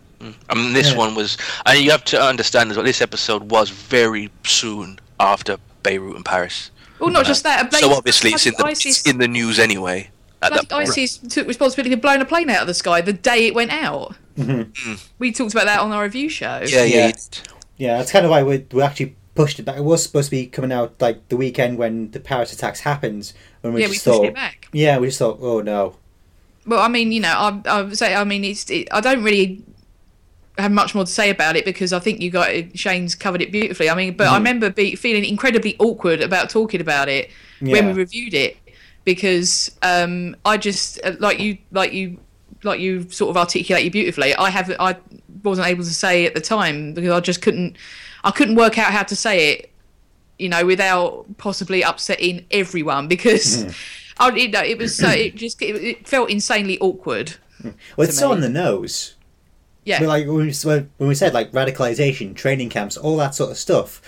I 0.49 0.55
mean, 0.55 0.73
this 0.73 0.91
Yeah. 0.93 0.97
one 0.97 1.15
was, 1.15 1.37
and 1.67 1.79
you 1.79 1.91
have 1.91 2.05
to 2.05 2.21
understand 2.21 2.71
as 2.71 2.77
well. 2.77 2.87
This 2.87 3.03
episode 3.03 3.51
was 3.51 3.69
very 3.69 4.31
soon 4.45 4.99
after 5.21 5.59
Beirut 5.83 6.17
and 6.17 6.25
Paris, 6.25 6.71
Well, 6.99 7.11
not 7.11 7.27
just 7.27 7.43
that. 7.45 7.73
a 7.73 7.77
so 7.77 7.93
obviously 7.93 8.31
it's 8.31 8.47
in 8.47 8.55
the 8.57 8.63
Bloody 8.63 8.89
it's 8.89 9.03
in 9.03 9.19
the 9.19 9.29
news 9.29 9.59
anyway. 9.59 10.11
At 10.43 10.53
Bloody 10.53 10.67
that 10.67 10.75
point. 10.75 10.89
ISIS 10.89 11.19
took 11.19 11.47
responsibility 11.47 11.95
for 11.95 12.01
blowing 12.01 12.23
a 12.23 12.25
plane 12.25 12.49
out 12.51 12.63
of 12.63 12.67
the 12.67 12.75
sky 12.75 13.01
the 13.01 13.13
day 13.13 13.47
it 13.47 13.55
went 13.55 13.73
out. 13.73 14.15
Mm-hmm. 14.39 14.91
Mm. 14.91 15.09
We 15.19 15.33
talked 15.33 15.53
about 15.53 15.67
that 15.67 15.81
on 15.81 15.93
our 15.93 16.05
review 16.05 16.29
show. 16.29 16.63
Yeah, 16.67 16.85
yeah. 16.85 17.07
Yeah. 17.07 17.13
Yeah, 17.79 17.99
that's 17.99 18.11
kind 18.11 18.25
of 18.25 18.31
why 18.31 18.43
we 18.43 18.65
we 18.73 18.83
actually 18.83 19.17
pushed 19.37 19.59
it 19.61 19.65
back. 19.65 19.77
It 19.79 19.83
was 19.85 20.03
supposed 20.03 20.27
to 20.29 20.31
be 20.33 20.47
coming 20.47 20.73
out 20.73 21.01
like 21.01 21.29
the 21.29 21.37
weekend 21.37 21.79
when 21.79 22.11
the 22.13 22.21
Paris 22.21 22.53
attacks 22.53 22.81
happened, 22.81 23.33
and 23.63 23.75
we 23.75 23.83
Yeah, 23.83 23.89
we 23.89 23.95
just 23.95 24.05
pushed 24.05 24.23
thought, 24.23 24.25
it 24.25 24.35
back. 24.35 24.69
yeah, 24.73 24.99
we 24.99 25.09
just 25.09 25.19
thought, 25.19 25.39
oh 25.41 25.61
no, 25.61 25.97
Well, 26.67 26.81
I 26.81 26.89
mean, 26.89 27.13
you 27.13 27.21
know, 27.21 27.29
I, 27.33 27.61
I 27.67 27.83
would 27.83 27.97
say, 27.97 28.15
I 28.15 28.25
mean, 28.25 28.45
it's, 28.45 28.69
it, 28.71 28.89
I 28.93 29.01
don't 29.01 29.23
really 29.23 29.65
have 30.59 30.73
much 30.73 30.95
more 30.95 31.05
to 31.05 31.11
say 31.11 31.31
about 31.31 31.57
it 31.57 31.65
because 31.65 31.93
I 31.93 31.99
think 31.99 32.21
you 32.21 32.31
got 32.31 32.51
it, 32.51 32.79
Shane's 32.79 33.15
covered 33.15 33.43
it 33.43 33.53
beautifully. 33.53 33.91
I 33.91 33.95
mean, 33.95 34.17
but 34.17 34.29
I 34.29 34.37
remember 34.37 34.71
be, 34.71 34.97
feeling 34.97 35.25
incredibly 35.25 35.77
awkward 35.79 36.23
about 36.23 36.51
talking 36.51 36.81
about 36.81 37.09
it 37.09 37.31
when 37.69 37.87
we 37.87 37.93
reviewed 37.93 38.35
it 38.35 38.57
because 39.05 39.71
um, 39.83 40.35
I 40.45 40.57
just 40.57 40.99
uh, 41.05 41.13
like 41.21 41.39
you, 41.41 41.59
like 41.71 41.93
you, 41.93 42.19
like 42.65 42.81
you 42.81 43.09
sort 43.11 43.31
of 43.31 43.37
articulated 43.37 43.93
beautifully. 43.93 44.35
I 44.35 44.51
have, 44.51 44.75
I 44.81 44.97
wasn't 45.45 45.69
able 45.69 45.85
to 45.85 45.95
say 45.95 46.27
at 46.27 46.35
the 46.35 46.41
time 46.41 46.95
because 46.95 47.11
I 47.11 47.21
just 47.21 47.43
couldn't, 47.43 47.77
I 48.27 48.31
couldn't 48.33 48.57
work 48.57 48.77
out 48.77 48.93
how 48.93 49.05
to 49.05 49.17
say 49.17 49.53
it 49.53 49.73
you 50.39 50.49
know, 50.49 50.65
without 50.67 51.27
possibly 51.39 51.83
upsetting 51.83 52.45
everyone 52.51 53.09
because 53.09 53.63
hmm. 53.63 53.71
I, 54.19 54.31
you 54.35 54.49
know, 54.49 54.63
it 54.63 54.79
was 54.79 54.97
so 54.97 55.09
it 55.09 55.35
just 55.35 55.61
it, 55.63 55.77
it 55.77 56.09
felt 56.09 56.31
insanely 56.31 56.79
awkward. 56.79 57.37
Hmm. 57.61 57.71
well, 57.97 58.07
it's 58.07 58.17
To 58.17 58.21
so 58.21 58.33
on 58.33 58.41
the 58.41 58.49
nose. 58.49 59.15
Yeah, 59.85 60.01
But 60.01 60.09
like 60.09 60.27
when 60.27 60.47
we, 60.47 60.53
when 60.53 61.09
we 61.09 61.15
said 61.15 61.33
like 61.33 61.53
radicalization, 61.53 62.35
training 62.35 62.71
camps, 62.71 62.97
all 62.97 63.17
that 63.19 63.37
sort 63.37 63.53
of 63.53 63.57
stuff, 63.57 64.03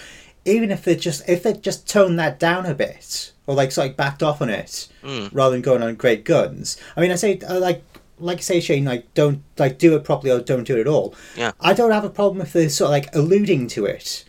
even 0.45 0.73
if 0.73 0.85
they 0.85 0.97
just 0.97 1.29
if 1.29 1.43
they 1.45 1.53
just 1.53 1.89
toned 1.89 2.19
that 2.19 2.41
down 2.41 2.67
a 2.67 2.75
bit 2.75 3.33
or 3.47 3.55
like 3.55 3.71
sort 3.71 3.91
of 3.91 3.97
backed 3.97 4.23
off 4.23 4.43
on 4.43 4.51
it 4.51 4.89
hmm. 5.03 5.29
rather 5.31 5.53
than 5.53 5.63
going 5.63 5.83
on 5.83 5.95
great 5.95 6.25
guns. 6.25 6.79
I 6.97 7.01
mean, 7.01 7.13
I 7.13 7.15
say 7.15 7.39
uh, 7.41 7.61
like 7.61 7.83
like 8.21 8.39
I 8.39 8.41
say 8.41 8.61
Shane, 8.61 8.85
like 8.85 9.13
don't 9.15 9.43
like 9.59 9.79
do 9.79 9.97
it 9.97 10.05
properly 10.05 10.33
or 10.33 10.41
don't 10.41 10.65
do 10.65 10.77
it 10.77 10.81
at 10.81 10.87
all. 10.87 11.15
Yeah. 11.37 11.53
I 11.61 11.73
don't 11.73 11.91
have 11.91 12.05
a 12.05 12.11
problem 12.11 12.41
if 12.41 12.53
they're 12.53 12.69
sort 12.69 12.89
of 12.89 12.93
like 12.93 13.15
alluding 13.15 13.69
to 13.69 13.87
it. 13.87 14.25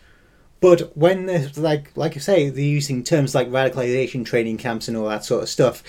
But 0.60 0.96
when 0.96 1.26
they're 1.26 1.50
like 1.56 1.90
like 1.96 2.16
I 2.16 2.20
say, 2.20 2.50
they're 2.50 2.62
using 2.62 3.02
terms 3.02 3.34
like 3.34 3.48
radicalization, 3.48 4.24
training 4.24 4.58
camps, 4.58 4.88
and 4.88 4.96
all 4.96 5.08
that 5.08 5.24
sort 5.24 5.42
of 5.42 5.48
stuff, 5.48 5.82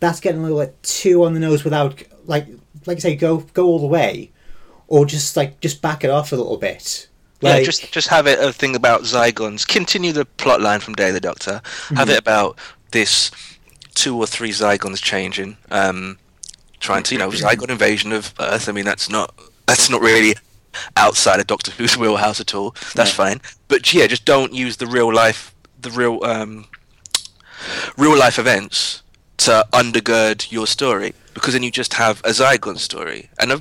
that's 0.00 0.20
getting 0.20 0.40
a 0.40 0.42
little 0.44 0.60
bit 0.60 0.82
too 0.82 1.24
on 1.24 1.34
the 1.34 1.40
nose 1.40 1.64
without 1.64 2.02
like 2.24 2.48
like 2.86 2.98
I 2.98 3.00
say, 3.00 3.16
go 3.16 3.38
go 3.38 3.66
all 3.66 3.78
the 3.78 3.86
way, 3.86 4.32
or 4.88 5.06
just 5.06 5.36
like 5.36 5.60
just 5.60 5.80
back 5.80 6.04
it 6.04 6.10
off 6.10 6.32
a 6.32 6.36
little 6.36 6.56
bit. 6.56 7.08
Yeah, 7.40 7.50
Like, 7.50 7.64
just 7.64 7.92
just 7.92 8.08
have 8.08 8.26
it 8.26 8.38
a 8.40 8.52
thing 8.52 8.74
about 8.74 9.02
Zygons. 9.02 9.66
Continue 9.66 10.12
the 10.12 10.24
plot 10.24 10.60
line 10.60 10.80
from 10.80 10.94
Day 10.94 11.08
of 11.08 11.14
the 11.14 11.20
Doctor. 11.20 11.60
Have 11.94 12.08
it 12.08 12.18
about 12.18 12.58
this 12.92 13.30
two 13.94 14.16
or 14.16 14.26
three 14.26 14.50
Zygons 14.50 15.02
changing, 15.02 15.56
um, 15.70 16.18
trying 16.80 17.02
to 17.04 17.14
you 17.14 17.18
know 17.18 17.30
Zygon 17.30 17.70
invasion 17.70 18.12
of 18.12 18.34
Earth. 18.38 18.68
I 18.68 18.72
mean 18.72 18.84
that's 18.84 19.08
not 19.10 19.34
that's 19.66 19.88
not 19.90 20.00
really 20.00 20.34
outside 20.96 21.40
of 21.40 21.46
Doctor 21.46 21.70
Who's 21.72 21.96
wheelhouse 21.98 22.40
at 22.40 22.54
all. 22.54 22.72
That's 22.94 23.10
Yeah. 23.10 23.16
fine. 23.24 23.40
But 23.68 23.92
yeah, 23.92 24.06
just 24.06 24.24
don't 24.24 24.52
use 24.52 24.76
the 24.76 24.86
real 24.86 25.12
life 25.12 25.54
the 25.80 25.90
real 25.90 26.22
um, 26.24 26.66
real 27.96 28.18
life 28.18 28.38
events 28.38 29.02
to 29.38 29.66
undergird 29.72 30.50
your 30.50 30.66
story 30.66 31.12
because 31.34 31.52
then 31.52 31.62
you 31.62 31.70
just 31.70 31.94
have 31.94 32.20
a 32.20 32.30
Zygon 32.30 32.78
story 32.78 33.28
and 33.38 33.52
a, 33.52 33.58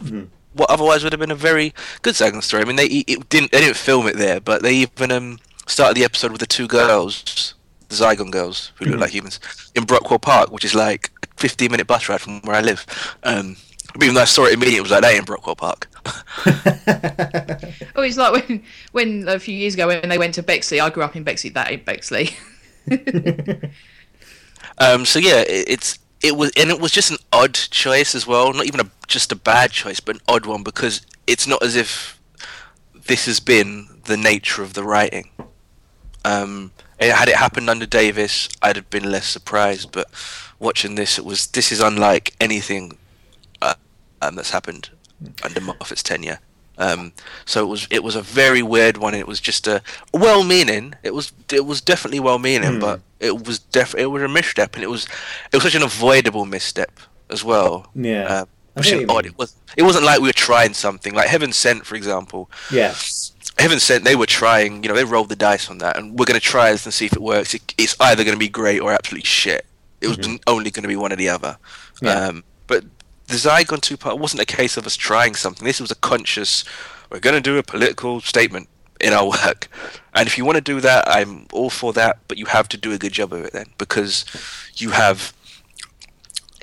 what 0.54 0.70
otherwise 0.70 1.04
would 1.04 1.12
have 1.12 1.20
been 1.20 1.32
a 1.32 1.36
very 1.36 1.74
good 2.02 2.14
Zygon 2.16 2.42
story. 2.42 2.64
I 2.64 2.66
mean, 2.66 2.78
they 2.78 2.86
it 2.86 3.28
didn't 3.30 3.52
they 3.52 3.60
didn't 3.62 3.76
film 3.78 4.08
it 4.08 4.16
there, 4.18 4.40
but 4.40 4.62
they 4.64 4.74
even 4.76 5.12
um, 5.12 5.40
started 5.68 5.96
the 5.98 6.06
episode 6.06 6.32
with 6.32 6.40
the 6.40 6.48
two 6.48 6.68
girls, 6.68 7.54
the 7.90 7.96
Zygon 7.96 8.32
girls 8.32 8.72
who 8.76 8.86
look 8.86 9.00
like 9.02 9.12
humans, 9.12 9.40
in 9.76 9.84
Brockwell 9.86 10.22
Park, 10.22 10.52
which 10.52 10.64
is 10.66 10.74
like 10.74 11.12
15 11.38 11.72
minute 11.72 11.88
bus 11.88 12.08
ride 12.10 12.22
from 12.22 12.42
where 12.42 12.56
I 12.56 12.62
live. 12.62 12.86
Um, 13.24 13.58
even 14.02 14.16
though 14.16 14.22
I 14.22 14.26
saw 14.26 14.46
it 14.46 14.54
immediately, 14.54 14.78
it 14.78 14.82
was 14.82 14.92
like 14.92 15.02
that 15.02 15.16
in 15.16 15.24
Brockwell 15.24 15.58
Park. 15.58 15.88
oh, 17.96 18.02
it's 18.02 18.18
like 18.18 18.48
when 18.48 18.64
when 18.92 19.28
a 19.28 19.40
few 19.40 19.56
years 19.56 19.74
ago 19.74 19.88
when 19.88 20.10
they 20.10 20.18
went 20.18 20.34
to 20.36 20.44
Bexley. 20.44 20.80
I 20.80 20.90
grew 20.90 21.04
up 21.04 21.16
in 21.16 21.24
Bexley. 21.24 21.50
That 21.52 21.72
ain't 21.72 21.86
Bexley. 21.86 22.36
Um, 24.78 25.06
so 25.06 25.20
yeah, 25.20 25.42
it, 25.42 25.70
it's 25.70 26.00
it 26.22 26.36
was 26.36 26.52
and 26.58 26.70
it 26.70 26.80
was 26.80 26.92
just 26.92 27.12
an 27.12 27.18
odd 27.32 27.54
choice 27.54 28.16
as 28.16 28.28
well. 28.28 28.52
Not 28.54 28.66
even 28.66 28.80
a 28.80 28.90
just 29.08 29.32
a 29.32 29.36
bad 29.36 29.72
choice, 29.72 30.00
but 30.00 30.16
an 30.16 30.22
odd 30.28 30.46
one 30.46 30.64
because 30.64 31.02
it's 31.28 31.48
not 31.48 31.64
as 31.64 31.76
if 31.76 32.20
this 32.94 33.26
has 33.26 33.40
been 33.40 34.02
the 34.06 34.18
nature 34.18 34.64
of 34.64 34.74
the 34.74 34.84
writing. 34.84 35.30
Um, 36.24 36.72
had 37.00 37.30
it 37.30 37.36
happened 37.36 37.70
under 37.70 37.86
Davies, 37.86 38.50
I'd 38.62 38.78
have 38.78 38.90
been 38.90 39.10
less 39.12 39.28
surprised. 39.28 39.92
But 39.92 40.08
watching 40.60 40.96
this, 40.96 41.18
it 41.18 41.26
was 41.26 41.48
this 41.48 41.72
is 41.72 41.80
unlike 41.80 42.34
anything 42.40 42.98
uh, 43.62 43.76
um, 44.22 44.36
that's 44.36 44.52
happened 44.52 44.90
under 45.44 45.62
Moffat's 45.62 46.04
tenure. 46.04 46.40
Um, 46.78 47.14
so 47.46 47.64
it 47.64 47.68
was 47.68 47.88
it 47.90 48.04
was 48.04 48.16
a 48.16 48.22
very 48.22 48.62
weird 48.62 48.98
one. 48.98 49.14
It 49.14 49.28
was 49.28 49.40
just 49.40 49.68
a 49.68 49.82
well-meaning. 50.14 50.96
It 51.04 51.14
was 51.14 51.32
it 51.52 51.66
was 51.66 51.80
definitely 51.82 52.20
well-meaning, 52.20 52.80
but 52.80 53.00
it 53.20 53.46
was 53.46 53.60
def 53.60 53.96
it 53.96 54.08
was 54.08 54.24
a 54.24 54.28
misstep, 54.28 54.76
and 54.76 54.84
it 54.84 54.90
was 54.90 55.08
it 55.52 55.56
was 55.56 55.64
such 55.64 55.76
an 55.76 55.84
avoidable 55.84 56.46
misstep 56.46 57.00
as 57.30 57.44
well. 57.44 57.88
Yeah. 57.96 58.26
uh, 58.26 58.46
which 58.74 58.92
is 58.92 59.10
odd. 59.10 59.26
It 59.26 59.38
was 59.38 59.56
it 59.78 59.84
wasn't 59.84 60.04
like 60.04 60.20
we 60.20 60.28
were 60.28 60.34
trying 60.34 60.74
something 60.74 61.14
like 61.14 61.30
Heaven 61.30 61.54
Sent, 61.54 61.86
for 61.86 61.96
example. 61.96 62.50
yeah, 62.70 62.94
Heaven 63.58 63.80
Sent, 63.80 64.04
they 64.04 64.18
were 64.18 64.26
trying. 64.26 64.84
You 64.84 64.90
know, 64.90 64.96
they 64.96 65.06
rolled 65.06 65.30
the 65.30 65.36
dice 65.38 65.70
on 65.70 65.78
that, 65.78 65.98
and 65.98 66.20
we're 66.20 66.26
going 66.26 66.40
to 66.40 66.46
try 66.46 66.74
this 66.74 66.86
and 66.86 66.94
see 66.94 67.06
if 67.06 67.14
it 67.14 67.22
works. 67.22 67.54
It, 67.54 67.74
it's 67.78 67.96
either 68.02 68.26
going 68.26 68.36
to 68.36 68.40
be 68.40 68.50
great 68.50 68.82
or 68.82 68.92
absolutely 68.92 69.26
shit. 69.26 69.66
It 70.06 70.18
was 70.18 70.40
only 70.48 70.72
going 70.72 70.84
to 70.84 70.88
be 70.88 70.96
one 70.96 71.12
or 71.12 71.18
the 71.18 71.30
other. 71.30 71.58
Mm-hmm. 71.96 72.06
Yeah. 72.06 72.28
Um, 72.28 72.44
but 72.68 72.84
the 73.28 73.36
Zygon 73.36 73.82
two 73.82 73.98
part 73.98 74.18
wasn't 74.20 74.42
a 74.42 74.46
case 74.46 74.78
of 74.78 74.86
us 74.86 74.96
trying 74.96 75.36
something. 75.36 75.66
This 75.66 75.82
was 75.82 75.92
a 75.92 75.96
conscious. 75.96 76.64
We're 77.10 77.20
going 77.20 77.36
to 77.36 77.42
do 77.42 77.58
a 77.58 77.64
political 77.64 78.22
statement 78.22 78.70
in 79.02 79.14
our 79.14 79.28
work, 79.28 79.68
and 80.14 80.28
if 80.28 80.38
you 80.38 80.46
want 80.46 80.56
to 80.56 80.62
do 80.62 80.80
that, 80.82 81.08
I'm 81.08 81.48
all 81.52 81.70
for 81.70 81.92
that. 81.94 82.20
But 82.28 82.38
you 82.38 82.46
have 82.46 82.68
to 82.70 82.78
do 82.78 82.94
a 82.94 82.98
good 82.98 83.14
job 83.14 83.34
of 83.34 83.44
it 83.44 83.54
then, 83.54 83.68
because 83.78 84.26
you 84.76 84.92
have. 84.92 85.34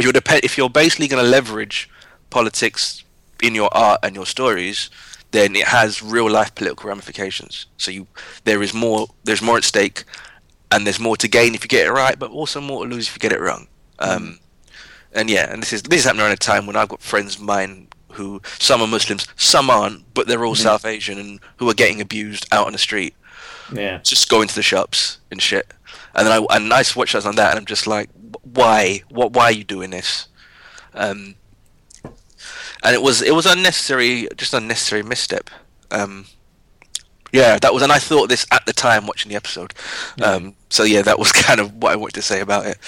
You're 0.01 0.13
depend 0.13 0.43
if 0.43 0.57
you're 0.57 0.71
basically 0.71 1.07
going 1.07 1.23
to 1.23 1.31
leverage 1.31 1.89
politics 2.31 3.05
in 3.43 3.55
your 3.55 3.69
art 3.77 4.01
and 4.03 4.17
your 4.17 4.27
stories, 4.27 4.89
then 5.33 5.55
it 5.55 5.69
has 5.69 6.03
real 6.03 6.31
life 6.31 6.55
political 6.55 6.89
ramifications. 6.89 7.67
So 7.77 7.91
you 7.91 8.07
there 8.45 8.63
is 8.63 8.73
more 8.73 9.09
there's 9.25 9.43
more 9.43 9.59
at 9.59 9.65
stake, 9.65 10.05
and 10.73 10.87
there's 10.87 10.99
more 10.99 11.17
to 11.19 11.29
gain 11.29 11.55
if 11.55 11.63
you 11.63 11.69
get 11.69 11.87
it 11.87 11.93
right, 11.93 12.19
but 12.19 12.31
also 12.31 12.61
more 12.61 12.85
to 12.85 12.91
lose 12.91 13.07
if 13.07 13.15
you 13.15 13.21
get 13.21 13.33
it 13.33 13.41
wrong. 13.41 13.69
Um, 13.99 14.41
and 15.13 15.31
yeah, 15.31 15.53
and 15.53 15.63
this 15.63 15.73
is 15.73 15.83
this 15.83 16.01
is 16.01 16.05
happening 16.05 16.25
around 16.25 16.33
a 16.33 16.37
time 16.37 16.67
when 16.67 16.77
I've 16.77 16.89
got 16.89 17.03
friends 17.03 17.37
of 17.37 17.43
mine 17.43 17.89
who 18.13 18.41
some 18.59 18.81
are 18.81 18.87
Muslims, 18.87 19.27
some 19.37 19.71
aren't, 19.71 20.13
but 20.15 20.27
they're 20.27 20.45
all 20.45 20.55
South 20.55 20.85
Asian 20.85 21.19
and 21.19 21.41
who 21.59 21.69
are 21.69 21.75
getting 21.75 22.01
abused 22.01 22.47
out 22.51 22.67
on 22.67 22.73
the 22.73 22.79
street. 22.79 23.15
Yeah. 23.73 23.99
Just 23.99 24.29
going 24.29 24.49
to 24.49 24.55
the 24.55 24.63
shops 24.63 25.19
and 25.31 25.41
shit. 25.41 25.73
And 26.15 26.27
then 26.27 26.33
I 26.33 26.57
and 26.57 26.73
I 26.73 26.83
watch 26.97 27.13
that 27.13 27.27
on 27.27 27.37
that, 27.37 27.51
and 27.51 27.59
I'm 27.59 27.67
just 27.67 27.87
like, 27.87 28.11
why? 28.43 29.03
What? 29.11 29.33
Why 29.33 29.45
are 29.45 29.53
you 29.53 29.65
doing 29.65 29.91
this? 29.91 30.29
Um, 30.95 31.37
and 32.83 32.95
it 32.95 33.03
was 33.03 33.23
it 33.23 33.35
was 33.35 33.47
unnecessary, 33.47 34.29
just 34.37 34.55
unnecessary 34.55 35.03
misstep. 35.03 35.51
Um, 35.91 36.27
yeah, 37.33 37.59
that 37.59 37.73
was, 37.75 37.83
and 37.83 37.91
I 37.93 37.99
thought 37.99 38.29
this 38.29 38.47
at 38.51 38.65
the 38.67 38.73
time 38.73 39.07
watching 39.07 39.31
the 39.31 39.37
episode. 39.37 39.75
Um, 40.23 40.55
so 40.69 40.85
yeah, 40.85 41.03
that 41.03 41.19
was 41.19 41.33
kind 41.47 41.61
of 41.61 41.75
what 41.83 41.93
I 41.93 41.97
wanted 41.97 42.15
to 42.15 42.23
say 42.23 42.41
about 42.41 42.67
it. 42.67 42.79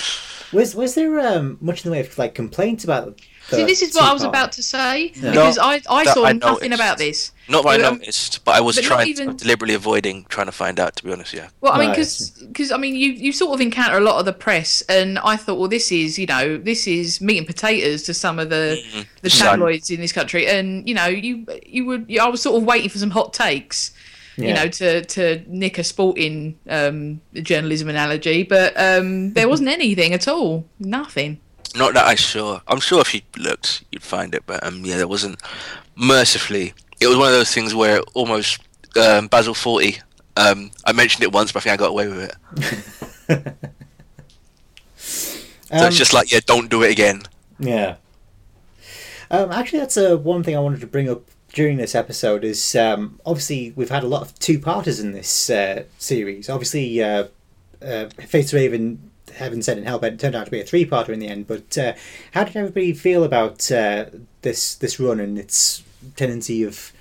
Was 0.53 0.75
was 0.75 0.95
there 0.95 1.19
um, 1.21 1.59
much 1.61 1.85
in 1.85 1.91
the 1.91 1.93
way 1.97 2.01
of 2.01 2.17
like 2.19 2.35
complaints 2.35 2.85
about? 2.85 3.21
The 3.51 3.57
See, 3.57 3.65
this 3.65 3.83
is 3.83 3.95
what 3.95 4.05
I 4.05 4.13
was 4.15 4.23
two-part? 4.23 4.37
about 4.37 4.53
to 4.53 4.63
say 4.63 5.13
Yeah. 5.17 5.33
because 5.33 5.59
I, 5.59 5.83
I 5.91 6.05
that 6.05 6.15
saw 6.15 6.25
I 6.25 6.33
nothing 6.33 6.71
noticed. 6.71 6.81
about 6.81 6.97
this. 6.97 7.31
Not 7.47 7.65
that 7.65 7.69
I 7.69 7.85
um, 7.85 7.99
noticed, 7.99 8.43
but 8.43 8.55
I 8.55 8.61
was 8.63 8.77
but 8.77 8.85
trying, 8.85 9.09
even- 9.09 9.37
deliberately 9.37 9.75
avoiding 9.75 10.25
trying 10.31 10.47
to 10.47 10.53
find 10.53 10.81
out. 10.81 10.97
To 10.97 11.05
be 11.05 11.13
honest, 11.13 11.35
yeah. 11.35 11.49
Well, 11.61 11.73
I 11.75 11.79
mean, 11.81 11.89
Right. 11.91 11.97
because 12.49 12.73
I 12.73 12.79
mean, 12.79 12.95
you 12.95 13.11
you 13.11 13.33
sort 13.33 13.53
of 13.53 13.61
encounter 13.61 13.99
a 13.99 14.01
lot 14.01 14.19
of 14.19 14.25
the 14.25 14.33
press, 14.33 14.81
and 14.89 15.19
I 15.19 15.37
thought, 15.37 15.59
well, 15.59 15.69
this 15.69 15.93
is 15.93 16.19
you 16.19 16.25
know, 16.27 16.57
this 16.57 16.87
is 16.87 17.21
meat 17.21 17.37
and 17.39 17.47
potatoes 17.47 18.03
to 18.05 18.15
some 18.15 18.39
of 18.39 18.49
the 18.49 18.81
the 19.21 19.29
tabloids 19.29 19.91
in 19.91 20.01
this 20.01 20.13
country, 20.13 20.47
and 20.47 20.89
you 20.89 20.95
know, 20.95 21.07
you 21.07 21.45
you 21.67 21.85
would 21.85 22.17
I 22.19 22.29
was 22.29 22.41
sort 22.41 22.57
of 22.57 22.65
waiting 22.67 22.89
for 22.89 22.99
some 22.99 23.11
hot 23.11 23.35
takes, 23.35 23.93
you 24.37 24.53
know, 24.53 24.69
to 24.69 25.05
to 25.05 25.45
nick 25.47 25.79
a 25.79 25.85
sporting 25.85 26.59
um, 26.69 27.21
journalism 27.35 27.89
analogy, 27.89 28.43
but 28.43 28.73
um, 28.77 29.33
there 29.35 29.49
wasn't 29.49 29.69
anything 29.81 30.13
at 30.13 30.29
all, 30.29 30.65
nothing. 30.79 31.41
Not 31.77 31.95
that 31.95 32.07
I 32.07 32.15
saw. 32.15 32.61
I'm 32.69 32.81
sure 32.81 33.01
if 33.01 33.15
you 33.15 33.23
looked, 33.37 33.85
you'd 33.91 34.03
find 34.03 34.35
it. 34.35 34.45
But 34.47 34.65
um, 34.65 34.85
yeah, 34.85 34.97
there 34.97 35.09
wasn't. 35.09 35.41
Mercifully, 35.97 36.73
it 37.01 37.07
was 37.07 37.17
one 37.17 37.29
of 37.29 37.35
those 37.35 37.53
things 37.53 37.75
where 37.75 38.01
almost 38.15 38.61
um, 39.01 39.27
Basil 39.29 39.55
Fawlty. 39.55 40.01
Um, 40.37 40.71
I 40.85 40.93
mentioned 40.93 41.23
it 41.23 41.33
once, 41.33 41.53
but 41.53 41.61
I 41.61 41.63
think 41.63 41.73
I 41.75 41.77
got 41.77 41.91
away 41.91 42.09
with 42.09 42.37
it. 43.29 43.55
So 44.97 45.81
Um, 45.81 45.87
it's 45.89 45.97
just 45.97 46.13
like, 46.13 46.31
yeah, 46.31 46.41
don't 46.45 46.71
do 46.71 46.83
it 46.83 46.91
again. 46.93 47.23
Yeah. 47.59 47.97
Um, 49.31 49.51
actually, 49.51 49.81
that's 49.81 49.97
uh, 49.97 50.17
one 50.17 50.43
thing 50.45 50.57
I 50.57 50.61
wanted 50.61 50.81
to 50.83 50.87
bring 50.87 51.09
up 51.09 51.23
during 51.55 51.79
this 51.79 51.95
episode. 51.95 52.45
Is 52.45 52.77
um, 52.77 53.19
obviously 53.25 53.73
we've 53.77 53.91
had 53.91 54.05
a 54.05 54.09
lot 54.09 54.23
of 54.23 54.39
two-parters 54.39 55.01
in 55.01 55.13
this 55.13 55.49
uh, 55.49 55.85
series. 55.99 56.51
Obviously, 56.51 57.03
uh, 57.03 57.29
uh, 57.81 58.09
Face 58.27 58.53
Raven, 58.53 59.11
Heaven 59.35 59.63
Sent 59.63 59.79
and 59.79 59.89
Hellbent 59.89 60.19
turned 60.19 60.35
out 60.35 60.45
to 60.45 60.51
be 60.51 60.61
a 60.61 60.65
three-parter 60.65 61.11
in 61.11 61.21
the 61.21 61.29
end. 61.29 61.47
But 61.47 61.79
uh, 61.79 61.95
how 62.33 62.45
did 62.45 62.57
everybody 62.57 62.93
feel 62.93 63.25
about 63.25 63.71
uh, 63.73 64.07
this 64.43 64.75
this 64.75 65.01
run 65.01 65.21
and 65.21 65.39
its 65.39 65.83
tendency 66.17 66.63
of 66.63 66.93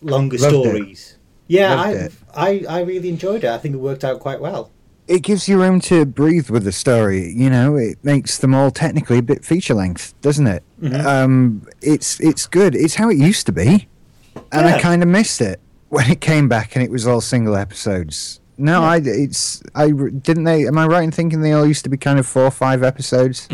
longer 0.00 0.38
Loved 0.38 0.54
it. 0.54 0.62
stories? 0.62 1.16
Yeah, 1.48 1.74
I. 1.74 2.08
I 2.34 2.64
I 2.68 2.80
really 2.82 3.08
enjoyed 3.08 3.42
it. 3.42 3.50
I 3.50 3.58
think 3.58 3.74
it 3.74 3.78
worked 3.78 4.04
out 4.04 4.20
quite 4.20 4.40
well. 4.40 4.70
It 5.08 5.22
gives 5.22 5.48
you 5.48 5.60
room 5.60 5.80
to 5.82 6.04
breathe 6.04 6.50
with 6.50 6.64
the 6.64 6.72
story. 6.72 7.32
You 7.32 7.48
know, 7.50 7.76
it 7.76 7.98
makes 8.04 8.38
them 8.38 8.54
all 8.54 8.70
technically 8.70 9.18
a 9.18 9.22
bit 9.22 9.44
feature 9.44 9.74
length, 9.74 10.14
doesn't 10.20 10.46
it? 10.46 10.62
Mhm. 10.82 11.04
Um, 11.04 11.62
it's 11.82 12.20
it's 12.20 12.46
good. 12.46 12.74
It's 12.74 12.94
how 12.96 13.08
it 13.08 13.16
used 13.16 13.46
to 13.46 13.52
be, 13.52 13.88
and 14.52 14.66
I 14.66 14.78
kind 14.80 15.02
of 15.02 15.08
missed 15.08 15.40
it 15.40 15.60
when 15.88 16.10
it 16.10 16.20
came 16.20 16.48
back 16.48 16.76
and 16.76 16.84
it 16.84 16.90
was 16.90 17.06
all 17.06 17.20
single 17.20 17.56
episodes. 17.56 18.40
No, 18.58 18.82
I 18.82 19.00
it's 19.04 19.62
I 19.74 19.90
didn't 19.90 20.44
they. 20.44 20.66
Am 20.66 20.76
I 20.76 20.86
right 20.86 21.04
in 21.04 21.10
thinking 21.10 21.40
they 21.40 21.52
all 21.52 21.66
used 21.66 21.84
to 21.84 21.90
be 21.90 21.96
kind 21.96 22.18
of 22.18 22.26
four 22.26 22.44
or 22.44 22.50
five 22.50 22.82
episodes? 22.82 23.48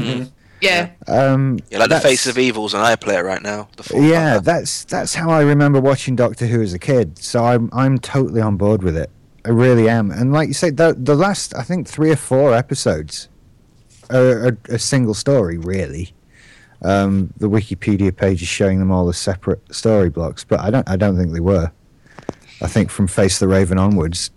Yeah, 0.61 0.91
Um, 1.09 1.59
Yeah, 1.71 1.79
like 1.81 1.91
the 1.91 2.01
Face 2.01 2.27
of 2.27 2.39
Evils, 2.39 2.73
and 2.73 2.83
I 2.83 2.97
play 2.97 3.17
it 3.17 3.25
right 3.25 3.43
now. 3.43 3.69
The 3.77 4.01
Yeah, 4.01 4.39
that's 4.39 4.85
that's 4.85 5.15
how 5.15 5.29
I 5.29 5.43
remember 5.43 5.79
watching 5.79 6.17
Doctor 6.17 6.47
Who 6.47 6.63
as 6.63 6.73
a 6.73 6.79
kid. 6.79 7.19
So 7.19 7.45
I'm 7.45 7.69
I'm 7.73 7.99
totally 7.99 8.41
on 8.41 8.57
board 8.57 8.83
with 8.83 8.97
it. 8.97 9.11
I 9.45 9.51
really 9.51 9.89
am. 9.89 10.11
And 10.11 10.33
like 10.33 10.49
you 10.49 10.55
say, 10.55 10.71
the 10.71 10.95
the 10.99 11.15
last 11.15 11.55
I 11.55 11.63
think 11.63 11.87
three 11.89 12.11
or 12.11 12.17
four 12.17 12.55
episodes 12.55 13.29
are 14.11 14.49
a, 14.49 14.57
a 14.71 14.79
single 14.79 15.15
story, 15.15 15.59
really. 15.59 16.13
Um, 16.83 17.33
the 17.39 17.49
Wikipedia 17.49 18.15
page 18.15 18.43
is 18.43 18.49
showing 18.49 18.79
them 18.79 18.91
all 18.91 19.09
as 19.09 19.17
separate 19.17 19.75
story 19.75 20.11
blocks, 20.11 20.45
but 20.45 20.61
I 20.61 20.71
don't 20.71 20.89
I 20.89 20.97
don't 20.97 21.17
think 21.17 21.33
they 21.33 21.41
were. 21.41 21.71
I 22.63 22.67
think 22.69 22.91
from 22.91 23.07
Face 23.07 23.39
the 23.39 23.49
Raven 23.49 23.79
onwards, 23.79 24.31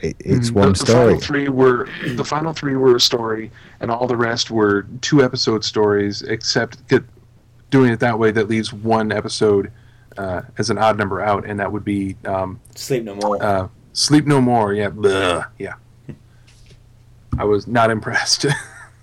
it, 0.00 0.16
it's 0.20 0.50
Mm, 0.50 0.54
one 0.54 0.72
the, 0.72 0.78
the 0.78 0.86
story. 0.86 1.04
final 1.14 1.20
three 1.20 1.48
were 1.48 1.88
the 2.14 2.24
final 2.24 2.52
three 2.52 2.76
were 2.76 2.96
a 2.96 3.00
story, 3.00 3.50
and 3.80 3.90
all 3.90 4.06
the 4.06 4.16
rest 4.16 4.50
were 4.50 4.86
two 5.00 5.22
episode 5.22 5.64
stories. 5.64 6.22
Except 6.22 6.86
that 6.88 7.04
doing 7.70 7.92
it 7.92 8.00
that 8.00 8.18
way, 8.18 8.30
that 8.30 8.48
leaves 8.48 8.72
one 8.72 9.12
episode 9.12 9.70
uh, 10.18 10.42
as 10.58 10.70
an 10.70 10.78
odd 10.78 10.98
number 10.98 11.20
out, 11.22 11.44
and 11.46 11.58
that 11.60 11.70
would 11.72 11.84
be 11.84 12.16
um, 12.26 12.60
Sleep 12.74 13.04
no 13.04 13.14
more. 13.14 13.42
uh, 13.42 13.68
Sleep 13.92 14.26
No 14.26 14.40
More. 14.40 14.72
Yeah, 14.72 14.90
bleh, 14.90 15.46
yeah. 15.58 15.74
I 17.38 17.44
was 17.44 17.66
not 17.66 17.90
impressed. 17.90 18.46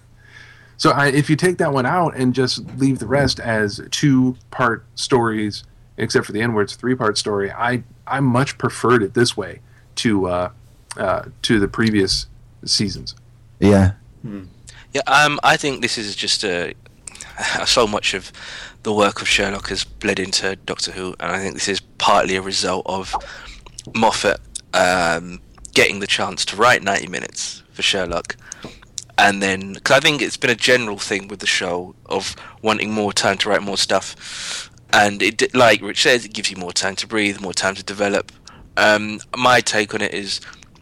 so 0.77 0.91
I, 0.91 1.07
if 1.07 1.29
you 1.29 1.35
take 1.35 1.57
that 1.57 1.73
one 1.73 1.85
out 1.85 2.15
and 2.15 2.33
just 2.33 2.65
leave 2.77 2.99
the 2.99 3.07
rest 3.07 3.39
as 3.39 3.81
two 3.91 4.37
part 4.51 4.85
stories, 4.95 5.63
except 5.97 6.25
for 6.25 6.31
the 6.31 6.41
N 6.41 6.53
words, 6.53 6.75
three 6.75 6.95
part 6.95 7.17
story, 7.17 7.51
I 7.51 7.83
I 8.07 8.19
much 8.19 8.57
preferred 8.57 9.03
it 9.03 9.13
this 9.13 9.35
way 9.35 9.61
to 9.95 10.27
uh, 10.27 10.51
uh, 10.97 11.23
to 11.43 11.59
the 11.59 11.67
previous 11.67 12.27
seasons. 12.65 13.15
Yeah, 13.59 13.93
Yeah, 14.93 15.01
um, 15.07 15.39
I 15.43 15.57
think 15.57 15.81
this 15.81 15.97
is 15.97 16.15
just 16.15 16.43
a 16.43 16.73
so 17.65 17.87
much 17.87 18.13
of 18.13 18.31
the 18.83 18.93
work 18.93 19.21
of 19.21 19.27
Sherlock 19.27 19.67
has 19.69 19.83
bled 19.83 20.19
into 20.19 20.55
Doctor 20.55 20.91
Who, 20.91 21.15
and 21.19 21.31
I 21.31 21.39
think 21.39 21.55
this 21.55 21.67
is 21.67 21.79
partly 21.97 22.35
a 22.35 22.41
result 22.41 22.85
of 22.85 23.15
Moffat 23.95 24.39
um, 24.73 25.39
getting 25.73 25.99
the 25.99 26.07
chance 26.07 26.45
to 26.45 26.55
write 26.55 26.83
90 26.83 27.07
minutes 27.07 27.63
for 27.71 27.81
Sherlock, 27.81 28.35
and 29.17 29.41
then 29.41 29.73
because 29.73 29.97
I 29.97 29.99
think 29.99 30.21
it's 30.21 30.37
been 30.37 30.49
a 30.49 30.55
general 30.55 30.97
thing 30.97 31.27
with 31.27 31.39
the 31.39 31.47
show 31.47 31.95
of 32.05 32.35
wanting 32.61 32.91
more 32.91 33.13
time 33.13 33.37
to 33.39 33.49
write 33.49 33.63
more 33.63 33.77
stuff, 33.77 34.69
and 34.91 35.21
it 35.21 35.53
like 35.53 35.81
Rich 35.81 36.03
says, 36.03 36.25
it 36.25 36.33
gives 36.33 36.49
you 36.51 36.57
more 36.57 36.71
time 36.71 36.95
to 36.97 37.07
breathe, 37.07 37.41
more 37.41 37.53
time 37.53 37.75
to 37.75 37.83
develop. 37.83 38.31
Um, 38.77 39.19
my 39.37 39.59
take 39.59 39.93
on 39.93 40.01
it 40.01 40.13
is, 40.13 40.39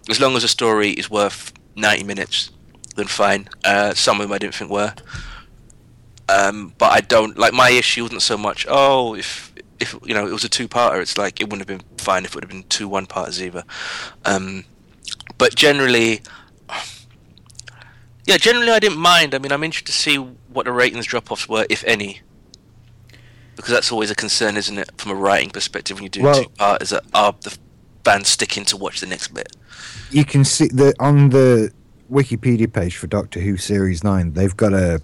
as 0.10 0.20
long 0.20 0.36
as 0.36 0.44
a 0.44 0.48
story 0.48 0.91
is 0.91 1.10
worth 1.10 1.52
90 1.76 2.03
minutes, 2.03 2.52
then 2.95 3.07
fine. 3.07 3.49
Uh, 3.64 3.94
some 3.94 4.20
of 4.20 4.28
them 4.28 4.34
I 4.34 4.38
didn't 4.38 4.56
think 4.56 4.72
were. 4.72 4.94
Um, 6.30 6.74
but 6.78 6.91
I 6.91 7.02
don't 7.02 7.38
like 7.38 7.53
my 7.53 7.70
issue 7.70 8.03
wasn't 8.03 8.22
so 8.22 8.38
much. 8.38 8.66
Oh, 8.70 9.16
if 9.16 9.47
if 9.80 9.95
you 10.04 10.14
know 10.14 10.28
it 10.28 10.32
was 10.32 10.44
a 10.44 10.49
two-parter, 10.49 11.02
it's 11.02 11.18
like 11.18 11.40
it 11.41 11.45
wouldn't 11.49 11.68
have 11.70 11.80
been 11.80 11.88
fine 11.98 12.26
if 12.26 12.32
it 12.32 12.36
would 12.36 12.44
have 12.44 12.52
been 12.52 12.64
two 12.70 12.88
one-parters 12.88 13.41
either. 13.41 13.64
Um, 14.26 14.64
but 15.38 15.56
generally, 15.56 16.22
yeah, 18.26 18.38
generally 18.38 18.72
I 18.72 18.80
didn't 18.80 18.99
mind. 18.99 19.34
I 19.36 19.40
mean, 19.40 19.52
I'm 19.52 19.64
interested 19.64 19.91
to 19.91 19.98
see 19.98 20.18
what 20.18 20.66
the 20.66 20.72
ratings 20.72 21.06
drop-offs 21.06 21.48
were, 21.48 21.66
if 21.70 21.84
any, 21.86 22.22
because 23.56 23.72
that's 23.72 23.91
always 23.91 24.12
a 24.12 24.16
concern, 24.16 24.58
isn't 24.58 24.78
it, 24.78 24.90
from 24.98 25.12
a 25.12 25.16
writing 25.16 25.49
perspective 25.49 25.98
when 25.98 26.04
you 26.04 26.10
do 26.10 26.24
Well- 26.24 26.44
two-parters? 26.44 26.90
That 26.90 27.04
are 27.14 27.36
the 27.41 27.58
fans 28.04 28.28
sticking 28.30 28.66
to 28.66 28.78
watch 28.78 28.99
the 28.99 29.08
next 29.08 29.30
bit? 29.34 29.56
you 30.10 30.24
can 30.24 30.45
see 30.45 30.68
that 30.70 30.95
on 30.99 31.30
the 31.30 31.70
Wikipedia 32.10 32.72
page 32.72 32.95
for 32.95 33.08
Doctor 33.08 33.41
Who 33.41 33.58
Series 33.58 34.02
Nine. 34.04 34.32
They've 34.34 34.56
got 34.56 34.74
a 34.74 35.02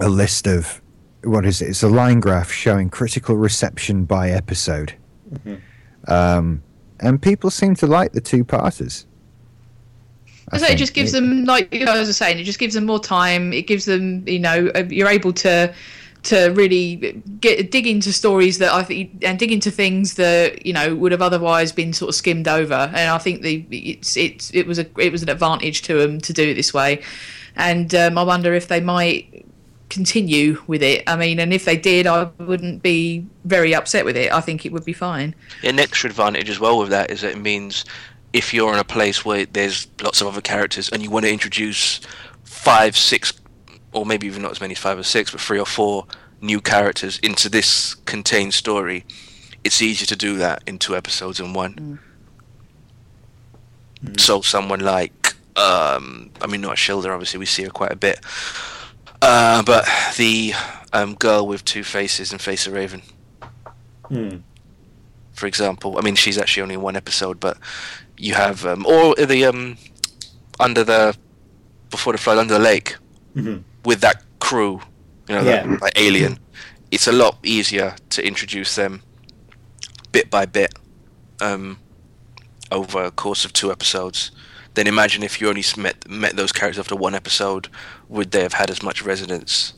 a 0.00 0.08
list 0.08 0.46
of 0.46 0.80
what 1.24 1.44
is 1.44 1.60
it? 1.62 1.68
It's 1.68 1.82
a 1.82 1.88
line 1.88 2.20
graph 2.20 2.50
showing 2.50 2.90
critical 2.90 3.36
reception 3.36 4.04
by 4.04 4.30
episode, 4.30 4.94
um, 6.06 6.62
and 7.00 7.20
people 7.20 7.50
seem 7.50 7.74
to 7.76 7.86
like 7.86 8.12
the 8.12 8.20
two 8.20 8.44
parters. 8.44 9.06
I 10.50 10.58
say 10.58 10.72
it 10.72 10.76
just 10.76 10.94
gives 10.94 11.12
them, 11.12 11.44
like 11.44 11.72
you 11.74 11.84
guys 11.84 12.08
are 12.08 12.12
saying, 12.12 12.38
it 12.38 12.44
just 12.44 12.58
gives 12.58 12.74
them 12.74 12.86
more 12.86 12.98
time. 12.98 13.52
It 13.52 13.66
gives 13.66 13.84
them, 13.84 14.26
you 14.26 14.38
know, 14.38 14.70
uh, 14.74 14.84
you're 14.88 15.08
able 15.08 15.32
to 15.34 15.74
to 16.24 16.48
really 16.48 17.22
get 17.40 17.70
dig 17.70 17.86
into 17.86 18.12
stories 18.12 18.58
that 18.58 18.72
I 18.72 18.82
think 18.82 19.24
and 19.24 19.38
dig 19.38 19.52
into 19.52 19.70
things 19.70 20.14
that 20.14 20.66
you 20.66 20.72
know 20.72 20.94
would 20.96 21.12
have 21.12 21.22
otherwise 21.22 21.70
been 21.70 21.92
sort 21.92 22.08
of 22.08 22.14
skimmed 22.14 22.48
over. 22.48 22.74
And 22.74 23.10
I 23.10 23.18
think 23.18 23.42
the 23.42 23.66
it's 23.70 24.16
it's 24.16 24.50
it 24.54 24.66
was 24.66 24.78
a 24.78 24.86
it 24.98 25.12
was 25.12 25.22
an 25.22 25.28
advantage 25.28 25.82
to 25.82 25.94
them 25.94 26.20
to 26.20 26.32
do 26.32 26.48
it 26.48 26.54
this 26.54 26.72
way. 26.74 27.02
And 27.56 27.94
um, 27.94 28.18
I 28.18 28.22
wonder 28.22 28.54
if 28.54 28.68
they 28.68 28.80
might 28.80 29.44
continue 29.88 30.62
with 30.66 30.82
it. 30.82 31.02
I 31.06 31.16
mean, 31.16 31.38
and 31.38 31.52
if 31.52 31.64
they 31.64 31.76
did, 31.76 32.06
I 32.06 32.24
wouldn't 32.38 32.82
be 32.82 33.26
very 33.44 33.74
upset 33.74 34.04
with 34.04 34.16
it. 34.16 34.32
I 34.32 34.40
think 34.40 34.66
it 34.66 34.72
would 34.72 34.84
be 34.84 34.92
fine. 34.92 35.34
An 35.62 35.78
extra 35.78 36.10
advantage 36.10 36.50
as 36.50 36.60
well 36.60 36.78
with 36.78 36.90
that 36.90 37.10
is 37.10 37.22
that 37.22 37.32
it 37.32 37.38
means 37.38 37.84
if 38.32 38.52
you're 38.52 38.72
in 38.72 38.78
a 38.78 38.84
place 38.84 39.24
where 39.24 39.46
there's 39.46 39.88
lots 40.02 40.20
of 40.20 40.26
other 40.26 40.40
characters 40.40 40.88
and 40.90 41.02
you 41.02 41.10
want 41.10 41.24
to 41.24 41.32
introduce 41.32 42.00
five, 42.44 42.96
six, 42.96 43.32
or 43.92 44.04
maybe 44.04 44.26
even 44.26 44.42
not 44.42 44.50
as 44.50 44.60
many 44.60 44.72
as 44.72 44.78
five 44.78 44.98
or 44.98 45.02
six, 45.02 45.30
but 45.30 45.40
three 45.40 45.58
or 45.58 45.66
four 45.66 46.06
new 46.40 46.60
characters 46.60 47.18
into 47.18 47.48
this 47.48 47.94
contained 47.94 48.54
story, 48.54 49.04
it's 49.64 49.80
easier 49.82 50.06
to 50.06 50.16
do 50.16 50.36
that 50.36 50.62
in 50.66 50.78
two 50.78 50.94
episodes 50.94 51.40
in 51.40 51.52
one. 51.52 51.98
So 54.16 54.42
someone 54.42 54.80
like, 54.80 55.34
um, 55.56 56.30
I 56.40 56.46
mean, 56.46 56.60
not 56.60 56.76
Ashildr, 56.76 57.12
obviously 57.12 57.38
we 57.38 57.46
see 57.46 57.64
her 57.64 57.70
quite 57.70 57.92
a 57.92 57.96
bit. 57.96 58.20
Uh, 59.20 59.62
but 59.62 59.86
the 60.16 60.52
um, 60.92 61.14
girl 61.14 61.46
with 61.46 61.64
two 61.64 61.82
faces 61.84 62.32
and 62.32 62.40
Face 62.40 62.66
a 62.66 62.70
Raven, 62.70 63.02
Hmm. 64.08 64.36
for 65.34 65.46
example. 65.46 65.98
I 65.98 66.02
mean, 66.02 66.14
she's 66.14 66.38
actually 66.38 66.62
only 66.62 66.74
in 66.74 66.82
one 66.82 66.96
episode, 66.96 67.40
but 67.40 67.58
you 68.16 68.34
have 68.34 68.64
um, 68.64 68.86
or 68.86 69.14
the 69.16 69.44
um, 69.44 69.76
under 70.60 70.84
the 70.84 71.16
before 71.90 72.12
the 72.12 72.18
flood 72.18 72.38
under 72.38 72.54
the 72.54 72.60
lake 72.60 72.96
Mhm. 73.36 73.62
with 73.84 74.00
that 74.00 74.22
crew, 74.40 74.80
you 75.28 75.34
know, 75.34 75.42
Yeah. 75.42 75.66
that, 75.66 75.80
like 75.82 75.92
alien. 75.98 76.38
It's 76.90 77.06
a 77.06 77.12
lot 77.12 77.38
easier 77.42 77.96
to 78.10 78.26
introduce 78.26 78.74
them 78.76 79.02
bit 80.12 80.30
by 80.30 80.46
bit 80.46 80.74
um, 81.40 81.78
over 82.72 83.04
a 83.04 83.10
course 83.10 83.44
of 83.44 83.52
two 83.52 83.70
episodes. 83.70 84.30
Then 84.78 84.86
imagine 84.86 85.24
if 85.24 85.40
you 85.40 85.48
only 85.48 85.64
met 85.76 86.08
met 86.08 86.36
those 86.36 86.52
characters 86.52 86.78
after 86.78 86.94
one 86.94 87.12
episode, 87.12 87.66
would 88.08 88.30
they 88.30 88.42
have 88.42 88.52
had 88.52 88.70
as 88.70 88.80
much 88.80 89.02
resonance? 89.02 89.72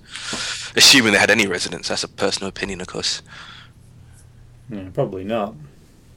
Assuming 0.76 1.14
they 1.14 1.18
had 1.18 1.30
any 1.30 1.46
resonance, 1.46 1.88
that's 1.88 2.04
a 2.04 2.08
personal 2.08 2.50
opinion, 2.50 2.82
of 2.82 2.88
course. 2.88 3.22
Yeah, 4.68 4.90
probably 4.92 5.24
not. 5.24 5.54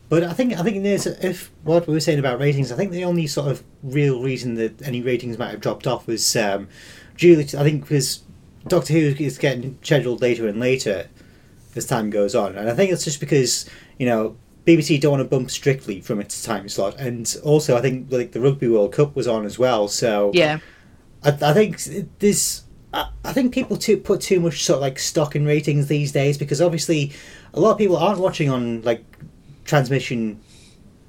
But 0.09 0.23
I 0.23 0.33
think 0.33 0.59
I 0.59 0.63
think 0.63 0.83
there's 0.83 1.07
if 1.07 1.49
what 1.63 1.87
we 1.87 1.93
were 1.93 2.01
saying 2.01 2.19
about 2.19 2.41
ratings, 2.41 2.73
I 2.73 2.75
think 2.75 2.91
the 2.91 3.05
only 3.05 3.25
sort 3.25 3.49
of 3.49 3.63
real 3.83 4.21
reason 4.21 4.55
that 4.55 4.81
any 4.81 5.01
ratings 5.01 5.37
might 5.37 5.51
have 5.51 5.61
dropped 5.61 5.87
off 5.87 6.05
was 6.05 6.35
um, 6.35 6.67
due. 7.15 7.39
I 7.39 7.63
think 7.63 7.83
because 7.83 8.21
Doctor 8.67 8.91
Who 8.91 9.15
is 9.17 9.37
getting 9.37 9.77
scheduled 9.81 10.21
later 10.21 10.45
and 10.45 10.59
later 10.59 11.07
as 11.73 11.85
time 11.85 12.09
goes 12.09 12.35
on, 12.35 12.57
and 12.57 12.69
I 12.69 12.73
think 12.73 12.91
it's 12.91 13.05
just 13.05 13.21
because 13.21 13.65
you 13.97 14.05
know 14.05 14.35
BBC 14.65 14.99
don't 14.99 15.11
want 15.11 15.21
to 15.21 15.29
bump 15.29 15.51
strictly 15.51 15.99
from 15.99 16.21
its 16.21 16.41
time 16.43 16.69
slot, 16.69 16.95
and 16.97 17.35
also 17.43 17.75
I 17.77 17.81
think 17.81 18.11
like 18.11 18.31
the 18.31 18.39
Rugby 18.39 18.67
World 18.67 18.93
Cup 18.93 19.15
was 19.15 19.27
on 19.27 19.45
as 19.45 19.59
well, 19.59 19.87
so 19.87 20.31
Yeah. 20.33 20.59
I, 21.23 21.29
I 21.29 21.53
think 21.53 21.81
this. 22.19 22.63
I, 22.93 23.09
I 23.25 23.33
think 23.33 23.53
people 23.53 23.75
too 23.75 23.97
put 23.97 24.21
too 24.21 24.39
much 24.39 24.63
sort 24.63 24.77
of 24.77 24.81
like 24.81 24.99
stock 24.99 25.35
in 25.35 25.45
ratings 25.45 25.87
these 25.87 26.11
days 26.11 26.37
because 26.37 26.61
obviously 26.61 27.11
a 27.53 27.59
lot 27.59 27.71
of 27.71 27.77
people 27.77 27.97
aren't 27.97 28.19
watching 28.19 28.49
on 28.49 28.81
like 28.83 29.03
transmission. 29.65 30.39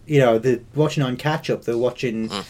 You 0.06 0.20
know, 0.20 0.38
they're 0.38 0.60
watching 0.74 1.02
on 1.02 1.16
catch 1.16 1.48
up. 1.48 1.64
They're 1.64 1.78
watching, 1.78 2.28
hmm. 2.28 2.40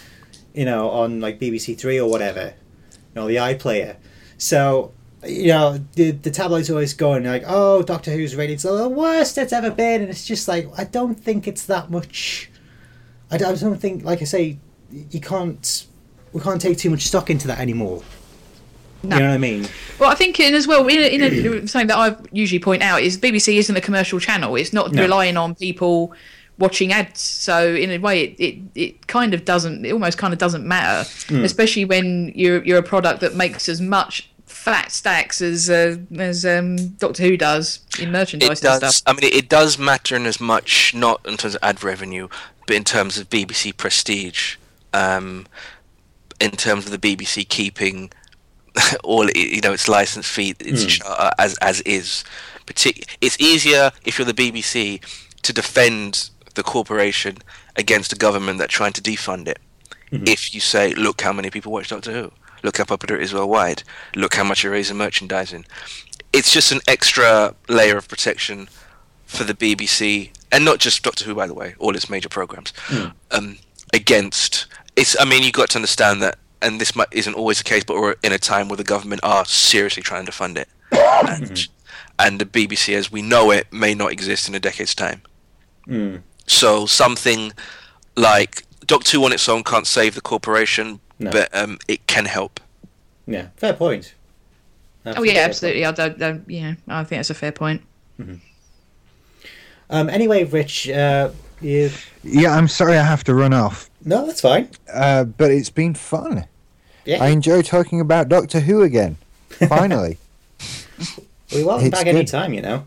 you 0.54 0.64
know, 0.64 0.90
on 0.90 1.20
like 1.20 1.38
BBC 1.38 1.78
Three 1.78 2.00
or 2.00 2.10
whatever, 2.10 2.54
you 2.92 3.20
know, 3.20 3.26
the 3.26 3.36
iPlayer. 3.36 3.96
So 4.38 4.92
you 5.26 5.48
know, 5.48 5.78
the 5.94 6.10
the 6.12 6.30
tabloids 6.30 6.70
always 6.70 6.94
going 6.94 7.24
like, 7.24 7.44
"Oh, 7.46 7.82
Doctor 7.82 8.10
Who's 8.12 8.34
ratings 8.36 8.64
are 8.64 8.76
the 8.76 8.88
worst 8.88 9.38
it's 9.38 9.52
ever 9.52 9.70
been," 9.70 10.00
and 10.02 10.10
it's 10.10 10.26
just 10.26 10.48
like 10.48 10.68
I 10.78 10.84
don't 10.84 11.14
think 11.14 11.46
it's 11.48 11.66
that 11.66 11.90
much. 11.90 12.50
I 13.30 13.36
don't, 13.38 13.56
I 13.56 13.60
don't 13.60 13.76
think, 13.80 14.04
like 14.04 14.20
I 14.22 14.24
say, 14.26 14.58
you 14.90 15.20
can't. 15.20 15.86
We 16.32 16.40
can't 16.40 16.60
take 16.60 16.78
too 16.78 16.90
much 16.90 17.02
stock 17.06 17.30
into 17.30 17.46
that 17.46 17.58
anymore. 17.60 18.02
No. 19.02 19.16
You 19.16 19.22
know 19.22 19.28
what 19.28 19.34
I 19.34 19.38
mean? 19.38 19.68
Well, 19.98 20.10
I 20.10 20.14
think, 20.14 20.40
and 20.40 20.54
as 20.54 20.66
well, 20.66 20.86
in, 20.88 20.98
a, 20.98 21.14
in 21.14 21.22
a, 21.22 21.66
something 21.68 21.88
that 21.88 21.96
I 21.98 22.16
usually 22.32 22.58
point 22.58 22.82
out 22.82 23.02
is 23.02 23.18
BBC 23.18 23.56
isn't 23.58 23.76
a 23.76 23.80
commercial 23.80 24.18
channel. 24.18 24.56
It's 24.56 24.72
not 24.72 24.92
No. 24.92 25.02
relying 25.02 25.36
on 25.36 25.54
people 25.54 26.12
watching 26.58 26.92
ads. 26.92 27.20
So 27.20 27.74
in 27.74 27.90
a 27.90 27.98
way, 27.98 28.22
it, 28.24 28.40
it, 28.40 28.58
it 28.74 29.06
kind 29.06 29.34
of 29.34 29.44
doesn't. 29.44 29.84
It 29.84 29.92
almost 29.92 30.16
kind 30.18 30.32
of 30.32 30.38
doesn't 30.38 30.66
matter, 30.66 31.08
Hmm. 31.28 31.44
especially 31.44 31.84
when 31.84 32.32
you're 32.34 32.64
you're 32.64 32.78
a 32.78 32.82
product 32.82 33.20
that 33.20 33.34
makes 33.36 33.68
as 33.68 33.80
much 33.80 34.30
fat 34.64 34.90
stacks 34.90 35.42
as 35.42 35.68
uh, 35.68 35.98
as 36.18 36.46
um, 36.46 36.76
Doctor 36.96 37.22
Who 37.22 37.36
does 37.36 37.80
in 38.00 38.10
merchandise 38.10 38.62
It 38.62 38.64
and 38.64 38.90
stuff. 38.90 39.02
I 39.06 39.12
mean, 39.12 39.24
it, 39.24 39.34
it 39.34 39.48
does 39.50 39.78
matter 39.78 40.16
in 40.16 40.24
as 40.24 40.40
much, 40.40 40.94
not 40.94 41.20
in 41.26 41.36
terms 41.36 41.54
of 41.54 41.62
ad 41.62 41.84
revenue, 41.84 42.28
but 42.66 42.74
in 42.74 42.82
terms 42.82 43.18
of 43.18 43.28
BBC 43.28 43.76
prestige. 43.76 44.56
Um, 44.94 45.46
in 46.40 46.52
terms 46.52 46.86
of 46.86 46.98
the 46.98 47.16
BBC 47.16 47.46
keeping 47.46 48.10
all 49.04 49.30
you 49.30 49.60
know 49.60 49.74
its 49.74 49.86
license 49.86 50.26
fee, 50.26 50.54
its 50.58 50.84
charter 50.86 51.30
as 51.38 51.58
as 51.58 51.80
is. 51.82 52.24
Partic- 52.66 53.04
it's 53.20 53.38
easier 53.38 53.92
if 54.06 54.18
you're 54.18 54.24
the 54.24 54.32
BBC 54.32 55.00
to 55.42 55.52
defend 55.52 56.30
the 56.54 56.62
corporation 56.62 57.36
against 57.76 58.14
a 58.14 58.16
government 58.16 58.58
that's 58.58 58.72
trying 58.72 58.94
to 58.94 59.02
defund 59.02 59.46
it. 59.46 59.58
If 60.10 60.54
you 60.54 60.60
say, 60.60 60.94
"Look 60.94 61.20
how 61.20 61.32
many 61.34 61.50
people 61.50 61.72
watch 61.72 61.88
Doctor 61.88 62.12
Who. 62.12 62.32
Look 62.64 62.78
how 62.78 62.84
popular 62.84 63.20
it 63.20 63.22
is 63.22 63.32
worldwide. 63.32 63.84
Look 64.16 64.34
how 64.34 64.42
much 64.42 64.64
it 64.64 64.70
raises 64.70 64.90
in 64.90 64.96
merchandising." 64.96 65.66
It's 66.32 66.52
just 66.52 66.72
an 66.72 66.80
extra 66.88 67.54
layer 67.68 67.96
of 67.96 68.08
protection 68.08 68.68
for 69.26 69.44
the 69.44 69.54
BBC, 69.54 70.30
and 70.50 70.64
not 70.64 70.78
just 70.78 71.02
Doctor 71.04 71.24
Who, 71.24 71.34
by 71.34 71.46
the 71.46 71.54
way, 71.54 71.74
all 71.78 71.94
its 71.94 72.10
major 72.10 72.28
programs. 72.28 72.72
Hmm. 72.86 73.08
Um, 73.30 73.58
against 73.92 74.66
it's. 74.96 75.16
I 75.20 75.24
mean, 75.24 75.42
you've 75.42 75.52
got 75.52 75.70
to 75.70 75.78
understand 75.78 76.22
that, 76.22 76.38
and 76.62 76.80
this 76.80 76.96
might, 76.96 77.08
isn't 77.12 77.34
always 77.34 77.58
the 77.58 77.64
case, 77.64 77.84
but 77.84 77.96
we're 77.96 78.16
in 78.22 78.32
a 78.32 78.38
time 78.38 78.68
where 78.68 78.76
the 78.76 78.84
government 78.84 79.20
are 79.22 79.44
seriously 79.44 80.02
trying 80.02 80.26
to 80.26 80.32
fund 80.32 80.58
it, 80.58 80.68
and, 80.90 81.48
hmm. 81.48 81.64
and 82.18 82.40
the 82.40 82.46
BBC, 82.46 82.94
as 82.94 83.12
we 83.12 83.22
know 83.22 83.50
it, 83.50 83.72
may 83.72 83.94
not 83.94 84.10
exist 84.10 84.48
in 84.48 84.54
a 84.54 84.60
decade's 84.60 84.94
time. 84.94 85.22
Hmm. 85.84 86.16
So 86.46 86.86
something 86.86 87.52
like 88.16 88.64
Doctor 88.86 89.16
Who 89.16 89.24
on 89.24 89.32
its 89.32 89.48
own 89.48 89.64
can't 89.64 89.86
save 89.86 90.14
the 90.14 90.20
corporation, 90.20 91.00
No. 91.18 91.30
but 91.30 91.54
um, 91.54 91.78
it 91.88 92.06
can 92.06 92.24
help. 92.24 92.60
Yeah, 93.26 93.48
fair 93.56 93.72
point. 93.72 94.14
Oh 95.06 95.22
yeah, 95.22 95.40
absolutely. 95.40 95.84
I 95.84 95.92
don't, 95.92 96.18
don't. 96.18 96.44
Yeah, 96.48 96.74
I 96.88 97.04
think 97.04 97.18
that's 97.18 97.30
a 97.30 97.34
fair 97.34 97.52
point. 97.52 97.82
Um, 99.90 100.08
anyway, 100.08 100.44
Rich, 100.44 100.88
uh, 100.88 101.30
you. 101.60 101.90
Yeah, 102.22 102.52
I'm 102.56 102.68
sorry 102.68 102.96
I 102.96 103.02
have 103.02 103.22
to 103.24 103.34
run 103.34 103.52
off, 103.52 103.90
No, 104.04 104.26
that's 104.26 104.40
fine. 104.40 104.70
uh, 104.92 105.24
but 105.24 105.50
it's 105.50 105.70
been 105.70 105.94
fun. 105.94 106.46
Yeah, 107.04 107.22
I 107.22 107.28
enjoy 107.28 107.62
talking 107.62 108.00
about 108.00 108.28
Doctor 108.28 108.60
Who 108.60 108.82
again. 108.82 109.18
Finally. 109.68 110.18
we're 111.52 111.66
welcome 111.66 111.86
it's 111.88 111.96
back 111.96 112.04
good. 112.06 112.16
anytime, 112.16 112.54
you 112.54 112.62
know. 112.62 112.86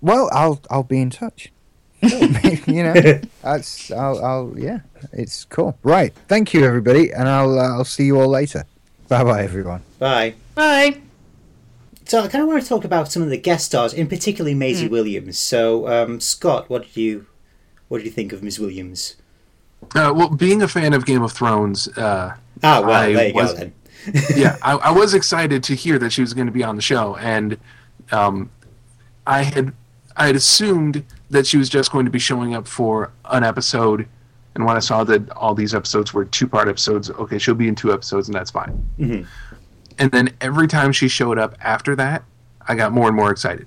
well, 0.00 0.28
I'll 0.32 0.60
I'll 0.70 0.82
be 0.82 1.00
in 1.00 1.10
touch. 1.10 1.50
you 2.66 2.82
know, 2.82 3.20
that's 3.42 3.90
I'll 3.90 4.24
I'll 4.24 4.54
yeah, 4.56 4.80
it's 5.12 5.44
cool. 5.44 5.76
Right, 5.82 6.12
thank 6.28 6.52
you 6.54 6.64
everybody, 6.64 7.12
and 7.12 7.28
I'll 7.28 7.58
uh, 7.58 7.76
I'll 7.76 7.84
see 7.84 8.04
you 8.04 8.20
all 8.20 8.28
later. 8.28 8.64
Bye 9.08 9.24
bye 9.24 9.42
everyone. 9.42 9.82
Bye. 9.98 10.34
Bye. 10.54 10.98
So 12.06 12.20
I 12.20 12.28
kind 12.28 12.42
of 12.42 12.48
want 12.48 12.62
to 12.62 12.68
talk 12.68 12.84
about 12.84 13.10
some 13.10 13.22
of 13.22 13.30
the 13.30 13.38
guest 13.38 13.66
stars, 13.66 13.94
in 13.94 14.06
particularly 14.08 14.54
Maisie 14.54 14.88
Williams. 14.88 15.38
So, 15.38 15.88
um, 15.88 16.20
Scott, 16.20 16.68
what 16.68 16.82
did 16.82 16.96
you, 16.98 17.26
what 17.88 17.98
did 17.98 18.04
you 18.04 18.10
think 18.12 18.32
of 18.34 18.42
Ms. 18.42 18.60
Williams? 18.60 19.16
Uh, 19.94 20.12
well, 20.14 20.28
being 20.28 20.60
a 20.60 20.68
fan 20.68 20.92
of 20.92 21.06
Game 21.06 21.22
of 21.22 21.32
Thrones, 21.32 21.88
uh, 21.96 22.36
Ah, 22.62 22.80
well, 22.82 22.90
I 22.90 23.12
there 23.14 23.28
you 23.28 23.34
was- 23.34 23.52
go 23.54 23.58
then. 23.58 23.72
yeah, 24.36 24.58
I, 24.62 24.72
I 24.74 24.90
was 24.90 25.14
excited 25.20 25.62
to 25.64 25.74
hear 25.74 25.98
that 25.98 26.10
she 26.12 26.20
was 26.20 26.34
going 26.34 26.46
to 26.46 26.52
be 26.52 26.62
on 26.62 26.76
the 26.76 26.82
show, 26.82 27.16
and 27.16 27.56
um, 28.12 28.50
I 29.26 29.42
had 29.42 29.72
I 30.14 30.26
had 30.26 30.36
assumed 30.36 31.04
that 31.34 31.46
she 31.46 31.56
was 31.56 31.68
just 31.68 31.90
going 31.90 32.04
to 32.04 32.10
be 32.10 32.18
showing 32.18 32.54
up 32.54 32.66
for 32.66 33.10
an 33.26 33.42
episode. 33.42 34.08
And 34.54 34.64
when 34.64 34.76
I 34.76 34.78
saw 34.78 35.02
that 35.04 35.28
all 35.30 35.52
these 35.54 35.74
episodes 35.74 36.14
were 36.14 36.24
two 36.24 36.46
part 36.46 36.68
episodes, 36.68 37.10
okay, 37.10 37.38
she'll 37.38 37.56
be 37.56 37.66
in 37.66 37.74
two 37.74 37.92
episodes, 37.92 38.28
and 38.28 38.34
that's 38.34 38.52
fine. 38.52 38.86
Mhm. 38.98 39.26
And 39.98 40.12
then 40.12 40.30
every 40.40 40.68
time 40.68 40.92
she 40.92 41.08
showed 41.08 41.38
up 41.38 41.56
after 41.60 41.96
that, 41.96 42.22
I 42.66 42.76
got 42.76 42.92
more 42.92 43.08
and 43.08 43.16
more 43.16 43.32
excited. 43.32 43.66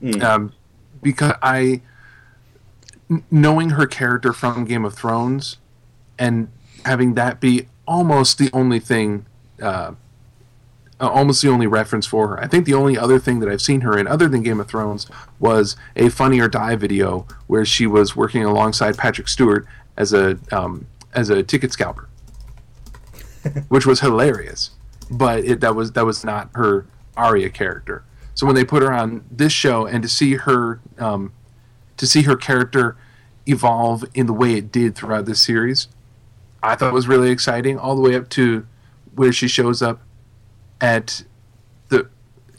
Mm. 0.00 0.22
Um, 0.22 0.52
because 1.02 1.34
I, 1.42 1.82
knowing 3.30 3.70
her 3.70 3.86
character 3.86 4.32
from 4.32 4.64
Game 4.64 4.84
of 4.84 4.94
Thrones, 4.94 5.58
and 6.18 6.48
having 6.84 7.14
that 7.14 7.40
be 7.40 7.66
almost 7.86 8.38
the 8.38 8.50
only 8.52 8.78
thing, 8.78 9.26
uh, 9.60 9.92
uh, 11.00 11.08
almost 11.08 11.42
the 11.42 11.48
only 11.48 11.66
reference 11.66 12.06
for 12.06 12.28
her. 12.28 12.40
I 12.40 12.46
think 12.46 12.66
the 12.66 12.74
only 12.74 12.96
other 12.96 13.18
thing 13.18 13.40
that 13.40 13.48
I've 13.48 13.62
seen 13.62 13.80
her 13.82 13.98
in, 13.98 14.06
other 14.06 14.28
than 14.28 14.42
Game 14.42 14.60
of 14.60 14.68
Thrones, 14.68 15.06
was 15.40 15.76
a 15.96 16.08
Funny 16.08 16.40
or 16.40 16.48
Die 16.48 16.76
video 16.76 17.26
where 17.46 17.64
she 17.64 17.86
was 17.86 18.14
working 18.14 18.44
alongside 18.44 18.96
Patrick 18.96 19.28
Stewart 19.28 19.66
as 19.96 20.12
a 20.12 20.38
um, 20.52 20.86
as 21.12 21.30
a 21.30 21.42
ticket 21.42 21.72
scalper, 21.72 22.08
which 23.68 23.86
was 23.86 24.00
hilarious. 24.00 24.70
But 25.10 25.44
it, 25.44 25.60
that 25.60 25.74
was 25.74 25.92
that 25.92 26.04
was 26.04 26.24
not 26.24 26.50
her 26.54 26.86
Arya 27.16 27.50
character. 27.50 28.04
So 28.34 28.46
when 28.46 28.54
they 28.54 28.64
put 28.64 28.82
her 28.82 28.92
on 28.92 29.24
this 29.30 29.52
show 29.52 29.86
and 29.86 30.02
to 30.02 30.08
see 30.08 30.34
her 30.34 30.80
um, 30.98 31.32
to 31.96 32.06
see 32.06 32.22
her 32.22 32.36
character 32.36 32.96
evolve 33.46 34.04
in 34.14 34.26
the 34.26 34.32
way 34.32 34.54
it 34.54 34.72
did 34.72 34.94
throughout 34.94 35.26
this 35.26 35.40
series, 35.40 35.88
I 36.62 36.76
thought 36.76 36.92
was 36.92 37.08
really 37.08 37.30
exciting. 37.30 37.78
All 37.78 37.94
the 37.94 38.00
way 38.00 38.14
up 38.14 38.28
to 38.30 38.66
where 39.14 39.32
she 39.32 39.48
shows 39.48 39.82
up 39.82 40.00
at 40.84 41.22
the 41.88 42.08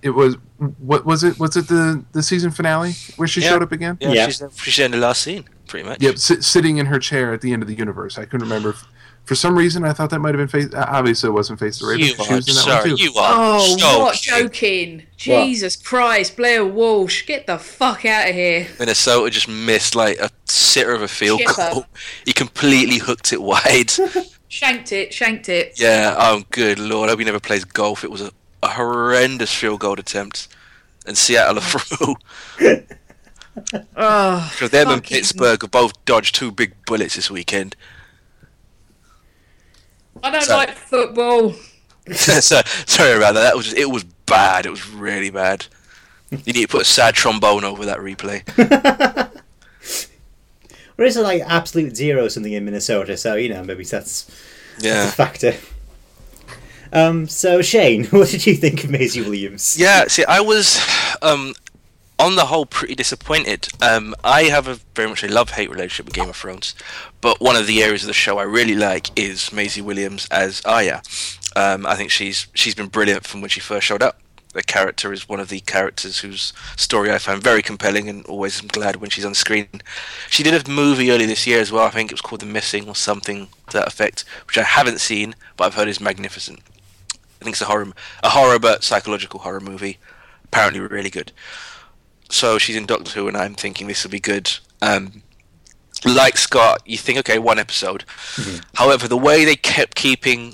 it 0.02 0.10
was 0.12 0.36
what 0.80 1.06
was 1.06 1.24
it 1.24 1.38
was 1.40 1.56
it 1.56 1.68
the 1.68 2.04
the 2.14 2.24
season 2.24 2.50
finale 2.52 2.94
where 3.18 3.28
she 3.28 3.42
Yeah. 3.42 3.50
showed 3.50 3.64
up 3.64 3.72
again? 3.72 3.98
Yeah, 4.02 4.12
Yeah. 4.14 4.26
she's 4.28 4.42
she's 4.64 4.80
in 4.80 4.92
the 4.92 4.98
last 4.98 5.22
scene, 5.22 5.44
pretty 5.68 5.88
much. 5.88 6.02
Yep, 6.02 6.18
sit, 6.18 6.44
sitting 6.44 6.78
in 6.78 6.88
her 6.88 7.00
chair 7.00 7.34
at 7.34 7.42
the 7.42 7.54
end 7.54 7.62
of 7.62 7.68
the 7.68 7.76
universe. 7.76 8.18
I 8.18 8.26
couldn't 8.26 8.48
remember. 8.50 8.70
If, 8.72 8.84
for 9.26 9.34
some 9.34 9.58
reason, 9.58 9.84
I 9.84 9.92
thought 9.92 10.12
that 10.12 10.20
might 10.20 10.36
have 10.36 10.38
been 10.38 10.48
face. 10.62 10.72
uh, 10.72 10.86
Obviously, 10.88 11.30
it 11.30 11.34
wasn't 11.34 11.60
face 11.60 11.80
the 11.80 11.88
Raven. 11.88 12.02
You 12.06 12.14
She 12.14 12.32
are, 12.32 12.36
was 12.36 12.48
in 12.48 12.54
that 12.56 12.62
sorry, 12.62 12.90
one 12.92 12.98
too. 13.00 13.04
you 13.06 13.14
are 13.16 13.34
Oh, 13.58 13.76
so 13.78 14.00
what 14.00 14.16
kidding. 14.22 14.48
joking? 14.50 15.04
Jesus 15.18 15.76
Christ, 15.76 16.38
Blair 16.38 16.64
Walsh, 16.64 17.26
get 17.26 17.48
the 17.48 17.58
fuck 17.58 18.06
out 18.06 18.30
of 18.30 18.36
here. 18.36 18.68
Minnesota 18.80 19.32
just 19.32 19.48
missed 19.48 19.96
like 19.96 20.20
a 20.20 20.30
sitter 20.46 20.92
of 20.94 21.02
a 21.02 21.08
field 21.08 21.40
Chipper. 21.40 21.54
goal. 21.74 21.86
He 22.26 22.34
completely 22.34 23.00
hooked 23.00 23.34
it 23.34 23.42
wide. 23.42 23.92
Shanked 24.56 24.94
it, 24.94 25.14
shanked 25.14 25.50
it. 25.50 25.78
yeah, 25.78 26.16
oh 26.18 26.44
good 26.50 26.80
lord, 26.80 27.10
I 27.10 27.12
hope 27.12 27.20
he 27.20 27.26
never 27.26 27.42
plays 27.42 27.66
golf. 27.66 28.06
It 28.06 28.10
was 28.12 28.22
a, 28.22 28.32
a 28.64 28.70
horrendous 28.70 29.54
field 29.54 29.82
goal 29.82 30.00
attempt, 30.00 30.48
and 31.06 31.18
Seattle 31.18 31.58
are 31.58 31.62
through. 31.62 32.16
Oh, 33.98 34.50
Because 34.54 34.70
them 34.70 34.90
and 34.90 35.02
Pittsburgh 35.04 35.62
have 35.62 35.72
both 35.72 36.04
dodged 36.06 36.36
two 36.36 36.52
big 36.52 36.74
bullets 36.86 37.16
this 37.16 37.30
weekend. 37.32 37.76
I 40.24 40.30
don't 40.32 40.42
So- 40.42 40.56
like 40.58 40.72
football. 40.76 41.54
so, 42.14 42.62
sorry 42.86 43.16
about 43.18 43.34
that. 43.36 43.44
That 43.44 43.56
was 43.56 43.66
just, 43.66 43.78
it 43.78 43.90
was 43.90 44.04
bad. 44.26 44.66
It 44.66 44.70
was 44.72 44.90
really 44.90 45.30
bad. 45.32 45.66
You 46.32 46.38
need 46.54 46.62
to 46.64 46.68
put 46.68 46.82
a 46.82 46.86
sad 46.86 47.14
trombone 47.16 47.64
over 47.66 47.86
that 47.86 48.00
replay. 48.00 48.42
Or 50.98 51.04
is 51.04 51.18
it 51.18 51.22
like 51.24 51.42
absolute 51.46 51.96
zero 51.96 52.26
or 52.26 52.30
something 52.30 52.54
in 52.54 52.64
Minnesota? 52.66 53.18
So 53.18 53.36
you 53.36 53.50
know, 53.50 53.64
maybe 53.64 53.84
that's, 53.84 54.24
that's 54.24 54.30
a 54.30 54.32
Yeah. 54.80 55.10
factor. 55.12 55.56
Um, 56.94 57.28
so 57.28 57.62
Shane, 57.62 58.06
what 58.12 58.30
did 58.30 58.46
you 58.46 58.56
think 58.56 58.84
of 58.84 58.90
Maisie 58.90 59.22
Williams? 59.22 59.78
Yeah, 59.78 60.06
see, 60.08 60.24
I 60.26 60.40
was, 60.40 60.80
um, 61.22 61.54
on 62.18 62.36
the 62.36 62.46
whole, 62.46 62.66
pretty 62.66 62.96
disappointed. 62.96 63.68
Um, 63.82 64.16
I 64.24 64.44
have 64.44 64.68
a 64.68 64.80
very 64.96 65.10
much 65.10 65.24
a 65.24 65.28
love-hate 65.28 65.70
relationship 65.70 66.06
with 66.06 66.16
Game 66.16 66.30
of 66.30 66.36
Thrones, 66.36 66.74
but 67.20 67.42
one 67.42 67.58
of 67.58 67.68
the 67.68 67.84
areas 67.84 68.04
of 68.04 68.08
the 68.08 68.14
show 68.14 68.38
I 68.38 68.44
really 68.44 68.76
like 68.76 69.18
is 69.20 69.52
Maisie 69.52 69.82
Williams 69.82 70.28
as 70.32 70.62
Arya. 70.66 71.02
Um, 71.58 71.86
I 71.86 71.96
think 71.96 72.12
she's 72.12 72.48
she's 72.54 72.76
been 72.76 72.88
brilliant 72.88 73.26
from 73.26 73.42
when 73.42 73.50
she 73.50 73.60
first 73.60 73.86
showed 73.86 74.02
up. 74.02 74.20
The 74.56 74.64
character 74.64 75.12
is 75.12 75.28
one 75.28 75.42
of 75.42 75.50
the 75.50 75.60
characters 75.60 76.20
whose 76.20 76.54
story 76.78 77.12
I 77.12 77.18
find 77.18 77.44
very 77.44 77.62
compelling, 77.62 78.08
and 78.08 78.26
always 78.26 78.62
am 78.62 78.70
glad 78.70 78.96
when 78.96 79.10
she's 79.10 79.26
on 79.26 79.34
screen. 79.34 79.68
She 80.30 80.44
did 80.44 80.54
a 80.54 80.72
movie 80.72 81.12
earlier 81.12 81.28
this 81.28 81.46
year 81.46 81.60
as 81.60 81.74
well. 81.74 81.84
I 81.84 81.90
think 81.90 82.10
it 82.10 82.14
was 82.14 82.22
called 82.22 82.40
The 82.40 82.48
Missing 82.48 82.88
or 82.88 82.96
something 82.96 83.50
to 83.70 83.78
that 83.78 83.88
effect, 83.88 84.24
which 84.48 84.58
I 84.58 84.64
haven't 84.64 85.02
seen, 85.02 85.36
but 85.58 85.66
I've 85.66 85.74
heard 85.74 85.90
is 85.90 86.00
magnificent. 86.00 86.62
I 87.14 87.44
think 87.44 87.56
it's 87.56 87.62
a 87.62 87.66
horror, 87.66 87.88
a 88.24 88.30
horror 88.30 88.58
but 88.58 88.86
psychological 88.86 89.42
horror 89.42 89.60
movie. 89.60 89.98
Apparently, 90.46 90.80
really 90.80 91.10
good. 91.10 91.34
So 92.30 92.58
she's 92.58 92.78
in 92.78 92.86
Doctor 92.86 93.12
Who, 93.12 93.28
and 93.28 93.36
I'm 93.36 93.56
thinking 93.56 93.88
this 93.88 94.06
will 94.06 94.12
be 94.12 94.22
good. 94.22 94.58
Um, 94.82 95.22
like 96.06 96.38
Scott, 96.38 96.82
you 96.86 96.98
think, 96.98 97.20
okay, 97.20 97.40
one 97.40 97.60
episode. 97.60 98.06
However, 98.76 99.10
the 99.10 99.18
way 99.18 99.44
they 99.44 99.58
kept 99.58 99.96
keeping 99.96 100.54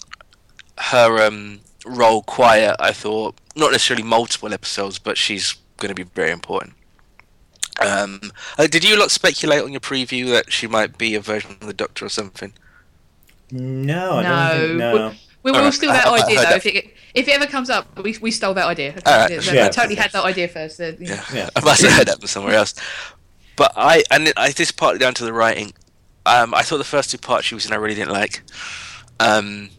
her 0.77 1.21
um, 1.23 1.59
role 1.85 2.23
quiet, 2.23 2.75
I 2.79 2.91
thought 2.93 3.35
not 3.55 3.71
necessarily 3.71 4.03
multiple 4.03 4.53
episodes, 4.53 4.99
but 4.99 5.17
she's 5.17 5.55
going 5.77 5.89
to 5.89 5.95
be 5.95 6.03
very 6.03 6.31
important. 6.31 6.73
Um, 7.79 8.31
uh, 8.57 8.67
did 8.67 8.83
you 8.83 8.99
lot 8.99 9.11
speculate 9.11 9.63
on 9.63 9.71
your 9.71 9.79
preview 9.79 10.27
that 10.29 10.51
she 10.51 10.67
might 10.67 10.97
be 10.97 11.15
a 11.15 11.19
version 11.19 11.51
of 11.59 11.67
the 11.67 11.73
Doctor 11.73 12.05
or 12.05 12.09
something? 12.09 12.53
No, 13.51 14.17
I 14.17 14.23
No. 14.23 14.29
don't 14.59 14.67
think 14.67 14.77
no. 14.79 15.13
We 15.43 15.51
will 15.51 15.57
Alright, 15.57 15.73
steal 15.73 15.91
that 15.91 16.05
I- 16.05 16.11
I 16.11 16.13
idea 16.23 16.37
heard 16.37 16.45
though. 16.45 16.49
that. 16.51 16.57
If 16.57 16.65
it, 16.67 16.93
if 17.15 17.27
it 17.27 17.31
ever 17.31 17.47
comes 17.47 17.69
up, 17.71 17.99
we, 18.03 18.15
we 18.21 18.29
stole 18.29 18.53
that 18.53 18.67
idea. 18.67 18.91
Alright, 19.07 19.31
I, 19.31 19.51
yeah. 19.53 19.69
totally 19.69 19.95
had 19.95 20.11
that 20.11 20.23
idea 20.23 20.47
first. 20.47 20.79
Yeah, 20.79 20.91
Yeah. 21.33 21.49
I 21.55 21.61
must 21.65 21.81
have 21.81 21.91
heard 21.93 22.07
that 22.07 22.19
from 22.19 22.27
somewhere 22.27 22.53
else. 22.53 22.75
But 23.55 23.73
I 23.75 24.03
and 24.11 24.27
it, 24.27 24.33
I, 24.37 24.49
this 24.49 24.59
is 24.67 24.71
partly 24.71 24.99
down 24.99 25.15
to 25.15 25.25
the 25.25 25.33
writing. 25.33 25.73
Um, 26.27 26.53
I 26.53 26.61
thought 26.61 26.77
the 26.77 26.83
first 26.83 27.09
two 27.09 27.17
parts 27.17 27.45
she 27.47 27.55
was 27.55 27.65
in 27.65 27.73
I 27.73 27.77
really 27.77 27.95
didn't 27.95 28.13
like. 28.13 28.43
Um, 29.19 29.71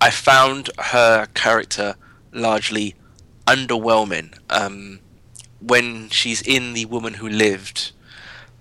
I 0.00 0.10
found 0.10 0.70
her 0.78 1.26
character 1.34 1.96
largely 2.32 2.94
underwhelming. 3.46 4.34
Um, 4.50 5.00
when 5.60 6.08
she's 6.10 6.40
in 6.42 6.72
The 6.72 6.84
Woman 6.86 7.14
Who 7.14 7.28
Lived, 7.28 7.92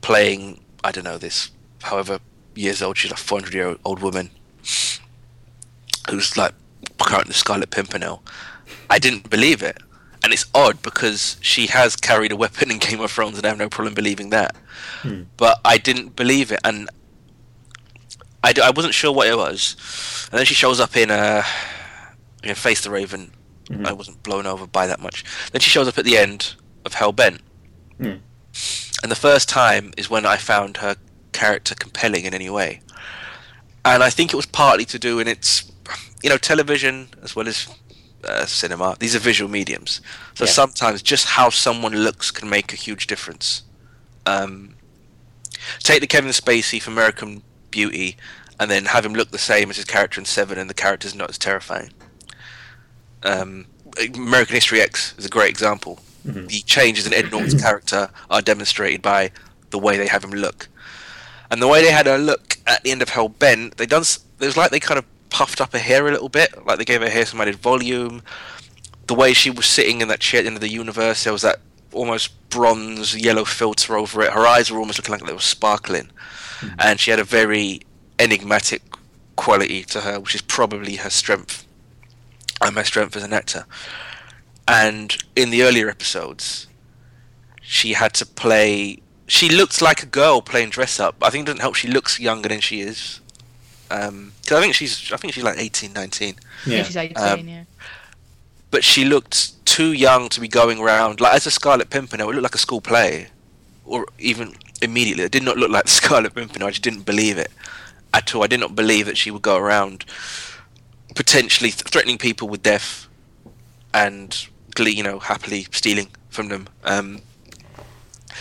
playing 0.01 0.61
I 0.83 0.91
don't 0.91 1.03
know 1.03 1.17
this, 1.17 1.51
however 1.83 2.19
years 2.55 2.81
old, 2.81 2.97
she's 2.97 3.11
a 3.11 3.15
400 3.15 3.53
year 3.53 3.75
old 3.83 4.01
woman 4.01 4.29
who's 6.09 6.37
like 6.37 6.53
currently 6.99 7.33
Scarlet 7.33 7.69
Pimpernel. 7.71 8.23
I 8.89 8.99
didn't 8.99 9.29
believe 9.29 9.61
it. 9.61 9.77
And 10.23 10.33
it's 10.33 10.45
odd 10.53 10.81
because 10.81 11.37
she 11.41 11.67
has 11.67 11.95
carried 11.95 12.31
a 12.31 12.35
weapon 12.35 12.71
in 12.71 12.79
Game 12.79 12.99
of 12.99 13.11
Thrones, 13.11 13.37
and 13.37 13.45
I 13.45 13.49
have 13.49 13.57
no 13.57 13.69
problem 13.69 13.93
believing 13.93 14.29
that. 14.31 14.55
But 15.37 15.59
I 15.63 15.77
didn't 15.77 16.15
believe 16.15 16.51
it, 16.51 16.59
and 16.63 16.89
I, 18.43 18.53
d- 18.53 18.61
I 18.61 18.69
wasn't 18.69 18.93
sure 18.93 19.11
what 19.11 19.27
it 19.27 19.35
was. 19.37 19.75
And 20.31 20.37
then 20.39 20.45
she 20.45 20.53
shows 20.53 20.79
up 20.79 20.95
in 20.95 21.09
uh, 21.11 21.43
in 22.43 22.55
Face 22.55 22.81
the 22.81 22.89
Raven. 22.91 23.31
I 23.83 23.91
wasn't 23.91 24.23
blown 24.23 24.45
over 24.45 24.65
by 24.65 24.87
that 24.87 25.01
much. 25.01 25.25
Then 25.51 25.59
she 25.59 25.69
shows 25.69 25.89
up 25.89 25.97
at 25.97 26.05
the 26.05 26.17
end 26.17 26.55
of 26.85 26.93
Hell 26.93 27.11
Bent. 27.11 27.41
Hmm. 27.97 28.13
And 29.03 29.11
the 29.11 29.15
first 29.15 29.49
time 29.49 29.91
is 29.97 30.09
when 30.09 30.25
I 30.25 30.37
found 30.37 30.77
her 30.77 30.95
character 31.33 31.75
compelling 31.75 32.23
in 32.23 32.33
any 32.33 32.49
way. 32.49 32.79
And 33.83 34.01
I 34.03 34.09
think 34.09 34.31
it 34.31 34.37
was 34.37 34.45
partly 34.45 34.85
to 34.85 34.97
do 34.97 35.19
in 35.19 35.27
its, 35.27 35.69
you 36.23 36.29
know, 36.29 36.37
television 36.37 37.09
as 37.21 37.35
well 37.35 37.47
as 37.47 37.67
uh, 38.23 38.45
cinema. 38.45 38.95
These 38.99 39.15
are 39.17 39.19
visual 39.19 39.51
mediums. 39.51 39.99
So 40.35 40.45
Yeah. 40.45 40.51
sometimes 40.51 41.01
just 41.01 41.25
how 41.25 41.49
someone 41.49 41.93
looks 41.93 42.31
can 42.31 42.49
make 42.49 42.71
a 42.71 42.77
huge 42.77 43.05
difference. 43.07 43.63
Um, 44.25 44.75
take 45.79 45.99
the 45.99 46.07
Kevin 46.07 46.31
Spacey 46.31 46.81
for 46.81 46.91
American 46.91 47.43
Beauty 47.77 48.17
and 48.59 48.71
then 48.71 48.85
have 48.85 49.05
him 49.05 49.13
look 49.13 49.29
the 49.29 49.37
same 49.37 49.69
as 49.69 49.75
his 49.75 49.85
character 49.85 50.19
in 50.19 50.25
Seven 50.25 50.57
and 50.57 50.67
the 50.67 50.73
character's 50.73 51.13
not 51.13 51.29
as 51.29 51.37
terrifying. 51.37 51.91
Um, 53.21 53.67
American 54.15 54.55
History 54.55 54.81
X 54.81 55.13
is 55.19 55.25
a 55.25 55.29
great 55.29 55.49
example. 55.49 55.99
The 56.47 56.59
changes 56.61 57.05
in 57.07 57.13
Ed 57.13 57.31
Norton's 57.31 57.61
character 57.61 58.09
are 58.29 58.41
demonstrated 58.41 59.01
by 59.01 59.31
the 59.69 59.77
way 59.79 59.95
they 59.95 60.07
have 60.07 60.23
him 60.23 60.31
look. 60.31 60.67
And 61.49 61.61
the 61.61 61.67
way 61.67 61.81
they 61.81 61.91
had 61.91 62.07
her 62.07 62.17
look 62.17 62.57
at 62.65 62.83
the 62.83 62.91
end 62.91 63.01
of 63.01 63.09
Hell 63.09 63.29
Bent, 63.29 63.77
they 63.77 63.85
done. 63.85 64.01
It 64.01 64.45
was 64.45 64.57
like 64.57 64.71
they 64.71 64.79
kind 64.79 64.97
of 64.97 65.05
puffed 65.29 65.61
up 65.61 65.71
her 65.73 65.79
hair 65.79 66.07
a 66.07 66.11
little 66.11 66.29
bit, 66.29 66.65
like 66.65 66.79
they 66.79 66.85
gave 66.85 67.01
her 67.01 67.09
hair 67.09 67.25
some 67.25 67.39
added 67.39 67.55
volume. 67.55 68.23
The 69.05 69.15
way 69.15 69.33
she 69.33 69.49
was 69.49 69.65
sitting 69.67 70.01
in 70.01 70.07
that 70.09 70.19
chair 70.19 70.39
at 70.39 70.43
the 70.43 70.47
end 70.47 70.57
of 70.57 70.61
the 70.61 70.69
universe, 70.83 71.23
there 71.23 71.31
was 71.31 71.43
that 71.43 71.59
almost 71.93 72.49
bronze 72.49 73.15
yellow 73.15 73.45
filter 73.45 73.97
over 73.97 74.21
it. 74.23 74.33
Her 74.33 74.45
eyes 74.45 74.69
were 74.69 74.79
almost 74.79 74.99
looking 74.99 75.13
like 75.13 75.25
they 75.25 75.33
were 75.33 75.39
sparkling, 75.39 76.09
and 76.79 76.99
she 76.99 77.11
had 77.11 77.19
a 77.19 77.23
very 77.23 77.81
enigmatic 78.19 78.81
quality 79.35 79.83
to 79.83 80.01
her, 80.01 80.19
which 80.19 80.35
is 80.35 80.41
probably 80.41 80.95
her 80.97 81.09
strength 81.09 81.65
and 82.61 82.73
my 82.75 82.83
strength 82.83 83.15
as 83.15 83.23
an 83.23 83.33
actor. 83.33 83.65
And 84.67 85.15
in 85.35 85.49
the 85.49 85.63
earlier 85.63 85.89
episodes, 85.89 86.67
she 87.61 87.93
had 87.93 88.13
to 88.15 88.25
play. 88.25 88.99
She 89.27 89.49
looked 89.49 89.81
like 89.81 90.03
a 90.03 90.05
girl 90.07 90.41
playing 90.41 90.69
dress 90.71 90.99
up. 90.99 91.15
I 91.21 91.29
think 91.29 91.43
it 91.43 91.45
doesn't 91.47 91.61
help. 91.61 91.75
She 91.75 91.87
looks 91.87 92.19
younger 92.19 92.49
than 92.49 92.59
she 92.61 92.81
is. 92.81 93.21
Um 93.89 94.33
'cause 94.45 94.57
I 94.57 94.61
think 94.61 94.73
she's. 94.75 95.11
I 95.13 95.17
think 95.17 95.33
she's 95.33 95.43
like 95.43 95.57
18, 95.57 95.93
19. 95.93 96.35
Yeah. 96.65 96.77
Yeah. 96.77 96.83
She's 96.83 96.97
18, 96.97 97.17
Um, 97.17 97.47
yeah. 97.47 97.63
But 98.69 98.83
she 98.83 99.05
looked 99.05 99.63
too 99.65 99.93
young 99.93 100.27
to 100.29 100.41
be 100.41 100.47
going 100.49 100.79
around 100.79 101.21
like 101.21 101.33
as 101.33 101.45
a 101.47 101.51
Scarlet 101.51 101.89
Pimpernel. 101.89 102.29
It 102.29 102.33
looked 102.33 102.43
like 102.43 102.55
a 102.55 102.57
school 102.57 102.81
play, 102.81 103.27
or 103.85 104.05
even 104.19 104.55
immediately. 104.81 105.23
It 105.23 105.31
did 105.31 105.43
not 105.43 105.57
look 105.57 105.71
like 105.71 105.87
Scarlet 105.99 106.33
Pimpernel. 106.33 106.67
I 106.67 106.71
just 106.71 106.83
didn't 106.83 107.05
believe 107.05 107.37
it 107.37 107.51
at 108.13 108.33
all. 108.33 108.43
I 108.43 108.47
did 108.47 108.59
not 108.59 108.75
believe 108.75 109.05
that 109.05 109.17
she 109.17 109.31
would 109.31 109.41
go 109.41 109.57
around 109.57 110.05
potentially 111.15 111.71
th- 111.71 111.83
threatening 111.83 112.17
people 112.17 112.47
with 112.47 112.63
death 112.63 113.07
and 113.93 114.47
you 114.79 115.01
know, 115.01 115.17
happily 115.17 115.65
stealing 115.71 116.09
from 116.29 116.49
them. 116.49 116.67
Um, 116.83 117.21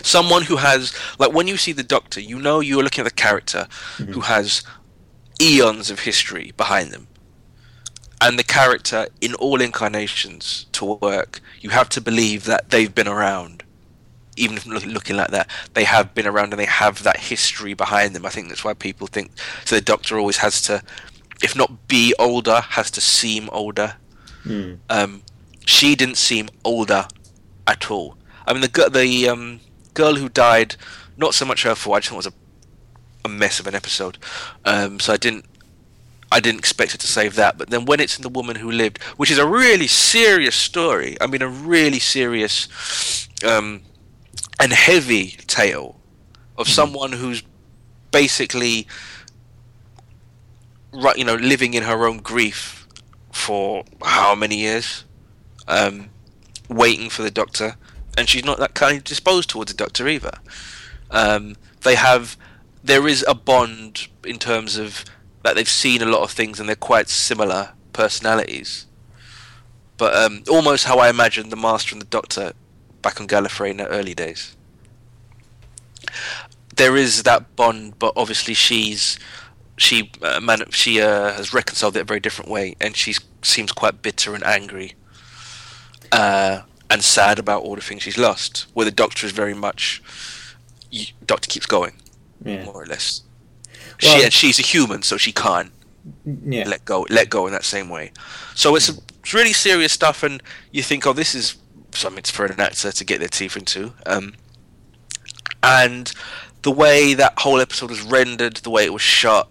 someone 0.02 0.42
who 0.42 0.56
has 0.56 0.94
like 1.18 1.32
when 1.32 1.48
you 1.48 1.56
see 1.56 1.72
the 1.72 1.82
Doctor, 1.82 2.20
you 2.20 2.38
know 2.38 2.60
you're 2.60 2.82
looking 2.82 3.02
at 3.02 3.08
the 3.08 3.22
character 3.22 3.66
who 3.96 4.20
has 4.20 4.62
eons 5.40 5.90
of 5.90 6.00
history 6.00 6.52
behind 6.56 6.90
them. 6.90 7.08
And 8.20 8.38
the 8.38 8.44
character 8.44 9.08
in 9.20 9.34
all 9.34 9.60
incarnations 9.60 10.66
to 10.72 10.84
work, 10.84 11.40
you 11.60 11.70
have 11.70 11.88
to 11.90 12.00
believe 12.00 12.44
that 12.44 12.70
they've 12.70 12.94
been 12.94 13.08
around. 13.08 13.55
Even 14.36 14.56
if 14.56 14.66
looking 14.66 15.16
like 15.16 15.30
that, 15.30 15.48
they 15.74 15.84
have 15.84 16.14
been 16.14 16.26
around 16.26 16.52
and 16.52 16.60
they 16.60 16.66
have 16.66 17.02
that 17.02 17.18
history 17.18 17.74
behind 17.74 18.14
them. 18.14 18.26
I 18.26 18.30
think 18.30 18.48
that's 18.48 18.64
why 18.64 18.74
people 18.74 19.06
think 19.06 19.30
so. 19.64 19.76
The 19.76 19.82
Doctor 19.82 20.18
always 20.18 20.38
has 20.38 20.60
to, 20.62 20.82
if 21.42 21.56
not 21.56 21.88
be 21.88 22.14
older, 22.18 22.60
has 22.60 22.90
to 22.92 23.00
seem 23.00 23.48
older. 23.52 23.96
Hmm. 24.42 24.74
Um, 24.90 25.22
she 25.64 25.94
didn't 25.94 26.16
seem 26.16 26.48
older 26.64 27.08
at 27.66 27.90
all. 27.90 28.16
I 28.46 28.52
mean, 28.52 28.62
the 28.62 28.90
the 28.92 29.28
um, 29.28 29.60
girl 29.94 30.14
who 30.14 30.28
died, 30.28 30.76
not 31.16 31.34
so 31.34 31.44
much 31.44 31.64
her 31.64 31.74
fault. 31.74 31.96
I 31.96 32.00
just 32.00 32.10
thought 32.10 32.16
it 32.16 32.18
was 32.18 32.26
a, 32.26 32.32
a 33.24 33.28
mess 33.28 33.58
of 33.58 33.66
an 33.66 33.74
episode. 33.74 34.18
Um, 34.64 35.00
so 35.00 35.12
I 35.12 35.16
didn't 35.16 35.46
I 36.30 36.40
didn't 36.40 36.58
expect 36.58 36.92
her 36.92 36.98
to 36.98 37.06
save 37.06 37.34
that. 37.36 37.56
But 37.58 37.70
then 37.70 37.84
when 37.84 38.00
it's 38.00 38.16
in 38.16 38.22
the 38.22 38.28
woman 38.28 38.56
who 38.56 38.70
lived, 38.70 39.02
which 39.16 39.30
is 39.30 39.38
a 39.38 39.46
really 39.46 39.86
serious 39.86 40.56
story. 40.56 41.16
I 41.20 41.26
mean, 41.26 41.42
a 41.42 41.48
really 41.48 41.98
serious 41.98 43.28
um, 43.44 43.82
and 44.58 44.72
heavy 44.72 45.30
tale 45.46 46.00
of 46.56 46.68
someone 46.68 47.12
who's 47.12 47.42
basically 48.10 48.86
you 51.16 51.24
know, 51.24 51.34
living 51.34 51.74
in 51.74 51.82
her 51.82 52.06
own 52.06 52.18
grief 52.18 52.86
for 53.30 53.84
how 54.02 54.34
many 54.34 54.56
years, 54.56 55.04
um, 55.68 56.08
waiting 56.68 57.10
for 57.10 57.22
the 57.22 57.30
doctor, 57.30 57.76
and 58.16 58.28
she's 58.28 58.44
not 58.44 58.58
that 58.58 58.74
kind 58.74 58.96
of 58.96 59.04
disposed 59.04 59.50
towards 59.50 59.70
the 59.72 59.76
doctor 59.76 60.08
either. 60.08 60.38
Um, 61.10 61.56
they 61.82 61.96
have, 61.96 62.36
there 62.82 63.06
is 63.06 63.24
a 63.28 63.34
bond 63.34 64.08
in 64.24 64.38
terms 64.38 64.78
of 64.78 65.04
that 65.42 65.54
they've 65.54 65.68
seen 65.68 66.02
a 66.02 66.06
lot 66.06 66.22
of 66.22 66.30
things 66.30 66.58
and 66.58 66.68
they're 66.68 66.76
quite 66.76 67.08
similar 67.08 67.72
personalities. 67.92 68.86
but 69.96 70.14
um, 70.14 70.42
almost 70.50 70.84
how 70.84 70.98
I 70.98 71.08
imagine 71.08 71.50
the 71.50 71.56
Master 71.56 71.94
and 71.94 72.02
the 72.02 72.06
Doctor 72.06 72.52
back 73.06 73.20
on 73.20 73.28
Gallifrey 73.28 73.70
in 73.70 73.76
the 73.76 73.86
early 73.86 74.14
days. 74.14 74.56
There 76.74 76.96
is 76.96 77.22
that 77.22 77.54
bond, 77.54 77.98
but 78.00 78.12
obviously 78.16 78.52
she's 78.54 79.16
she 79.76 80.10
uh, 80.22 80.40
man 80.40 80.64
she 80.70 81.00
uh, 81.00 81.32
has 81.34 81.54
reconciled 81.54 81.96
it 81.96 82.00
a 82.00 82.04
very 82.04 82.18
different 82.20 82.50
way, 82.50 82.74
and 82.80 82.96
she 82.96 83.14
seems 83.42 83.70
quite 83.70 84.02
bitter 84.02 84.34
and 84.34 84.42
angry, 84.44 84.94
uh, 86.10 86.62
and 86.90 87.02
sad 87.04 87.38
about 87.38 87.62
all 87.62 87.76
the 87.76 87.80
things 87.80 88.02
she's 88.02 88.18
lost. 88.18 88.66
Where 88.74 88.84
the 88.84 88.90
Doctor 88.90 89.24
is 89.24 89.32
very 89.32 89.54
much, 89.54 90.02
y- 90.92 91.12
Doctor 91.24 91.48
keeps 91.48 91.66
going, 91.66 91.92
Yeah. 92.44 92.64
more 92.64 92.82
or 92.82 92.86
less. 92.86 93.22
Well- 94.02 94.18
she 94.18 94.24
and 94.24 94.32
she's 94.32 94.58
a 94.58 94.62
human, 94.62 95.02
so 95.02 95.16
she 95.16 95.32
can't 95.32 95.70
Yeah. 96.44 96.64
let 96.66 96.84
go 96.84 97.06
let 97.08 97.30
go 97.30 97.46
in 97.46 97.52
that 97.52 97.64
same 97.64 97.88
way. 97.88 98.10
So 98.56 98.74
it's, 98.76 98.88
it's 99.20 99.32
really 99.32 99.52
serious 99.52 99.92
stuff, 99.92 100.24
and 100.24 100.42
you 100.72 100.82
think, 100.82 101.06
oh, 101.06 101.12
this 101.12 101.34
is 101.36 101.56
something 101.96 102.22
for 102.24 102.46
an 102.46 102.60
actor 102.60 102.92
to 102.92 103.04
get 103.04 103.18
their 103.18 103.28
teeth 103.28 103.56
into. 103.56 103.92
Um, 104.06 104.34
and 105.62 106.12
the 106.62 106.70
way 106.70 107.14
that 107.14 107.38
whole 107.38 107.60
episode 107.60 107.90
was 107.90 108.02
rendered, 108.02 108.56
the 108.56 108.70
way 108.70 108.84
it 108.84 108.92
was 108.92 109.02
shot, 109.02 109.50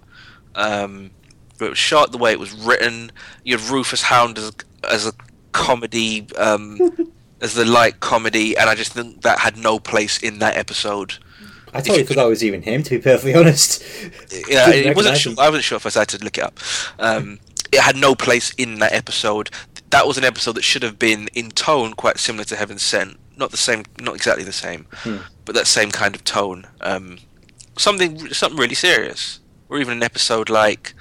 um, 0.56 1.12
it 1.60 1.70
was 1.70 1.78
shot, 1.78 2.12
the 2.12 2.18
way 2.18 2.32
it 2.32 2.40
was 2.40 2.54
written. 2.54 3.12
You 3.44 3.58
had 3.58 3.70
Rufus 3.70 4.04
Hound 4.04 4.38
as 4.38 4.52
as 4.90 5.08
a 5.08 5.14
comedy, 5.52 6.28
um, 6.38 6.80
as 7.42 7.54
the 7.54 7.66
light 7.66 8.00
comedy, 8.00 8.58
and 8.58 8.70
I 8.70 8.76
just 8.76 8.94
think 8.94 9.22
that 9.22 9.40
had 9.40 9.58
no 9.58 9.80
place 9.80 10.22
in 10.22 10.40
that 10.40 10.58
episode. 10.58 11.16
I 11.74 11.82
totally 11.82 12.06
forgot 12.06 12.28
it 12.28 12.30
was 12.30 12.44
even 12.44 12.62
him, 12.62 12.84
to 12.84 12.92
be 12.92 13.00
perfectly 13.00 13.36
honest. 13.40 13.84
Yeah, 14.48 14.70
it 14.70 14.96
wasn't. 14.96 15.18
Sure. 15.18 15.34
I 15.38 15.50
wasn't 15.50 15.66
sure 15.66 15.76
if 15.78 15.86
I 15.86 16.00
had 16.00 16.08
to 16.10 16.24
look 16.24 16.38
it 16.38 16.44
up. 16.44 16.60
Um, 17.00 17.40
it 17.72 17.82
had 17.82 17.98
no 17.98 18.16
place 18.16 18.54
in 18.58 18.80
that 18.80 18.94
episode. 18.94 19.50
That 19.96 20.08
was 20.08 20.18
an 20.18 20.26
episode 20.26 20.56
that 20.58 20.64
should 20.66 20.84
have 20.84 21.00
been 21.00 21.30
in 21.34 21.52
tone 21.52 21.94
quite 21.94 22.18
similar 22.20 22.44
to 22.46 22.58
Heaven 22.58 22.78
Sent. 22.78 23.18
Not 23.38 23.52
the 23.52 23.56
same, 23.56 23.86
not 23.98 24.14
exactly 24.14 24.44
the 24.44 24.52
same, 24.52 24.88
Hmm. 25.04 25.20
but 25.46 25.56
that 25.56 25.68
same 25.68 25.90
kind 25.90 26.14
of 26.14 26.26
tone. 26.26 26.68
Um, 26.82 27.20
something, 27.78 28.34
something 28.34 28.60
really 28.60 28.76
serious, 28.76 29.40
or 29.70 29.80
even 29.80 29.94
an 29.96 30.04
episode 30.04 30.50
like, 30.50 30.94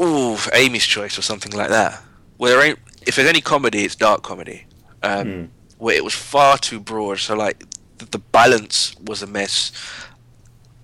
ooh, 0.00 0.36
Amy's 0.52 0.86
Choice 0.86 1.18
or 1.18 1.22
something 1.22 1.50
like 1.50 1.68
that. 1.70 2.00
Where 2.36 2.52
there 2.52 2.64
ain't, 2.64 2.78
if 3.08 3.16
there's 3.16 3.28
any 3.28 3.40
comedy, 3.40 3.84
it's 3.84 3.96
dark 3.96 4.22
comedy. 4.22 4.66
Um, 5.02 5.26
Hmm. 5.26 5.44
Where 5.78 5.96
it 5.96 6.04
was 6.04 6.14
far 6.14 6.58
too 6.58 6.78
broad, 6.78 7.18
so 7.18 7.34
like 7.34 7.64
the, 7.98 8.04
the 8.04 8.18
balance 8.20 8.94
was 9.04 9.20
a 9.20 9.26
mess 9.26 9.72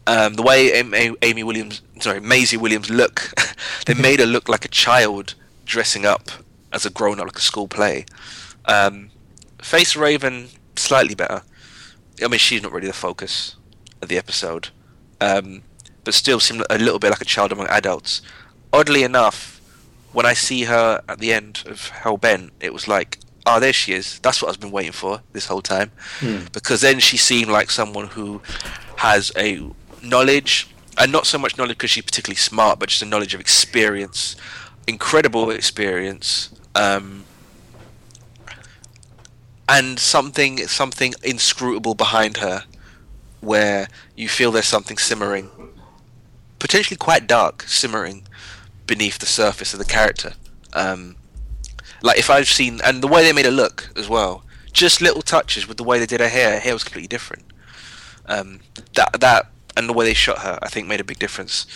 um, 0.09 0.35
the 0.35 0.43
way 0.43 0.73
Amy, 0.73 1.15
Amy 1.23 1.45
Williams, 1.45 1.83
sorry, 2.01 2.19
Maisie 2.21 2.57
Williams 2.57 2.91
look, 2.91 3.33
they 3.87 3.95
made 3.95 4.19
her 4.19 4.27
look 4.27 4.49
like 4.49 4.65
a 4.65 4.69
child 4.69 5.35
dressing 5.65 6.05
up 6.05 6.31
as 6.77 6.87
a 6.87 6.91
grown 6.91 7.19
up, 7.19 7.27
like 7.27 7.39
a 7.39 7.41
school 7.41 7.67
play. 7.67 8.07
Um, 8.67 9.11
Face 9.61 9.97
Raven, 9.97 10.49
slightly 10.77 11.15
better. 11.15 11.43
I 12.23 12.29
mean, 12.29 12.39
she's 12.39 12.63
not 12.63 12.73
really 12.73 12.87
the 12.87 12.93
focus 12.93 13.57
of 14.01 14.09
the 14.09 14.19
episode, 14.19 14.69
um, 15.21 15.63
but 16.05 16.15
still 16.15 16.39
seemed 16.39 16.65
a 16.71 16.79
little 16.79 16.99
bit 16.99 17.11
like 17.11 17.21
a 17.21 17.25
child 17.25 17.51
among 17.53 17.67
adults. 17.69 18.23
Oddly 18.73 19.03
enough, 19.03 19.61
when 20.13 20.27
I 20.27 20.35
see 20.35 20.65
her 20.65 21.03
at 21.09 21.19
the 21.19 21.33
end 21.33 21.63
of 21.67 21.91
Hellbent, 21.91 22.51
it 22.61 22.73
was 22.73 22.87
like, 22.87 23.19
oh, 23.47 23.59
there 23.61 23.73
she 23.73 23.93
is. 23.93 24.19
That's 24.21 24.43
what 24.43 24.51
I've 24.51 24.61
been 24.61 24.71
waiting 24.71 24.93
for 24.93 25.23
this 25.33 25.47
whole 25.47 25.63
time. 25.63 25.91
Because 26.53 26.81
then 26.83 27.01
she 27.01 27.17
seemed 27.17 27.51
like 27.51 27.71
someone 27.71 28.09
who 28.09 28.43
has 28.97 29.33
a 29.37 29.61
knowledge, 30.03 30.69
and 30.99 31.13
not 31.13 31.27
so 31.27 31.39
much 31.39 31.57
knowledge 31.59 31.77
because 31.77 31.91
she's 31.91 32.05
particularly 32.05 32.37
smart, 32.37 32.79
but 32.79 32.89
just 32.89 33.03
a 33.03 33.07
knowledge 33.07 33.35
of 33.35 33.41
experience, 33.41 34.37
incredible 34.87 35.51
experience, 35.51 36.51
um, 36.77 37.25
and 39.69 39.99
something 39.99 40.59
something 40.69 41.15
inscrutable 41.23 41.95
behind 41.95 42.37
her, 42.37 42.65
where 43.41 43.89
you 44.15 44.29
feel 44.29 44.53
there's 44.53 44.67
something 44.67 44.99
simmering, 44.99 45.51
potentially 46.59 46.97
quite 46.97 47.27
dark, 47.27 47.63
simmering 47.63 48.27
beneath 48.87 49.19
the 49.19 49.27
surface 49.27 49.73
of 49.73 49.79
the 49.79 49.85
character. 49.85 50.35
Um, 50.75 51.17
like 52.03 52.19
if 52.19 52.29
I've 52.31 52.49
seen, 52.49 52.81
and 52.85 53.03
the 53.03 53.09
way 53.09 53.23
they 53.23 53.33
made 53.33 53.47
her 53.47 53.51
look 53.51 53.91
as 53.97 54.09
well, 54.09 54.45
just 54.73 55.01
little 55.01 55.23
touches 55.23 55.67
with 55.67 55.79
the 55.79 55.85
way 55.85 55.99
they 55.99 56.07
did 56.07 56.21
her 56.21 56.29
hair. 56.29 56.53
Her 56.53 56.61
hair 56.61 56.75
was 56.75 56.85
completely 56.85 57.09
different. 57.09 57.45
Um, 58.27 58.61
that 58.95 59.21
that 59.21 59.47
and 59.77 59.89
the 59.89 59.93
way 59.93 60.05
they 60.05 60.15
shot 60.15 60.39
her, 60.39 60.59
I 60.63 60.69
think, 60.69 60.87
made 60.87 61.01
a 61.01 61.05
big 61.05 61.19
difference. 61.19 61.67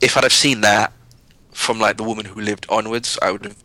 If 0.00 0.16
I'd 0.16 0.24
have 0.24 0.32
seen 0.32 0.60
that 0.60 0.92
from 1.52 1.78
like 1.78 1.96
the 1.96 2.04
woman 2.04 2.26
who 2.26 2.40
lived 2.40 2.66
onwards, 2.68 3.18
I 3.22 3.30
would 3.30 3.44
have 3.44 3.63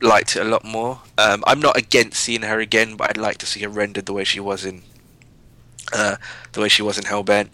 liked 0.00 0.36
it 0.36 0.40
a 0.46 0.48
lot 0.48 0.64
more. 0.64 1.00
Um, 1.18 1.44
I'm 1.46 1.60
not 1.60 1.76
against 1.76 2.20
seeing 2.20 2.42
her 2.42 2.60
again, 2.60 2.96
but 2.96 3.10
I'd 3.10 3.16
like 3.16 3.38
to 3.38 3.46
see 3.46 3.60
her 3.60 3.68
rendered 3.68 4.06
the 4.06 4.12
way 4.12 4.24
she 4.24 4.40
was 4.40 4.64
in 4.64 4.82
uh, 5.92 6.16
the 6.52 6.60
way 6.60 6.68
she 6.68 6.82
was 6.82 6.98
in 6.98 7.04
Hellbent. 7.04 7.48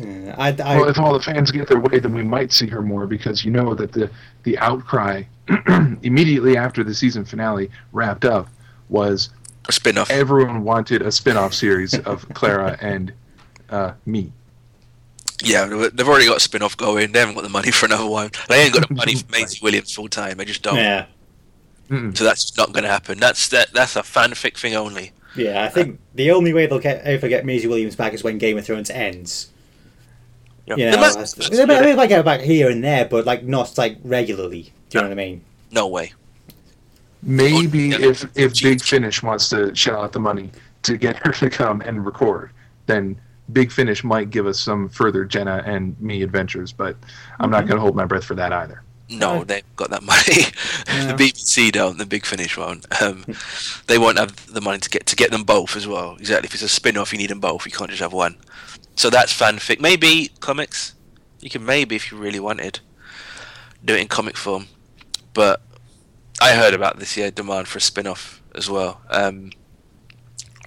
Uh, 0.00 0.34
I, 0.36 0.48
I, 0.48 0.76
Well, 0.78 0.88
if 0.88 0.98
all 0.98 1.12
the 1.14 1.20
fans 1.20 1.50
get 1.50 1.68
their 1.68 1.80
way, 1.80 1.98
then 1.98 2.14
we 2.14 2.22
might 2.22 2.52
see 2.52 2.66
her 2.66 2.82
more 2.82 3.06
because 3.06 3.44
you 3.44 3.50
know 3.50 3.74
that 3.74 3.92
the 3.92 4.10
the 4.42 4.58
outcry 4.58 5.22
immediately 6.02 6.56
after 6.56 6.84
the 6.84 6.94
season 6.94 7.24
finale 7.24 7.70
wrapped 7.92 8.24
up 8.24 8.48
was 8.88 9.30
A 9.68 9.72
spin-off. 9.72 10.10
everyone 10.10 10.64
wanted 10.64 11.02
a 11.02 11.10
spin-off 11.10 11.54
series 11.54 11.98
of 12.00 12.28
Clara 12.34 12.76
and 12.82 13.12
uh, 13.70 13.92
me. 14.04 14.32
Yeah, 15.44 15.88
they've 15.92 16.08
already 16.08 16.26
got 16.26 16.38
a 16.38 16.40
spin-off 16.40 16.76
going. 16.76 17.12
They 17.12 17.18
haven't 17.20 17.34
got 17.34 17.44
the 17.44 17.50
money 17.50 17.70
for 17.70 17.86
another 17.86 18.06
one. 18.06 18.30
They 18.48 18.62
ain't 18.62 18.72
got 18.74 18.88
the 18.88 18.94
money 18.94 19.16
for 19.16 19.26
Maisie 19.32 19.60
Williams 19.62 19.92
full 19.94 20.08
time. 20.08 20.38
They 20.38 20.44
just 20.46 20.62
don't. 20.62 20.76
yeah, 20.76 21.06
Mm-mm. 21.90 22.16
So 22.16 22.24
that's 22.24 22.56
not 22.56 22.72
going 22.72 22.84
to 22.84 22.90
happen. 22.90 23.18
That's 23.18 23.48
that. 23.48 23.72
That's 23.72 23.96
a 23.96 24.00
fanfic 24.02 24.56
thing 24.56 24.74
only. 24.74 25.12
yeah. 25.36 25.62
I 25.64 25.68
think 25.68 26.00
the 26.14 26.30
only 26.30 26.52
way 26.54 26.66
they'll 26.66 26.78
get 26.78 27.02
ever 27.04 27.28
get 27.28 27.44
Maisie 27.44 27.68
Williams 27.68 27.96
back 27.96 28.12
is 28.14 28.24
when 28.24 28.38
Game 28.38 28.56
of 28.56 28.64
Thrones 28.64 28.88
ends. 28.90 29.48
Yeah. 30.66 30.74
You 30.76 30.84
They 30.90 30.90
know, 30.96 31.00
that's- 31.02 31.34
they 31.34 31.64
might, 31.66 31.74
that. 31.74 31.82
they 31.84 31.94
might 31.94 32.08
get 32.08 32.16
her 32.16 32.22
back 32.24 32.40
here 32.40 32.70
and 32.70 32.82
there, 32.82 33.04
but 33.04 33.24
like 33.26 33.44
not 33.44 33.76
like 33.78 33.98
regularly. 34.04 34.72
Do 34.88 34.98
you 34.98 35.02
know 35.02 35.08
what 35.08 35.12
I 35.12 35.22
mean? 35.22 35.44
No 35.70 35.86
way. 35.86 36.12
Maybe 37.22 37.94
Oh, 37.94 37.98
yeah. 37.98 38.08
if 38.08 38.24
if 38.36 38.62
Big 38.62 38.82
Finish 38.82 39.22
wants 39.22 39.48
to 39.50 39.74
shell 39.74 40.02
out 40.02 40.12
the 40.12 40.20
money 40.20 40.50
to 40.82 40.96
get 40.96 41.16
her 41.16 41.32
to 41.32 41.50
come 41.50 41.80
and 41.82 42.04
record, 42.04 42.50
then 42.86 43.20
Big 43.52 43.70
Finish 43.70 44.02
might 44.04 44.30
give 44.30 44.46
us 44.46 44.58
some 44.58 44.88
further 44.88 45.24
Jenna 45.24 45.62
and 45.66 45.98
me 46.00 46.22
adventures. 46.22 46.72
But 46.72 46.96
I'm 47.40 47.50
not 47.50 47.66
going 47.66 47.76
to 47.76 47.80
hold 47.80 47.94
my 47.96 48.04
breath 48.04 48.24
for 48.24 48.34
that 48.34 48.52
either. 48.52 48.82
No, 49.08 49.36
No. 49.38 49.44
they've 49.44 49.62
got 49.76 49.90
that 49.90 50.02
money. 50.02 50.42
No. 50.88 51.12
the 51.16 51.24
BBC 51.24 51.70
don't. 51.72 51.96
The 51.98 52.06
Big 52.06 52.26
Finish 52.26 52.56
won't. 52.58 52.84
Um, 53.00 53.24
they 53.86 53.98
won't 53.98 54.18
have 54.18 54.52
the 54.52 54.60
money 54.60 54.78
to 54.78 54.90
get 54.90 55.06
to 55.06 55.16
get 55.16 55.30
them 55.30 55.44
both 55.44 55.76
as 55.76 55.86
well. 55.86 56.16
Exactly. 56.16 56.46
If 56.48 56.54
it's 56.54 56.62
a 56.64 56.68
spin-off, 56.68 57.12
you 57.12 57.18
need 57.18 57.30
them 57.30 57.40
both. 57.40 57.64
You 57.66 57.72
can't 57.72 57.90
just 57.90 58.02
have 58.02 58.12
one. 58.12 58.36
So 58.96 59.10
that's 59.10 59.32
fanfic. 59.32 59.78
Maybe 59.80 60.30
comics. 60.40 60.94
You 61.40 61.50
can 61.50 61.64
maybe, 61.64 61.94
if 61.94 62.10
you 62.10 62.18
really 62.18 62.40
wanted, 62.40 62.80
do 63.84 63.94
it 63.94 64.00
in 64.00 64.08
comic 64.08 64.36
form. 64.36 64.66
But 65.34 65.60
I 66.40 66.54
heard 66.54 66.74
about 66.74 66.98
this 66.98 67.16
yeah 67.16 67.30
demand 67.30 67.68
for 67.68 67.78
a 67.78 67.80
spin-off 67.80 68.42
as 68.56 68.68
well. 68.68 69.00
Um, 69.10 69.52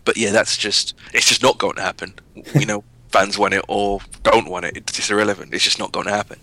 but 0.06 0.18
yeah, 0.18 0.32
that's 0.32 0.58
just 0.58 0.96
it's 1.14 1.28
just 1.28 1.42
not 1.44 1.58
going 1.58 1.76
to 1.76 1.82
happen. 1.82 2.14
You 2.56 2.66
know, 2.66 2.84
fans 3.10 3.38
want 3.38 3.54
it 3.54 3.64
or 3.68 4.00
don't 4.24 4.50
want 4.50 4.66
it. 4.66 4.78
It's 4.78 4.94
just 4.94 5.10
irrelevant. 5.12 5.54
It's 5.54 5.64
just 5.64 5.80
not 5.80 5.92
going 5.92 6.06
to 6.08 6.14
happen 6.14 6.40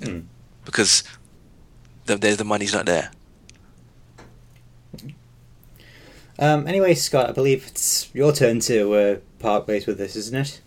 Mm. 0.00 0.24
because 0.64 1.04
the, 2.06 2.16
the 2.16 2.34
the 2.34 2.44
money's 2.44 2.72
not 2.72 2.86
there. 2.86 3.10
Um, 6.38 6.66
anyway, 6.66 6.94
Scott, 6.94 7.28
I 7.28 7.32
believe 7.32 7.66
it's 7.68 8.10
your 8.14 8.32
turn 8.32 8.60
to 8.60 8.94
uh, 8.94 9.16
part 9.38 9.68
ways 9.68 9.86
with 9.86 9.98
this, 9.98 10.16
isn't 10.16 10.34
it? 10.34 10.60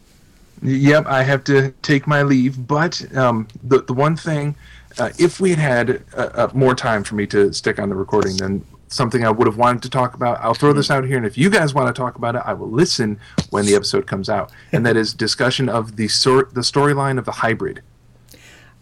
Yep, 0.61 1.06
I 1.07 1.23
have 1.23 1.43
to 1.45 1.72
take 1.81 2.07
my 2.07 2.23
leave. 2.23 2.65
But 2.68 3.03
um, 3.15 3.47
the 3.64 3.81
the 3.81 3.93
one 3.93 4.15
thing, 4.15 4.56
uh, 4.99 5.10
if 5.19 5.39
we 5.39 5.49
had 5.49 5.60
had 5.60 6.03
uh, 6.15 6.30
uh, 6.34 6.49
more 6.53 6.76
time 6.76 7.03
for 7.03 7.15
me 7.15 7.27
to 7.27 7.52
stick 7.52 7.77
on 7.80 7.89
the 7.89 7.95
recording, 7.95 8.38
then 8.38 8.64
something 8.88 9.26
I 9.26 9.30
would 9.30 9.48
have 9.48 9.57
wanted 9.57 9.82
to 9.84 9.90
talk 9.90 10.14
about. 10.14 10.40
I'll 10.41 10.53
throw 10.53 10.74
this 10.74 10.91
out 10.91 11.06
here, 11.06 11.18
and 11.18 11.26
if 11.26 11.38
you 11.38 11.49
guys 11.49 11.74
want 11.74 11.94
to 11.94 11.99
talk 11.99 12.16
about 12.16 12.36
it, 12.36 12.44
I 12.45 12.53
will 12.53 12.70
listen 12.70 13.20
when 13.49 13.66
the 13.66 13.76
episode 13.76 14.07
comes 14.07 14.30
out. 14.30 14.52
And 14.72 14.86
that 14.86 14.95
is 14.95 15.14
discussion 15.14 15.70
of 15.70 15.95
the 15.95 16.07
sor- 16.07 16.49
the 16.53 16.62
storyline 16.62 17.18
of 17.18 17.26
the 17.26 17.32
hybrid, 17.32 17.82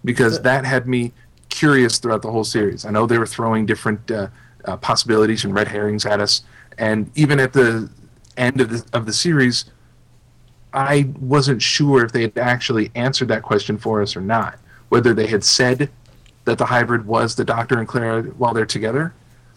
because 0.03 0.41
that 0.41 0.65
had 0.65 0.87
me 0.87 1.13
curious 1.49 1.99
throughout 1.99 2.21
the 2.21 2.31
whole 2.31 2.43
series. 2.43 2.85
I 2.85 2.91
know 2.91 3.05
they 3.05 3.17
were 3.17 3.25
throwing 3.25 3.65
different 3.65 4.09
uh, 4.11 4.27
uh, 4.65 4.77
possibilities 4.77 5.45
and 5.45 5.53
red 5.53 5.67
herrings 5.67 6.05
at 6.05 6.19
us, 6.19 6.43
and 6.77 7.09
even 7.15 7.39
at 7.39 7.53
the 7.53 7.89
end 8.37 8.61
of 8.61 8.69
the 8.69 8.85
of 8.97 9.05
the 9.05 9.13
series. 9.13 9.65
I 10.75 11.07
wasn't 11.19 11.61
sure 11.61 12.03
if 12.03 12.13
they 12.13 12.23
had 12.23 12.35
actually 12.35 12.89
answered 12.95 13.27
that 13.27 13.43
question 13.43 13.77
for 13.77 14.01
us 14.01 14.15
or 14.15 14.21
not. 14.21 14.57
Whether 14.89 15.13
they 15.13 15.27
had 15.27 15.43
said 15.43 15.91
that 16.45 16.57
the 16.57 16.65
hybrid 16.65 17.05
was 17.05 17.35
the 17.35 17.45
Doctor 17.45 17.77
and 17.77 17.87
Clara 17.87 18.23
while 18.23 18.55
they're 18.55 18.65
together, 18.65 19.13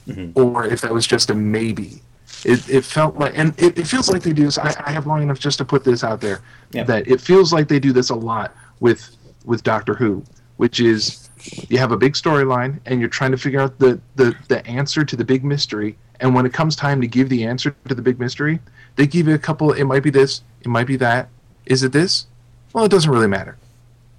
Mm-hmm. 0.07 0.39
or 0.41 0.65
if 0.65 0.81
that 0.83 0.93
was 0.93 1.07
just 1.07 1.31
a 1.31 1.35
maybe. 1.35 2.01
It, 2.45 2.69
it 2.69 2.85
felt 2.85 3.17
like, 3.17 3.37
and 3.37 3.61
it, 3.61 3.79
it 3.79 3.87
feels 3.87 4.09
like 4.09 4.23
they 4.23 4.33
do 4.33 4.45
this. 4.45 4.59
I, 4.59 4.75
I 4.85 4.93
have 4.93 5.07
long 5.07 5.23
enough 5.23 5.41
just 5.41 5.59
to 5.59 5.65
put 5.65 5.83
this 5.85 6.05
out 6.05 6.21
there 6.21 6.43
Yeah. 6.73 6.85
that 6.85 7.09
it 7.09 7.21
feels 7.21 7.53
like 7.53 7.67
they 7.67 7.81
do 7.81 7.93
this 7.93 8.11
a 8.11 8.15
lot 8.15 8.55
with 8.81 9.17
with 9.45 9.63
Doctor 9.63 9.95
Who, 9.95 10.23
which 10.59 10.81
is 10.81 11.27
you 11.69 11.79
have 11.79 11.93
a 11.93 11.97
big 11.97 12.15
storyline 12.15 12.79
and 12.87 13.01
you're 13.01 13.09
trying 13.09 13.31
to 13.31 13.37
figure 13.37 13.61
out 13.61 13.79
the, 13.79 14.01
the 14.17 14.35
the 14.49 14.67
answer 14.67 15.05
to 15.05 15.17
the 15.17 15.25
big 15.25 15.45
mystery 15.45 15.97
and 16.21 16.35
when 16.35 16.47
it 16.47 16.53
comes 16.53 16.75
time 16.77 17.01
to 17.01 17.07
give 17.07 17.29
the 17.29 17.45
answer 17.45 17.75
to 17.89 17.95
the 17.95 18.03
big 18.03 18.19
mystery 18.19 18.59
they 18.97 19.07
give 19.07 19.29
you 19.29 19.35
a 19.35 19.39
couple 19.39 19.73
it 19.73 19.85
might 19.85 20.03
be 20.03 20.11
this 20.11 20.43
it 20.63 20.69
might 20.69 20.87
be 20.87 20.97
that 20.97 21.29
is 21.67 21.83
it 21.83 21.93
this 21.93 22.27
well 22.73 22.85
it 22.85 22.91
doesn't 22.91 23.11
really 23.11 23.29
matter 23.29 23.57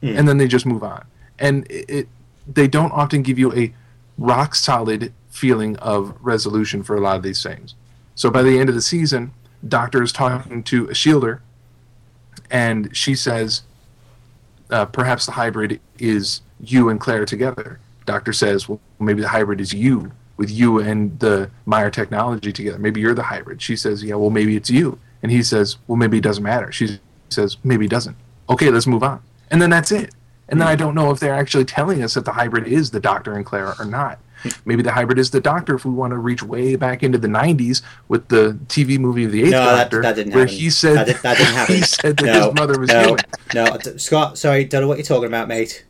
hmm. 0.02 0.16
and 0.18 0.28
then 0.28 0.38
they 0.38 0.48
just 0.48 0.66
move 0.66 0.84
on 0.84 1.04
and 1.40 1.70
it, 1.70 1.90
it 1.90 2.08
they 2.48 2.68
don't 2.68 2.92
often 2.92 3.22
give 3.22 3.38
you 3.38 3.54
a 3.54 3.74
rock 4.18 4.56
solid 4.56 5.12
feeling 5.38 5.76
of 5.78 6.16
resolution 6.22 6.84
for 6.84 6.96
a 6.96 7.02
lot 7.02 7.16
of 7.16 7.24
these 7.24 7.42
things 7.44 7.76
so 8.16 8.30
by 8.30 8.42
the 8.42 8.60
end 8.60 8.70
of 8.70 8.76
the 8.76 8.82
season 8.82 9.32
doctor 9.68 10.02
is 10.04 10.12
talking 10.12 10.64
to 10.64 10.88
Ashildr 10.88 11.40
and 12.50 12.96
she 12.96 13.16
says 13.16 13.64
uh, 14.70 14.86
perhaps 14.86 15.26
the 15.26 15.34
hybrid 15.34 15.80
is 16.00 16.42
you 16.60 16.90
and 16.90 17.00
Clara 17.00 17.26
together. 17.26 17.80
Doctor 18.06 18.34
says, 18.34 18.68
well, 18.68 18.80
maybe 19.00 19.22
the 19.22 19.30
hybrid 19.30 19.62
is 19.62 19.74
you 19.74 20.12
with 20.38 20.52
you 20.52 20.80
and 20.80 21.20
the 21.20 21.50
Mire 21.66 21.90
technology 21.90 22.52
together. 22.52 22.78
Maybe 22.78 23.02
you're 23.02 23.14
the 23.14 23.24
hybrid. 23.24 23.62
She 23.62 23.76
says, 23.76 24.04
yeah, 24.04 24.16
well, 24.16 24.30
maybe 24.30 24.56
it's 24.56 24.70
you. 24.70 25.00
And 25.24 25.32
he 25.32 25.42
says, 25.42 25.78
well, 25.88 25.98
maybe 25.98 26.18
it 26.18 26.24
doesn't 26.24 26.44
matter. 26.44 26.72
She 26.72 27.00
says, 27.30 27.58
maybe 27.64 27.86
it 27.86 27.92
doesn't. 27.92 28.16
Okay, 28.50 28.70
let's 28.70 28.88
move 28.88 29.04
on. 29.04 29.22
And 29.50 29.62
then 29.62 29.70
that's 29.70 29.92
it. 29.92 30.14
And 30.50 30.62
then 30.62 30.68
I 30.68 30.76
don't 30.76 30.96
know 30.96 31.12
if 31.12 31.20
they're 31.20 31.34
actually 31.34 31.66
telling 31.66 32.02
us 32.04 32.14
that 32.14 32.24
the 32.24 32.34
hybrid 32.34 32.68
is 32.68 32.92
the 32.92 33.00
Doctor 33.00 33.34
and 33.34 33.46
Clara 33.46 33.76
or 33.80 33.86
not. 33.86 34.20
Maybe 34.66 34.84
the 34.84 34.92
hybrid 34.92 35.20
is 35.20 35.32
the 35.32 35.40
Doctor 35.42 35.76
if 35.76 35.86
we 35.86 35.92
want 35.92 36.12
to 36.12 36.18
reach 36.18 36.44
way 36.44 36.76
back 36.76 37.04
into 37.04 37.18
the 37.18 37.28
90s 37.28 37.82
with 38.08 38.28
the 38.30 38.58
TV 38.68 38.98
movie 39.00 39.26
of 39.26 39.32
the 39.32 39.44
Eighth 39.44 39.52
No, 39.52 39.64
Doctor, 39.66 40.02
that 40.02 40.16
didn't 40.16 40.34
where 40.34 40.46
happen. 40.46 40.58
he 40.58 40.70
said 40.70 40.96
that, 40.98 41.06
did, 41.08 41.16
that 41.18 41.38
didn't 41.38 41.54
happen. 41.56 41.76
he 41.76 41.82
said 41.82 42.18
that 42.18 42.26
no, 42.26 42.46
his 42.46 42.54
mother 42.54 42.80
was 42.80 42.90
no, 42.90 43.02
human. 43.02 43.18
No, 43.54 43.78
Scott, 43.98 44.38
sorry, 44.38 44.66
don't 44.66 44.82
know 44.82 44.88
what 44.88 44.98
you're 44.98 45.06
talking 45.06 45.26
about, 45.28 45.48
mate. 45.48 45.86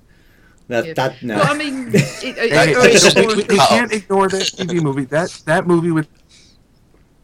That, 0.69 0.85
Yeah. 0.85 0.93
that 0.95 1.23
no. 1.23 1.35
Well, 1.37 1.53
I 1.53 1.57
mean, 1.57 1.87
it, 1.93 2.23
it, 2.23 2.51
Hey, 2.51 2.75
or 2.75 2.85
it's 2.85 3.15
you 3.15 3.57
can't 3.69 3.91
ignore 3.93 4.27
that 4.29 4.41
TV 4.41 4.81
movie. 4.81 5.05
That 5.05 5.41
that 5.45 5.65
movie 5.65 5.91
with 5.91 6.07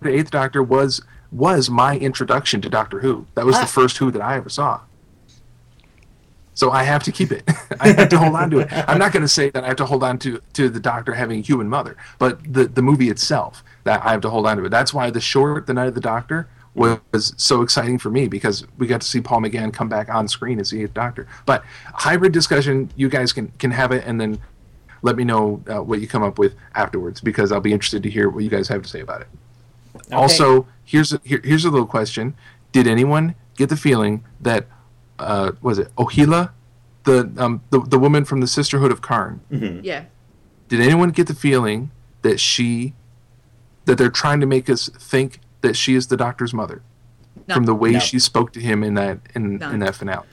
the 0.02 0.10
Eighth 0.14 0.32
Doctor 0.32 0.64
was 0.64 1.02
was 1.32 1.70
my 1.70 1.98
introduction 1.98 2.62
to 2.62 2.70
Doctor 2.70 3.00
Who. 3.00 3.26
That 3.36 3.46
was 3.46 3.56
Ah. 3.56 3.62
the 3.62 3.68
first 3.68 3.98
Who 3.98 4.12
that 4.12 4.22
I 4.22 4.36
ever 4.38 4.48
saw. 4.50 4.82
So 6.54 6.72
I 6.72 6.84
have 6.84 7.04
to 7.04 7.12
keep 7.12 7.32
it. 7.32 7.44
I 7.80 7.90
have 7.90 8.10
to 8.10 8.18
hold 8.18 8.36
on 8.36 8.50
to 8.52 8.60
it. 8.60 8.68
I'm 8.72 9.00
not 9.00 9.12
going 9.12 9.24
to 9.24 9.28
say 9.28 9.50
that 9.50 9.64
I 9.64 9.68
have 9.68 9.78
to 9.78 9.86
hold 9.86 10.04
on 10.04 10.20
to 10.20 10.42
to 10.54 10.70
the 10.70 10.80
Doctor 10.80 11.14
having 11.14 11.40
a 11.40 11.42
human 11.42 11.70
mother, 11.70 11.98
but 12.20 12.54
the 12.54 12.66
the 12.66 12.82
movie 12.82 13.10
itself 13.10 13.64
that 13.84 14.06
I 14.06 14.12
have 14.12 14.22
to 14.22 14.30
hold 14.30 14.46
on 14.48 14.58
to 14.58 14.66
it. 14.66 14.70
That's 14.70 14.94
why 14.94 15.10
the 15.10 15.22
short, 15.22 15.68
The 15.68 15.74
Night 15.74 15.88
of 15.88 15.96
the 15.96 16.02
Doctor, 16.02 16.48
was 16.76 17.34
so 17.38 17.62
exciting 17.62 18.00
for 18.00 18.10
me 18.10 18.28
because 18.28 18.66
we 18.78 18.88
got 18.88 19.02
to 19.02 19.08
see 19.08 19.22
Paul 19.22 19.42
McGann 19.42 19.74
come 19.74 19.90
back 19.90 20.10
on 20.10 20.28
screen 20.28 20.60
as 20.60 20.72
the 20.72 20.84
Eighth 20.84 20.94
Doctor. 20.94 21.28
But 21.46 21.64
hybrid 21.94 22.32
discussion, 22.32 22.90
you 22.96 23.10
guys 23.10 23.34
can 23.34 23.48
can 23.60 23.72
have 23.72 23.92
it, 23.92 24.04
and 24.06 24.20
then 24.20 24.40
let 25.02 25.16
me 25.16 25.24
know 25.24 25.62
uh, 25.68 25.84
what 25.84 26.02
you 26.02 26.08
come 26.08 26.24
up 26.24 26.40
with 26.40 26.56
afterwards 26.76 27.22
because 27.22 27.52
I'll 27.52 27.62
be 27.62 27.74
interested 27.74 28.04
to 28.04 28.10
hear 28.10 28.30
what 28.30 28.44
you 28.44 28.50
guys 28.50 28.68
have 28.70 28.82
to 28.84 28.90
say 28.90 29.02
about 29.02 29.22
it. 29.22 29.28
Also, 30.12 30.68
here's 30.84 31.14
a, 31.14 31.22
here, 31.24 31.42
here's 31.44 31.66
a 31.66 31.70
little 31.70 31.86
question: 31.86 32.36
Did 32.72 32.88
anyone 32.88 33.36
get 33.56 33.70
the 33.70 33.78
feeling 33.78 34.24
that 34.42 34.66
uh, 35.28 35.52
was 35.62 35.80
it 35.80 35.94
Ohila, 35.96 36.52
the 37.04 37.32
um 37.38 37.62
the, 37.70 37.80
the 37.82 38.00
woman 38.00 38.26
from 38.26 38.42
the 38.42 38.48
Sisterhood 38.48 38.92
of 38.92 39.02
Karn? 39.02 39.42
yeah. 39.84 40.06
Did 40.70 40.80
anyone 40.82 41.10
get 41.12 41.28
the 41.28 41.36
feeling 41.36 41.92
that 42.24 42.40
she 42.40 42.94
that 43.86 43.98
they're 43.98 44.10
trying 44.10 44.40
to 44.40 44.46
make 44.46 44.70
us 44.70 44.90
think 44.90 45.40
that 45.62 45.76
she 45.76 45.94
is 45.96 46.08
the 46.08 46.18
Doctor's 46.18 46.54
mother 46.54 46.82
No. 47.48 47.56
from 47.56 47.66
the 47.66 47.76
way 47.76 47.92
No. 47.92 48.00
she 48.00 48.18
spoke 48.20 48.54
to 48.54 48.60
him 48.62 48.84
in 48.84 48.94
that 48.96 49.20
in, 49.36 49.58
No. 49.58 49.70
in 49.72 49.80
that 49.80 49.96
finale? 49.96 50.26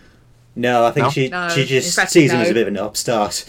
no, 0.54 0.84
I 0.84 0.90
think 0.92 1.04
No? 1.06 1.10
she 1.10 1.28
No, 1.28 1.48
she 1.48 1.64
just 1.64 1.94
fact, 1.96 2.10
sees 2.12 2.30
him 2.32 2.40
as 2.40 2.50
a 2.50 2.54
bit 2.54 2.62
of 2.62 2.68
an 2.68 2.76
upstart. 2.78 3.44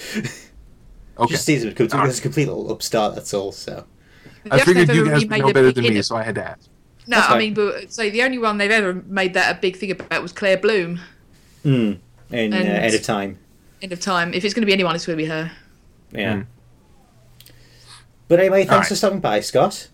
Okay, 1.18 1.36
She 1.36 1.38
sees 1.38 1.64
him 1.64 1.70
as 1.78 1.94
a, 1.94 1.98
a 2.20 2.22
complete 2.22 2.48
little 2.48 2.72
upstart. 2.72 3.14
That's 3.16 3.34
all. 3.34 3.52
So 3.52 3.86
I 4.50 4.60
figured 4.60 4.88
you 4.90 5.02
ever 5.02 5.12
guys 5.12 5.24
really 5.26 5.28
would 5.28 5.40
know 5.48 5.54
better 5.54 5.72
than 5.72 5.84
me, 5.84 5.98
of- 6.00 6.06
so 6.06 6.16
I 6.16 6.24
had 6.24 6.36
to 6.36 6.50
ask. 6.50 6.68
No, 7.08 7.18
That's 7.18 7.28
I 7.28 7.30
fine. 7.32 7.40
mean, 7.40 7.54
but 7.54 7.92
so 7.94 8.10
the 8.10 8.24
only 8.24 8.38
one 8.40 8.58
they've 8.58 8.72
ever 8.72 8.94
made 9.08 9.34
that 9.36 9.56
a 9.56 9.60
big 9.60 9.76
thing 9.76 9.92
about 9.92 10.22
was 10.22 10.32
Claire 10.32 10.58
Bloom. 10.58 11.00
In 11.64 12.02
uh, 12.32 12.36
And- 12.36 12.54
end 12.56 12.94
of 12.96 13.04
time, 13.04 13.38
End 13.82 13.92
of 13.92 14.00
time. 14.00 14.34
If 14.34 14.46
it's 14.46 14.54
going 14.54 14.62
to 14.62 14.68
be 14.68 14.74
anyone, 14.74 14.96
it's 14.96 15.06
going 15.08 15.18
to 15.18 15.24
be 15.24 15.28
her. 15.30 15.52
yeah. 16.12 16.36
Hmm. 16.36 16.42
But 18.28 18.40
anyway, 18.40 18.60
thanks 18.60 18.72
Alright. 18.74 18.88
for 18.88 18.96
stopping 18.96 19.20
by, 19.20 19.40
Scott. 19.42 19.88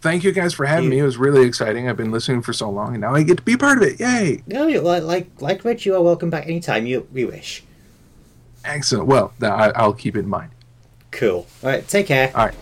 Thank 0.00 0.24
you 0.24 0.32
guys 0.32 0.54
for 0.54 0.64
having 0.66 0.88
me. 0.90 0.98
It 1.00 1.02
was 1.04 1.16
really 1.16 1.44
exciting. 1.46 1.88
I've 1.88 1.96
been 1.96 2.10
listening 2.12 2.42
for 2.42 2.52
so 2.52 2.70
long, 2.70 2.94
and 2.94 3.00
now 3.00 3.14
I 3.14 3.22
get 3.24 3.36
to 3.38 3.42
be 3.42 3.56
part 3.56 3.78
of 3.78 3.84
it. 3.84 3.98
Yay! 4.00 4.42
No, 4.46 4.66
you- 4.66 4.80
like 4.80 5.02
like 5.02 5.28
like 5.40 5.64
Rich, 5.64 5.86
you 5.86 5.94
are 5.94 6.02
welcome 6.02 6.30
back 6.30 6.46
anytime 6.46 6.86
you 6.86 7.06
we 7.12 7.24
wish. 7.24 7.62
Excellent. 8.64 9.06
Well, 9.06 9.32
th- 9.40 9.50
I, 9.52 9.70
I'll 9.70 9.92
keep 9.92 10.16
it 10.16 10.20
in 10.20 10.28
mind. 10.28 10.50
Cool. 11.10 11.46
All 11.62 11.70
right, 11.70 11.86
take 11.88 12.06
care. 12.06 12.30
All 12.34 12.46
right. 12.46 12.54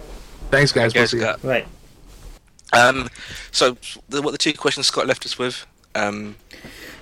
Thanks, 0.50 0.72
guys. 0.72 0.94
We'll 0.94 1.06
see 1.06 1.18
ya. 1.18 1.36
Scott. 1.36 1.44
Right. 1.44 1.66
Um, 2.72 3.08
so 3.52 3.76
the, 4.08 4.22
what 4.22 4.32
the 4.32 4.38
two 4.38 4.52
questions 4.52 4.86
Scott 4.86 5.06
left 5.06 5.24
us 5.26 5.38
with? 5.38 5.66
Um, 5.94 6.36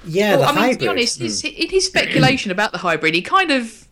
Yeah, 0.07 0.37
well, 0.37 0.45
I 0.45 0.53
mean, 0.53 0.57
hybrid. 0.57 0.79
to 0.79 0.85
be 0.85 0.89
honest, 0.89 1.19
Hmm. 1.19 1.25
his, 1.25 1.45
in 1.45 1.71
his 1.71 1.87
speculation 1.87 2.51
about 2.51 2.73
the 2.73 2.79
hybrid, 2.79 3.15
he 3.15 3.23
kind 3.23 3.51
of 3.51 3.87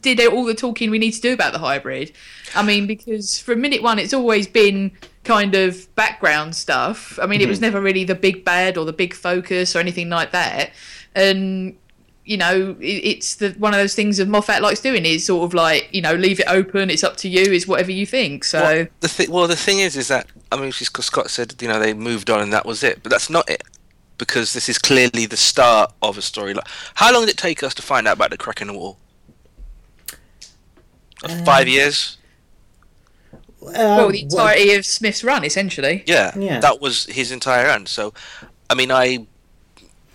did 0.00 0.18
all 0.26 0.44
the 0.44 0.54
talking 0.54 0.90
we 0.90 0.98
need 0.98 1.12
to 1.12 1.20
do 1.20 1.32
about 1.34 1.52
the 1.52 1.58
hybrid. 1.58 2.12
I 2.54 2.62
mean, 2.62 2.86
because 2.86 3.38
from 3.38 3.60
minute 3.60 3.82
one, 3.82 3.98
it's 3.98 4.14
always 4.14 4.46
been 4.46 4.92
kind 5.24 5.54
of 5.54 5.94
background 5.94 6.54
stuff. 6.56 7.18
I 7.20 7.26
mean, 7.26 7.40
it 7.40 7.48
was 7.48 7.58
Mm-hmm. 7.58 7.64
never 7.66 7.80
really 7.80 8.04
the 8.04 8.14
big 8.14 8.44
bad 8.44 8.76
or 8.78 8.84
the 8.84 8.92
big 8.92 9.12
focus 9.14 9.76
or 9.76 9.80
anything 9.80 10.08
like 10.08 10.32
that. 10.32 10.70
And 11.14 11.76
you 12.26 12.38
know, 12.38 12.74
it, 12.80 12.84
it's 12.86 13.34
the 13.36 13.50
one 13.58 13.74
of 13.74 13.78
those 13.78 13.94
things 13.94 14.16
that 14.16 14.26
Moffat 14.28 14.62
likes 14.62 14.80
doing 14.80 15.04
is 15.04 15.26
sort 15.26 15.44
of 15.44 15.52
like 15.52 15.88
you 15.92 16.00
know, 16.00 16.14
leave 16.14 16.40
it 16.40 16.46
open. 16.48 16.88
It's 16.88 17.04
up 17.04 17.18
to 17.18 17.28
you. 17.28 17.42
It's 17.52 17.66
whatever 17.68 17.92
you 17.92 18.06
think. 18.06 18.44
So. 18.44 18.60
well, 18.62 18.86
the 19.00 19.08
thi- 19.08 19.28
well, 19.28 19.46
the 19.46 19.56
thing 19.56 19.80
is, 19.80 19.94
is 19.96 20.08
that 20.08 20.26
I 20.50 20.56
mean, 20.58 20.70
just 20.70 20.92
'cause 20.94 21.04
Scott 21.06 21.28
said, 21.30 21.54
you 21.60 21.68
know, 21.68 21.78
they 21.78 21.92
moved 21.92 22.30
on 22.30 22.40
and 22.40 22.52
that 22.54 22.64
was 22.64 22.82
it, 22.82 23.02
but 23.02 23.10
that's 23.12 23.28
not 23.28 23.48
it, 23.50 23.62
because 24.18 24.52
this 24.52 24.68
is 24.68 24.78
clearly 24.78 25.26
the 25.26 25.36
start 25.36 25.92
of 26.02 26.16
a 26.18 26.20
storyline. 26.20 26.66
How 26.94 27.12
long 27.12 27.22
did 27.22 27.30
it 27.30 27.38
take 27.38 27.62
us 27.62 27.74
to 27.74 27.82
find 27.82 28.06
out 28.06 28.14
about 28.14 28.30
the 28.30 28.38
crack 28.38 28.60
in 28.60 28.68
the 28.68 28.74
wall? 28.74 28.98
Five 31.44 31.68
years. 31.68 32.18
Uh, 33.32 33.70
well, 33.72 34.10
the 34.10 34.26
well, 34.30 34.48
entirety 34.48 34.74
of 34.74 34.84
Smith's 34.84 35.24
run, 35.24 35.42
essentially. 35.42 36.04
Yeah, 36.06 36.36
Yeah. 36.36 36.60
that 36.60 36.80
was 36.80 37.06
his 37.06 37.32
entire 37.32 37.66
run. 37.66 37.86
So, 37.86 38.12
I 38.68 38.74
mean, 38.74 38.90
I 38.90 39.26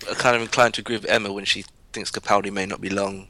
are 0.08 0.14
kind 0.14 0.36
of 0.36 0.42
inclined 0.42 0.74
to 0.74 0.80
agree 0.80 0.96
with 0.96 1.06
Emma 1.06 1.32
when 1.32 1.44
she 1.44 1.64
thinks 1.92 2.10
Capaldi 2.10 2.52
may 2.52 2.64
not 2.64 2.80
be 2.80 2.90
long 2.90 3.28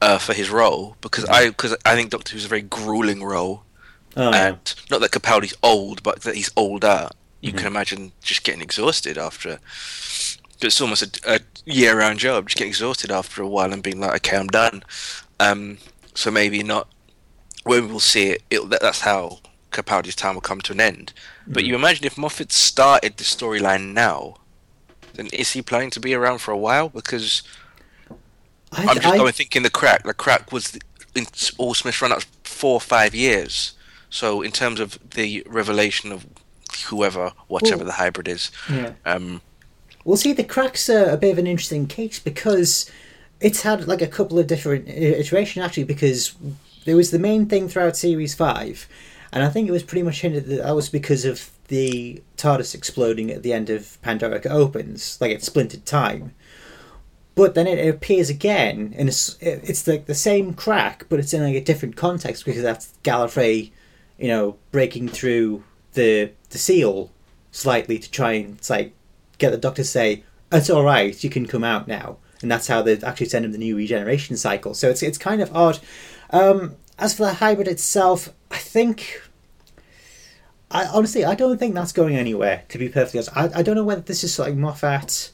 uh, 0.00 0.18
for 0.18 0.34
his 0.34 0.50
role 0.50 0.96
because 1.00 1.24
I 1.26 1.48
because 1.48 1.76
I 1.84 1.94
think 1.94 2.10
Doctor 2.10 2.32
Who's 2.32 2.44
a 2.44 2.48
very 2.48 2.62
grueling 2.62 3.22
role, 3.22 3.62
oh, 4.16 4.30
yeah. 4.30 4.48
and 4.48 4.74
not 4.90 5.00
that 5.00 5.12
Capaldi's 5.12 5.54
old, 5.62 6.02
but 6.02 6.22
that 6.22 6.34
he's 6.34 6.50
older. 6.56 7.08
You 7.42 7.48
Mm-hmm. 7.50 7.58
can 7.58 7.66
imagine 7.66 8.12
just 8.22 8.44
getting 8.44 8.62
exhausted 8.62 9.18
after. 9.18 9.58
It's 10.60 10.80
almost 10.80 11.02
a, 11.26 11.34
a 11.34 11.40
year-round 11.66 12.20
job. 12.20 12.46
Just 12.48 12.56
getting 12.56 12.70
exhausted 12.70 13.10
after 13.10 13.42
a 13.42 13.48
while 13.48 13.72
and 13.72 13.82
being 13.82 13.98
like, 14.00 14.14
"Okay, 14.16 14.36
I'm 14.36 14.46
done." 14.46 14.84
Um, 15.40 15.78
so 16.14 16.30
maybe 16.30 16.62
not. 16.62 16.88
When 17.64 17.88
we'll 17.88 17.98
see 18.00 18.30
it, 18.30 18.42
it 18.48 18.70
that, 18.70 18.80
that's 18.80 19.00
how 19.00 19.40
Capaldi's 19.72 20.14
time 20.14 20.34
will 20.34 20.40
come 20.40 20.60
to 20.62 20.72
an 20.72 20.80
end. 20.80 21.12
Mm. 21.48 21.54
But 21.54 21.64
you 21.64 21.74
imagine 21.74 22.04
if 22.06 22.16
Moffat 22.16 22.52
started 22.52 23.16
the 23.16 23.24
storyline 23.24 23.92
now, 23.92 24.36
then 25.14 25.26
is 25.32 25.50
he 25.50 25.62
planning 25.62 25.90
to 25.90 26.00
be 26.00 26.14
around 26.14 26.38
for 26.38 26.52
a 26.52 26.56
while? 26.58 26.88
Because 26.90 27.42
I, 28.72 28.86
I'm 28.86 28.94
just 28.96 29.06
I- 29.06 29.16
going 29.16 29.32
thinking 29.32 29.64
the 29.64 29.70
crack. 29.70 30.04
The 30.04 30.14
crack 30.14 30.52
was 30.52 30.70
the, 30.70 30.80
in 31.16 31.26
all 31.58 31.74
Smith's 31.74 32.00
run 32.00 32.12
up 32.12 32.22
four 32.44 32.74
or 32.74 32.80
five 32.80 33.16
years. 33.16 33.72
So 34.10 34.42
in 34.42 34.52
terms 34.52 34.78
of 34.78 34.98
the 35.10 35.42
revelation 35.48 36.12
of 36.12 36.24
whoever, 36.86 37.32
whatever 37.48 37.78
Well- 37.78 37.86
the 37.86 37.92
hybrid 37.92 38.28
is, 38.28 38.50
yeah. 38.70 38.92
um, 39.04 39.40
Well, 40.04 40.16
see, 40.16 40.32
the 40.32 40.44
cracks 40.44 40.88
are 40.90 41.06
a 41.10 41.16
bit 41.16 41.30
of 41.32 41.38
an 41.38 41.46
interesting 41.46 41.86
case 41.86 42.18
because 42.18 42.90
it's 43.40 43.62
had 43.62 43.86
like 43.86 44.02
a 44.02 44.06
couple 44.06 44.38
of 44.38 44.46
different 44.46 44.88
iterations 44.88 45.64
actually. 45.64 45.84
Because 45.84 46.34
there 46.84 46.96
was 46.96 47.10
the 47.10 47.18
main 47.18 47.46
thing 47.46 47.68
throughout 47.68 47.96
series 47.96 48.34
five, 48.34 48.88
and 49.32 49.44
I 49.44 49.48
think 49.48 49.68
it 49.68 49.72
was 49.72 49.82
pretty 49.84 50.02
much 50.02 50.20
hinted 50.22 50.46
that 50.46 50.62
that 50.64 50.74
was 50.74 50.88
because 50.88 51.24
of 51.24 51.50
the 51.68 52.20
TARDIS 52.36 52.74
exploding 52.74 53.30
at 53.30 53.42
the 53.42 53.52
end 53.52 53.70
of 53.70 53.96
Pandorica 54.02 54.50
Opens, 54.50 55.16
like 55.20 55.30
it 55.30 55.42
splintered 55.44 55.86
time. 55.86 56.34
But 57.34 57.54
then 57.54 57.66
it 57.66 57.88
appears 57.88 58.28
again, 58.28 58.94
and 58.98 59.08
it's 59.08 59.38
it's 59.40 59.86
like 59.86 60.06
the 60.06 60.14
same 60.14 60.52
crack, 60.52 61.06
but 61.08 61.18
it's 61.20 61.32
in 61.32 61.42
like 61.42 61.54
a 61.54 61.64
different 61.64 61.96
context 61.96 62.44
because 62.44 62.62
that's 62.62 62.92
Gallifrey, 63.04 63.70
you 64.18 64.28
know, 64.28 64.56
breaking 64.70 65.08
through 65.08 65.62
the 65.94 66.32
the 66.50 66.58
seal 66.58 67.10
slightly 67.50 67.98
to 67.98 68.10
try 68.10 68.32
and 68.32 68.58
like 68.68 68.94
get 69.38 69.50
the 69.50 69.58
doctor 69.58 69.82
to 69.82 69.88
say 69.88 70.24
it's 70.50 70.70
all 70.70 70.84
right, 70.84 71.22
you 71.24 71.30
can 71.30 71.46
come 71.46 71.64
out 71.64 71.88
now, 71.88 72.18
and 72.42 72.50
that's 72.50 72.66
how 72.66 72.82
they 72.82 72.98
actually 72.98 73.28
send 73.28 73.44
him 73.44 73.52
the 73.52 73.58
new 73.58 73.76
regeneration 73.76 74.36
cycle. 74.36 74.74
So 74.74 74.90
it's 74.90 75.02
it's 75.02 75.18
kind 75.18 75.40
of 75.40 75.54
odd. 75.54 75.78
Um, 76.30 76.76
as 76.98 77.14
for 77.14 77.24
the 77.24 77.34
hybrid 77.34 77.68
itself, 77.68 78.30
I 78.50 78.58
think. 78.58 79.22
I 80.70 80.86
honestly, 80.86 81.22
I 81.22 81.34
don't 81.34 81.58
think 81.58 81.74
that's 81.74 81.92
going 81.92 82.16
anywhere. 82.16 82.64
To 82.70 82.78
be 82.78 82.88
perfectly 82.88 83.18
honest, 83.20 83.36
I, 83.36 83.58
I 83.58 83.62
don't 83.62 83.76
know 83.76 83.84
whether 83.84 84.00
this 84.00 84.24
is 84.24 84.38
like 84.38 84.54
Moffat 84.54 85.30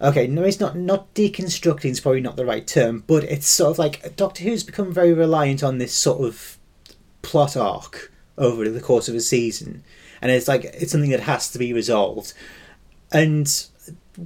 okay, 0.00 0.26
no, 0.26 0.42
it's 0.42 0.60
not 0.60 0.76
not 0.76 1.12
deconstructing 1.14 1.90
is 1.90 2.00
probably 2.00 2.20
not 2.20 2.36
the 2.36 2.46
right 2.46 2.66
term, 2.66 3.04
but 3.06 3.24
it's 3.24 3.46
sort 3.46 3.72
of 3.72 3.78
like 3.78 4.16
Doctor 4.16 4.44
Who's 4.44 4.62
become 4.62 4.92
very 4.92 5.12
reliant 5.12 5.62
on 5.62 5.78
this 5.78 5.94
sort 5.94 6.20
of 6.20 6.58
plot 7.22 7.56
arc 7.56 8.12
over 8.36 8.68
the 8.68 8.80
course 8.80 9.08
of 9.08 9.14
a 9.14 9.20
season, 9.20 9.84
and 10.20 10.30
it's 10.30 10.48
like 10.48 10.64
it's 10.64 10.92
something 10.92 11.10
that 11.10 11.20
has 11.20 11.50
to 11.52 11.58
be 11.58 11.72
resolved. 11.72 12.32
And 13.12 13.48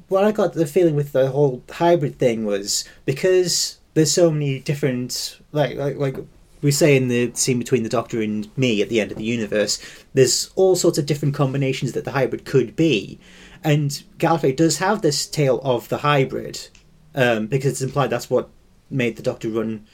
what 0.08 0.24
I 0.24 0.32
got 0.32 0.52
the 0.54 0.66
feeling 0.66 0.96
with 0.96 1.12
the 1.12 1.30
whole 1.30 1.62
hybrid 1.70 2.18
thing 2.18 2.44
was 2.44 2.84
because 3.04 3.78
there's 3.94 4.12
so 4.12 4.30
many 4.30 4.60
different 4.60 5.38
like 5.52 5.76
like 5.76 5.96
like 5.96 6.16
we 6.62 6.70
say 6.70 6.96
in 6.96 7.08
the 7.08 7.32
scene 7.34 7.58
between 7.58 7.82
the 7.82 7.88
Doctor 7.88 8.20
and 8.20 8.56
me 8.56 8.82
at 8.82 8.88
the 8.88 9.00
end 9.00 9.12
of 9.12 9.18
the 9.18 9.24
universe, 9.24 9.80
there's 10.14 10.50
all 10.56 10.74
sorts 10.74 10.98
of 10.98 11.06
different 11.06 11.34
combinations 11.34 11.92
that 11.92 12.04
the 12.04 12.12
hybrid 12.12 12.44
could 12.44 12.74
be. 12.74 13.18
And 13.62 13.90
Gallifrey 14.18 14.56
does 14.56 14.78
have 14.78 15.02
this 15.02 15.26
tale 15.26 15.60
of 15.62 15.88
the 15.88 15.98
hybrid, 15.98 16.68
um, 17.14 17.46
because 17.46 17.72
it's 17.72 17.82
implied 17.82 18.10
that's 18.10 18.30
what 18.30 18.50
made 18.90 19.16
the 19.16 19.22
Doctor 19.22 19.48
run, 19.48 19.86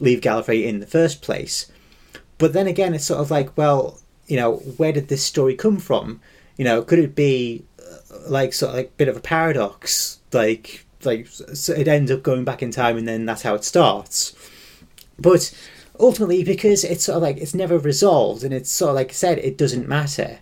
leave 0.00 0.20
Gallifrey 0.20 0.64
in 0.64 0.80
the 0.80 0.86
first 0.86 1.22
place. 1.22 1.70
But 2.38 2.52
then 2.52 2.66
again, 2.66 2.94
it's 2.94 3.04
sort 3.04 3.20
of 3.20 3.30
like, 3.30 3.56
well, 3.56 3.98
you 4.26 4.36
know, 4.36 4.56
where 4.76 4.92
did 4.92 5.08
this 5.08 5.24
story 5.24 5.54
come 5.54 5.78
from? 5.78 6.20
You 6.56 6.64
know, 6.64 6.82
could 6.82 6.98
it 6.98 7.14
be 7.14 7.64
uh, 7.80 8.18
like 8.28 8.52
sort 8.52 8.70
of 8.70 8.76
like 8.76 8.86
a 8.88 8.96
bit 8.96 9.08
of 9.08 9.16
a 9.16 9.20
paradox, 9.20 10.20
like 10.32 10.84
like 11.04 11.26
so 11.28 11.72
it 11.72 11.86
ends 11.88 12.10
up 12.10 12.22
going 12.22 12.44
back 12.44 12.62
in 12.62 12.70
time, 12.70 12.96
and 12.96 13.06
then 13.08 13.24
that's 13.26 13.42
how 13.42 13.54
it 13.54 13.64
starts. 13.64 14.34
But 15.18 15.52
ultimately, 15.98 16.44
because 16.44 16.84
it's 16.84 17.04
sort 17.04 17.16
of 17.16 17.22
like 17.22 17.38
it's 17.38 17.54
never 17.54 17.78
resolved, 17.78 18.44
and 18.44 18.52
it's 18.54 18.70
sort 18.70 18.90
of 18.90 18.94
like 18.96 19.10
I 19.10 19.14
said, 19.14 19.38
it 19.38 19.56
doesn't 19.58 19.88
matter. 19.88 20.38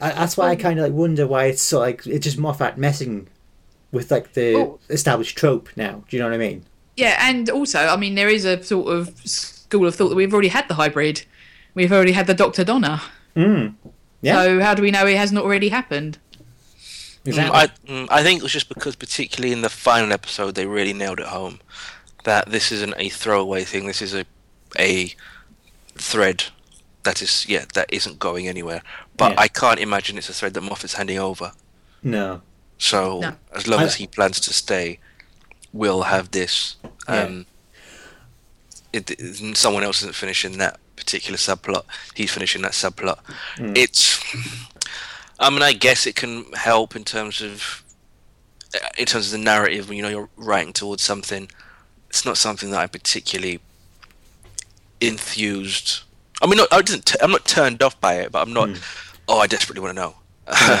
I, 0.00 0.10
that's 0.12 0.36
why 0.36 0.48
I 0.48 0.56
kind 0.56 0.78
of 0.78 0.84
like 0.84 0.92
wonder 0.94 1.26
why 1.26 1.44
it's 1.46 1.62
so 1.62 1.78
like 1.78 2.06
it's 2.06 2.24
just 2.24 2.38
Moffat 2.38 2.78
messing 2.78 3.28
with 3.92 4.10
like 4.10 4.32
the 4.32 4.54
Oh. 4.56 4.78
established 4.88 5.36
trope 5.36 5.68
now. 5.76 6.02
Do 6.08 6.16
you 6.16 6.22
know 6.22 6.28
what 6.28 6.34
I 6.34 6.38
mean? 6.38 6.64
Yeah, 6.96 7.16
and 7.20 7.48
also, 7.50 7.78
I 7.80 7.96
mean, 7.96 8.14
there 8.14 8.28
is 8.28 8.44
a 8.44 8.62
sort 8.62 8.88
of 8.92 9.08
school 9.70 9.86
of 9.86 9.94
thought 9.94 10.08
that 10.08 10.16
we've 10.16 10.32
already 10.32 10.48
had 10.48 10.66
the 10.68 10.74
hybrid. 10.74 11.22
We've 11.74 11.92
already 11.92 12.12
had 12.12 12.26
the 12.26 12.34
Doctor 12.34 12.64
Donna. 12.64 13.00
Mm. 13.36 13.74
Yeah, 14.20 14.34
So 14.42 14.60
how 14.60 14.74
do 14.74 14.82
we 14.82 14.90
know 14.90 15.06
it 15.06 15.16
hasn't 15.16 15.38
already 15.40 15.68
happened? 15.68 16.18
exactly. 17.24 17.56
Mm, 17.56 17.62
I, 17.62 17.66
mm, 17.92 18.06
I 18.10 18.22
think 18.24 18.40
it 18.40 18.42
was 18.42 18.52
just 18.52 18.68
because, 18.68 18.96
particularly 18.96 19.52
in 19.52 19.62
the 19.62 19.68
final 19.68 20.12
episode, 20.12 20.56
they 20.56 20.66
really 20.66 20.92
nailed 20.92 21.20
it 21.20 21.26
home 21.26 21.60
that 22.24 22.50
this 22.50 22.72
isn't 22.72 22.94
a 22.98 23.08
throwaway 23.10 23.62
thing. 23.64 23.86
This 23.86 24.02
is 24.02 24.12
a 24.14 24.24
a 24.78 25.14
thread 25.96 26.44
that 27.02 27.20
is 27.22 27.44
yeah 27.48 27.64
that 27.74 27.86
isn't 27.92 28.18
going 28.18 28.46
anywhere. 28.48 28.82
But 29.16 29.32
Yeah. 29.32 29.40
I 29.42 29.48
can't 29.48 29.78
imagine 29.80 30.18
it's 30.18 30.28
a 30.28 30.32
thread 30.34 30.54
that 30.54 30.62
Moffat's 30.62 30.94
handing 30.94 31.18
over. 31.18 31.52
no. 32.02 32.42
So 32.78 33.20
No. 33.20 33.36
as 33.52 33.66
long 33.68 33.80
I- 33.80 33.84
as 33.84 33.94
he 33.96 34.06
plans 34.06 34.40
to 34.40 34.52
stay, 34.54 34.98
we'll 35.72 36.02
have 36.04 36.30
this. 36.30 36.76
Yeah. 37.08 37.42
It, 38.92 39.10
it- 39.10 39.56
someone 39.56 39.82
else 39.84 39.98
isn't 40.02 40.14
finishing 40.14 40.58
that 40.58 40.78
particular 40.96 41.36
subplot. 41.36 41.84
He's 42.14 42.30
finishing 42.32 42.62
that 42.62 42.72
subplot. 42.72 43.18
Hmm. 43.56 43.72
It's. 43.76 44.18
I 45.38 45.48
mean, 45.50 45.62
I 45.62 45.72
guess 45.72 46.06
it 46.06 46.16
can 46.16 46.44
help 46.52 46.94
in 46.96 47.04
terms 47.04 47.40
of, 47.40 47.82
in 48.98 49.06
terms 49.06 49.26
of 49.26 49.32
the 49.32 49.38
narrative. 49.44 49.88
When 49.88 49.96
you 49.96 50.02
know 50.02 50.08
you're 50.10 50.28
writing 50.36 50.72
towards 50.74 51.02
something, 51.02 51.48
it's 52.10 52.24
not 52.26 52.36
something 52.36 52.70
that 52.72 52.80
I 52.80 52.86
particularly 52.86 53.60
enthused. 55.00 56.02
I 56.42 56.46
mean, 56.46 56.56
not, 56.56 56.68
I 56.72 56.82
didn't. 56.82 57.06
T- 57.06 57.18
I'm 57.22 57.30
not 57.30 57.44
turned 57.44 57.82
off 57.82 58.00
by 58.00 58.14
it, 58.14 58.32
but 58.32 58.42
I'm 58.46 58.52
not. 58.52 58.70
Oh, 59.28 59.38
I 59.38 59.46
desperately 59.46 59.82
want 59.82 59.96
to 59.96 60.02
know. 60.02 60.14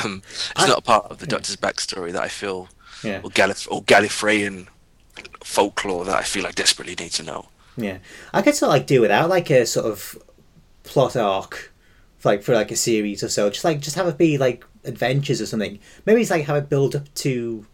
Um, 0.04 0.22
it's. 0.28 0.52
I- 0.56 0.66
not 0.66 0.78
a 0.78 0.82
part 0.82 1.06
of 1.06 1.18
the 1.18 1.26
Doctor's 1.26 1.56
backstory 1.56 2.12
that 2.12 2.22
I 2.22 2.28
feel, 2.28 2.68
Yeah. 3.04 3.20
or, 3.22 3.30
Gallif- 3.30 3.68
or 3.70 3.82
Gallifreyan 3.84 4.66
folklore 5.44 6.04
that 6.06 6.16
I 6.16 6.22
feel 6.22 6.44
I 6.46 6.50
desperately 6.50 6.96
need 6.98 7.12
to 7.12 7.22
know. 7.22 7.48
Yeah, 7.76 7.98
I 8.32 8.42
could 8.42 8.54
sort 8.54 8.68
of 8.68 8.74
like 8.74 8.86
do 8.86 9.00
without 9.00 9.28
like 9.28 9.50
a 9.50 9.66
sort 9.66 9.86
of 9.86 10.18
plot 10.82 11.16
arc, 11.16 11.72
like 12.24 12.42
for 12.42 12.54
like 12.54 12.70
a 12.70 12.76
series 12.76 13.22
or 13.22 13.28
so. 13.28 13.50
Just 13.50 13.64
like 13.64 13.80
just 13.80 13.96
have 13.96 14.06
it 14.06 14.18
be 14.18 14.38
like 14.38 14.64
adventures 14.84 15.40
or 15.40 15.46
something. 15.46 15.78
Maybe 16.06 16.20
it's 16.20 16.30
like 16.30 16.44
have 16.46 16.56
it 16.56 16.68
build 16.68 16.96
up 16.96 17.12
to 17.14 17.66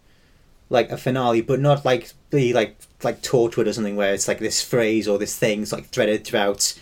like 0.69 0.91
a 0.91 0.97
finale, 0.97 1.41
but 1.41 1.59
not 1.59 1.85
like 1.85 2.11
be 2.29 2.53
like 2.53 2.77
like 3.03 3.21
Torchwood 3.21 3.67
or 3.67 3.73
something 3.73 3.95
where 3.95 4.13
it's 4.13 4.27
like 4.27 4.39
this 4.39 4.61
phrase 4.61 5.07
or 5.07 5.17
this 5.17 5.37
thing's 5.37 5.71
like 5.71 5.87
threaded 5.89 6.25
throughout 6.25 6.73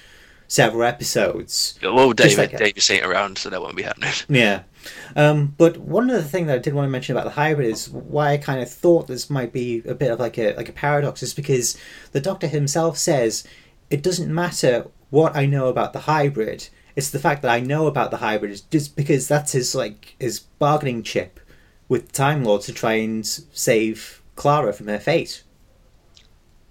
several 0.47 0.83
episodes. 0.83 1.79
Well, 1.81 2.13
Just 2.13 2.35
David, 2.35 2.51
like 2.51 2.59
David's 2.59 2.89
ain't 2.89 3.05
around, 3.05 3.37
so 3.37 3.49
that 3.49 3.61
won't 3.61 3.75
be 3.75 3.83
happening. 3.83 4.13
Yeah. 4.29 4.63
Um, 5.15 5.55
but 5.57 5.77
one 5.77 6.09
other 6.09 6.21
thing 6.21 6.47
that 6.47 6.55
I 6.55 6.59
did 6.59 6.73
want 6.73 6.85
to 6.85 6.91
mention 6.91 7.15
about 7.15 7.25
the 7.25 7.35
hybrid 7.41 7.67
is 7.67 7.89
why 7.89 8.31
I 8.31 8.37
kind 8.37 8.61
of 8.61 8.69
thought 8.69 9.07
this 9.07 9.29
might 9.29 9.53
be 9.53 9.81
a 9.85 9.95
bit 9.95 10.11
of 10.11 10.19
like 10.19 10.37
a 10.37 10.53
like 10.55 10.69
a 10.69 10.73
paradox 10.73 11.23
is 11.23 11.33
because 11.33 11.77
the 12.11 12.21
Doctor 12.21 12.47
himself 12.47 12.97
says 12.97 13.43
it 13.89 14.03
doesn't 14.03 14.33
matter 14.33 14.87
what 15.09 15.35
I 15.35 15.45
know 15.45 15.67
about 15.67 15.93
the 15.93 16.01
hybrid. 16.01 16.69
It's 16.95 17.09
the 17.09 17.19
fact 17.19 17.41
that 17.41 17.51
I 17.51 17.59
know 17.59 17.87
about 17.87 18.11
the 18.11 18.17
hybrid 18.17 18.51
is 18.51 18.61
just 18.61 18.95
because 18.95 19.27
that's 19.27 19.51
his 19.51 19.75
like 19.75 20.15
his 20.19 20.39
bargaining 20.39 21.03
chip 21.03 21.39
with 21.87 22.11
Time 22.11 22.43
Lord 22.43 22.61
to 22.63 22.73
try 22.73 22.93
and 22.93 23.25
save 23.25 24.21
Clara 24.35 24.73
from 24.73 24.87
her 24.87 24.99
fate. 24.99 25.43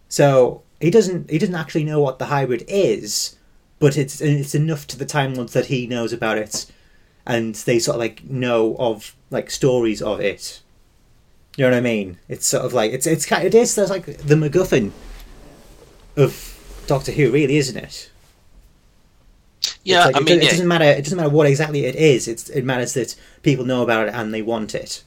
So 0.09 0.62
he 0.81 0.91
doesn't 0.91 1.31
he 1.31 1.39
doesn't 1.39 1.55
actually 1.55 1.85
know 1.85 2.01
what 2.01 2.19
the 2.19 2.27
hybrid 2.27 2.65
is, 2.69 3.36
but 3.78 3.97
it's 3.97 4.20
it's 4.20 4.55
enough 4.55 4.86
to 4.89 4.99
the 4.99 5.07
Time 5.07 5.35
Lords 5.35 5.53
that 5.53 5.66
he 5.66 5.86
knows 5.86 6.12
about 6.12 6.39
it 6.39 6.66
and 7.27 7.55
they 7.55 7.79
sort 7.79 7.97
of 7.97 8.01
like 8.01 8.25
know 8.25 8.77
of 8.79 9.15
like 9.31 9.51
stories 9.51 10.03
of 10.03 10.21
it. 10.21 10.61
You 11.57 11.65
know 11.65 11.71
what 11.71 11.77
I 11.79 11.81
mean? 11.81 12.19
It's 12.29 12.47
sort 12.47 12.65
of 12.65 12.73
like 12.73 12.93
it's 12.93 13.07
it's 13.07 13.27
kind 13.27 13.45
it 13.47 13.55
is 13.55 13.75
there's 13.75 13.91
like 13.91 14.07
the 14.07 14.35
MacGuffin 14.35 14.91
of 16.17 16.83
Doctor 16.87 17.13
Who, 17.13 17.31
really, 17.31 17.57
isn't 17.57 17.77
it? 17.77 18.11
Yeah, 19.83 20.07
like, 20.07 20.17
I 20.17 20.19
it, 20.19 20.25
mean, 20.25 20.39
it 20.39 20.45
yeah, 20.45 20.51
doesn't 20.51 20.69
matter. 20.69 20.85
It 20.85 21.05
doesn't 21.05 21.17
matter 21.17 21.31
what 21.31 21.47
exactly 21.47 21.85
it 21.87 21.95
is. 21.95 22.29
It's 22.29 22.49
it 22.51 22.65
matters 22.65 22.95
that 22.95 23.17
people 23.43 23.65
know 23.65 23.83
about 23.83 24.09
it 24.09 24.15
and 24.15 24.33
they 24.33 24.43
want 24.43 24.75
it. 24.75 25.03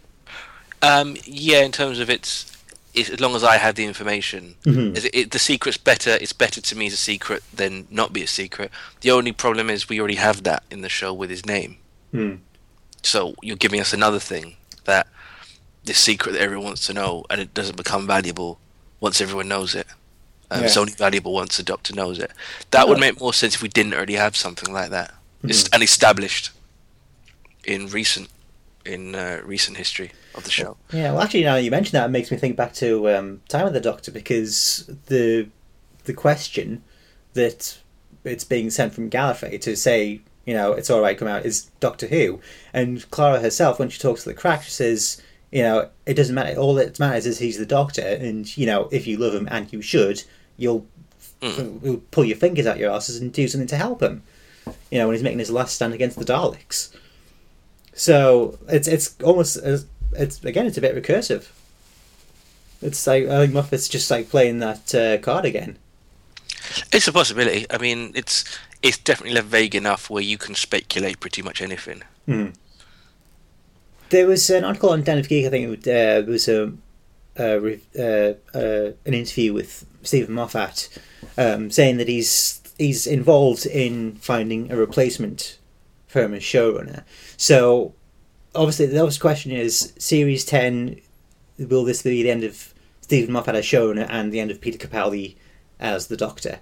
Um, 0.82 1.18
yeah, 1.26 1.62
in 1.64 1.72
terms 1.72 2.00
of 2.00 2.10
its, 2.10 2.52
it's, 2.94 3.10
as 3.10 3.20
long 3.20 3.36
as 3.36 3.44
I 3.44 3.58
have 3.58 3.76
the 3.76 3.86
information, 3.86 4.56
Mhm. 4.64 4.96
is 4.96 5.06
it, 5.06 5.16
it, 5.16 5.32
the 5.32 5.40
secret's 5.40 5.78
better. 5.78 6.18
It's 6.22 6.34
better 6.34 6.62
to 6.62 6.76
me 6.76 6.88
as 6.88 6.94
a 6.94 6.98
secret 6.98 7.44
than 7.54 7.88
not 7.90 8.14
be 8.14 8.22
a 8.24 8.28
secret. 8.28 8.72
The 9.02 9.12
only 9.12 9.32
problem 9.32 9.70
is 9.70 9.90
we 9.90 10.00
already 10.00 10.16
have 10.16 10.44
that 10.44 10.64
in 10.70 10.82
the 10.82 10.90
show 10.90 11.12
with 11.14 11.30
his 11.32 11.46
name. 11.46 11.78
Hmm. 12.12 12.36
So 13.04 13.36
you're 13.42 13.56
giving 13.58 13.80
us 13.80 13.94
another 13.94 14.20
thing 14.20 14.56
that 14.86 15.08
this 15.84 15.98
secret 15.98 16.34
that 16.34 16.42
everyone 16.42 16.66
wants 16.68 16.86
to 16.88 16.94
know, 16.94 17.26
and 17.30 17.40
it 17.42 17.54
doesn't 17.54 17.78
become 17.78 18.08
valuable 18.08 18.60
once 19.00 19.22
everyone 19.22 19.48
knows 19.48 19.76
it. 19.76 19.88
Um, 20.50 20.64
It's 20.64 20.78
only 20.78 20.94
valuable 20.94 21.34
once 21.34 21.58
the 21.58 21.64
Doctor 21.64 21.94
knows 21.94 22.20
it. 22.20 22.32
That 22.72 22.88
would 22.88 23.00
make 23.00 23.20
more 23.20 23.34
sense 23.34 23.56
if 23.56 23.62
we 23.62 23.68
didn't 23.70 23.94
already 23.94 24.16
have 24.16 24.36
something 24.36 24.74
like 24.74 24.90
that, 24.92 25.14
Hmm. 25.42 25.52
and 25.74 25.84
established 25.84 26.52
in 27.64 27.88
recent 27.88 28.30
in 28.86 29.16
uh, 29.16 29.42
recent 29.44 29.76
history 29.76 30.12
of 30.34 30.46
the 30.46 30.50
show. 30.52 30.78
Yeah, 30.94 31.12
well, 31.12 31.22
actually, 31.22 31.44
now 31.44 31.56
that 31.56 31.64
you 31.64 31.72
mention 31.72 31.92
that, 31.92 32.06
it 32.06 32.10
makes 32.12 32.32
me 32.32 32.38
think 32.38 32.56
back 32.56 32.74
to 32.76 33.10
um, 33.10 33.42
Time 33.50 33.68
of 33.68 33.74
the 33.74 33.82
Doctor 33.82 34.12
because 34.12 34.90
the 35.08 35.50
the 36.06 36.14
question 36.14 36.84
that 37.34 37.78
it's 38.24 38.46
being 38.46 38.70
sent 38.70 38.94
from 38.94 39.10
Gallifrey 39.10 39.60
to 39.62 39.76
say, 39.76 40.22
you 40.48 40.54
know, 40.54 40.72
it's 40.72 40.90
all 40.90 41.02
right, 41.02 41.18
come 41.18 41.28
out 41.28 41.46
is 41.46 41.66
Doctor 41.82 42.08
Who, 42.08 42.40
and 42.74 43.10
Clara 43.12 43.42
herself, 43.42 43.80
when 43.80 43.90
she 43.90 44.00
talks 44.00 44.24
to 44.24 44.30
the 44.30 44.34
crack, 44.34 44.64
she 44.64 44.72
says, 44.72 45.22
you 45.52 45.62
know, 45.62 45.90
it 46.06 46.14
doesn't 46.14 46.34
matter. 46.34 46.58
All 46.58 46.74
that 46.76 46.98
matters 47.00 47.26
is 47.26 47.38
he's 47.38 47.58
the 47.58 47.66
Doctor, 47.66 48.02
and 48.02 48.58
you 48.58 48.66
know, 48.66 48.88
if 48.90 49.06
you 49.06 49.18
love 49.18 49.36
him 49.36 49.50
and 49.52 49.72
you 49.72 49.82
should, 49.82 50.24
you'll, 50.56 50.88
you'll 51.42 52.02
pull 52.12 52.24
your 52.24 52.38
fingers 52.38 52.66
out 52.66 52.78
your 52.78 52.92
asses 52.92 53.18
and 53.18 53.34
do 53.34 53.48
something 53.50 53.68
to 53.68 53.76
help 53.76 54.02
him. 54.02 54.24
You 54.90 55.00
know, 55.00 55.08
when 55.08 55.16
he's 55.16 55.24
making 55.24 55.40
his 55.40 55.52
last 55.52 55.76
stand 55.76 55.94
against 55.94 56.18
the 56.18 56.26
Daleks. 56.26 56.96
So 57.94 58.58
it's 58.70 58.88
it's 58.88 59.16
almost 59.22 59.58
it's 59.58 60.44
again 60.44 60.66
it's 60.66 60.78
a 60.78 60.82
bit 60.82 60.96
recursive. 60.96 61.50
It's 62.82 63.06
like 63.06 63.26
I 63.28 63.40
think 63.40 63.54
Moffat's 63.54 63.90
just 63.90 64.10
like 64.12 64.30
playing 64.30 64.60
that 64.60 64.96
uh, 64.96 65.18
card 65.18 65.46
again. 65.46 65.78
It's 66.92 67.08
a 67.08 67.14
possibility. 67.14 67.66
I 67.70 67.78
mean, 67.78 68.12
it's 68.14 68.44
it's 68.82 68.98
definitely 68.98 69.36
left 69.36 69.48
vague 69.48 69.76
enough 69.76 70.10
where 70.10 70.24
you 70.24 70.38
can 70.38 70.56
speculate 70.56 71.20
pretty 71.20 71.42
much 71.42 71.62
anything. 71.62 72.04
There 74.10 74.28
was 74.28 74.50
an 74.50 74.64
article 74.64 74.92
on 74.92 75.04
Den 75.04 75.18
of 75.18 75.28
Geek. 75.28 75.46
I 75.46 75.50
think 75.50 75.86
it 75.86 76.24
uh, 76.24 76.26
was 76.30 76.48
a, 76.48 76.72
a 77.36 77.60
re- 77.60 77.82
uh, 77.98 78.34
uh, 78.58 78.92
an 79.06 79.14
interview 79.14 79.54
with 79.54 79.86
Steven 80.04 80.34
Moffat 80.34 80.90
um, 81.38 81.70
saying 81.72 81.98
that 81.98 82.08
he's 82.08 82.62
he's 82.78 83.08
involved 83.08 83.66
in 83.66 84.16
finding 84.16 84.72
a 84.72 84.78
replacement 84.78 85.58
for 86.08 86.22
him 86.22 86.34
as 86.34 86.44
showrunner. 86.44 87.04
So 87.36 87.94
obviously 88.56 88.86
the 88.86 89.00
obvious 89.00 89.18
question 89.18 89.52
is: 89.52 89.94
Series 89.98 90.46
ten, 90.46 91.02
will 91.58 91.84
this 91.84 92.02
be 92.04 92.24
the 92.24 92.32
end 92.32 92.44
of 92.44 92.74
Steven 93.02 93.34
Moffat 93.34 93.56
as 93.56 93.66
showrunner 93.66 94.08
and 94.10 94.32
the 94.32 94.40
end 94.40 94.52
of 94.52 94.62
Peter 94.62 94.78
Capaldi 94.78 95.36
as 95.80 96.08
the 96.08 96.18
Doctor? 96.18 96.60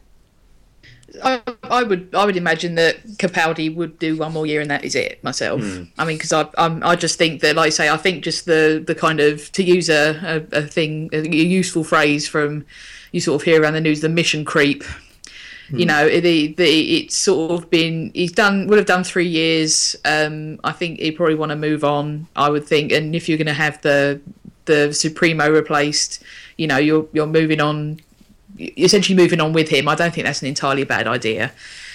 I 1.23 1.41
I 1.63 1.83
would 1.83 2.13
I 2.13 2.25
would 2.25 2.37
imagine 2.37 2.75
that 2.75 3.05
Capaldi 3.17 3.73
would 3.73 3.99
do 3.99 4.17
one 4.17 4.33
more 4.33 4.45
year 4.45 4.61
and 4.61 4.69
that 4.71 4.83
is 4.83 4.95
it 4.95 5.23
myself. 5.23 5.61
I 5.97 6.05
mean, 6.05 6.17
because 6.17 6.33
I 6.33 6.47
I'm, 6.57 6.83
I 6.83 6.95
just 6.95 7.17
think 7.17 7.41
that, 7.41 7.55
like 7.55 7.67
I 7.67 7.69
say, 7.69 7.89
I 7.89 7.97
think 7.97 8.23
just 8.23 8.45
the 8.45 8.83
the 8.85 8.95
kind 8.95 9.19
of 9.19 9.51
to 9.53 9.63
use 9.63 9.89
a 9.89 10.43
a, 10.51 10.59
a 10.59 10.61
thing 10.61 11.09
a 11.13 11.21
useful 11.27 11.83
phrase 11.83 12.27
from 12.27 12.65
you 13.11 13.21
sort 13.21 13.41
of 13.41 13.45
hear 13.45 13.61
around 13.61 13.73
the 13.73 13.81
news, 13.81 14.01
the 14.01 14.09
mission 14.09 14.45
creep. 14.45 14.83
You 15.71 15.85
know, 15.87 16.07
the 16.07 16.53
the 16.53 16.97
it's 16.97 17.15
sort 17.15 17.51
of 17.51 17.71
been 17.71 18.11
he's 18.13 18.31
done 18.31 18.67
would 18.67 18.77
have 18.77 18.85
done 18.85 19.03
three 19.03 19.27
years. 19.27 19.95
Um, 20.05 20.59
I 20.63 20.71
think 20.71 20.99
he'd 20.99 21.13
probably 21.13 21.33
want 21.33 21.49
to 21.49 21.55
move 21.55 21.83
on. 21.83 22.27
I 22.35 22.49
would 22.49 22.67
think, 22.67 22.91
and 22.91 23.15
if 23.15 23.27
you're 23.27 23.39
going 23.39 23.47
to 23.47 23.53
have 23.53 23.81
the 23.81 24.21
the 24.65 24.93
Supremo 24.93 25.49
replaced, 25.49 26.21
you 26.57 26.67
know, 26.67 26.77
you're 26.77 27.07
you're 27.13 27.25
moving 27.25 27.61
on 27.61 27.99
essentially 28.57 29.15
moving 29.15 29.41
on 29.41 29.53
with 29.53 29.69
him. 29.69 29.87
I 29.87 29.95
don't 29.95 30.13
think 30.13 30.25
that's 30.25 30.41
an 30.41 30.47
entirely 30.47 30.83
bad 30.83 31.07
idea. 31.07 31.51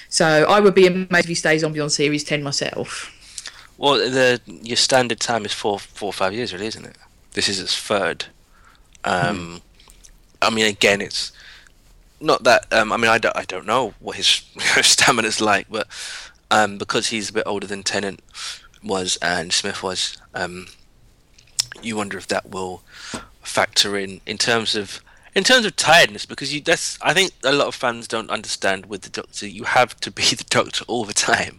So 0.09 0.27
I 0.49 0.61
would 0.61 0.75
be 0.75 0.87
amazed 0.87 1.25
if 1.25 1.29
he 1.29 1.35
stays 1.35 1.63
on 1.63 1.73
beyond 1.73 1.93
Series 1.93 2.25
Ten 2.25 2.43
myself. 2.43 3.17
Well, 3.79 3.95
the 3.95 4.41
your 4.47 4.77
standard 4.77 5.21
time 5.21 5.45
is 5.45 5.53
four, 5.53 5.79
four 5.79 6.09
or 6.09 6.13
five 6.13 6.35
years, 6.35 6.53
really, 6.53 6.67
isn't 6.67 6.85
it? 6.85 6.97
This 7.33 7.49
is 7.49 7.61
its 7.61 7.77
third. 7.79 8.27
Um, 9.05 9.63
I 10.43 10.51
mean, 10.51 10.67
again, 10.67 11.01
it's 11.01 11.33
not 12.21 12.45
that. 12.45 12.71
Um, 12.73 12.93
I 12.93 12.97
mean, 12.97 13.11
I 13.11 13.19
don't, 13.19 13.37
I 13.37 13.45
don't 13.45 13.67
know 13.67 13.95
what 14.01 14.17
his 14.17 14.43
stamina's 14.83 15.41
like, 15.41 15.67
but 15.71 15.87
um, 16.51 16.77
because 16.77 17.09
he's 17.09 17.31
a 17.31 17.33
bit 17.33 17.45
older 17.47 17.67
than 17.67 17.83
Tennant 17.83 18.21
was 18.83 19.17
and 19.23 19.53
Smith 19.53 19.83
was, 19.83 20.17
um, 20.35 20.67
you 21.83 21.97
wonder 21.97 22.19
if 22.19 22.27
that 22.27 22.51
will 22.51 22.83
factor 23.43 23.97
in 23.97 24.21
in 24.27 24.37
terms 24.37 24.75
of 24.75 25.01
in 25.35 25.45
terms 25.45 25.65
of 25.67 25.77
tiredness 25.77 26.27
because 26.27 26.53
you 26.55 26.61
that's 26.61 26.99
I 27.03 27.15
think 27.15 27.33
a 27.45 27.53
lot 27.53 27.67
of 27.69 27.75
fans 27.75 28.09
don't 28.09 28.31
understand 28.31 28.87
with 28.87 29.03
the 29.03 29.11
Doctor 29.11 29.47
you 29.47 29.65
have 29.65 29.99
to 30.01 30.11
be 30.11 30.23
the 30.35 30.45
Doctor 30.49 30.85
all 30.89 31.05
the 31.05 31.15
time. 31.15 31.59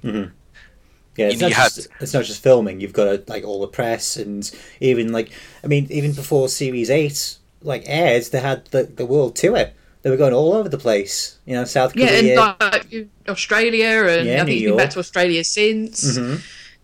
Yeah, 1.17 1.27
it's 1.27 1.35
You- 1.35 1.41
not, 1.41 1.49
you 1.49 1.55
have 1.55 1.73
just, 1.75 1.87
it's 1.99 2.13
not 2.13 2.23
just 2.23 2.41
filming. 2.41 2.79
You've 2.79 2.93
got 2.93 3.05
to, 3.05 3.23
like 3.31 3.43
all 3.43 3.59
the 3.61 3.67
press 3.67 4.15
and 4.17 4.49
even 4.79 5.11
like 5.11 5.31
I 5.63 5.67
mean, 5.67 5.87
even 5.89 6.13
before 6.13 6.47
Series 6.49 6.89
Eight 6.89 7.37
like 7.63 7.83
aired, 7.85 8.23
they 8.31 8.39
had 8.39 8.65
the 8.67 8.83
the 8.83 9.05
world 9.05 9.35
tour. 9.35 9.71
They 10.03 10.09
were 10.09 10.17
going 10.17 10.33
all 10.33 10.53
over 10.53 10.67
the 10.67 10.79
place. 10.79 11.37
You 11.45 11.53
know, 11.55 11.63
South 11.65 11.95
Yeah, 11.95 12.07
Korea. 12.07 12.41
and 12.41 12.55
like 12.59 13.07
Australia, 13.29 14.05
and 14.07 14.27
Yeah, 14.27 14.33
I 14.33 14.37
New 14.37 14.45
think 14.45 14.49
he's 14.59 14.67
been 14.69 14.77
back 14.77 14.89
to 14.91 14.99
Australia 14.99 15.43
since. 15.43 16.17
Mhm. 16.17 16.41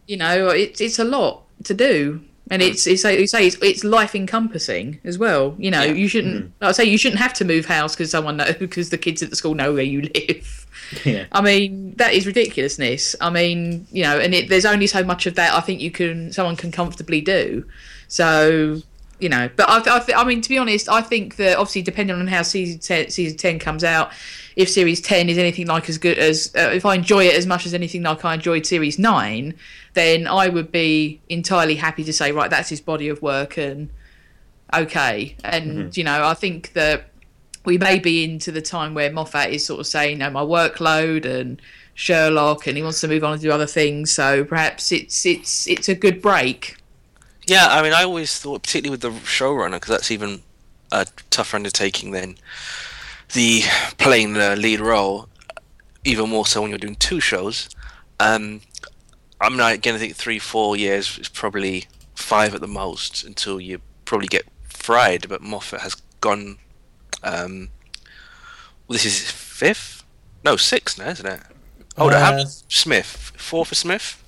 You 0.08 0.18
know, 0.18 0.50
it's 0.50 0.80
it's 0.82 1.00
a 1.00 1.04
lot 1.04 1.44
to 1.64 1.74
do, 1.74 2.22
and 2.50 2.62
it's 2.62 2.88
it's 2.88 3.04
like 3.04 3.20
you 3.20 3.28
say 3.28 3.48
it's, 3.48 3.58
it's 3.62 3.84
life 3.84 4.16
encompassing 4.16 5.00
as 5.04 5.18
well. 5.18 5.56
You 5.58 5.72
know, 5.72 5.84
Yeah. 5.84 5.94
you 5.94 6.08
shouldn't. 6.08 6.52
Like 6.62 6.70
I 6.70 6.72
say, 6.72 6.86
you 6.86 6.98
shouldn't 6.98 7.20
have 7.20 7.34
to 7.36 7.46
move 7.46 7.66
house 7.66 7.96
because 7.96 8.12
someone 8.12 8.38
know 8.38 8.52
because 8.60 8.90
the 8.90 8.98
kids 8.98 9.22
at 9.24 9.30
the 9.30 9.36
school 9.36 9.54
know 9.56 9.74
where 9.74 9.84
you 9.84 10.04
live. 10.04 10.66
yeah. 11.06 11.26
I 11.32 11.42
mean, 11.42 11.94
that 11.98 12.14
is 12.14 12.26
ridiculousness. 12.26 13.16
I 13.20 13.30
mean, 13.30 13.88
you 13.92 14.04
know, 14.04 14.18
and 14.20 14.34
it, 14.34 14.48
there's 14.50 14.66
only 14.66 14.88
so 14.88 15.04
much 15.04 15.26
of 15.26 15.36
that 15.36 15.54
I 15.54 15.60
think 15.60 15.82
you 15.82 15.92
can 15.92 16.32
someone 16.32 16.56
can 16.56 16.72
comfortably 16.72 17.20
do. 17.22 17.66
So, 18.08 18.82
you 19.20 19.30
know, 19.30 19.50
but 19.56 19.68
I, 19.68 19.98
I, 19.98 20.22
I 20.22 20.24
mean, 20.24 20.42
to 20.42 20.50
be 20.50 20.58
honest, 20.58 20.88
I 20.88 21.02
think 21.02 21.36
that 21.38 21.58
obviously 21.58 21.82
depending 21.82 22.16
on 22.16 22.28
how 22.28 22.44
season 22.44 22.80
ten, 22.80 23.10
season 23.10 23.38
ten 23.38 23.60
comes 23.60 23.84
out, 23.84 24.12
if 24.56 24.70
series 24.70 25.02
ten 25.02 25.28
is 25.30 25.38
anything 25.38 25.68
like 25.68 25.90
as 25.90 25.98
good 25.98 26.18
as 26.18 26.54
uh, 26.56 26.70
if 26.74 26.86
I 26.86 26.96
enjoy 26.96 27.26
it 27.26 27.36
as 27.36 27.46
much 27.46 27.66
as 27.66 27.74
anything 27.74 28.04
like 28.04 28.24
I 28.24 28.36
enjoyed 28.36 28.66
series 28.66 28.98
nine, 28.98 29.56
then 29.98 30.28
I 30.28 30.48
would 30.48 30.72
be 30.72 31.20
entirely 31.28 31.76
happy 31.76 32.04
to 32.04 32.14
say 32.14 32.32
right, 32.32 32.52
that's 32.52 32.70
his 32.70 32.80
body 32.80 33.10
of 33.10 33.22
work 33.24 33.58
and 33.58 33.90
okay. 34.72 35.36
And 35.44 35.98
you 35.98 36.04
know, 36.04 36.24
I 36.24 36.36
think 36.36 36.74
that 36.74 37.10
we 37.66 37.80
may 37.80 37.98
be 37.98 38.24
into 38.24 38.52
the 38.52 38.62
time 38.62 38.94
where 38.94 39.12
Moffat 39.12 39.50
is 39.50 39.66
sort 39.66 39.80
of 39.80 39.88
saying, 39.88 40.20
"No, 40.20 40.30
my 40.30 40.42
workload 40.42 41.26
and 41.26 41.60
Sherlock, 41.96 42.68
and 42.68 42.78
he 42.78 42.84
wants 42.84 43.02
to 43.02 43.08
move 43.08 43.24
on 43.24 43.34
and 43.34 43.42
do 43.42 43.52
other 43.52 43.66
things." 43.66 44.12
So 44.12 44.44
perhaps 44.44 44.92
it's 44.92 45.26
it's 45.26 45.68
it's 45.68 45.90
a 45.90 45.96
good 45.96 46.22
break. 46.22 46.78
Yeah, 47.48 47.68
I 47.70 47.82
mean, 47.82 47.94
I 47.94 48.04
always 48.04 48.38
thought, 48.40 48.64
particularly 48.64 48.92
with 48.92 49.02
the 49.02 49.12
showrunner, 49.26 49.78
because 49.78 49.90
that's 49.90 50.12
even 50.12 50.42
a 50.92 51.08
tougher 51.32 51.58
undertaking 51.58 52.12
than 52.12 52.38
the 53.34 53.64
playing 53.98 54.34
the 54.34 54.56
lead 54.56 54.80
role, 54.80 55.28
even 56.06 56.30
more 56.30 56.46
so 56.46 56.62
when 56.62 56.70
you're 56.70 56.78
doing 56.78 56.96
two 56.96 57.20
shows. 57.20 57.70
Um, 58.20 58.62
I'm 59.40 59.56
not 59.58 59.82
going 59.82 59.96
to 59.96 60.00
think 60.00 60.16
three, 60.16 60.40
four 60.40 60.76
years 60.76 61.18
is 61.20 61.30
probably 61.30 61.86
five 62.16 62.56
at 62.56 62.62
the 62.62 62.68
most 62.68 63.24
until 63.24 63.60
you 63.62 63.82
probably 64.06 64.28
get 64.28 64.46
fried. 64.68 65.28
But 65.30 65.42
Moffat 65.42 65.82
has 65.82 65.96
gone. 66.22 66.58
Um, 67.24 67.70
well, 68.88 68.94
this 68.96 69.06
is 69.06 69.30
fifth, 69.32 70.04
no 70.44 70.56
sixth 70.56 70.98
now, 70.98 71.10
isn't 71.10 71.26
it? 71.26 71.40
Hold 71.98 72.14
on, 72.14 72.22
Uh, 72.24 72.32
many- 72.38 72.50
Smith 72.70 73.32
four 73.38 73.66
for 73.66 73.76
Smith. 73.76 74.22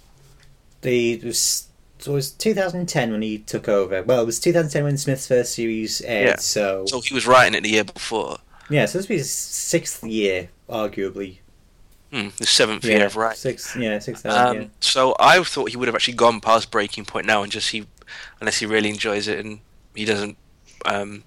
The 0.82 1.14
it 1.14 1.24
was 1.24 1.68
so 2.00 2.12
it 2.12 2.16
was 2.16 2.32
2010 2.32 3.12
when 3.12 3.22
he 3.22 3.38
took 3.40 3.68
over. 3.68 4.02
Well, 4.04 4.22
it 4.22 4.26
was 4.26 4.40
2010 4.40 4.84
when 4.86 4.98
Smith's 4.98 5.28
first 5.28 5.54
series 5.56 6.02
aired. 6.02 6.28
Yeah. 6.28 6.36
So 6.38 6.86
So 6.88 7.02
he 7.02 7.14
was 7.14 7.28
writing 7.28 7.56
it 7.56 7.62
the 7.64 7.70
year 7.70 7.84
before. 7.84 8.38
yeah, 8.70 8.86
so 8.86 8.98
this 8.98 9.08
will 9.08 9.16
be 9.16 9.18
his 9.18 9.32
sixth 9.32 10.04
year, 10.04 10.50
arguably. 10.70 11.40
Hmm, 12.12 12.30
the 12.40 12.46
seventh 12.48 12.86
Yeah, 12.86 12.98
year 12.98 13.06
of 13.06 13.16
writing. 13.16 13.38
six. 13.38 13.76
Yeah, 13.76 14.00
six 14.00 14.26
Um, 14.26 14.58
yeah. 14.58 14.68
So 14.82 15.16
I 15.20 15.44
thought 15.44 15.70
he 15.70 15.78
would 15.78 15.88
have 15.88 15.96
actually 15.96 16.16
gone 16.16 16.42
past 16.42 16.72
breaking 16.72 17.06
point 17.06 17.28
now, 17.28 17.44
and 17.44 17.52
just 17.52 17.70
he, 17.70 17.86
unless 18.42 18.58
he 18.60 18.66
really 18.66 18.90
enjoys 18.90 19.28
it 19.28 19.44
and 19.46 19.60
he 19.94 20.06
doesn't. 20.06 20.38
Um, 20.86 21.24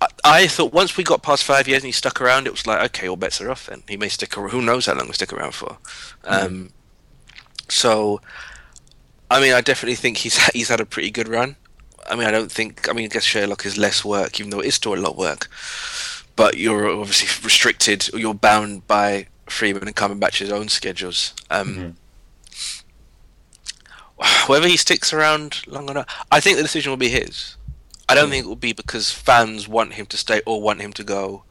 I, 0.00 0.06
I 0.24 0.46
thought 0.48 0.72
once 0.72 0.96
we 0.96 1.04
got 1.04 1.22
past 1.22 1.44
five 1.44 1.68
years 1.68 1.82
and 1.82 1.88
he 1.88 1.92
stuck 1.92 2.20
around, 2.20 2.46
it 2.46 2.52
was 2.52 2.66
like 2.66 2.82
okay, 2.86 3.08
all 3.08 3.16
bets 3.16 3.40
are 3.40 3.50
off. 3.50 3.66
Then 3.66 3.84
he 3.88 3.96
may 3.96 4.08
stick 4.08 4.36
around. 4.36 4.50
Who 4.50 4.62
knows 4.62 4.86
how 4.86 4.94
long 4.94 5.04
he'll 5.04 5.12
stick 5.14 5.32
around 5.32 5.52
for? 5.54 5.78
Um, 6.24 6.70
so, 7.68 8.20
I 9.30 9.40
mean, 9.40 9.52
I 9.52 9.60
definitely 9.60 9.94
think 9.94 10.18
he's 10.18 10.36
he's 10.52 10.68
had 10.68 10.80
a 10.80 10.86
pretty 10.86 11.10
good 11.10 11.28
run. 11.28 11.56
I 12.10 12.16
mean, 12.16 12.26
I 12.26 12.32
don't 12.32 12.50
think. 12.50 12.88
I 12.88 12.92
mean, 12.92 13.04
I 13.04 13.08
guess 13.08 13.22
Sherlock 13.24 13.64
is 13.64 13.78
less 13.78 14.04
work, 14.04 14.40
even 14.40 14.50
though 14.50 14.60
it 14.60 14.66
is 14.66 14.74
still 14.74 14.94
a 14.94 14.96
lot 14.96 15.12
of 15.12 15.18
work. 15.18 15.48
But 16.34 16.56
you're 16.56 16.88
obviously 16.88 17.28
restricted, 17.44 18.08
or 18.12 18.18
you're 18.18 18.34
bound 18.34 18.86
by 18.88 19.26
Freeman 19.46 19.86
and 19.86 19.96
Cumberbatch's 19.96 20.50
own 20.50 20.68
schedules. 20.68 21.34
Um, 21.50 21.96
Whether 24.46 24.68
he 24.68 24.76
sticks 24.76 25.12
around 25.12 25.66
long 25.66 25.88
enough, 25.88 26.06
I 26.30 26.40
think 26.40 26.56
the 26.56 26.62
decision 26.62 26.90
will 26.90 26.96
be 26.96 27.08
his. 27.08 27.56
I 28.08 28.14
don't 28.14 28.30
think 28.30 28.44
it 28.44 28.48
will 28.48 28.56
be 28.56 28.72
because 28.72 29.10
fans 29.10 29.66
want 29.66 29.94
him 29.94 30.06
to 30.06 30.16
stay 30.16 30.42
or 30.44 30.60
want 30.60 30.80
him 30.80 30.92
to 30.94 31.04
go. 31.04 31.44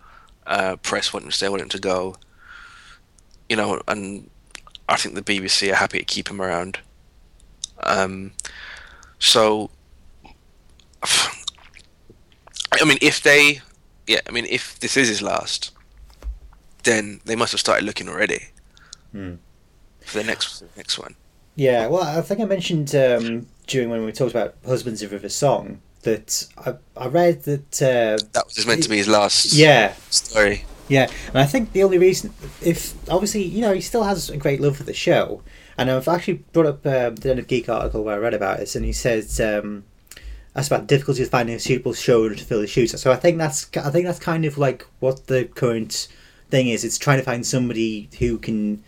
Uh, 0.46 0.76
press 0.78 1.12
want 1.14 1.26
him 1.26 1.32
to 1.32 1.36
stay, 1.36 1.50
want 1.50 1.62
him 1.62 1.70
to 1.70 1.80
go. 1.80 2.16
You 3.50 3.56
know, 3.56 3.82
and 3.88 4.30
I 4.88 4.98
think 4.98 5.16
the 5.16 5.22
BBC 5.22 5.72
are 5.72 5.76
happy 5.76 6.00
to 6.00 6.06
keep 6.06 6.30
him 6.30 6.42
around. 6.42 6.80
Um, 7.84 8.34
so, 9.20 9.72
I 11.04 12.86
mean, 12.86 12.98
if 13.02 13.24
they, 13.24 13.62
yeah, 14.08 14.22
I 14.28 14.32
mean, 14.32 14.46
if 14.50 14.80
this 14.80 14.96
is 14.98 15.08
his 15.08 15.22
last, 15.22 15.72
then 16.84 17.22
they 17.26 17.36
must 17.36 17.52
have 17.52 17.60
started 17.60 17.86
looking 17.86 18.08
already 18.10 18.48
Hmm. 19.12 19.36
for 20.06 20.20
the 20.20 20.24
next 20.24 20.60
the 20.60 20.68
next 20.78 20.98
one. 20.98 21.16
Yeah, 21.56 21.88
well, 21.88 22.04
I 22.04 22.22
think 22.22 22.40
I 22.40 22.46
mentioned 22.46 22.96
um, 22.96 23.48
during 23.68 23.90
when 23.90 24.06
we 24.06 24.12
talked 24.14 24.32
about 24.32 24.56
Husbands 24.66 25.02
of 25.04 25.12
River 25.12 25.28
Song 25.30 25.82
that 26.04 26.48
I, 26.58 26.76
I 26.96 27.08
read 27.08 27.44
that. 27.44 27.82
Uh, 27.82 28.24
That 28.32 28.46
was 28.56 28.66
meant 28.66 28.84
to 28.84 28.90
be 28.90 28.98
his 28.98 29.08
last 29.10 29.54
yeah, 29.54 29.94
story. 30.10 30.64
yeah, 30.88 31.10
and 31.28 31.38
I 31.38 31.46
think 31.46 31.74
the 31.74 31.84
only 31.84 31.98
reason, 31.98 32.34
if 32.62 32.94
obviously, 33.10 33.44
you 33.44 33.62
know, 33.62 33.74
he 33.74 33.82
still 33.82 34.04
has 34.04 34.30
a 34.30 34.38
great 34.38 34.62
love 34.62 34.78
for 34.78 34.84
the 34.84 34.94
show, 34.94 35.44
and 35.78 35.92
I've 35.92 36.08
actually 36.08 36.36
brought 36.54 36.66
up 36.68 36.86
um, 36.86 37.16
the 37.16 37.22
Den 37.30 37.40
of 37.40 37.48
Geek 37.48 37.68
article 37.70 38.04
where 38.04 38.16
I 38.16 38.20
read 38.20 38.34
about 38.34 38.60
this, 38.60 38.76
and 38.78 38.86
he 38.86 38.94
says 38.94 39.40
um, 39.42 39.84
that's 40.54 40.68
about 40.68 40.88
difficulty 40.88 41.22
of 41.22 41.30
finding 41.30 41.56
a 41.56 41.60
suitable 41.60 41.92
showrunner 41.94 42.38
to 42.38 42.46
fill 42.46 42.62
his 42.62 42.70
shoes. 42.70 43.00
So 43.00 43.12
I 43.12 43.18
think 43.18 43.38
that's 43.38 43.68
I 43.76 43.90
think 43.92 44.06
that's 44.06 44.20
kind 44.20 44.46
of 44.46 44.58
like 44.58 44.86
what 45.02 45.28
the 45.28 45.46
current 45.46 46.08
thing 46.52 46.68
is. 46.68 46.84
It's 46.84 46.98
trying 46.98 47.18
to 47.18 47.24
find 47.24 47.46
somebody 47.46 48.10
who 48.20 48.38
can 48.38 48.84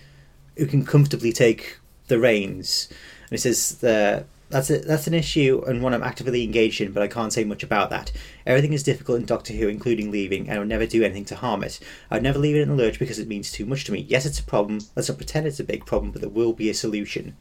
who 0.57 0.68
can 0.68 0.85
comfortably 0.85 1.34
take 1.34 1.80
the 2.07 2.19
reins. 2.19 2.88
And 3.23 3.31
he 3.31 3.38
says 3.38 3.84
uh, 3.84 4.23
that's 4.49 4.69
a, 4.69 4.77
that's 4.80 5.07
an 5.07 5.15
issue 5.15 5.64
and 5.65 5.81
one 5.81 5.94
I'm 5.94 6.03
actively 6.03 6.44
engaged 6.44 6.80
in, 6.80 6.91
but 6.91 7.02
I 7.02 7.07
can't 7.07 7.34
say 7.34 7.44
much 7.44 7.64
about 7.64 7.90
that. 7.90 8.11
Everything 8.45 8.73
is 8.73 8.84
difficult 8.84 9.19
in 9.19 9.26
Doctor 9.26 9.53
Who, 9.53 9.68
including 9.68 10.11
leaving, 10.11 10.48
and 10.48 10.56
I 10.56 10.60
would 10.60 10.68
never 10.68 10.85
do 10.85 11.03
anything 11.03 11.26
to 11.26 11.35
harm 11.35 11.64
it. 11.64 11.80
I'd 12.11 12.22
never 12.22 12.38
leave 12.38 12.56
it 12.56 12.61
in 12.61 12.69
the 12.69 12.76
lurch 12.76 12.99
because 12.99 13.18
it 13.18 13.27
means 13.27 13.52
too 13.52 13.65
much 13.65 13.85
to 13.85 13.91
me. 13.91 14.06
Yes, 14.07 14.27
it's 14.27 14.40
a 14.40 14.44
problem. 14.44 14.81
Let's 14.95 15.10
not 15.10 15.18
pretend 15.18 15.48
it's 15.48 15.60
a 15.60 15.64
big 15.64 15.85
problem, 15.85 16.11
but 16.11 16.22
there 16.22 16.30
will 16.30 16.53
be 16.53 16.69
a 16.69 16.73
solution. 16.76 17.35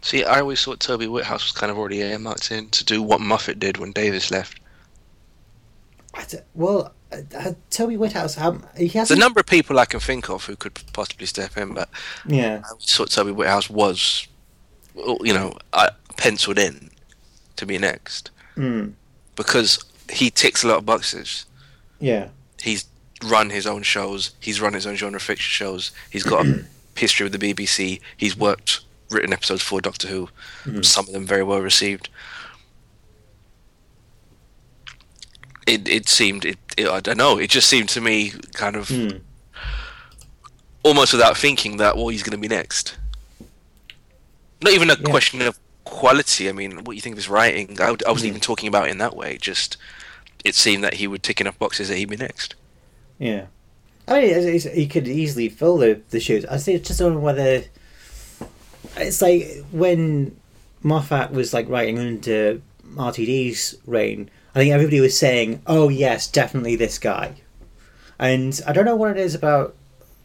See, 0.00 0.24
I 0.24 0.40
always 0.40 0.64
thought 0.64 0.80
Toby 0.80 1.06
Whithouse 1.06 1.44
was 1.44 1.52
kind 1.52 1.70
of 1.70 1.78
already 1.78 2.00
earmarked 2.00 2.50
in 2.50 2.68
to 2.70 2.84
do 2.84 3.00
what 3.00 3.20
Moffat 3.20 3.60
did 3.60 3.76
when 3.76 3.92
Davies 3.92 4.32
left. 4.32 4.58
Well, 6.54 6.92
uh, 7.12 7.38
uh, 7.38 7.52
Toby 7.70 7.96
Whithouse, 7.96 8.38
um, 8.38 8.64
he 8.76 8.88
has 8.88 9.08
There's 9.08 9.18
a 9.18 9.20
number 9.20 9.40
of 9.40 9.46
people 9.46 9.78
I 9.78 9.84
can 9.84 10.00
think 10.00 10.28
of 10.30 10.44
who 10.46 10.56
could 10.56 10.80
possibly 10.92 11.26
step 11.26 11.56
in, 11.56 11.74
but 11.74 11.88
yeah, 12.26 12.62
I 12.64 12.68
always 12.70 12.96
thought 12.96 13.10
Toby 13.10 13.32
Whithouse 13.32 13.68
was, 13.68 14.26
you 14.94 15.32
know, 15.32 15.56
uh, 15.72 15.90
penciled 16.16 16.58
in 16.58 16.90
to 17.56 17.66
be 17.66 17.78
next 17.78 18.30
mm, 18.56 18.92
because 19.36 19.84
he 20.10 20.30
ticks 20.30 20.64
a 20.64 20.68
lot 20.68 20.78
of 20.78 20.86
boxes. 20.86 21.46
yeah, 22.00 22.28
He's 22.60 22.86
run 23.24 23.50
his 23.50 23.66
own 23.66 23.82
shows. 23.82 24.32
He's 24.40 24.60
run 24.60 24.72
his 24.72 24.86
own 24.86 24.96
genre 24.96 25.20
fiction 25.20 25.50
shows. 25.50 25.92
He's 26.10 26.24
got 26.24 26.46
a 26.46 26.64
history 26.96 27.28
with 27.28 27.38
the 27.38 27.54
BBC. 27.54 28.00
He's 28.16 28.36
worked 28.36 28.80
written 29.10 29.32
episodes 29.32 29.62
for 29.62 29.80
Doctor 29.80 30.08
Who. 30.08 30.28
Some 30.82 31.06
of 31.06 31.12
them 31.12 31.26
very 31.26 31.42
well 31.42 31.60
received. 31.60 32.08
It 35.66 35.88
it 35.88 36.08
seemed 36.08 36.44
it, 36.44 36.58
it 36.76 36.88
I 36.88 37.00
don't 37.00 37.18
know. 37.18 37.38
It 37.38 37.50
just 37.50 37.68
seemed 37.68 37.88
to 37.90 38.00
me 38.00 38.32
kind 38.54 38.76
of 38.76 38.88
Hmm. 38.88 39.18
almost 40.82 41.12
without 41.12 41.36
thinking 41.36 41.76
that 41.78 41.96
well 41.96 42.08
he's 42.08 42.22
going 42.22 42.32
to 42.32 42.38
be 42.38 42.48
next. 42.48 42.96
Not 44.62 44.72
even 44.72 44.90
a 44.90 44.96
Yeah. 44.98 45.10
question 45.10 45.42
of 45.42 45.58
quality. 45.84 46.48
I 46.48 46.52
mean, 46.52 46.76
what 46.76 46.86
do 46.86 46.92
you 46.94 47.00
think 47.00 47.14
of 47.14 47.18
his 47.18 47.28
writing? 47.28 47.76
I, 47.80 47.88
I 47.88 47.90
wasn't 47.90 48.20
Hmm. 48.20 48.26
even 48.26 48.40
talking 48.40 48.68
about 48.68 48.88
it 48.88 48.92
in 48.92 48.98
that 48.98 49.16
way. 49.16 49.38
Just 49.40 49.76
it 50.44 50.54
seemed 50.54 50.82
that 50.84 50.94
he 50.94 51.06
would 51.06 51.22
tick 51.22 51.40
enough 51.40 51.58
boxes 51.58 51.88
that 51.88 51.96
he'd 51.98 52.08
be 52.10 52.16
next. 52.16 52.54
Yeah. 53.18 53.46
I 54.08 54.14
mean, 54.14 54.24
it's- 54.30 54.44
it's- 54.66 54.74
he 54.76 54.86
could 54.88 55.06
easily 55.06 55.48
fill 55.48 55.78
the, 55.78 56.00
the 56.10 56.18
shoes. 56.18 56.44
I 56.46 56.58
think 56.58 56.78
it's 56.80 56.88
just 56.88 56.98
don't 57.00 57.22
whether. 57.22 57.64
It's 58.96 59.22
like 59.22 59.62
when 59.70 60.36
Moffat 60.82 61.30
was 61.30 61.54
like 61.54 61.68
writing 61.68 61.98
under 62.00 62.60
RTD's 62.96 63.76
reign, 63.86 64.28
I 64.54 64.58
think 64.58 64.72
everybody 64.72 65.00
was 65.00 65.16
saying, 65.18 65.62
oh, 65.66 65.88
yes, 65.88 66.26
definitely 66.28 66.76
this 66.76 66.98
guy. 66.98 67.36
And 68.18 68.60
I 68.66 68.72
don't 68.72 68.84
know 68.84 68.96
what 68.96 69.10
it 69.10 69.16
is 69.16 69.34
about 69.34 69.74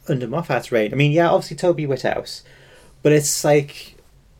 under 0.07 0.27
Moffat's 0.27 0.71
reign. 0.71 0.91
I 0.91 0.95
mean, 0.95 1.11
yeah, 1.11 1.29
obviously 1.29 1.57
Toby 1.57 1.85
Whithouse, 1.85 2.43
but 3.03 3.11
it's 3.11 3.43
like. 3.43 3.93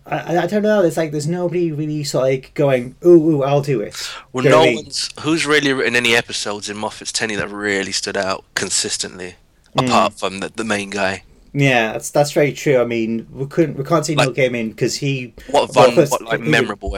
I, 0.10 0.38
I 0.38 0.48
don't 0.48 0.64
know. 0.64 0.82
It's 0.84 0.96
like 0.96 1.12
there's 1.12 1.28
nobody 1.28 1.70
really 1.74 2.06
sort 2.06 2.24
of 2.24 2.30
like 2.30 2.54
going, 2.54 2.96
ooh, 3.06 3.10
ooh, 3.40 3.44
I'll 3.44 3.62
do 3.62 3.82
it. 3.82 4.10
Well, 4.32 4.42
Do 4.42 4.48
you 4.48 4.56
know 4.56 4.62
no 4.62 4.64
I 4.64 4.68
mean? 4.68 4.76
one's 4.86 5.10
who's 5.20 5.46
really 5.46 5.74
written 5.74 5.98
any 5.98 6.16
episodes 6.16 6.70
in 6.70 6.78
Moffat's 6.78 7.12
tenure 7.12 7.36
that 7.36 7.50
really 7.50 7.92
stood 7.92 8.16
out 8.16 8.46
consistently, 8.56 9.36
Hmm. 9.78 9.84
apart 9.86 10.14
from 10.14 10.40
the, 10.40 10.48
the 10.48 10.64
main 10.64 10.92
guy. 10.92 11.24
Yeah, 11.52 11.92
that's 11.92 12.10
that's 12.12 12.32
very 12.32 12.54
true. 12.54 12.78
I 12.80 12.86
mean, 12.86 13.28
we 13.34 13.48
couldn't 13.48 13.78
we 13.78 13.84
can't 13.84 14.06
see 14.06 14.16
Neil 14.16 14.28
Like- 14.28 14.36
Gaiman 14.38 14.70
because 14.70 14.96
he 14.96 15.34
What 15.52 15.74
fun, 15.74 15.94
first, 15.94 16.10
what 16.14 16.22
like 16.22 16.40
would- 16.40 16.48
memorable 16.48 16.96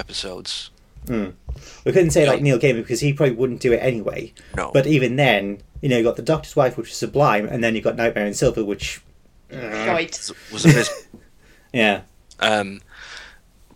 episodes? 1.07 1.35
we 1.85 1.91
couldn't 1.91 2.11
say 2.11 2.27
like 2.27 2.41
Neil 2.41 2.57
Gaiman 2.59 2.77
because 2.77 2.99
he 3.01 3.13
probably 3.13 3.35
wouldn't 3.35 3.59
do 3.61 3.73
it 3.73 3.77
anyway. 3.77 4.33
No, 4.55 4.71
But 4.73 4.87
even 4.87 5.15
then, 5.15 5.61
you 5.81 5.89
know, 5.89 5.97
you 5.97 6.03
got 6.03 6.15
the 6.15 6.21
Doctor's 6.21 6.55
Wife, 6.55 6.77
which 6.77 6.89
was 6.89 6.97
sublime, 6.97 7.45
and 7.47 7.63
then 7.63 7.75
you 7.75 7.81
got 7.81 7.95
Nightmare 7.95 8.25
in 8.25 8.33
Silver, 8.33 8.63
which 8.63 9.01
Right. 9.51 10.11
was 10.51 10.65
abysmal. 10.65 10.97
yeah, 11.73 12.01
Um, 12.39 12.81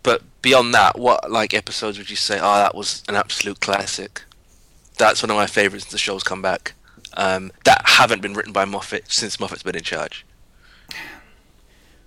but 0.02 0.22
beyond 0.42 0.72
that, 0.74 0.98
what 0.98 1.30
like 1.30 1.52
episodes 1.54 1.98
would 1.98 2.10
you 2.10 2.16
say? 2.16 2.36
Oh, 2.40 2.54
that 2.56 2.74
was 2.74 3.02
an 3.08 3.16
absolute 3.16 3.60
classic. 3.60 4.22
That's 4.98 5.22
one 5.22 5.30
of 5.30 5.36
my 5.36 5.46
favourites. 5.46 5.84
Since 5.86 5.92
the 5.92 5.98
show's 5.98 6.22
come 6.22 6.40
back. 6.42 6.74
Um, 7.16 7.50
that 7.64 7.82
haven't 7.86 8.22
been 8.22 8.34
written 8.34 8.52
by 8.52 8.64
Moffat 8.64 9.10
since 9.10 9.38
Moffat's 9.40 9.62
been 9.62 9.76
in 9.76 9.82
charge. 9.82 10.24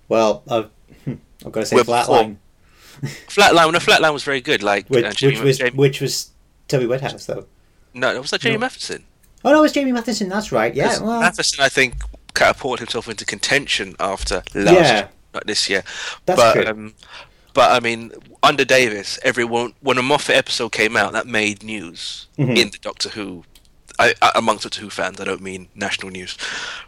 well, 0.08 0.42
I've, 0.48 0.70
I've 1.44 1.52
got 1.52 1.60
to 1.60 1.66
say 1.66 1.76
Well, 1.76 1.84
Flatline, 1.84 2.36
Flatline, 3.28 3.72
no, 3.72 3.78
Flatline 3.78 4.12
was 4.12 4.22
very 4.24 4.40
good. 4.40 4.62
Like 4.62 4.88
which, 4.88 5.04
uh, 5.04 5.12
which 5.26 5.40
was 5.40 5.58
Jamie- 5.58 5.70
which 5.76 6.00
was 6.00 6.30
Toby 6.68 6.86
Whithouse 6.86 7.26
though. 7.26 7.46
no, 7.94 8.14
it 8.14 8.20
was 8.20 8.30
that 8.30 8.40
Jamie 8.40 8.56
No. 8.56 8.60
Mathieson? 8.60 9.04
Oh 9.44 9.52
no, 9.52 9.58
it 9.58 9.62
was 9.62 9.72
Jamie 9.72 9.92
Mathieson. 9.92 10.28
That's 10.28 10.50
right. 10.52 10.74
Yeah, 10.74 10.98
well, 11.00 11.20
Mathieson, 11.20 11.60
I 11.64 11.68
think, 11.68 11.94
catapulted 12.34 12.80
himself 12.80 13.08
into 13.08 13.24
contention 13.24 13.94
after 14.00 14.42
last, 14.54 14.74
Yeah. 14.74 15.08
not 15.34 15.46
this 15.46 15.68
year. 15.70 15.84
That's 16.26 16.40
but 16.40 16.52
true. 16.54 16.66
um, 16.66 16.94
but 17.54 17.70
I 17.70 17.80
mean, 17.80 18.12
under 18.42 18.64
Davies, 18.64 19.18
everyone 19.22 19.74
when 19.80 19.98
a 19.98 20.02
Moffat 20.02 20.36
episode 20.36 20.70
came 20.72 20.96
out, 20.96 21.12
that 21.12 21.26
made 21.26 21.62
news 21.62 22.26
Mhm. 22.38 22.56
in 22.58 22.70
the 22.70 22.78
Doctor 22.78 23.10
Who. 23.10 23.44
I, 24.00 24.14
I, 24.22 24.32
amongst 24.36 24.62
Doctor 24.62 24.80
Who 24.80 24.90
fans, 24.90 25.20
I 25.20 25.24
don't 25.24 25.40
mean 25.42 25.68
national 25.74 26.10
news. 26.12 26.36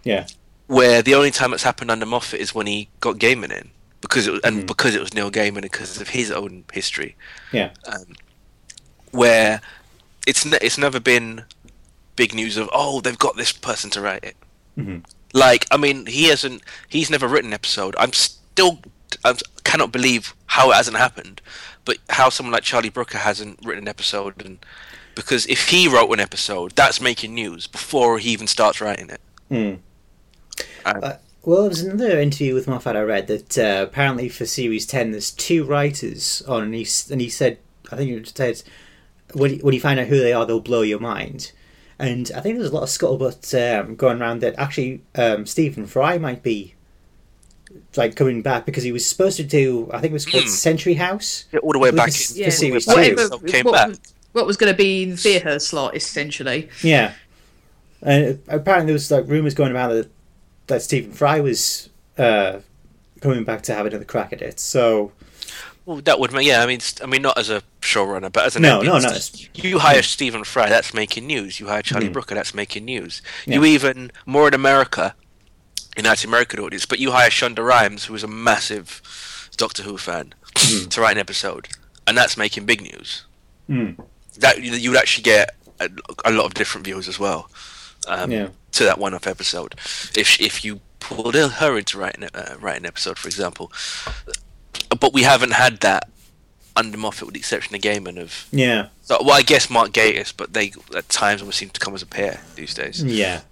yeah, 0.05 0.27
Where 0.69 1.03
the 1.03 1.15
only 1.17 1.33
time 1.33 1.53
it's 1.53 1.65
happened 1.65 1.91
under 1.91 2.07
Moffat 2.07 2.39
is 2.41 2.55
when 2.55 2.69
he 2.69 2.89
got 3.01 3.17
Gaiman 3.19 3.51
in, 3.51 3.71
because 4.01 4.27
it 4.27 4.31
was, 4.33 4.41
and 4.45 4.63
Mhm. 4.63 4.67
because 4.67 4.95
it 4.95 5.01
was 5.01 5.13
Neil 5.15 5.31
Gaiman 5.31 5.63
because 5.63 6.01
of 6.01 6.09
his 6.11 6.31
own 6.31 6.65
history. 6.73 7.17
yeah, 7.53 7.71
Um, 7.87 8.17
where 9.11 9.61
it's 10.27 10.45
ne- 10.45 10.59
it's 10.61 10.79
never 10.79 11.01
been 11.01 11.45
big 12.17 12.35
news 12.35 12.57
of 12.57 12.69
oh 12.73 13.01
they've 13.01 13.19
got 13.19 13.37
this 13.37 13.53
person 13.53 13.91
to 13.91 14.01
write 14.01 14.25
it. 14.25 14.37
Mhm. 14.79 15.05
Like 15.33 15.67
I 15.71 15.77
mean 15.77 16.07
he 16.07 16.25
hasn't 16.25 16.63
he's 16.89 17.11
never 17.11 17.27
written 17.29 17.51
an 17.51 17.55
episode. 17.55 17.95
I'm 17.99 18.13
still 18.13 18.81
I 19.25 19.35
cannot 19.65 19.91
believe 19.93 20.35
how 20.47 20.71
it 20.71 20.75
hasn't 20.77 20.97
happened, 20.97 21.41
but 21.85 21.99
how 22.11 22.29
someone 22.31 22.53
like 22.53 22.63
Charlie 22.63 22.89
Brooker 22.91 23.19
hasn't 23.19 23.59
written 23.65 23.85
an 23.85 23.89
episode 23.89 24.41
and 24.45 24.59
because 25.15 25.45
if 25.47 25.69
he 25.69 25.89
wrote 25.89 26.11
an 26.13 26.21
episode, 26.21 26.73
that's 26.77 27.01
making 27.01 27.35
news 27.35 27.67
before 27.67 28.19
he 28.19 28.31
even 28.31 28.47
starts 28.47 28.81
writing 28.81 29.11
it. 29.11 29.21
Hmm. 29.49 29.75
Um, 30.85 31.01
Uh, 31.05 31.13
well, 31.43 31.63
there 31.63 31.69
was 31.71 31.81
another 31.83 32.21
interview 32.21 32.55
with 32.55 32.69
Moffat 32.69 32.97
I 32.97 33.03
read 33.03 33.27
that 33.29 33.59
uh, 33.59 33.85
apparently 33.89 34.29
for 34.29 34.47
series 34.47 34.87
ten, 34.87 35.11
there's 35.11 35.31
two 35.31 35.65
writers 35.65 36.43
on, 36.47 36.63
and 36.65 36.75
he 36.75 36.87
and 37.11 37.21
he 37.21 37.29
said, 37.29 37.59
I 37.91 37.97
think 37.97 38.11
he 38.11 38.25
said, 38.25 38.63
when 39.35 39.55
you, 39.55 39.59
when 39.59 39.75
you 39.75 39.81
find 39.81 39.99
out 40.01 40.07
who 40.09 40.19
they 40.19 40.33
are, 40.33 40.45
they'll 40.47 40.61
blow 40.61 40.83
your 40.83 41.01
mind. 41.01 41.53
And 41.99 42.31
I 42.35 42.41
think 42.41 42.57
there's 42.59 42.71
a 42.71 42.75
lot 42.75 42.83
of 42.83 42.89
scuttlebutt 42.89 43.81
um, 43.85 43.95
going 43.95 44.21
around 44.21 44.41
that 44.41 44.55
actually 44.59 45.03
um, 45.17 45.45
Stephen 45.47 45.87
Fry 45.87 46.17
might 46.19 46.43
be 46.43 46.75
like 47.97 48.17
coming 48.17 48.41
back 48.43 48.65
because 48.67 48.83
he 48.85 48.91
was 48.93 49.07
supposed 49.07 49.37
to 49.37 49.45
do, 49.45 49.89
I 49.93 50.01
think 50.01 50.11
it 50.11 50.15
was 50.15 50.27
called 50.27 50.45
Hmm. 50.45 50.49
Century 50.51 50.95
House. 50.95 51.45
Get 51.53 51.61
all 51.63 51.73
the 51.73 51.79
way 51.79 51.91
back 51.91 52.09
it's- 52.09 52.31
in. 52.31 52.37
for 52.37 52.43
Yeah, 52.43 52.51
series 52.51 52.87
whatever. 52.87 53.27
So 53.29 53.39
came 53.41 53.65
what, 53.67 53.73
back. 53.93 53.97
what 54.33 54.47
was 54.47 54.57
going 54.57 54.73
to 54.73 54.77
be 54.77 55.11
the 55.11 55.17
theatre 55.17 55.59
slot 55.59 55.95
essentially? 55.95 56.69
Yeah, 56.83 57.13
and 58.03 58.41
apparently 58.49 58.87
there 58.87 58.95
was 58.95 59.11
like 59.11 59.27
rumors 59.29 59.55
going 59.55 59.73
around 59.73 59.91
that 59.91 60.11
that 60.71 60.83
Stephen 60.83 61.13
Fry 61.13 61.41
was 61.41 61.89
uh, 62.19 62.61
coming 63.21 63.45
back 63.45 63.63
to 63.63 63.75
have 63.75 63.87
another 63.87 64.05
crack 64.05 64.33
at 64.33 64.41
it. 64.43 64.59
So 64.59 65.13
Well, 65.87 65.99
that 66.03 66.19
would 66.19 66.33
make 66.33 66.47
yeah. 66.47 66.63
I 66.63 66.67
mean, 66.67 66.81
I 67.03 67.07
mean, 67.07 67.23
not 67.23 67.37
as 67.39 67.51
a 67.51 67.63
showrunner, 67.81 68.33
but 68.33 68.47
as 68.47 68.57
an 68.57 68.63
No, 68.63 68.81
no, 68.83 68.99
no, 68.99 69.11
You 69.55 69.79
hire 69.81 70.03
Stephen 70.03 70.45
Fry, 70.45 70.69
that's 70.69 70.93
making 70.95 71.27
news. 71.27 71.61
You 71.61 71.67
hire 71.69 71.83
Charlie 71.83 72.09
Mm. 72.09 72.13
Brooker, 72.15 72.35
that's 72.35 72.55
making 72.55 72.85
news. 72.85 73.23
Yeah. 73.47 73.57
You 73.57 73.65
even 73.67 74.11
more 74.27 74.49
in 74.49 74.55
America, 74.55 75.15
United 75.97 76.27
American 76.29 76.61
audience, 76.61 76.87
but 76.87 76.99
you 76.99 77.11
hire 77.13 77.31
Shonda 77.31 77.65
Rhimes, 77.67 78.05
who 78.07 78.15
is 78.15 78.23
a 78.25 78.29
massive 78.29 79.03
Doctor 79.57 79.83
Who 79.83 79.97
fan, 79.99 80.35
Hmm. 80.59 80.89
to 80.89 81.01
write 81.01 81.13
an 81.17 81.21
episode, 81.21 81.69
and 82.07 82.17
that's 82.19 82.37
making 82.37 82.65
big 82.67 82.81
news. 82.83 83.25
Mm. 83.69 83.97
That 84.39 84.63
you 84.63 84.73
you 84.73 84.91
would 84.91 84.99
actually 84.99 85.23
get 85.25 85.55
a, 85.81 85.89
a 86.25 86.31
lot 86.31 86.45
of 86.47 86.55
different 86.55 86.85
views 86.87 87.09
as 87.09 87.19
well. 87.19 87.51
Um, 88.09 88.31
yeah. 88.33 88.49
To 88.81 88.85
that 88.87 88.99
one-off 88.99 89.27
episode. 89.27 89.75
If 90.17 90.41
if 90.41 90.65
you 90.65 90.81
pulled 91.01 91.35
her 91.35 91.77
into 91.79 91.99
writing 91.99 92.25
uh, 92.35 92.57
writing 92.59 92.83
an 92.83 92.87
episode, 92.87 93.19
for 93.19 93.29
example, 93.29 93.71
but 94.99 95.13
we 95.13 95.23
haven't 95.23 95.53
had 95.53 95.81
that 95.81 96.09
under 96.77 96.97
Moffat, 96.97 97.27
with 97.27 97.35
the 97.35 97.41
exception 97.41 97.75
of 97.75 97.83
Gaiman. 97.83 98.19
Of 98.21 98.47
Yeah, 98.53 98.89
so, 99.03 99.19
well, 99.23 99.37
I 99.37 99.43
guess 99.43 99.69
Mark 99.71 99.91
Gatiss, 99.91 100.33
but 100.37 100.53
they 100.55 100.73
at 100.97 101.09
times 101.09 101.43
almost 101.43 101.59
seem 101.59 101.71
to 101.71 101.81
come 101.81 101.95
as 101.95 102.03
a 102.03 102.07
pair 102.07 102.41
these 102.55 102.73
days. 102.75 103.03
yeah, 103.05 103.43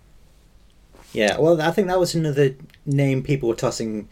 yeah. 1.12 1.36
Well, 1.38 1.60
I 1.60 1.70
think 1.72 1.88
that 1.88 1.98
was 1.98 2.14
another 2.14 2.54
name 2.86 3.22
people 3.22 3.48
were 3.48 3.54
tossing 3.54 4.08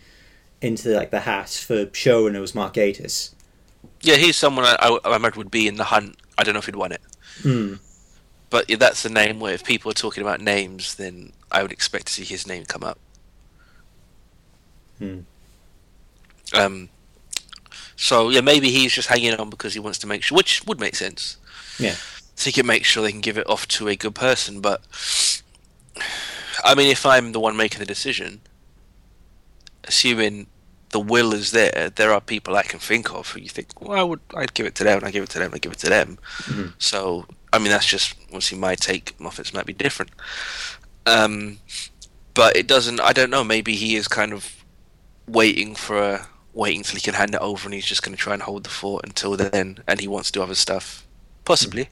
into 0.60 0.90
like 0.90 1.10
the 1.10 1.20
hat 1.20 1.48
for 1.48 1.86
showrunner 1.86 2.40
was 2.40 2.54
Mark 2.54 2.74
Gatiss. 2.74 3.32
Yeah, 4.02 4.16
he's 4.16 4.36
someone 4.36 4.64
I, 4.66 4.76
I, 4.78 4.98
I 5.04 5.16
imagine 5.16 5.38
would 5.38 5.50
be 5.50 5.66
in 5.66 5.76
the 5.76 5.84
hunt. 5.84 6.16
I 6.36 6.44
don't 6.44 6.52
know 6.54 6.58
if 6.58 6.66
he'd 6.66 6.76
won 6.76 6.92
it, 6.92 7.00
Hmm. 7.42 7.74
But 8.50 8.66
that's 8.78 9.02
the 9.02 9.10
name 9.10 9.40
where 9.40 9.54
if 9.54 9.64
people 9.64 9.90
are 9.90 9.94
talking 9.94 10.22
about 10.22 10.40
names, 10.40 10.94
then 10.94 11.32
I 11.50 11.62
would 11.62 11.72
expect 11.72 12.06
to 12.06 12.12
see 12.12 12.24
his 12.24 12.46
name 12.46 12.64
come 12.64 12.82
up. 12.82 12.98
Hmm. 14.98 15.20
Um. 16.54 16.88
So 17.96 18.28
yeah, 18.28 18.40
maybe 18.40 18.70
he's 18.70 18.92
just 18.92 19.08
hanging 19.08 19.34
on 19.34 19.50
because 19.50 19.74
he 19.74 19.80
wants 19.80 19.98
to 20.00 20.06
make 20.06 20.22
sure, 20.22 20.36
which 20.36 20.64
would 20.66 20.80
make 20.80 20.94
sense. 20.94 21.36
Yeah. 21.78 21.96
So 22.34 22.48
he 22.48 22.52
can 22.52 22.66
make 22.66 22.84
sure 22.84 23.02
they 23.02 23.12
can 23.12 23.20
give 23.20 23.38
it 23.38 23.48
off 23.48 23.66
to 23.68 23.88
a 23.88 23.96
good 23.96 24.14
person. 24.14 24.60
But 24.60 24.82
I 26.62 26.74
mean, 26.74 26.90
if 26.90 27.04
I'm 27.04 27.32
the 27.32 27.40
one 27.40 27.56
making 27.56 27.80
the 27.80 27.86
decision, 27.86 28.42
assuming 29.84 30.46
the 30.96 31.04
will 31.12 31.30
is 31.40 31.50
there, 31.50 31.90
there 31.98 32.12
are 32.14 32.20
people 32.34 32.52
I 32.62 32.62
can 32.72 32.80
think 32.80 33.06
of 33.18 33.24
who 33.30 33.38
you 33.46 33.50
think, 33.56 33.68
well, 33.80 33.98
I 34.02 34.04
would, 34.08 34.20
I'd 34.40 34.54
give 34.56 34.66
it 34.70 34.74
to 34.78 34.84
them, 34.84 35.00
I'd 35.04 35.12
give 35.16 35.24
it 35.26 35.30
to 35.34 35.38
them, 35.40 35.50
I'd 35.54 35.62
give 35.64 35.72
it 35.76 35.78
to 35.86 35.90
them. 35.96 36.08
Mhm. 36.52 36.68
So 36.78 36.98
I 37.54 37.58
mean, 37.58 37.70
that's 37.74 37.90
just 37.96 38.14
obviously 38.28 38.58
my 38.58 38.74
take. 38.88 39.06
Moffat's 39.24 39.52
might 39.56 39.66
be 39.72 39.72
different. 39.84 40.10
Um, 41.14 41.58
but 42.34 42.56
it 42.56 42.66
doesn't. 42.66 43.00
I 43.00 43.12
don't 43.12 43.30
know. 43.30 43.44
Maybe 43.44 43.72
he 43.76 43.96
is 44.00 44.08
kind 44.08 44.32
of 44.32 44.42
waiting 45.26 45.74
for 45.74 45.96
a 46.12 46.26
waiting 46.52 46.82
till 46.82 46.96
he 46.96 47.00
can 47.00 47.14
hand 47.14 47.34
it 47.34 47.40
over, 47.40 47.66
and 47.66 47.74
he's 47.74 47.86
just 47.92 48.02
going 48.02 48.16
to 48.16 48.22
try 48.22 48.34
and 48.34 48.42
hold 48.42 48.64
the 48.64 48.70
fort 48.70 49.04
until 49.04 49.36
then, 49.36 49.78
and 49.86 50.00
he 50.00 50.08
wants 50.08 50.30
to 50.30 50.38
do 50.38 50.42
other 50.42 50.54
stuff, 50.66 51.06
possibly. 51.44 51.88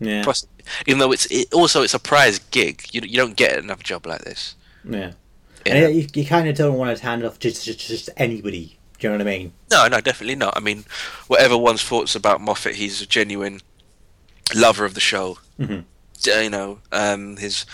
Yeah, 0.00 0.22
Possibly. 0.24 0.62
Even 0.86 0.98
though 0.98 1.12
it's 1.12 1.26
it, 1.30 1.52
also 1.54 1.82
it's 1.82 1.94
a 1.94 1.98
prize 1.98 2.38
gig, 2.50 2.76
you 2.92 3.00
you 3.12 3.16
don't 3.16 3.36
get 3.36 3.58
another 3.58 3.82
job 3.82 4.06
like 4.06 4.22
this. 4.24 4.54
yeah. 4.84 5.12
Yeah. 5.66 5.74
And 5.88 5.96
you, 5.96 6.06
you 6.14 6.24
kind 6.26 6.48
of 6.48 6.56
don't 6.56 6.74
want 6.78 6.96
to 6.96 7.02
hand 7.04 7.22
it 7.22 7.26
off 7.26 7.38
just, 7.38 7.64
just 7.64 7.80
just 7.80 8.10
anybody. 8.16 8.78
Do 8.98 9.06
you 9.08 9.12
know 9.12 9.24
what 9.24 9.26
I 9.26 9.38
mean? 9.38 9.52
No, 9.70 9.88
no, 9.88 10.00
definitely 10.00 10.36
not. 10.36 10.56
I 10.56 10.60
mean, 10.60 10.84
whatever 11.26 11.56
one's 11.58 11.82
thoughts 11.82 12.14
about 12.14 12.40
Moffat, 12.40 12.76
he's 12.76 13.02
a 13.02 13.06
genuine 13.06 13.60
lover 14.54 14.84
of 14.86 14.94
the 14.94 15.00
show, 15.00 15.38
Mhm. 15.60 15.84
uh, 16.28 16.38
you 16.38 16.48
know, 16.50 16.78
um, 16.92 17.36
his 17.36 17.66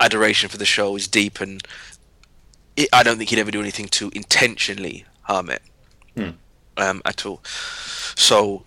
adoration 0.00 0.48
for 0.48 0.56
the 0.56 0.64
show 0.64 0.96
is 0.96 1.06
deep, 1.08 1.40
and 1.40 1.60
it, 2.76 2.88
I 2.92 3.02
don't 3.02 3.18
think 3.18 3.28
he'd 3.30 3.38
ever 3.38 3.50
do 3.50 3.60
anything 3.60 3.88
to 3.88 4.10
intentionally 4.14 5.04
harm 5.22 5.50
it 5.50 5.62
um, 6.76 7.02
at 7.04 7.26
all. 7.26 7.40
So 8.16 8.64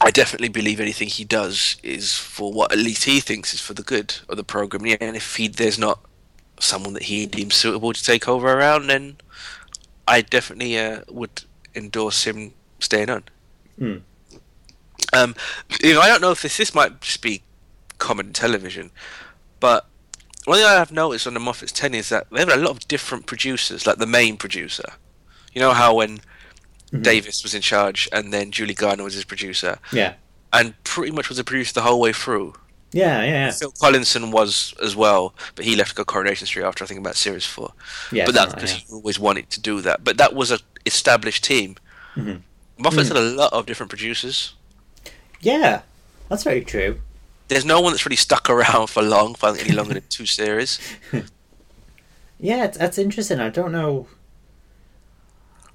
I 0.00 0.10
definitely 0.10 0.48
believe 0.48 0.78
anything 0.80 1.08
he 1.08 1.24
does 1.24 1.76
is 1.82 2.14
for 2.14 2.52
what 2.52 2.70
at 2.72 2.78
least 2.78 3.04
he 3.04 3.20
thinks 3.20 3.52
is 3.54 3.60
for 3.60 3.74
the 3.74 3.82
good 3.82 4.14
of 4.28 4.36
the 4.36 4.44
program. 4.44 4.86
Yeah, 4.86 4.96
and 5.00 5.16
if 5.16 5.36
he 5.36 5.48
there's 5.48 5.78
not 5.78 6.00
someone 6.62 6.94
that 6.94 7.04
he 7.04 7.26
deems 7.26 7.54
suitable 7.54 7.92
to 7.92 8.02
take 8.04 8.28
over 8.28 8.52
around, 8.52 8.86
then 8.88 9.16
I 10.06 10.20
definitely 10.22 10.78
uh, 10.78 11.00
would 11.10 11.42
endorse 11.74 12.24
him 12.24 12.52
staying 12.78 13.10
on. 13.10 13.24
Um, 15.14 15.34
you 15.82 15.94
know, 15.94 16.00
I 16.00 16.08
don't 16.08 16.20
know 16.22 16.30
if 16.30 16.42
this 16.42 16.56
this 16.56 16.74
might 16.74 17.00
just 17.00 17.20
be 17.22 17.42
common 17.98 18.32
television, 18.32 18.90
but 19.60 19.86
one 20.44 20.58
thing 20.58 20.66
I 20.66 20.72
have 20.74 20.90
noticed 20.92 21.26
on 21.26 21.34
the 21.34 21.40
Moffat's 21.40 21.72
tenure 21.72 22.00
is 22.00 22.08
that 22.08 22.26
they 22.30 22.40
have 22.40 22.48
a 22.48 22.56
lot 22.56 22.70
of 22.70 22.88
different 22.88 23.26
producers, 23.26 23.86
like 23.86 23.98
the 23.98 24.06
main 24.06 24.36
producer. 24.36 24.84
You 25.52 25.60
know 25.60 25.72
how 25.72 25.94
when 25.96 26.20
Davies 26.98 27.42
was 27.42 27.54
in 27.54 27.62
charge 27.62 28.08
and 28.12 28.32
then 28.32 28.50
Julie 28.50 28.74
Gardner 28.74 29.04
was 29.04 29.14
his 29.14 29.24
producer, 29.24 29.78
Yeah. 29.92 30.14
and 30.52 30.74
pretty 30.84 31.12
much 31.12 31.28
was 31.28 31.38
a 31.38 31.44
producer 31.44 31.74
the 31.74 31.82
whole 31.82 32.00
way 32.00 32.12
through. 32.12 32.54
Yeah, 32.92 33.22
yeah, 33.22 33.30
yeah. 33.46 33.50
Phil 33.52 33.72
Collinson 33.80 34.30
was 34.30 34.74
as 34.82 34.94
well, 34.94 35.34
but 35.54 35.64
he 35.64 35.76
left 35.76 35.90
to 35.90 35.94
go 35.96 36.04
Coronation 36.04 36.46
Street 36.46 36.64
after 36.64 36.84
I 36.84 36.86
think 36.86 37.00
about 37.00 37.16
series 37.16 37.46
four. 37.46 37.72
Yeah, 38.10 38.26
but 38.26 38.34
that's 38.34 38.50
something 38.50 38.60
because 38.60 38.74
like 38.74 38.86
he 38.88 38.94
always 38.94 39.18
wanted 39.18 39.48
to 39.50 39.60
do 39.60 39.80
that. 39.80 40.04
But 40.04 40.18
that 40.18 40.34
was 40.34 40.50
a 40.50 40.58
established 40.84 41.42
team. 41.44 41.76
Mm-hmm. 42.16 42.36
Moffat's 42.82 43.08
Mm. 43.08 43.14
had 43.14 43.16
a 43.16 43.30
lot 43.30 43.52
of 43.52 43.64
different 43.66 43.88
producers. 43.90 44.54
Yeah, 45.40 45.82
that's 46.28 46.42
very 46.44 46.62
true. 46.64 47.00
There's 47.48 47.64
no 47.64 47.80
one 47.80 47.92
that's 47.92 48.04
really 48.06 48.16
stuck 48.16 48.48
around 48.50 48.88
for 48.88 49.02
long, 49.02 49.34
for 49.34 49.56
any 49.56 49.72
longer 49.72 49.94
than 49.94 50.04
two 50.08 50.26
series. 50.26 50.78
Yeah, 52.38 52.64
it's, 52.64 52.76
that's 52.78 52.98
interesting. 52.98 53.40
I 53.40 53.50
don't 53.50 53.72
know. 53.72 54.08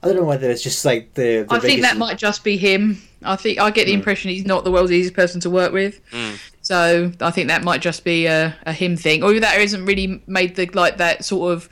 I 0.04 0.08
don't 0.08 0.18
know 0.18 0.24
whether 0.26 0.50
it's 0.50 0.62
just 0.62 0.86
like 0.86 1.14
the. 1.16 1.46
the 1.50 1.56
I 1.56 1.60
think 1.60 1.82
that 1.82 1.98
might 1.98 2.18
just 2.18 2.44
be 2.44 2.58
him. 2.58 3.02
I 3.24 3.36
think 3.36 3.60
I 3.60 3.72
get 3.72 3.86
the 3.86 3.94
impression 3.94 4.30
he's 4.30 4.46
not 4.46 4.64
the 4.64 4.72
world's 4.72 4.92
easiest 4.92 5.16
person 5.16 5.42
to 5.42 5.50
work 5.50 5.72
with. 5.74 6.00
Mm. 6.12 6.38
So 6.68 7.14
I 7.22 7.32
think 7.32 7.48
that 7.48 7.64
might 7.64 7.80
just 7.82 8.04
be 8.04 8.26
a, 8.26 8.54
a 8.66 8.74
him 8.74 8.98
thing, 8.98 9.24
or 9.24 9.40
that 9.40 9.58
isn't 9.62 9.86
really 9.86 10.22
made 10.28 10.58
the 10.58 10.66
like 10.74 10.98
that 10.98 11.24
sort 11.24 11.54
of, 11.54 11.70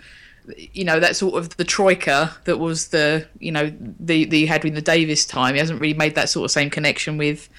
you 0.72 0.86
know, 0.86 1.02
that 1.02 1.18
sort 1.18 1.36
of 1.36 1.50
the 1.58 1.66
troika 1.66 2.34
that 2.46 2.60
was 2.60 2.88
the 2.96 3.28
you 3.40 3.52
know 3.52 3.74
the 4.00 4.24
the 4.24 4.40
you 4.40 4.48
had 4.48 4.64
in 4.64 4.74
the 4.74 4.82
Davies 4.82 5.26
time. 5.26 5.56
He 5.56 5.60
hasn't 5.60 5.82
really 5.82 5.98
made 5.98 6.16
that 6.16 6.30
sort 6.30 6.46
of 6.46 6.52
same 6.52 6.70
connection 6.70 7.18
with 7.18 7.50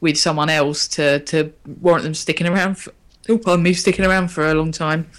with 0.00 0.16
someone 0.16 0.48
else 0.48 0.86
to 0.88 1.18
to 1.24 1.52
warrant 1.80 2.04
them 2.04 2.14
sticking 2.14 2.46
around. 2.46 2.76
For, 2.76 2.92
oh, 3.30 3.38
pardon 3.38 3.64
me, 3.64 3.72
sticking 3.72 4.04
around 4.04 4.28
for 4.28 4.46
a 4.46 4.54
long 4.54 4.70
time. 4.70 5.10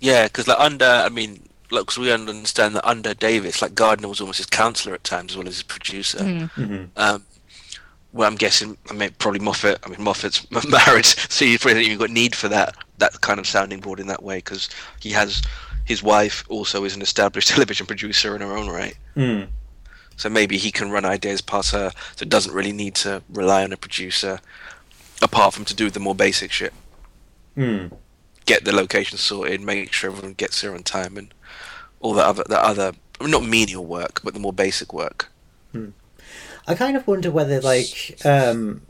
Yeah, 0.00 0.24
because 0.24 0.48
like 0.48 0.58
under, 0.58 0.86
I 0.86 1.10
mean, 1.10 1.46
look, 1.70 1.88
'cause 1.88 1.98
we 1.98 2.10
understand 2.10 2.74
that 2.76 2.88
under 2.88 3.12
Davies, 3.12 3.60
like 3.60 3.74
Gardner 3.74 4.08
was 4.08 4.22
almost 4.22 4.38
his 4.38 4.46
counselor 4.46 4.94
at 4.94 5.04
times 5.04 5.32
as 5.32 5.36
well 5.36 5.46
as 5.46 5.56
his 5.56 5.62
producer. 5.62 6.20
Mhm. 6.20 6.88
Um, 6.96 7.22
well, 8.16 8.26
I'm 8.26 8.36
guessing, 8.36 8.78
I 8.88 8.94
mean, 8.94 9.10
probably 9.18 9.40
Moffat. 9.40 9.78
I 9.84 9.90
mean, 9.90 10.02
Moffat's 10.02 10.50
married, 10.70 11.04
so 11.04 11.44
you 11.44 11.58
probably 11.58 11.84
even 11.84 11.98
got 11.98 12.10
need 12.10 12.34
for 12.34 12.48
that 12.48 12.74
that 12.98 13.20
kind 13.20 13.38
of 13.38 13.46
sounding 13.46 13.80
board 13.80 14.00
in 14.00 14.06
that 14.06 14.22
way 14.22 14.38
because 14.38 14.70
he 15.00 15.10
has 15.10 15.42
his 15.84 16.02
wife 16.02 16.44
also 16.48 16.84
is 16.84 16.96
an 16.96 17.02
established 17.02 17.48
television 17.54 17.86
producer 17.86 18.34
in 18.34 18.40
her 18.40 18.56
own 18.56 18.68
right. 18.68 18.96
Mm. 19.14 19.48
So 20.16 20.30
maybe 20.30 20.56
he 20.56 20.72
can 20.72 20.90
run 20.90 21.04
ideas 21.04 21.42
past 21.42 21.72
her, 21.72 21.90
so 22.16 22.22
it 22.22 22.30
doesn't 22.30 22.54
really 22.54 22.72
need 22.72 22.94
to 22.96 23.22
rely 23.28 23.62
on 23.62 23.72
a 23.72 23.76
producer, 23.76 24.40
apart 25.20 25.52
from 25.52 25.66
to 25.66 25.74
do 25.74 25.90
the 25.90 26.00
more 26.00 26.14
basic 26.14 26.50
shit. 26.50 26.72
Mm. 27.54 27.92
Get 28.46 28.64
the 28.64 28.72
location 28.72 29.18
sorted, 29.18 29.60
make 29.60 29.92
sure 29.92 30.10
everyone 30.10 30.32
gets 30.32 30.62
there 30.62 30.74
on 30.74 30.84
time, 30.84 31.18
and 31.18 31.34
all 32.00 32.14
that 32.14 32.24
other 32.24 32.44
that 32.48 32.62
other 32.62 32.92
not 33.20 33.44
menial 33.44 33.84
work, 33.84 34.22
but 34.24 34.32
the 34.32 34.40
more 34.40 34.54
basic 34.54 34.94
work. 34.94 35.28
I 36.66 36.74
kind 36.74 36.96
of 36.96 37.06
wonder 37.06 37.30
whether, 37.30 37.60
like, 37.60 38.18
um, 38.24 38.82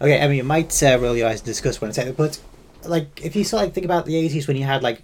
okay, 0.00 0.20
I 0.22 0.28
mean, 0.28 0.40
it 0.40 0.44
might 0.44 0.82
uh, 0.82 0.98
roll 1.00 1.16
your 1.16 1.28
eyes 1.28 1.40
and 1.40 1.46
discuss 1.46 1.80
when 1.80 1.90
it's 1.90 1.98
out, 1.98 2.16
but 2.16 2.40
like, 2.84 3.20
if 3.24 3.36
you 3.36 3.44
sort 3.44 3.66
of 3.66 3.72
think 3.72 3.84
about 3.84 4.06
the 4.06 4.16
eighties 4.16 4.46
when 4.48 4.56
you 4.56 4.64
had 4.64 4.82
like 4.82 5.02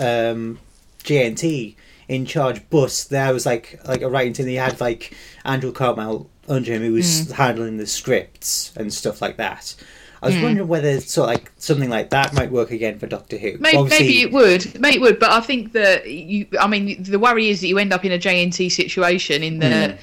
um, 0.00 0.58
JNT 1.04 1.74
in 2.08 2.24
charge, 2.26 2.62
but 2.70 3.06
there 3.10 3.32
was 3.32 3.44
like 3.46 3.80
like 3.86 4.02
a 4.02 4.08
writing 4.08 4.32
team. 4.32 4.48
You 4.48 4.58
had 4.60 4.80
like 4.80 5.14
Andrew 5.44 5.72
Cartmel 5.72 6.28
under 6.48 6.72
him 6.72 6.82
who 6.82 6.92
was 6.94 7.30
handling 7.32 7.76
the 7.76 7.86
scripts 7.86 8.72
and 8.76 8.92
stuff 8.92 9.20
like 9.20 9.36
that. 9.36 9.74
I 10.20 10.26
was 10.28 10.42
wondering 10.42 10.66
whether 10.66 11.00
sort 11.00 11.28
of 11.28 11.34
like 11.36 11.52
something 11.58 11.90
like 11.90 12.10
that 12.10 12.34
might 12.34 12.50
work 12.50 12.72
again 12.72 12.98
for 12.98 13.06
Doctor 13.06 13.36
Who. 13.38 13.56
Maybe, 13.58 13.76
Obviously- 13.76 14.06
maybe 14.06 14.22
it 14.22 14.32
would. 14.32 14.80
Maybe 14.80 14.96
it 14.96 15.00
would. 15.00 15.18
But 15.20 15.30
I 15.30 15.40
think 15.40 15.72
that 15.74 16.08
you. 16.10 16.46
I 16.58 16.66
mean, 16.66 17.02
the 17.04 17.18
worry 17.20 17.48
is 17.50 17.60
that 17.60 17.68
you 17.68 17.78
end 17.78 17.92
up 17.92 18.04
in 18.04 18.10
a 18.12 18.18
JNT 18.18 18.72
situation 18.72 19.42
in 19.44 19.58
the 19.60 19.96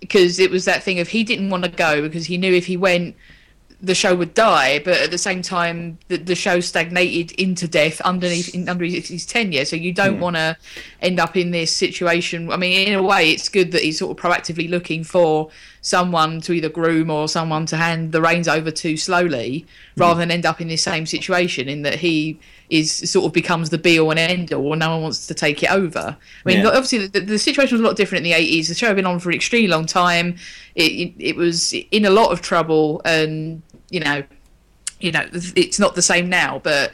because 0.00 0.38
it 0.38 0.50
was 0.50 0.64
that 0.64 0.82
thing 0.82 0.98
of 0.98 1.08
he 1.08 1.22
didn't 1.22 1.50
want 1.50 1.64
to 1.64 1.70
go 1.70 2.02
because 2.02 2.26
he 2.26 2.38
knew 2.38 2.52
if 2.52 2.66
he 2.66 2.76
went, 2.76 3.14
the 3.82 3.94
show 3.94 4.14
would 4.14 4.34
die. 4.34 4.78
But 4.80 4.98
at 4.98 5.10
the 5.10 5.18
same 5.18 5.42
time, 5.42 5.98
the, 6.08 6.16
the 6.16 6.34
show 6.34 6.60
stagnated 6.60 7.32
into 7.32 7.68
death 7.68 8.00
underneath 8.02 8.54
in, 8.54 8.68
under 8.68 8.84
his, 8.84 9.08
his 9.08 9.26
tenure. 9.26 9.64
So 9.64 9.76
you 9.76 9.92
don't 9.92 10.20
want 10.20 10.36
to 10.36 10.56
end 11.00 11.18
up 11.18 11.36
in 11.36 11.50
this 11.50 11.74
situation. 11.74 12.50
I 12.50 12.56
mean, 12.56 12.88
in 12.88 12.94
a 12.94 13.02
way, 13.02 13.30
it's 13.30 13.48
good 13.48 13.72
that 13.72 13.82
he's 13.82 13.98
sort 13.98 14.16
of 14.16 14.22
proactively 14.22 14.68
looking 14.68 15.04
for 15.04 15.50
someone 15.82 16.40
to 16.42 16.52
either 16.52 16.68
groom 16.68 17.10
or 17.10 17.26
someone 17.28 17.64
to 17.66 17.76
hand 17.76 18.12
the 18.12 18.20
reins 18.20 18.48
over 18.48 18.70
to 18.70 18.96
slowly, 18.96 19.66
mm-hmm. 19.66 20.00
rather 20.00 20.20
than 20.20 20.30
end 20.30 20.44
up 20.44 20.60
in 20.60 20.68
this 20.68 20.82
same 20.82 21.06
situation 21.06 21.68
in 21.68 21.82
that 21.82 21.96
he 21.96 22.38
is 22.68 23.10
sort 23.10 23.26
of 23.26 23.32
becomes 23.32 23.70
the 23.70 23.78
be 23.78 23.98
all 23.98 24.10
and 24.10 24.18
end 24.18 24.52
all, 24.52 24.72
and 24.72 24.80
no 24.80 24.90
one 24.90 25.02
wants 25.02 25.26
to 25.26 25.34
take 25.34 25.62
it 25.62 25.70
over. 25.70 26.16
I 26.44 26.48
mean, 26.48 26.58
Yeah. 26.58 26.68
obviously 26.68 27.06
the, 27.06 27.20
the 27.20 27.38
situation 27.38 27.74
was 27.74 27.80
a 27.80 27.84
lot 27.84 27.96
different 27.96 28.24
in 28.24 28.30
the 28.30 28.36
eighties. 28.36 28.68
The 28.68 28.74
show 28.74 28.86
had 28.86 28.96
been 28.96 29.06
on 29.06 29.18
for 29.18 29.30
an 29.30 29.36
extremely 29.36 29.68
long 29.68 29.86
time. 29.86 30.36
It, 30.74 30.92
it 30.92 31.14
it 31.18 31.36
was 31.36 31.72
in 31.90 32.04
a 32.04 32.10
lot 32.10 32.30
of 32.30 32.42
trouble, 32.42 33.00
and 33.04 33.62
you 33.90 34.00
know, 34.00 34.22
you 35.00 35.12
know, 35.12 35.26
it's 35.32 35.78
not 35.78 35.94
the 35.94 36.02
same 36.02 36.28
now. 36.28 36.60
But 36.62 36.92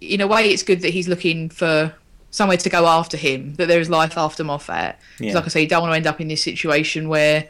in 0.00 0.20
a 0.20 0.26
way, 0.26 0.50
it's 0.50 0.62
good 0.62 0.82
that 0.82 0.90
he's 0.90 1.08
looking 1.08 1.48
for 1.48 1.94
somewhere 2.30 2.58
to 2.58 2.68
go 2.68 2.86
after 2.86 3.16
him. 3.16 3.54
That 3.54 3.68
there 3.68 3.80
is 3.80 3.88
life 3.90 4.16
after 4.16 4.44
Moffat. 4.44 4.96
Yeah. 5.18 5.34
Like 5.34 5.44
I 5.46 5.48
say, 5.48 5.62
you 5.62 5.68
don't 5.68 5.80
want 5.82 5.92
to 5.92 5.96
end 5.96 6.06
up 6.06 6.20
in 6.20 6.28
this 6.28 6.42
situation 6.42 7.08
where 7.08 7.48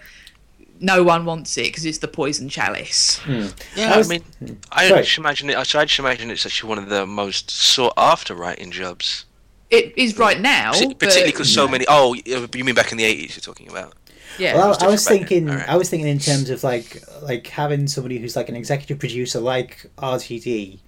no 0.81 1.03
one 1.03 1.25
wants 1.25 1.57
it 1.59 1.65
because 1.65 1.85
it's 1.85 1.99
the 1.99 2.09
poison 2.09 2.49
chalice. 2.49 3.19
Hmm. 3.19 3.47
Yeah, 3.77 3.91
I 3.91 3.95
I, 3.95 3.97
was- 3.99 4.09
mean, 4.09 4.23
hmm. 4.39 4.53
I 4.73 4.89
Sorry. 4.89 5.03
just 5.03 5.19
imagine 5.19 5.51
it. 5.51 5.57
I 5.57 5.65
just 5.65 5.99
imagine 5.99 6.31
it's 6.31 6.47
actually 6.47 6.69
one 6.69 6.79
of 6.79 6.89
the 6.89 7.07
most 7.07 7.51
sought 7.51 7.95
after 7.97 8.35
writing 8.35 8.71
jobs, 8.71 9.25
It 9.71 9.93
is 9.97 10.17
right 10.19 10.41
now, 10.41 10.73
particularly 10.73 11.31
because 11.33 11.53
so 11.53 11.67
many. 11.69 11.85
Oh, 11.89 12.15
uh, 12.15 12.47
you 12.55 12.65
mean 12.65 12.75
back 12.75 12.93
in 12.93 12.99
the 12.99 13.05
eighties? 13.05 13.37
You're 13.37 13.43
talking 13.43 13.69
about. 13.69 13.95
yeah. 14.39 14.55
Well, 14.57 14.69
was 14.69 14.79
I, 14.83 14.87
I 14.87 14.91
was 14.91 15.03
different 15.05 15.21
back 15.21 15.29
then. 15.29 15.39
thinking, 15.39 15.51
Alright. 15.51 15.69
I 15.69 15.77
was 15.77 15.91
thinking 15.91 16.09
in 16.09 16.19
terms 16.19 16.49
of 16.51 16.63
like 16.65 17.03
like 17.23 17.47
having 17.49 17.87
somebody 17.89 18.19
who's 18.19 18.37
like 18.37 18.49
an 18.49 18.57
executive 18.57 18.99
producer 18.99 19.41
like 19.41 19.87
RTD, 19.99 20.79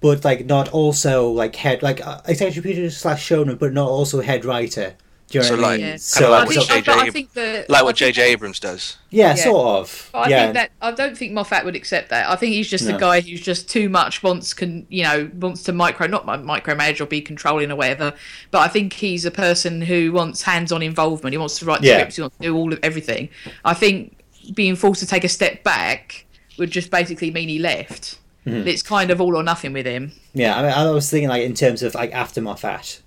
but 0.00 0.24
like 0.24 0.46
not 0.46 0.68
also 0.70 1.28
like 1.30 1.54
head 1.56 1.82
like 1.82 2.04
uh, 2.06 2.20
executive 2.26 2.62
producer 2.62 2.90
slash 2.96 3.28
showrunner, 3.28 3.58
but 3.58 3.72
not 3.72 3.88
also 3.88 4.20
head 4.20 4.44
writer. 4.44 4.94
Do 5.32 5.38
you 5.38 5.42
know 5.42 5.48
So, 5.48 5.56
what 5.56 5.64
I 5.64 5.68
like, 5.68 5.80
mean? 5.80 5.88
Yeah. 5.88 5.96
Kinda 5.96 6.30
like 6.30 6.40
I 6.40 6.44
what 6.44 6.54
think, 6.54 6.70
I, 6.70 6.80
J.J. 6.80 6.92
I 6.92 7.10
think 7.10 7.32
that 7.32 7.70
Like 7.70 7.84
what 7.84 7.96
J.J. 7.96 8.22
Abrams 8.32 8.60
does. 8.60 8.98
yeah, 9.10 9.28
Yeah. 9.28 9.34
sort 9.34 9.66
of. 9.80 10.10
But 10.12 10.18
I 10.18 10.28
yeah, 10.28 10.42
think 10.42 10.54
that 10.54 10.70
I 10.82 10.90
don't 10.92 11.16
think 11.16 11.32
Moffat 11.32 11.64
would 11.64 11.74
accept 11.74 12.10
that. 12.10 12.28
I 12.28 12.36
think 12.36 12.52
he's 12.52 12.68
just 12.68 12.86
No. 12.86 12.96
a 12.96 13.00
guy 13.00 13.20
who's 13.22 13.40
just 13.40 13.68
too 13.70 13.88
much 13.88 14.22
wants 14.22 14.52
can 14.52 14.86
you 14.90 15.02
know 15.04 15.30
wants 15.34 15.62
to 15.64 15.72
micro 15.72 16.06
not 16.06 16.26
mi- 16.26 16.46
micromanage 16.46 17.00
or 17.00 17.06
be 17.06 17.20
controlling 17.22 17.70
or 17.72 17.76
whatever. 17.76 18.12
But 18.50 18.58
I 18.60 18.68
think 18.68 18.92
he's 18.92 19.24
a 19.24 19.30
person 19.30 19.80
who 19.80 20.12
wants 20.12 20.42
hands-on 20.42 20.82
involvement. 20.82 21.32
He 21.32 21.38
wants 21.38 21.58
to 21.60 21.64
write 21.64 21.82
Yeah. 21.82 21.94
scripts. 21.96 22.16
He 22.16 22.22
wants 22.22 22.36
to 22.36 22.42
do 22.42 22.54
all 22.56 22.72
of 22.72 22.78
everything. 22.82 23.30
I 23.64 23.72
think 23.74 24.18
being 24.54 24.76
forced 24.76 25.00
to 25.00 25.06
take 25.06 25.24
a 25.24 25.28
step 25.30 25.64
back 25.64 26.26
would 26.58 26.70
just 26.70 26.90
basically 26.90 27.30
mean 27.30 27.48
he 27.48 27.58
left. 27.58 28.18
Mm-hmm. 28.46 28.68
It's 28.68 28.82
kind 28.82 29.10
of 29.10 29.20
all 29.20 29.36
or 29.36 29.42
nothing 29.42 29.72
with 29.72 29.86
him. 29.86 30.12
yeah. 30.34 30.58
I, 30.58 30.62
mean, 30.62 30.72
I 30.72 30.90
was 30.90 31.08
thinking 31.08 31.28
like 31.30 31.42
in 31.44 31.54
terms 31.54 31.82
of 31.82 31.94
like 31.94 32.12
after 32.12 32.42
Moffat. 32.42 33.00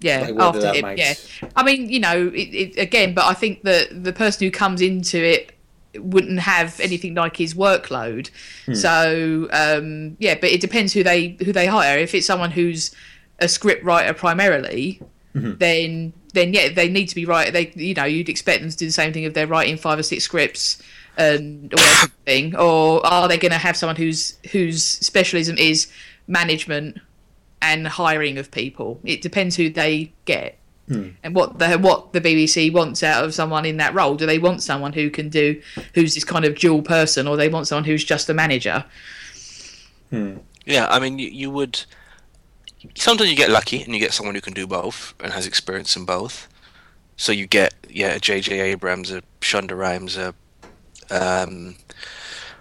Yeah, 0.00 0.20
Like, 0.20 0.34
after 0.40 0.60
that 0.62 0.76
him. 0.76 0.82
might- 0.82 0.98
Yeah, 0.98 1.14
I 1.56 1.62
mean, 1.62 1.88
you 1.90 2.00
know, 2.00 2.28
it, 2.34 2.48
it, 2.54 2.78
again, 2.78 3.12
but 3.14 3.24
I 3.26 3.34
think 3.34 3.62
that 3.64 4.02
the 4.04 4.12
person 4.12 4.46
who 4.46 4.50
comes 4.50 4.80
into 4.80 5.18
it 5.22 5.52
wouldn't 5.96 6.38
have 6.40 6.78
anything 6.80 7.14
like 7.14 7.36
his 7.36 7.52
workload. 7.54 8.30
Hmm. 8.66 8.74
So 8.74 9.48
um, 9.52 10.16
yeah, 10.20 10.36
but 10.40 10.50
it 10.50 10.60
depends 10.60 10.92
who 10.92 11.02
they 11.02 11.36
who 11.44 11.52
they 11.52 11.66
hire. 11.66 11.98
If 11.98 12.14
it's 12.14 12.26
someone 12.26 12.50
who's 12.52 12.92
a 13.40 13.48
script 13.48 13.84
writer 13.84 14.14
primarily, 14.14 15.00
Mm-hmm. 15.34 15.58
then 15.58 16.12
then 16.34 16.52
yeah, 16.52 16.70
they 16.70 16.88
need 16.88 17.06
to 17.06 17.14
be 17.14 17.24
right. 17.24 17.52
They 17.52 17.70
you 17.76 17.94
know 17.94 18.02
you'd 18.04 18.28
expect 18.28 18.62
them 18.62 18.70
to 18.70 18.76
do 18.76 18.86
the 18.86 18.90
same 18.92 19.12
thing 19.12 19.22
if 19.24 19.34
they're 19.34 19.46
writing 19.46 19.76
five 19.76 19.96
or 19.96 20.02
six 20.02 20.24
scripts 20.24 20.82
and 21.16 21.72
or 21.72 21.78
everything. 22.02 22.56
Or 22.56 23.04
are 23.06 23.28
they 23.28 23.38
going 23.38 23.52
to 23.52 23.58
have 23.58 23.76
someone 23.76 23.94
whose 23.96 24.38
whose 24.50 24.82
specialism 24.82 25.56
is 25.56 25.86
management 26.26 26.98
and 27.62 27.86
hiring 27.86 28.38
of 28.38 28.50
people? 28.50 29.00
It 29.04 29.22
depends 29.22 29.56
who 29.56 29.70
they 29.70 30.12
get 30.24 30.60
and 30.90 31.34
what 31.34 31.58
the 31.58 31.78
what 31.78 32.12
the 32.12 32.20
BBC 32.20 32.72
wants 32.72 33.02
out 33.02 33.24
of 33.24 33.32
someone 33.32 33.64
in 33.64 33.76
that 33.76 33.94
role. 33.94 34.16
Do 34.16 34.26
they 34.26 34.38
want 34.38 34.62
someone 34.62 34.92
who 34.92 35.08
can 35.08 35.28
do 35.28 35.60
who's 35.94 36.14
this 36.14 36.24
kind 36.24 36.44
of 36.44 36.58
dual 36.58 36.82
person, 36.82 37.28
or 37.28 37.36
they 37.36 37.48
want 37.48 37.68
someone 37.68 37.84
who's 37.84 38.04
just 38.04 38.28
a 38.28 38.34
manager? 38.34 38.84
Yeah, 40.66 40.88
I 40.90 40.98
mean, 40.98 41.18
you, 41.18 41.28
you 41.28 41.50
would. 41.50 41.84
Sometimes 42.94 43.30
you 43.30 43.36
get 43.36 43.50
lucky 43.50 43.82
and 43.82 43.94
you 43.94 44.00
get 44.00 44.12
someone 44.12 44.34
who 44.34 44.40
can 44.40 44.54
do 44.54 44.66
both 44.66 45.14
and 45.20 45.32
has 45.32 45.46
experience 45.46 45.96
in 45.96 46.04
both. 46.04 46.48
So 47.16 47.30
you 47.30 47.46
get, 47.46 47.74
yeah, 47.88 48.14
a 48.14 48.18
J.J. 48.18 48.58
Abrams, 48.58 49.10
a 49.10 49.22
Shonda 49.40 49.76
Rhimes, 49.78 50.16
a. 50.16 50.34
Um, 51.10 51.76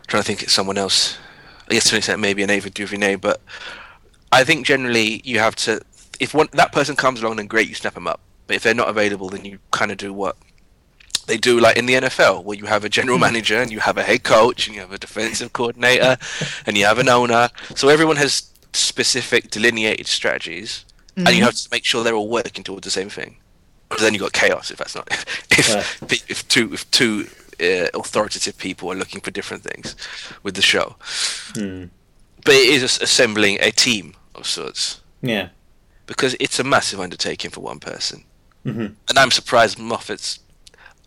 trying 0.08 0.24
to 0.24 0.28
think 0.28 0.44
of 0.44 0.52
someone 0.52 0.78
else. 0.78 1.18
I 1.70 1.74
guess 1.74 1.86
to 1.90 1.96
an 1.96 2.00
extent, 2.00 2.20
maybe 2.20 2.44
an 2.44 2.50
Ava 2.50 2.70
DuVernay, 2.70 3.16
but 3.16 3.42
I 4.32 4.44
think 4.44 4.66
generally 4.66 5.22
you 5.24 5.40
have 5.40 5.56
to. 5.58 5.82
If 6.20 6.34
one 6.34 6.50
that 6.54 6.72
person 6.72 6.96
comes 6.96 7.22
along, 7.22 7.38
then 7.38 7.48
great, 7.48 7.70
you 7.70 7.76
snap 7.76 7.94
them 7.94 8.08
up. 8.08 8.20
But 8.48 8.56
if 8.56 8.64
they're 8.64 8.74
not 8.74 8.90
available, 8.90 9.30
then 9.30 9.46
you 9.46 9.60
kind 9.72 9.92
of 9.92 9.98
do 9.98 10.12
what 10.12 10.36
they 11.28 11.38
do, 11.38 11.60
like 11.60 11.78
in 11.78 11.86
the 11.86 11.94
NFL, 11.94 12.44
where 12.44 12.58
you 12.58 12.66
have 12.66 12.84
a 12.84 12.90
general 12.90 13.18
hmm. 13.18 13.22
manager 13.22 13.62
and 13.62 13.72
you 13.72 13.80
have 13.80 13.98
a 13.98 14.04
head 14.04 14.24
coach 14.24 14.68
and 14.68 14.76
you 14.76 14.82
have 14.82 14.92
a 14.92 14.98
defensive 14.98 15.54
coordinator 15.54 16.18
and 16.66 16.78
you 16.78 16.86
have 16.86 17.00
an 17.00 17.08
owner. 17.08 17.50
So 17.76 17.88
everyone 17.88 18.18
has 18.18 18.50
specific 18.74 19.50
delineated 19.50 20.08
strategies, 20.08 20.86
and 21.16 21.30
you 21.30 21.36
hmm. 21.38 21.44
have 21.44 21.56
to 21.56 21.70
make 21.72 21.86
sure 21.86 22.04
they're 22.04 22.16
all 22.16 22.30
working 22.30 22.64
towards 22.64 22.84
the 22.84 22.92
same 22.92 23.10
thing. 23.10 23.38
Because 23.88 24.04
then 24.04 24.14
you've 24.14 24.22
got 24.22 24.34
chaos 24.34 24.70
if 24.70 24.78
that's 24.78 24.96
not 24.96 25.08
if 25.52 25.74
Right. 25.74 26.24
if 26.30 26.48
two 26.48 26.74
if 26.74 26.90
two 26.92 27.28
uh, 27.60 27.90
authoritative 27.94 28.58
people 28.58 28.92
are 28.92 28.96
looking 28.96 29.22
for 29.22 29.32
different 29.32 29.64
things 29.64 29.96
with 30.44 30.56
the 30.56 30.62
show. 30.62 30.96
Hmm. 31.56 31.86
But 32.46 32.56
it 32.56 32.70
is 32.70 32.84
assembling 33.02 33.58
a 33.62 33.72
team 33.72 34.14
of 34.40 34.48
sorts 34.48 35.02
Yeah. 35.22 35.50
because 36.06 36.36
it's 36.40 36.60
a 36.60 36.64
massive 36.64 37.00
undertaking 37.00 37.52
for 37.52 37.62
one 37.62 37.80
person. 37.80 38.24
Mm-hmm. 38.66 38.94
And 39.08 39.18
I'm 39.18 39.32
surprised 39.32 39.78
Moffat's 39.78 40.40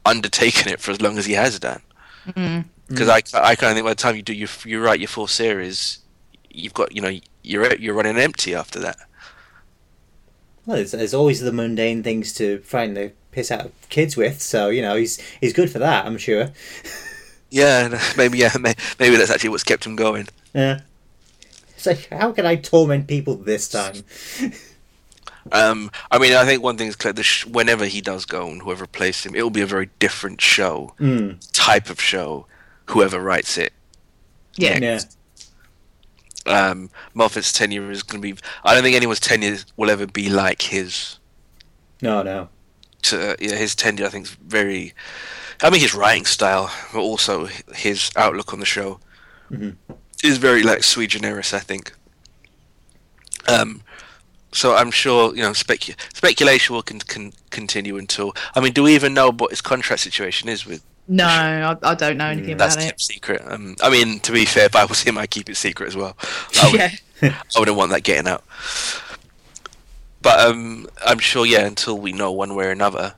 undertaken 0.06 0.72
it 0.72 0.80
for 0.80 0.90
as 0.90 1.00
long 1.00 1.18
as 1.18 1.26
he 1.26 1.34
has 1.34 1.58
done. 1.58 1.82
Because 2.88 3.08
I, 3.08 3.16
I 3.34 3.54
kind 3.56 3.70
of 3.70 3.74
think 3.74 3.84
by 3.84 3.90
the 3.90 3.94
time 3.94 4.16
you 4.16 4.22
do 4.22 4.32
your, 4.32 4.48
you 4.64 4.80
write 4.82 5.00
your 5.00 5.08
full 5.08 5.26
series, 5.26 5.98
you've 6.50 6.74
got 6.74 6.94
you 6.94 7.00
know 7.02 7.18
you're 7.42 7.74
you're 7.76 7.94
running 7.94 8.16
empty 8.18 8.54
after 8.54 8.78
that. 8.80 8.96
Well, 10.66 10.76
there's, 10.76 10.92
there's 10.92 11.14
always 11.14 11.40
the 11.40 11.52
mundane 11.52 12.02
things 12.02 12.32
to 12.34 12.58
frighten 12.60 12.94
the 12.94 13.12
piss 13.32 13.50
out 13.50 13.64
of 13.66 13.72
kids 13.88 14.16
with, 14.16 14.40
so 14.40 14.68
you 14.68 14.82
know 14.82 14.94
he's 14.96 15.18
he's 15.40 15.52
good 15.52 15.70
for 15.70 15.78
that, 15.80 16.06
I'm 16.06 16.18
sure. 16.18 16.50
Yeah, 17.54 18.00
maybe 18.16 18.38
yeah, 18.38 18.54
maybe 18.56 19.16
that's 19.16 19.30
actually 19.30 19.50
what's 19.50 19.62
kept 19.62 19.84
him 19.84 19.94
going. 19.94 20.26
Yeah. 20.54 20.80
It's 21.84 21.86
like, 22.12 22.20
how 22.20 22.30
can 22.32 22.46
I 22.46 22.56
torment 22.56 23.08
people 23.08 23.34
this 23.36 23.68
time? 23.68 23.94
Um, 25.50 25.90
I 26.08 26.18
mean, 26.20 26.34
I 26.34 26.44
think 26.44 26.62
one 26.62 26.76
thing 26.78 26.86
is 26.86 26.94
clear: 26.94 27.12
the 27.12 27.24
sh- 27.24 27.46
whenever 27.46 27.84
he 27.86 28.00
does 28.00 28.24
go 28.24 28.46
and 28.48 28.62
whoever 28.62 28.82
replaces 28.82 29.26
him, 29.26 29.34
it 29.34 29.42
will 29.42 29.50
be 29.50 29.60
a 29.60 29.66
very 29.66 29.90
different 29.98 30.40
show, 30.40 30.94
type 31.52 31.90
of 31.90 32.00
show. 32.00 32.46
Whoever 32.86 33.18
writes 33.18 33.58
it, 33.58 33.72
Yeah. 34.54 34.78
Yeah. 34.78 35.00
um, 36.46 36.90
Moffat's 37.12 37.52
tenure 37.52 37.90
is 37.90 38.04
going 38.04 38.22
to 38.22 38.34
be. 38.34 38.40
I 38.62 38.72
don't 38.72 38.84
think 38.84 38.94
anyone's 38.94 39.18
tenure 39.18 39.56
will 39.76 39.90
ever 39.90 40.06
be 40.06 40.28
like 40.30 40.62
his. 40.62 41.18
No, 42.00 42.22
no. 42.22 42.48
To, 43.02 43.34
yeah, 43.40 43.56
his 43.56 43.74
tenure, 43.74 44.06
I 44.06 44.10
think, 44.10 44.26
is 44.26 44.30
very. 44.46 44.94
I 45.60 45.70
mean, 45.70 45.80
his 45.80 45.92
writing 45.92 46.24
style, 46.24 46.70
but 46.92 47.00
also 47.00 47.46
his 47.74 48.12
outlook 48.14 48.52
on 48.52 48.60
the 48.60 48.66
show 48.66 49.00
is 50.22 50.38
very 50.38 50.62
like 50.62 50.82
sui 50.82 51.06
generis. 51.06 51.52
I 51.52 51.58
think. 51.60 51.92
Um, 53.48 53.82
so 54.52 54.74
I'm 54.76 54.90
sure 54.90 55.34
you 55.34 55.42
know 55.42 55.50
specu- 55.52 55.96
speculation 56.14 56.74
will 56.74 56.82
con- 56.82 57.00
con- 57.00 57.32
continue 57.50 57.96
until. 57.98 58.34
I 58.54 58.60
mean, 58.60 58.72
do 58.72 58.82
we 58.84 58.94
even 58.94 59.14
know 59.14 59.32
what 59.32 59.50
his 59.50 59.60
contract 59.60 60.02
situation 60.02 60.48
is 60.48 60.66
with? 60.66 60.82
No, 61.08 61.26
I, 61.26 61.76
I 61.82 61.94
don't 61.96 62.16
know 62.16 62.26
anything 62.26 62.56
That's 62.56 62.76
about 62.76 62.84
kept 62.86 63.00
it. 63.00 63.04
secret. 63.04 63.42
Um, 63.44 63.74
I 63.82 63.90
mean, 63.90 64.20
to 64.20 64.32
be 64.32 64.44
fair, 64.44 64.66
if 64.66 64.76
I 64.76 64.84
was 64.84 65.02
him, 65.02 65.18
I'd 65.18 65.30
keep 65.30 65.50
it 65.50 65.56
secret 65.56 65.88
as 65.88 65.96
well. 65.96 66.16
I 66.62 66.70
would, 66.70 66.80
Yeah. 67.20 67.42
I 67.54 67.58
wouldn't 67.58 67.76
want 67.76 67.90
that 67.90 68.04
getting 68.04 68.28
out. 68.28 68.44
But 70.22 70.38
um, 70.40 70.86
I'm 71.04 71.18
sure, 71.18 71.44
yeah, 71.44 71.66
until 71.66 71.98
we 71.98 72.12
know 72.12 72.30
one 72.30 72.54
way 72.54 72.66
or 72.66 72.70
another, 72.70 73.14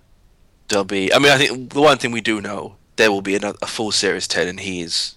there'll 0.69 0.85
be. 0.87 1.13
I 1.13 1.19
mean, 1.19 1.31
I 1.31 1.37
think 1.37 1.75
the 1.75 1.81
one 1.83 1.99
thing 1.99 2.11
we 2.13 2.23
do 2.23 2.41
know, 2.41 2.77
there 2.97 3.11
will 3.11 3.21
be 3.23 3.37
another, 3.37 3.59
a 3.61 3.67
full 3.67 3.93
series 3.93 4.27
10, 4.27 4.49
and 4.49 4.61
he 4.61 4.81
is 4.81 5.17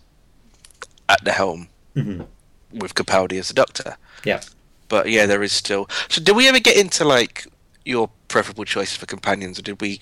at 1.07 1.23
the 1.23 1.31
helm 1.31 1.69
with 2.72 2.95
Capaldi 2.95 3.40
as 3.40 3.48
the 3.49 3.53
Doctor. 3.53 3.98
Yeah. 4.24 4.41
But 4.90 5.10
yeah, 5.10 5.26
there 5.26 5.44
is 5.44 5.52
still. 5.52 5.90
So, 6.10 6.22
did 6.22 6.36
we 6.36 6.48
ever 6.48 6.60
get 6.60 6.78
into 6.78 7.03
like 7.03 7.45
your 7.86 8.10
preferable 8.28 8.65
choices 8.65 8.95
for 8.95 9.06
companions, 9.06 9.60
or 9.60 9.61
did 9.61 9.82
we? 9.82 10.02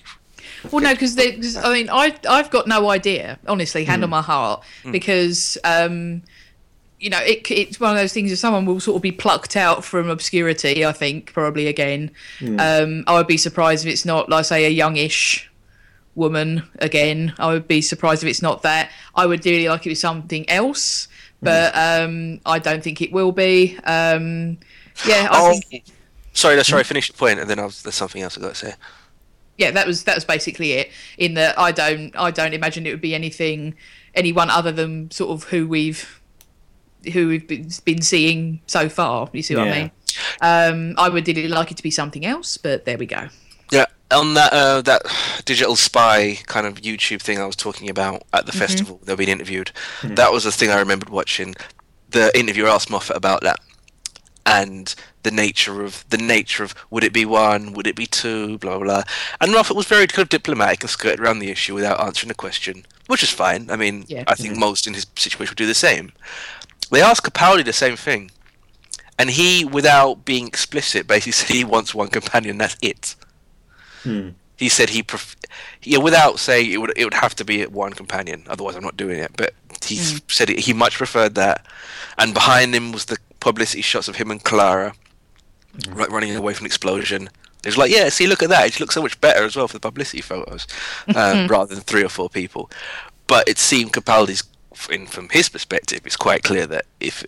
Well, 0.72 0.84
no, 0.84 0.94
because 0.94 1.18
I 1.58 1.74
mean, 1.74 1.90
I 1.90 2.16
I've 2.30 2.52
got 2.52 2.68
no 2.68 2.90
idea, 2.90 3.40
honestly, 3.48 3.84
hand 3.86 4.04
on 4.04 4.10
my 4.12 4.22
heart, 4.22 4.64
because 4.92 5.58
um, 5.64 6.22
you 7.00 7.10
know, 7.10 7.20
it, 7.20 7.50
it's 7.52 7.80
one 7.80 7.92
of 7.92 7.98
those 7.98 8.14
things. 8.14 8.32
If 8.32 8.40
someone 8.40 8.66
will 8.66 8.80
sort 8.80 8.96
of 8.96 9.02
be 9.02 9.12
plucked 9.12 9.56
out 9.56 9.84
from 9.84 10.10
obscurity, 10.10 10.86
I 10.86 10.92
think 10.92 11.34
probably 11.34 11.68
again, 11.68 12.12
um, 12.60 13.04
I 13.08 13.14
would 13.14 13.28
be 13.28 13.38
surprised 13.38 13.86
if 13.86 13.92
it's 13.92 14.06
not, 14.06 14.30
like 14.30 14.46
say, 14.46 14.66
a 14.66 14.70
youngish 14.70 15.50
woman 16.16 16.64
again. 16.80 17.34
I 17.38 17.48
would 17.48 17.68
be 17.68 17.82
surprised 17.82 18.24
if 18.24 18.30
it's 18.30 18.42
not 18.42 18.62
that. 18.64 18.90
I 19.14 19.26
would 19.26 19.46
really 19.46 19.68
like 19.68 19.86
it 19.86 19.90
was 19.90 20.00
something 20.00 20.50
else, 20.50 21.08
but 21.46 21.76
um, 21.78 22.42
I 22.46 22.60
don't 22.60 22.84
think 22.84 23.02
it 23.02 23.14
will 23.14 23.32
be. 23.34 23.78
Um, 23.86 24.60
yeah, 25.06 25.30
I 25.32 25.42
Oh, 25.42 25.54
think 25.62 25.86
sorry, 26.34 26.64
sorry. 26.64 26.84
Finish 26.84 27.12
the 27.12 27.18
point, 27.18 27.40
and 27.40 27.50
then 27.50 27.60
I 27.60 27.66
was, 27.66 27.84
there's 27.84 27.96
something 27.96 28.22
else 28.22 28.38
I 28.38 28.42
got 28.42 28.50
to 28.50 28.56
say. 28.56 28.74
yeah, 29.58 29.72
that 29.72 29.88
was 29.88 30.04
that 30.04 30.16
was 30.16 30.26
basically 30.26 30.74
it. 30.74 30.92
In 31.18 31.36
that 31.36 31.58
I 31.58 31.72
don't 31.72 32.16
I 32.18 32.32
don't 32.32 32.54
imagine 32.54 32.86
it 32.86 32.92
would 32.92 33.02
be 33.02 33.16
anything 33.16 33.76
anyone 34.14 34.50
other 34.50 34.72
than 34.72 35.12
sort 35.12 35.32
of 35.32 35.50
who 35.50 35.68
we've 35.68 36.22
who 37.14 37.28
we've 37.30 37.48
been, 37.48 37.70
been 37.86 38.02
seeing 38.02 38.62
so 38.68 38.90
far. 38.90 39.30
You 39.34 39.44
see 39.44 39.56
what 39.56 39.68
I 39.68 39.72
mean? 39.72 39.92
Um, 40.42 40.96
I 40.98 41.10
would 41.10 41.28
really 41.28 41.48
like 41.48 41.72
it 41.72 41.78
to 41.78 41.84
be 41.84 41.92
something 41.92 42.26
else, 42.26 42.58
but 42.58 42.86
there 42.86 42.98
we 42.98 43.08
go. 43.08 43.30
Yeah, 43.72 43.86
on 44.12 44.34
that 44.36 44.54
uh, 44.54 44.82
that 44.82 45.02
digital 45.46 45.76
spy 45.76 46.38
kind 46.46 46.68
of 46.68 46.82
YouTube 46.82 47.22
thing 47.22 47.40
I 47.40 47.46
was 47.46 47.56
talking 47.56 47.90
about 47.90 48.24
at 48.34 48.46
the 48.46 48.52
festival, 48.52 49.00
they're 49.04 49.18
being 49.18 49.30
interviewed. 49.30 49.72
That 50.04 50.32
was 50.32 50.44
the 50.44 50.52
thing 50.52 50.70
I 50.70 50.80
remembered 50.80 51.10
watching. 51.10 51.56
The 52.10 52.32
interviewer 52.38 52.70
asked 52.70 52.90
Moffat 52.90 53.18
about 53.18 53.42
that 53.42 53.60
and 54.46 54.94
the 55.24 55.32
nature 55.32 55.82
of 55.84 56.06
the 56.10 56.18
nature 56.18 56.64
of 56.64 56.76
would 56.92 57.04
it 57.04 57.12
be 57.14 57.26
one, 57.26 57.74
would 57.74 57.88
it 57.88 57.96
be 57.96 58.06
two, 58.06 58.58
blah 58.60 58.78
blah. 58.78 58.84
blah. 58.86 59.04
And 59.42 59.52
Moffat 59.52 59.76
was 59.76 59.88
very 59.88 60.06
kind 60.08 60.24
of 60.24 60.30
diplomatic 60.30 60.82
and 60.82 60.90
skirted 60.90 61.20
around 61.20 61.40
the 61.40 61.50
issue 61.50 61.74
without 61.74 62.00
answering 62.00 62.28
the 62.30 62.36
question, 62.36 62.86
which 63.08 63.24
is 63.24 63.32
fine. 63.32 63.70
I 63.72 63.76
mean, 63.76 64.06
Yeah. 64.08 64.24
I 64.28 64.36
think 64.36 64.56
most 64.56 64.86
in 64.88 64.94
his 64.94 65.08
situation 65.16 65.52
would 65.52 65.58
do 65.58 65.66
the 65.66 65.74
same. 65.74 66.12
They 66.92 67.02
asked 67.02 67.24
Capaldi 67.24 67.66
the 67.66 67.74
same 67.74 67.96
thing, 67.98 68.30
and 69.18 69.32
he, 69.32 69.66
without 69.66 70.24
being 70.26 70.48
explicit, 70.48 71.08
basically 71.08 71.32
said 71.40 71.50
he 71.50 71.64
wants 71.64 71.96
one 71.96 72.10
companion. 72.10 72.60
That's 72.60 72.78
it. 72.82 73.16
Hmm. 74.06 74.30
He 74.58 74.70
said 74.70 74.90
he, 74.90 75.04
pref- 75.04 75.36
yeah, 75.84 75.98
without 75.98 76.40
saying 76.40 76.72
it 76.72 76.78
would, 76.78 76.94
it 76.96 77.04
would 77.04 77.16
have 77.16 77.36
to 77.36 77.46
be 77.46 77.66
one 77.66 77.92
companion. 77.92 78.46
Otherwise, 78.48 78.76
I'm 78.76 78.84
not 78.84 78.96
doing 78.96 79.20
it. 79.20 79.32
But 79.36 79.54
he 79.84 79.98
hmm. 79.98 80.02
s 80.02 80.22
said 80.30 80.50
he 80.50 80.74
much 80.74 80.96
preferred 80.96 81.36
that. 81.36 81.66
And 82.18 82.34
behind 82.34 82.74
him 82.74 82.92
was 82.92 83.06
the 83.06 83.18
publicity 83.42 83.82
shots 83.82 84.08
of 84.08 84.16
him 84.16 84.32
and 84.32 84.42
Clara 84.42 84.94
hmm. 85.84 85.94
ru- 85.94 86.08
running 86.08 86.36
away 86.36 86.54
from 86.54 86.66
an 86.66 86.68
explosion. 86.68 87.30
It 87.64 87.70
was 87.70 87.78
like, 87.78 87.92
yeah, 87.92 88.10
see, 88.10 88.28
look 88.28 88.44
at 88.44 88.50
that. 88.50 88.68
It 88.68 88.80
looks 88.80 88.94
so 88.94 89.02
much 89.02 89.20
better 89.20 89.44
as 89.44 89.56
well 89.56 89.68
for 89.68 89.74
the 89.74 89.80
publicity 89.80 90.22
photos, 90.22 90.68
um, 91.16 91.48
rather 91.48 91.74
than 91.74 91.84
three 91.84 92.04
or 92.04 92.10
four 92.10 92.30
people. 92.30 92.70
But 93.28 93.50
it 93.50 93.58
seemed 93.58 93.92
Capaldi's, 93.92 94.44
in, 94.92 95.08
from 95.08 95.30
his 95.30 95.50
perspective, 95.50 96.02
it's 96.06 96.16
quite 96.16 96.44
clear 96.44 96.68
that 96.68 96.86
if, 97.00 97.26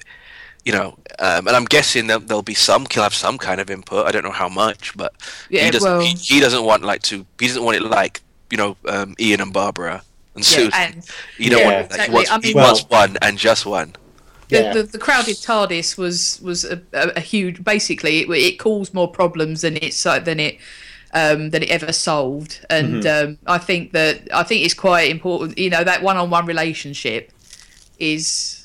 you 0.67 0.73
know, 0.77 0.89
um, 1.19 1.47
and 1.47 1.55
I'm 1.57 1.65
guessing 1.75 2.07
that 2.07 2.27
there'll 2.27 2.43
be 2.53 2.53
some, 2.69 2.85
he'll 2.91 3.03
have 3.09 3.13
some 3.13 3.37
kind 3.37 3.59
of 3.61 3.69
input. 3.69 4.05
I 4.07 4.11
don't 4.11 4.25
know 4.29 4.37
how 4.43 4.49
much, 4.49 4.83
but 5.01 5.11
Yeah, 5.49 5.63
he 5.65 5.71
doesn't. 5.71 5.89
well- 5.89 6.01
he, 6.01 6.13
he 6.33 6.39
doesn't 6.45 6.63
want 6.69 6.83
like 6.91 7.01
to. 7.09 7.15
He 7.39 7.47
doesn't 7.47 7.63
want 7.63 7.77
it 7.77 7.83
like 7.83 8.15
you 8.51 8.57
know, 8.57 8.71
um, 8.95 9.15
Ian 9.19 9.41
and 9.41 9.53
Barbara 9.53 9.95
and 10.35 10.43
Yeah, 10.43 10.55
Susan. 10.57 10.73
and 10.73 10.93
you 11.37 11.49
don't 11.51 11.59
Yeah. 11.61 11.65
want 11.71 11.77
it 11.85 11.89
like, 11.91 11.91
he 11.91 11.95
Exactly. 11.95 12.13
wants, 12.15 12.31
I 12.31 12.35
he 12.35 12.53
mean- 12.53 12.63
wants 12.63 12.85
Well- 12.89 13.01
one 13.01 13.17
and 13.21 13.37
just 13.37 13.65
one. 13.65 13.89
the, 14.49 14.55
Yeah. 14.61 14.73
the, 14.73 14.83
the 14.83 14.97
crowded 15.05 15.37
TARDIS 15.37 15.97
was 15.97 16.39
was 16.41 16.59
a, 16.65 16.77
a, 16.93 17.03
a 17.17 17.23
huge. 17.33 17.63
Basically, 17.63 18.13
it, 18.21 18.29
it 18.29 18.57
caused 18.59 18.93
more 18.93 19.09
problems 19.21 19.61
than 19.61 19.75
it 19.77 19.93
than 20.29 20.39
it 20.47 20.57
um, 21.13 21.49
than 21.51 21.63
it 21.63 21.69
ever 21.77 21.91
solved. 21.93 22.65
And 22.69 23.05
um, 23.15 23.37
I 23.55 23.57
think 23.57 23.91
that 23.93 24.15
I 24.33 24.43
think 24.43 24.59
it's 24.65 24.73
quite 24.87 25.09
important. 25.17 25.57
You 25.57 25.69
know, 25.69 25.83
that 25.83 26.01
one-on-one 26.03 26.45
relationship 26.45 27.31
is 27.99 28.56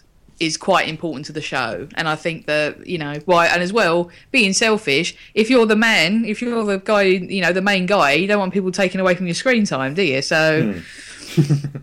is 0.43 0.57
quite 0.57 0.89
important 0.89 1.25
to 1.27 1.33
the 1.33 1.41
show. 1.41 1.89
And 1.95 2.09
I 2.09 2.17
think 2.17 2.47
that 2.47 2.87
you 2.87 2.99
know 2.99 3.15
why. 3.25 3.47
And 3.47 3.63
as 3.63 3.73
well, 3.73 4.11
being 4.31 4.53
selfish. 4.53 5.17
If 5.35 5.49
you're 5.49 5.67
the 5.67 5.77
man, 5.77 6.25
if 6.25 6.43
you're 6.43 6.65
the 6.65 6.79
guy, 6.79 7.03
you 7.03 7.41
know, 7.41 7.53
the 7.53 7.63
main 7.63 7.87
guy, 7.87 8.13
you 8.13 8.27
don't 8.27 8.41
want 8.41 8.53
people 8.53 8.73
taking 8.73 9.01
away 9.01 9.15
from 9.15 9.27
your 9.27 9.35
screen 9.35 9.65
time, 9.65 9.95
do 9.95 10.03
you? 10.03 10.21
So. 10.23 10.73
Hmm. 10.73 11.67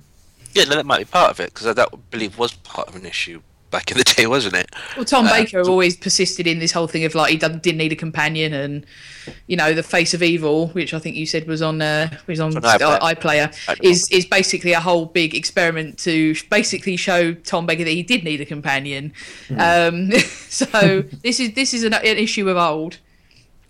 Yeah, 0.53 0.64
no, 0.64 0.77
that 0.77 0.86
might 0.86 0.98
be 0.98 1.06
part 1.06 1.30
of 1.30 1.40
it 1.40 1.53
because 1.53 1.68
I 1.68 1.73
that, 1.73 1.90
believe 2.10 2.38
was 2.38 2.53
part 2.53 2.88
of 2.88 2.95
an 2.95 3.06
issue 3.06 3.41
back 3.70 3.91
in 3.91 3.98
the 3.98 4.04
day, 4.04 4.28
wasn't 4.28 4.56
it? 4.56 4.70
Well, 4.96 5.06
Tom 5.06 5.26
Uh, 5.28 5.32
Baker 5.32 5.62
always 5.62 5.96
persisted 5.96 6.48
in 6.48 6.60
this 6.60 6.72
whole 6.72 6.88
thing 6.88 7.06
of 7.06 7.16
like 7.16 7.32
he 7.32 7.38
didn't 7.38 7.78
need 7.78 7.91
a 7.91 7.96
companion, 7.96 8.54
and 8.54 8.86
you 9.48 9.56
know 9.56 9.74
the 9.74 9.84
face 9.84 10.14
of 10.14 10.24
evil, 10.24 10.68
which 10.70 10.94
I 10.94 11.00
think 11.00 11.16
you 11.16 11.26
said 11.26 11.48
was 11.48 11.62
on 11.62 11.82
uh, 11.82 12.10
was 12.28 12.40
on 12.40 12.56
On 12.56 12.62
iPlayer. 12.64 13.00
iPlayer, 13.00 13.80
is 13.84 14.10
is 14.12 14.26
basically 14.26 14.74
a 14.74 14.80
whole 14.80 15.06
big 15.06 15.36
experiment 15.36 15.98
to 16.00 16.36
basically 16.50 16.98
show 16.98 17.34
Tom 17.34 17.66
Baker 17.66 17.84
that 17.84 17.91
he 17.91 18.04
did 18.04 18.24
need 18.24 18.41
a 18.41 18.46
companion. 18.46 19.14
Hmm. 19.48 19.60
Um, 19.60 20.12
so 20.50 21.02
this 21.24 21.40
is 21.40 21.54
this 21.54 21.74
is 21.74 21.84
an, 21.84 21.94
an 21.94 22.18
issue 22.18 22.50
of 22.50 22.58
old. 22.58 22.98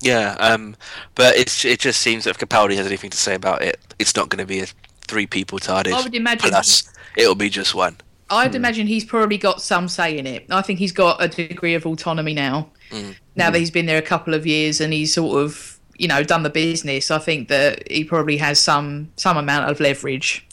Yeah, 0.01 0.37
um, 0.39 0.77
but 1.15 1.35
it's 1.35 1.65
it 1.65 1.79
just 1.81 1.99
seems 2.01 2.23
that 2.23 2.29
if 2.31 2.37
Capaldi 2.37 2.75
has 2.77 2.87
anything 2.87 3.09
to 3.09 3.17
say 3.17 3.35
about 3.35 3.61
it, 3.61 3.77
it's 3.99 4.15
not 4.15 4.29
going 4.29 4.39
to 4.39 4.45
be 4.45 4.61
a 4.61 4.67
three 5.07 5.27
people 5.27 5.59
TARDIS. 5.59 5.91
I 5.91 6.01
would 6.01 6.15
imagine- 6.15 6.49
Plus, 6.49 6.89
it'll 7.17 7.35
be 7.35 7.49
just 7.49 7.75
one. 7.75 7.97
I'd 8.29 8.51
hmm. 8.51 8.57
imagine 8.57 8.87
he's 8.87 9.05
probably 9.05 9.37
got 9.37 9.61
some 9.61 9.87
say 9.87 10.17
in 10.17 10.27
it. 10.27 10.45
I 10.49 10.61
think 10.61 10.79
he's 10.79 10.91
got 10.91 11.21
a 11.21 11.27
degree 11.27 11.73
of 11.73 11.85
autonomy 11.85 12.33
now. 12.33 12.69
Mm. 12.91 13.15
Now 13.35 13.49
that 13.49 13.57
hmm. 13.57 13.59
he's 13.59 13.71
been 13.71 13.85
there 13.85 13.97
a 13.97 14.03
couple 14.03 14.33
of 14.33 14.45
years 14.45 14.81
and 14.81 14.93
he's 14.93 15.13
sort 15.13 15.43
of, 15.43 15.79
you 15.97 16.07
know, 16.07 16.23
done 16.23 16.43
the 16.43 16.49
business, 16.49 17.11
I 17.11 17.19
think 17.19 17.47
that 17.49 17.89
he 17.91 18.03
probably 18.03 18.37
has 18.37 18.59
some 18.59 19.11
some 19.15 19.37
amount 19.37 19.69
of 19.69 19.79
leverage. 19.79 20.45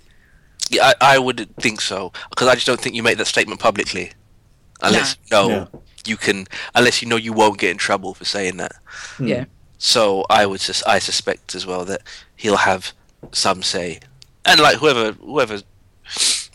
Yeah, 0.70 0.92
I, 1.00 1.14
I 1.14 1.18
would 1.18 1.54
think 1.56 1.80
so 1.80 2.12
because 2.30 2.48
I 2.48 2.54
just 2.54 2.66
don't 2.66 2.80
think 2.80 2.96
you 2.96 3.02
make 3.02 3.18
that 3.18 3.26
statement 3.26 3.60
publicly, 3.60 4.12
unless 4.82 5.16
you 5.24 5.36
know 5.36 5.48
No. 5.48 5.82
you 6.04 6.16
can, 6.16 6.46
unless 6.74 7.02
you 7.02 7.08
know 7.08 7.16
you 7.16 7.32
won't 7.32 7.58
get 7.58 7.70
in 7.70 7.78
trouble 7.78 8.14
for 8.14 8.24
saying 8.24 8.56
that. 8.56 8.72
Hmm. 9.16 9.26
Yeah. 9.26 9.44
So 9.78 10.24
I 10.30 10.46
would 10.46 10.60
sus- 10.60 10.82
I 10.84 10.98
suspect 10.98 11.54
as 11.54 11.66
well 11.66 11.84
that 11.84 12.02
he'll 12.34 12.56
have 12.56 12.92
some 13.32 13.62
say, 13.62 14.00
and 14.44 14.60
like 14.60 14.78
whoever 14.78 15.12
whoever 15.12 15.62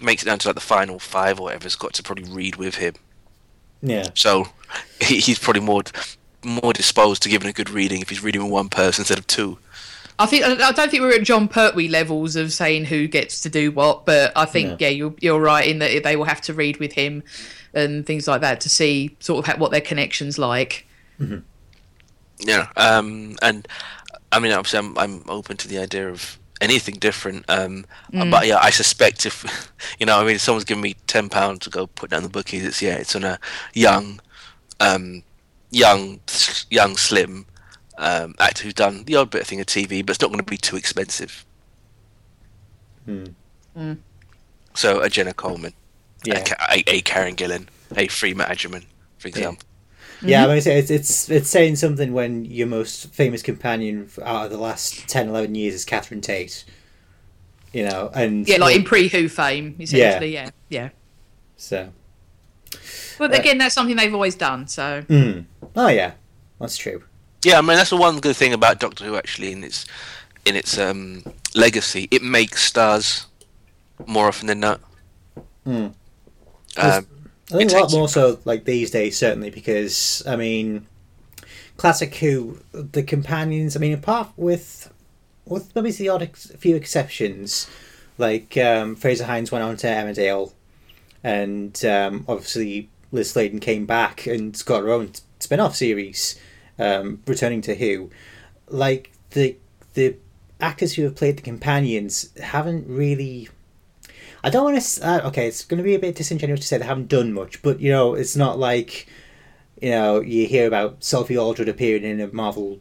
makes 0.02 0.24
it 0.24 0.26
down 0.26 0.40
to 0.40 0.48
like 0.48 0.56
the 0.56 0.62
final 0.62 1.00
five 1.00 1.40
or 1.40 1.44
whatever's 1.44 1.76
got 1.76 1.94
to 1.94 2.04
probably 2.04 2.26
read 2.32 2.56
with 2.56 2.76
him. 2.76 2.96
Yeah. 3.82 4.10
So 4.16 4.48
he's 5.02 5.40
probably 5.40 5.62
more 5.62 5.84
more 6.44 6.74
disposed 6.74 7.22
to 7.24 7.30
giving 7.30 7.48
a 7.48 7.54
good 7.54 7.70
reading 7.70 8.02
if 8.02 8.10
he's 8.10 8.24
reading 8.24 8.42
with 8.44 8.52
one 8.52 8.70
person 8.70 9.02
instead 9.04 9.20
of 9.20 9.28
two. 9.28 9.58
I 10.20 10.26
think 10.26 10.44
I 10.46 10.70
I 10.70 10.72
don't 10.72 10.90
think 10.92 11.02
we're 11.02 11.14
at 11.16 11.24
Jon 11.24 11.48
Pertwee 11.48 11.88
levels 11.90 12.36
of 12.36 12.54
saying 12.54 12.86
who 12.86 13.08
gets 13.08 13.42
to 13.42 13.50
do 13.50 13.72
what, 13.72 14.06
but 14.06 14.32
I 14.36 14.46
think 14.46 14.70
No. 14.70 14.78
yeah, 14.80 14.90
you're 14.90 15.14
you're 15.20 15.40
right 15.40 15.68
in 15.68 15.80
that 15.80 16.04
they 16.04 16.16
will 16.16 16.26
have 16.26 16.42
to 16.42 16.54
read 16.54 16.78
with 16.78 16.94
him 16.94 17.24
and 17.74 18.06
things 18.06 18.28
like 18.28 18.42
that 18.42 18.62
to 18.62 18.70
see 18.70 19.16
sort 19.20 19.48
of 19.48 19.60
what 19.60 19.72
their 19.72 19.82
connections 19.82 20.38
like. 20.38 20.86
Yeah, 22.40 22.68
um, 22.76 23.38
and 23.42 23.68
I 24.32 24.40
mean, 24.40 24.52
obviously, 24.52 24.80
I'm 24.80 24.98
I'm 24.98 25.24
open 25.30 25.58
to 25.58 25.68
the 25.68 25.78
idea 25.78 26.10
of 26.10 26.38
anything 26.62 26.96
different. 26.96 27.44
Um, 27.50 27.86
but 28.12 28.48
yeah, 28.48 28.60
I 28.62 28.70
suspect 28.70 29.26
if 29.26 29.44
you 30.00 30.06
know, 30.06 30.18
I 30.20 30.24
mean, 30.24 30.36
if 30.36 30.42
someone's 30.42 30.64
giving 30.64 30.82
me 30.84 30.96
ten 31.08 31.28
pounds 31.28 31.60
to 31.60 31.70
go 31.70 31.88
put 31.88 32.12
down 32.12 32.24
the 32.24 32.30
bookies, 32.30 32.64
it's 32.64 32.82
yeah, 32.82 32.96
it's 32.96 33.16
on 33.16 33.24
a 33.26 33.40
young, 33.74 34.22
um, 34.80 35.24
young, 35.72 36.20
young, 36.70 36.96
slim 36.96 37.46
um, 37.98 38.36
actor 38.40 38.64
who's 38.64 38.74
done 38.74 39.04
the 39.04 39.16
odd 39.16 39.30
bit 39.32 39.42
of 39.42 39.48
thing 39.48 39.60
of 39.60 39.66
TV, 39.66 40.06
but 40.06 40.12
it's 40.16 40.22
not 40.22 40.28
going 40.30 40.40
to 40.40 40.50
be 40.50 40.58
too 40.58 40.78
expensive. 40.78 41.46
Hmm. 43.06 43.94
So 44.74 45.02
a 45.02 45.10
Jenna 45.10 45.34
Coleman, 45.34 45.74
Yeah. 46.24 46.44
a, 46.70 46.80
a, 46.80 46.84
a 46.88 47.02
Karen 47.02 47.36
Gillan, 47.36 47.68
a 47.96 48.08
Free 48.08 48.34
Matt 48.34 48.60
for 49.18 49.28
example. 49.28 49.68
Yeah, 50.24 50.44
I 50.44 50.48
mean, 50.48 50.58
it's, 50.58 50.68
it's 50.68 50.92
it's 50.92 51.30
it's 51.30 51.50
saying 51.50 51.78
something 51.78 52.14
when 52.14 52.46
your 52.46 52.68
most 52.68 53.14
famous 53.14 53.42
companion 53.42 54.10
out 54.24 54.46
of 54.46 54.52
the 54.52 54.58
last 54.58 55.08
10, 55.10 55.30
11 55.30 55.56
years 55.56 55.74
is 55.74 55.86
Catherine 55.86 56.22
Tate. 56.22 56.64
You 57.74 57.86
know, 57.86 58.12
and 58.14 58.48
Yeah, 58.48 58.58
like 58.58 58.76
in 58.76 58.84
pre 58.84 59.08
Who 59.08 59.30
fame, 59.30 59.76
essentially. 59.80 60.34
Yeah, 60.34 60.50
yeah. 60.70 60.90
so. 61.56 61.92
But 63.18 63.38
again, 63.38 63.58
that's 63.58 63.76
something 63.76 63.96
they've 63.96 64.14
always 64.14 64.36
done. 64.36 64.68
So 64.68 65.04
Mm. 65.08 65.46
Oh 65.76 65.88
yeah, 65.88 66.14
that's 66.60 66.78
true. 66.78 67.04
Yeah, 67.44 67.58
I 67.58 67.62
mean 67.62 67.78
that's 67.78 67.90
the 67.90 67.98
one 67.98 68.20
good 68.20 68.36
thing 68.36 68.54
about 68.54 68.80
Doctor 68.80 69.06
Who 69.06 69.16
actually 69.16 69.52
in 69.52 69.64
its 69.64 69.86
in 70.46 70.56
its 70.56 70.78
um, 70.78 71.24
legacy. 71.56 72.08
It 72.12 72.22
makes 72.24 72.64
stars 72.64 73.28
more 74.06 74.28
often 74.28 74.48
than 74.48 74.60
not. 74.60 74.82
Hmm. 75.64 75.88
Um, 76.78 77.08
I 77.54 77.58
think 77.58 77.72
a 77.72 77.76
lot 77.76 77.92
more 77.92 78.08
so 78.08 78.40
like 78.46 78.66
these 78.66 78.92
days, 78.92 79.18
certainly 79.18 79.50
because 79.50 80.24
I 80.28 80.36
mean, 80.36 80.88
classic 81.78 82.16
Who, 82.16 82.60
the 82.72 83.04
companions. 83.04 83.76
I 83.76 83.80
mean, 83.80 83.94
apart 83.94 84.30
with 84.38 84.92
with 85.46 85.76
maybe 85.76 85.92
the 85.92 86.10
odd 86.10 86.22
ex- 86.24 86.52
few 86.58 86.76
exceptions, 86.76 87.68
like 88.18 88.58
um, 88.58 88.96
Frazer 88.96 89.26
Hines 89.26 89.52
went 89.52 89.64
on 89.64 89.78
to 89.78 89.88
Emmerdale, 89.88 90.54
and 91.24 91.84
um, 91.86 92.26
obviously 92.28 92.90
Lis 93.12 93.32
Sladen 93.32 93.60
came 93.60 93.86
back 93.86 94.26
and 94.28 94.64
got 94.66 94.82
her 94.84 94.92
own 94.92 95.12
spin 95.40 95.60
off 95.60 95.76
series, 95.76 96.40
um, 96.80 97.22
returning 97.28 97.62
to 97.62 97.76
Who. 97.76 98.10
Like 98.68 99.12
the 99.32 99.58
the 99.94 100.16
actors 100.62 100.94
who 100.94 101.04
have 101.04 101.16
played 101.16 101.38
the 101.38 101.42
companions 101.42 102.30
haven't 102.40 102.88
really 102.88 103.50
I 104.44 104.50
don't 104.50 104.64
want 104.64 104.82
to. 104.82 105.08
Uh, 105.08 105.28
okay, 105.28 105.48
it's 105.48 105.64
going 105.64 105.78
to 105.78 105.84
be 105.84 105.96
a 105.96 106.00
bit 106.00 106.16
disingenuous 106.16 106.62
to 106.62 106.68
say 106.68 106.78
they 106.78 106.86
haven't 106.86 107.10
done 107.10 107.34
much, 107.34 107.62
but 107.62 107.80
you 107.80 107.92
know, 107.92 108.16
it's 108.16 108.36
not 108.36 108.58
like 108.58 109.08
you 109.82 109.92
know 109.92 110.22
you 110.22 110.48
hear 110.48 110.68
about 110.68 111.04
Sophie 111.04 111.38
Aldred 111.38 111.70
appearing 111.70 112.04
in 112.04 112.20
a 112.20 112.28
Marvel 112.28 112.80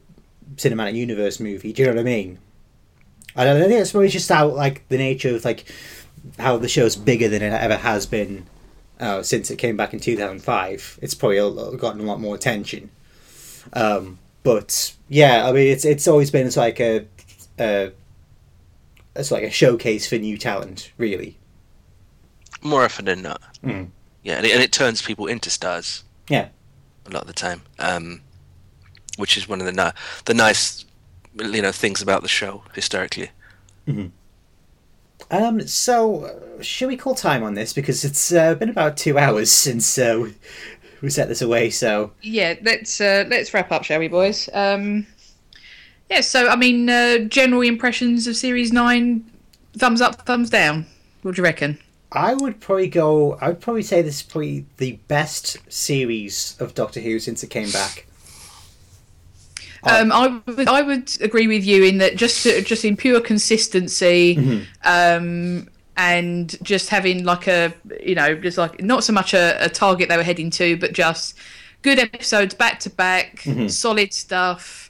Cinematic 0.57 0.95
Universe 0.95 1.41
movie. 1.41 1.73
Do 1.73 1.83
you 1.83 1.89
know 1.89 1.95
what 1.95 2.01
I 2.01 2.05
mean? 2.05 2.39
I 3.37 3.45
don't 3.45 3.57
I 3.57 3.69
think 3.69 3.81
it's 3.81 3.93
probably 3.93 4.09
just 4.09 4.29
how 4.29 4.49
like 4.49 4.89
the 4.89 4.99
nature 4.99 5.35
of 5.35 5.45
like 5.45 5.65
how 6.39 6.57
the 6.57 6.69
show's 6.69 6.97
bigger 6.97 7.29
than 7.29 7.43
it 7.43 7.53
ever 7.53 7.77
has 7.77 8.07
been 8.07 8.47
uh, 8.99 9.23
since 9.23 9.51
it 9.51 9.57
came 9.57 9.77
back 9.77 9.93
in 9.93 10.01
two 10.01 10.17
thousand 10.17 10.41
five. 10.41 10.99
It's 11.03 11.15
probably 11.15 11.39
gotten 11.77 12.01
a 12.01 12.05
lot 12.05 12.21
more 12.21 12.35
attention. 12.35 12.91
Um, 13.73 14.19
but 14.43 14.95
yeah, 15.09 15.47
I 15.47 15.53
mean, 15.53 15.69
it's 15.69 15.85
it's 15.85 16.09
always 16.09 16.31
been 16.31 16.47
it's 16.47 16.57
like 16.57 16.81
a, 16.81 17.07
a 17.59 17.93
it's 19.15 19.31
like 19.31 19.45
a 19.45 19.51
showcase 19.51 20.09
for 20.09 20.17
new 20.17 20.39
talent, 20.39 20.93
really. 20.97 21.37
More 22.63 22.85
often 22.85 23.05
than 23.07 23.23
not. 23.23 23.43
Mm. 23.65 23.89
Yeah, 24.23 24.37
and 24.37 24.47
it, 24.47 24.53
and 24.53 24.63
it 24.63 24.73
turns 24.73 25.01
people 25.03 25.27
into 25.27 25.49
stars 25.51 26.05
Yeah. 26.29 26.49
a 27.07 27.11
lot 27.11 27.23
of 27.23 27.27
the 27.29 27.33
time, 27.33 27.63
um, 27.79 28.21
which 29.17 29.37
is 29.37 29.49
one 29.49 29.61
of 29.61 29.67
the 29.67 29.73
ni- 29.73 29.93
the 30.27 30.35
nice 30.35 30.85
you 31.39 31.63
know 31.63 31.73
things 31.73 32.03
about 32.03 32.23
the 32.23 32.29
show 32.29 32.63
historically. 32.75 33.31
Um. 35.31 35.61
So, 35.67 36.25
uh, 36.25 36.63
should 36.63 36.89
we 36.89 36.97
call 36.97 37.15
time 37.15 37.43
on 37.43 37.55
this 37.55 37.73
because 37.73 38.05
it's 38.05 38.33
uh, 38.33 38.55
been 38.55 38.69
about 38.71 38.97
two 38.97 39.17
hours 39.19 39.53
since 39.53 39.97
uh, 39.99 40.19
we- 40.23 40.35
we 41.03 41.09
set 41.11 41.29
this 41.29 41.41
away. 41.43 41.71
So, 41.71 42.13
yeah, 42.21 42.55
let's 42.63 43.01
uh, 43.01 43.25
let's 43.29 43.55
wrap 43.55 43.71
up, 43.73 43.85
shall 43.85 44.01
we, 44.01 44.09
boys? 44.09 44.49
Um, 44.53 45.07
yeah. 46.11 46.21
So 46.23 46.49
I 46.49 46.57
mean, 46.57 46.89
uh, 46.91 47.19
general 47.29 47.63
impressions 47.63 48.27
of 48.27 48.37
series 48.37 48.73
nine: 48.73 49.31
thumbs 49.77 50.01
up, 50.01 50.27
thumbs 50.27 50.51
down. 50.51 50.87
What 51.23 51.35
do 51.37 51.41
you 51.41 51.45
reckon? 51.45 51.79
I 52.13 52.35
would 52.35 52.61
probably 52.61 52.89
go. 52.89 53.35
I 53.41 53.49
would 53.49 53.61
probably 53.61 53.83
say 53.83 54.03
this 54.03 54.17
is 54.17 54.23
probably 54.23 54.67
the 54.79 54.93
best 55.09 55.59
series 55.73 56.57
of 56.59 56.75
Doctor 56.75 57.01
Who 57.01 57.19
since 57.21 57.43
it 57.43 57.51
came 57.51 57.71
back. 57.71 58.07
Um, 59.83 60.13
I 60.13 60.41
would 60.47 60.69
I 60.69 60.83
would 60.83 61.11
agree 61.23 61.47
with 61.47 61.65
you 61.65 61.85
in 61.85 61.99
that 61.99 62.17
just 62.17 62.43
just 62.45 62.85
in 62.85 62.97
pure 62.97 63.21
consistency, 63.21 64.37
um, 64.85 65.69
and 65.97 66.57
just 66.63 66.89
having 66.91 67.25
like 67.25 67.47
a 67.47 67.73
you 68.03 68.15
know 68.15 68.35
just 68.35 68.59
like 68.59 68.83
not 68.83 69.05
so 69.05 69.13
much 69.13 69.33
a, 69.33 69.57
a 69.65 69.69
target 69.69 70.09
they 70.09 70.17
were 70.17 70.23
heading 70.23 70.51
to, 70.51 70.77
but 70.77 70.93
just 70.93 71.35
good 71.83 71.99
episodes 71.99 72.55
back 72.55 72.81
to 72.81 72.91
back, 72.91 73.47
solid 73.69 74.13
stuff. 74.13 74.90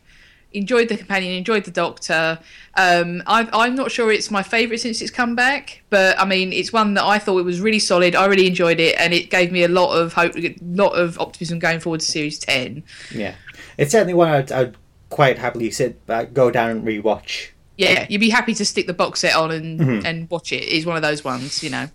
Enjoyed 0.52 0.88
the 0.88 0.96
companion, 0.96 1.32
enjoyed 1.34 1.64
the 1.64 1.70
Doctor. 1.70 2.38
Um, 2.76 3.22
i 3.26 3.48
I'm 3.52 3.74
not 3.76 3.90
sure 3.92 4.10
it's 4.10 4.30
my 4.30 4.42
favourite 4.42 4.80
since 4.80 5.00
it's 5.00 5.10
come 5.10 5.36
back, 5.36 5.82
but 5.90 6.18
I 6.18 6.24
mean 6.24 6.52
it's 6.52 6.72
one 6.72 6.94
that 6.94 7.04
I 7.04 7.18
thought 7.20 7.38
it 7.38 7.44
was 7.44 7.60
really 7.60 7.78
solid. 7.78 8.16
I 8.16 8.26
really 8.26 8.46
enjoyed 8.48 8.80
it, 8.80 8.96
and 8.98 9.14
it 9.14 9.30
gave 9.30 9.52
me 9.52 9.62
a 9.62 9.68
lot 9.68 9.92
of 9.94 10.12
hope, 10.14 10.36
a 10.36 10.56
lot 10.62 10.90
of 10.90 11.18
optimism 11.20 11.58
going 11.60 11.78
forward 11.78 12.00
to 12.00 12.06
series 12.06 12.38
ten. 12.38 12.82
Yeah, 13.14 13.34
it's 13.78 13.92
certainly 13.92 14.14
one 14.14 14.28
I'd, 14.28 14.50
I'd 14.50 14.76
quite 15.08 15.38
happily 15.38 15.70
sit 15.70 16.04
back, 16.06 16.32
go 16.32 16.50
down 16.50 16.70
and 16.70 16.84
rewatch. 16.84 17.50
yeah, 17.76 18.06
you'd 18.08 18.20
be 18.20 18.30
happy 18.30 18.54
to 18.54 18.64
stick 18.64 18.86
the 18.88 18.94
box 18.94 19.20
set 19.20 19.36
on 19.36 19.50
and 19.52 20.04
and 20.06 20.28
watch 20.30 20.52
it. 20.52 20.64
Is 20.64 20.84
one 20.84 20.96
of 20.96 21.02
those 21.02 21.22
ones, 21.22 21.62
you 21.62 21.70
know. 21.70 21.88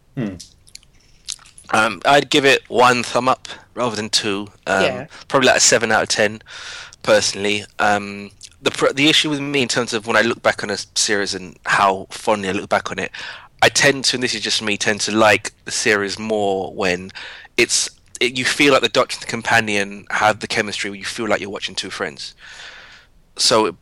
Um, 1.73 2.02
I'd 2.06 2.30
give 2.30 2.45
it 2.45 2.69
one 2.69 3.03
thumb 3.03 3.27
up 3.27 3.48
rather 3.73 3.95
than 3.95 4.10
two. 4.10 4.48
Um, 4.68 4.84
Yeah. 4.84 5.07
Probably 5.27 5.48
like 5.48 5.57
a 5.57 5.61
seven 5.61 5.91
out 5.91 6.03
of 6.03 6.10
ten, 6.10 6.41
personally. 7.03 7.65
Um, 7.80 8.32
the 8.66 8.94
the 8.94 9.08
issue 9.08 9.30
with 9.30 9.40
me 9.40 9.62
in 9.62 9.68
terms 9.68 9.94
of 9.94 10.08
when 10.08 10.18
I 10.18 10.22
look 10.22 10.42
back 10.42 10.64
on 10.64 10.70
a 10.70 10.78
series 10.96 11.34
and 11.34 11.58
how 11.66 12.08
fondly 12.10 12.50
I 12.50 12.52
look 12.52 12.70
back 12.70 12.92
on 12.92 13.00
it, 13.00 13.12
I 13.62 13.70
tend 13.70 14.06
to, 14.06 14.18
and 14.18 14.24
this 14.24 14.34
is 14.34 14.42
just 14.42 14.62
me, 14.62 14.76
tend 14.76 15.02
to 15.02 15.16
like 15.16 15.54
the 15.66 15.72
series 15.72 16.20
more 16.20 16.74
when 16.74 17.12
it's 17.58 17.90
it, 18.20 18.38
you 18.38 18.44
feel 18.44 18.74
like 18.74 18.82
the 18.82 18.90
Doctor 18.90 19.16
and 19.16 19.24
the 19.24 19.28
companion 19.28 20.06
have 20.10 20.40
the 20.40 20.48
chemistry 20.48 20.90
where 20.90 21.00
you 21.00 21.06
feel 21.06 21.28
like 21.28 21.42
you're 21.42 21.50
watching 21.50 21.76
two 21.76 21.90
friends. 21.90 22.34
So, 23.38 23.78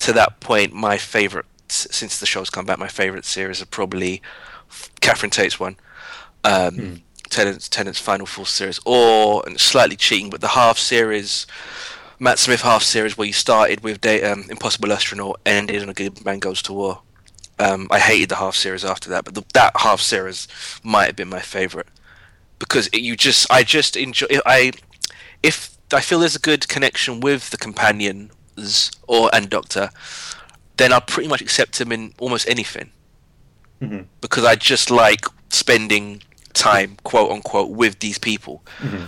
to 0.00 0.12
that 0.12 0.40
point, 0.40 0.72
my 0.72 0.98
favorite 0.98 1.46
since 1.68 2.20
the 2.20 2.26
show's 2.26 2.50
come 2.50 2.66
back, 2.66 2.78
my 2.78 2.88
favorite 2.88 3.24
series 3.24 3.62
are 3.62 3.66
probably 3.66 4.20
Catherine 5.00 5.30
Tate's 5.30 5.58
one. 5.58 5.76
Um, 6.44 7.02
Tennant's 7.30 7.68
Tennant's 7.68 7.98
final 7.98 8.26
full 8.26 8.44
series, 8.44 8.80
or 8.84 9.42
and 9.46 9.58
slightly 9.58 9.96
cheating, 9.96 10.30
but 10.30 10.40
the 10.40 10.48
half 10.48 10.78
series, 10.78 11.46
Matt 12.24 12.38
Smith 12.38 12.62
half 12.62 12.82
series 12.82 13.18
where 13.18 13.26
you 13.26 13.34
started 13.34 13.82
with 13.82 14.02
um, 14.24 14.46
Impossible 14.48 14.90
Astronaut, 14.90 15.38
and 15.44 15.68
ended 15.68 15.82
on 15.82 15.90
a 15.90 15.92
Good 15.92 16.24
Man 16.24 16.38
Goes 16.38 16.62
to 16.62 16.72
War. 16.72 17.02
Um, 17.58 17.86
I 17.90 17.98
hated 17.98 18.30
the 18.30 18.36
half 18.36 18.54
series 18.54 18.82
after 18.82 19.10
that, 19.10 19.26
but 19.26 19.34
the, 19.34 19.44
that 19.52 19.72
half 19.76 20.00
series 20.00 20.48
might 20.82 21.04
have 21.04 21.16
been 21.16 21.28
my 21.28 21.40
favorite 21.40 21.86
because 22.58 22.86
it, 22.94 23.02
you 23.02 23.14
just 23.14 23.46
I 23.52 23.62
just 23.62 23.94
enjoy 23.94 24.26
I 24.46 24.72
if 25.42 25.76
I 25.92 26.00
feel 26.00 26.18
there's 26.20 26.34
a 26.34 26.38
good 26.40 26.66
connection 26.66 27.20
with 27.20 27.50
the 27.50 27.58
companions 27.58 28.90
or 29.06 29.28
and 29.34 29.50
Doctor, 29.50 29.90
then 30.78 30.94
I'll 30.94 31.02
pretty 31.02 31.28
much 31.28 31.42
accept 31.42 31.78
him 31.78 31.92
in 31.92 32.14
almost 32.18 32.48
anything 32.48 32.90
because 34.22 34.46
I 34.46 34.54
just 34.54 34.90
like 34.90 35.26
spending 35.50 36.22
time, 36.54 36.96
quote 37.04 37.30
unquote, 37.30 37.68
with 37.68 37.98
these 37.98 38.16
people. 38.16 38.62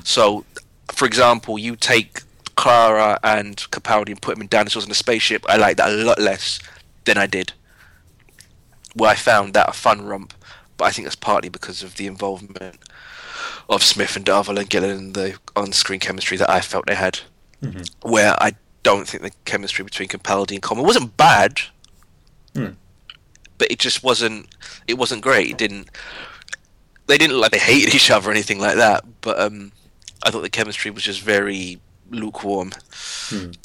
So, 0.05 0.45
for 0.93 1.07
example, 1.07 1.59
you 1.59 1.77
take 1.77 2.21
Clara 2.57 3.19
and 3.23 3.57
Capaldi 3.71 4.09
and 4.11 4.23
put 4.23 4.35
them 4.35 4.43
in 4.43 4.49
dinosaurs 4.49 4.85
in 4.85 4.91
a 4.91 4.95
spaceship. 4.95 5.45
I 5.49 5.57
like 5.57 5.77
that 5.77 5.91
a 5.91 5.93
lot 5.93 6.19
less 6.19 6.59
than 7.05 7.19
I 7.19 7.27
did. 7.27 7.53
Where 8.95 9.11
I 9.11 9.15
found 9.15 9.53
that 9.55 9.69
a 9.69 9.73
fun 9.73 10.05
romp, 10.07 10.33
but 10.79 10.87
I 10.87 10.91
think 10.91 11.05
that's 11.07 11.17
partly 11.17 11.51
because 11.51 11.83
of 11.83 11.97
the 11.97 12.07
involvement 12.07 12.79
of 13.69 13.83
Smith 13.83 14.17
and 14.17 14.25
Darvill 14.25 14.59
and 14.59 14.71
Gillan 14.71 14.97
and 14.97 15.15
the 15.15 15.39
on-screen 15.55 16.01
chemistry 16.01 16.37
that 16.39 16.49
I 16.49 16.61
felt 16.61 16.87
they 16.87 16.95
had. 16.95 17.21
Where 18.03 18.35
I 18.41 18.53
don't 18.83 19.07
think 19.09 19.23
the 19.23 19.33
chemistry 19.45 19.85
between 19.85 20.09
Capaldi 20.09 20.53
and 20.53 20.63
Coleman 20.63 20.87
wasn't 20.87 21.17
bad, 21.17 21.61
but 23.59 23.71
it 23.71 23.79
just 23.79 24.03
wasn't. 24.03 24.49
It 24.87 24.95
wasn't 24.95 25.23
great. 25.23 25.51
It 25.51 25.59
didn't. 25.59 25.91
They 27.07 27.19
didn't 27.19 27.35
look 27.37 27.43
like 27.43 27.53
they 27.53 27.59
hated 27.59 27.95
each 27.95 28.11
other 28.11 28.29
or 28.29 28.33
anything 28.33 28.59
like 28.61 28.77
that. 28.77 29.05
But 29.21 29.39
um, 29.41 29.73
I 30.23 30.31
thought 30.31 30.43
the 30.43 30.49
chemistry 30.51 30.91
was 30.91 31.03
just 31.03 31.21
very 31.21 31.81
lukewarm, 32.11 32.73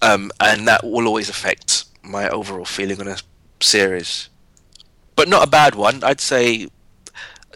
um, 0.01 0.31
and 0.39 0.68
that 0.68 0.84
will 0.84 1.07
always 1.07 1.30
affect 1.30 1.85
my 2.03 2.27
overall 2.30 2.65
feeling 2.65 2.99
on 2.99 3.07
a 3.07 3.18
series. 3.59 4.30
But 5.15 5.27
not 5.30 5.47
a 5.47 5.49
bad 5.49 5.76
one. 5.76 6.03
I'd 6.03 6.22
say, 6.22 6.68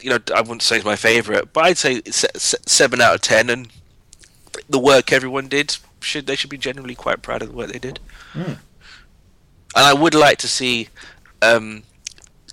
you 0.01 0.09
know, 0.09 0.19
I 0.35 0.41
wouldn't 0.41 0.61
say 0.61 0.75
it's 0.77 0.85
my 0.85 0.95
favorite, 0.95 1.51
but 1.53 1.63
I'd 1.65 1.77
say 1.77 1.95
it's 2.05 2.17
se- 2.17 2.27
se- 2.35 2.57
seven 2.65 3.01
out 3.01 3.15
of 3.15 3.21
ten. 3.21 3.49
And 3.49 3.67
the 4.69 4.79
work 4.79 5.11
everyone 5.11 5.47
did 5.47 5.77
should 6.01 6.27
they 6.27 6.35
should 6.35 6.49
be 6.51 6.57
generally 6.57 6.93
quite 6.95 7.21
proud 7.23 7.41
of 7.41 7.49
the 7.49 7.55
work 7.55 7.71
they 7.71 7.79
did. 7.79 7.99
And 9.75 9.83
I 9.85 9.93
would 9.93 10.13
like 10.13 10.37
to 10.39 10.47
see, 10.47 10.89
um, 11.41 11.83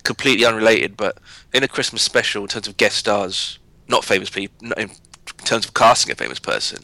completely 0.03 0.45
unrelated, 0.45 0.97
but 0.97 1.17
in 1.53 1.63
a 1.63 1.67
Christmas 1.67 2.01
special, 2.01 2.41
in 2.43 2.49
terms 2.49 2.67
of 2.67 2.75
guest 2.77 2.97
stars, 2.97 3.59
not 3.87 4.03
famous 4.03 4.29
people, 4.29 4.67
not 4.67 4.79
in 5.39 5.45
terms 5.45 5.65
of 5.65 5.73
casting 5.73 6.11
a 6.11 6.15
famous 6.15 6.39
person, 6.39 6.83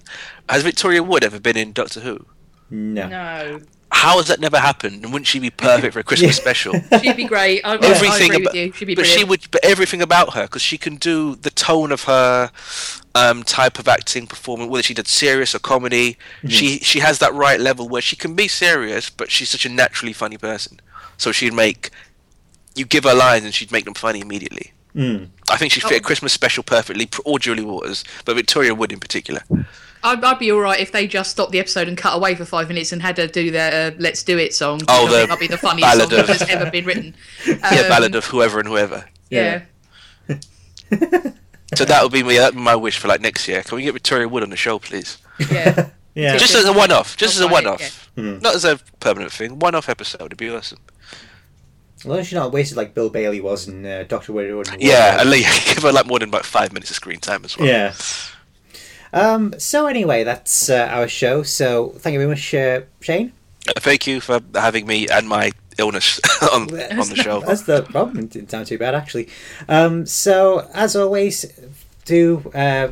has 0.49 0.63
Victoria 0.63 1.03
Wood 1.03 1.23
ever 1.23 1.39
been 1.39 1.57
in 1.57 1.71
Doctor 1.73 1.99
Who? 2.01 2.25
No. 2.69 3.07
No, 3.07 3.59
How 3.91 4.17
has 4.17 4.27
that 4.27 4.39
never 4.39 4.59
happened? 4.59 5.03
And 5.03 5.11
wouldn't 5.11 5.27
she 5.27 5.39
be 5.39 5.49
perfect 5.49 5.93
for 5.93 5.99
a 5.99 6.03
Christmas 6.03 6.37
Yeah. 6.37 6.41
special? 6.41 6.73
she'd 7.01 7.15
be 7.17 7.25
great. 7.25 7.61
I, 7.65 7.73
I 7.73 7.79
everything 7.81 8.31
agree 8.31 8.43
about, 8.43 8.53
with 8.53 8.55
you. 8.55 8.71
She'd 8.73 8.85
be 8.85 8.95
but 8.95 9.05
she 9.07 9.23
would, 9.23 9.49
but 9.51 9.63
everything 9.65 10.01
about 10.01 10.33
her, 10.35 10.43
because 10.43 10.61
she 10.61 10.77
can 10.77 10.95
do 10.97 11.35
the 11.35 11.49
tone 11.49 11.91
of 11.91 12.03
her 12.03 12.51
um, 13.15 13.43
type 13.43 13.79
of 13.79 13.87
acting 13.87 14.27
performance, 14.27 14.69
whether 14.69 14.83
she 14.83 14.93
did 14.93 15.07
serious 15.07 15.55
or 15.55 15.59
comedy. 15.59 16.17
She 16.47 16.77
she 16.79 16.99
has 16.99 17.17
that 17.19 17.33
right 17.33 17.59
level 17.59 17.89
where 17.89 18.01
she 18.01 18.15
can 18.15 18.35
be 18.35 18.47
serious, 18.47 19.09
but 19.09 19.31
she's 19.31 19.49
such 19.49 19.65
a 19.65 19.69
naturally 19.69 20.13
funny 20.13 20.37
person. 20.37 20.79
So 21.17 21.31
she'd 21.31 21.53
make 21.53 21.89
you 22.75 22.85
give 22.85 23.03
her 23.03 23.15
lines 23.15 23.43
and 23.43 23.53
she'd 23.53 23.71
make 23.71 23.85
them 23.85 23.95
funny 23.95 24.21
immediately. 24.21 24.71
I 25.49 25.57
think 25.57 25.71
she'd 25.71 25.83
fit 25.83 25.91
a 25.93 25.95
Oh. 25.95 25.99
Christmas 26.05 26.33
special 26.33 26.63
perfectly, 26.63 27.05
pr- 27.07 27.21
or 27.25 27.39
Julie 27.39 27.63
Walters, 27.63 28.03
but 28.25 28.35
Victoria 28.35 28.73
Wood 28.75 28.91
in 28.91 28.99
particular. 28.99 29.41
I'd, 30.03 30.23
I'd 30.23 30.39
be 30.39 30.51
all 30.51 30.59
right 30.59 30.79
if 30.79 30.91
they 30.93 31.07
just 31.07 31.31
stopped 31.31 31.51
the 31.51 31.59
episode 31.59 31.87
and 31.89 31.97
cut 31.97 32.15
away 32.15 32.33
for 32.35 32.45
five 32.45 32.67
minutes 32.69 32.91
and 32.93 33.01
had 33.01 33.17
her 33.17 33.27
do 33.27 33.51
their 33.51 33.91
uh, 33.91 33.95
"Let's 33.99 34.23
Do 34.23 34.37
It" 34.37 34.53
song. 34.53 34.79
Oh, 34.87 35.05
which 35.05 35.13
I 35.13 35.17
think 35.17 35.27
the 35.27 35.27
might 35.35 35.39
be 35.39 35.47
the 35.47 35.57
funniest 35.57 35.91
song 36.09 36.19
of- 36.19 36.27
that's 36.27 36.49
ever 36.49 36.71
been 36.71 36.85
written. 36.85 37.15
yeah, 37.47 37.53
Um, 37.55 37.89
ballad 37.89 38.15
of 38.15 38.25
whoever 38.25 38.59
and 38.59 38.67
whoever. 38.67 39.05
Yeah. 39.29 39.63
So 41.75 41.85
that 41.85 42.01
would 42.01 42.11
be 42.11 42.23
my, 42.23 42.33
that'd 42.33 42.55
be 42.55 42.61
my 42.61 42.75
wish 42.75 42.97
for 42.97 43.07
like 43.07 43.21
next 43.21 43.47
year. 43.47 43.61
Can 43.61 43.75
we 43.75 43.83
get 43.83 43.93
Victoria 43.93 44.27
Wood 44.27 44.41
on 44.41 44.49
the 44.49 44.55
show, 44.57 44.79
please? 44.79 45.17
yeah. 45.51 45.89
Yeah. 46.15 46.35
Just 46.37 46.55
as 46.55 46.65
a 46.65 46.73
one-off, 46.73 47.15
just 47.15 47.35
as 47.35 47.41
a 47.41 47.45
I'll 47.45 47.51
write 47.51 47.63
it, 47.63 47.67
one-off, 48.17 48.41
not 48.41 48.53
as 48.55 48.65
a 48.65 48.77
permanent 48.99 49.31
thing. 49.31 49.59
One-off 49.59 49.87
episode 49.87 50.21
would 50.23 50.37
be 50.37 50.49
awesome. 50.49 50.79
As 51.99 52.05
long 52.05 52.19
as 52.19 52.27
she's 52.27 52.35
not 52.35 52.53
wasted 52.53 52.77
like 52.77 52.93
Bill 52.93 53.09
Bailey 53.09 53.41
was 53.41 53.67
in 53.67 53.85
uh, 53.85 54.05
Doctor 54.07 54.31
Wood. 54.31 54.69
Yeah, 54.79 55.17
at 55.19 55.27
least 55.27 55.67
give 55.73 55.83
her 55.83 55.91
like 55.91 56.07
more 56.07 56.19
than 56.19 56.29
about 56.29 56.45
five 56.45 56.71
minutes 56.71 56.89
of 56.89 56.95
screen 56.95 57.19
time 57.19 57.43
as 57.43 57.57
well. 57.57 57.67
Yeah. 57.67 57.93
Um, 59.11 59.53
so 59.57 59.87
anyway, 59.87 60.23
that's 60.23 60.69
uh, 60.69 60.87
our 60.89 61.07
show. 61.07 61.43
So 61.43 61.89
thank 61.97 62.13
you 62.13 62.19
very 62.19 62.29
much, 62.29 62.53
uh, 62.53 62.81
Shane. 63.01 63.33
Uh, 63.67 63.79
Thank 63.79 64.07
you 64.07 64.21
for 64.21 64.39
having 64.55 64.87
me 64.87 65.07
and 65.09 65.27
my 65.27 65.51
illness 65.77 66.19
on, 66.53 66.61
on 66.63 67.09
the 67.09 67.15
show. 67.15 67.39
That's 67.45 67.63
the 67.63 67.83
problem. 67.83 68.19
It 68.19 68.29
didn't 68.31 68.51
sound 68.51 68.67
too 68.67 68.77
bad 68.77 68.95
actually. 68.95 69.27
Um, 69.67 70.05
so 70.05 70.69
as 70.73 70.95
always, 70.95 71.45
do 72.05 72.49
uh, 72.53 72.89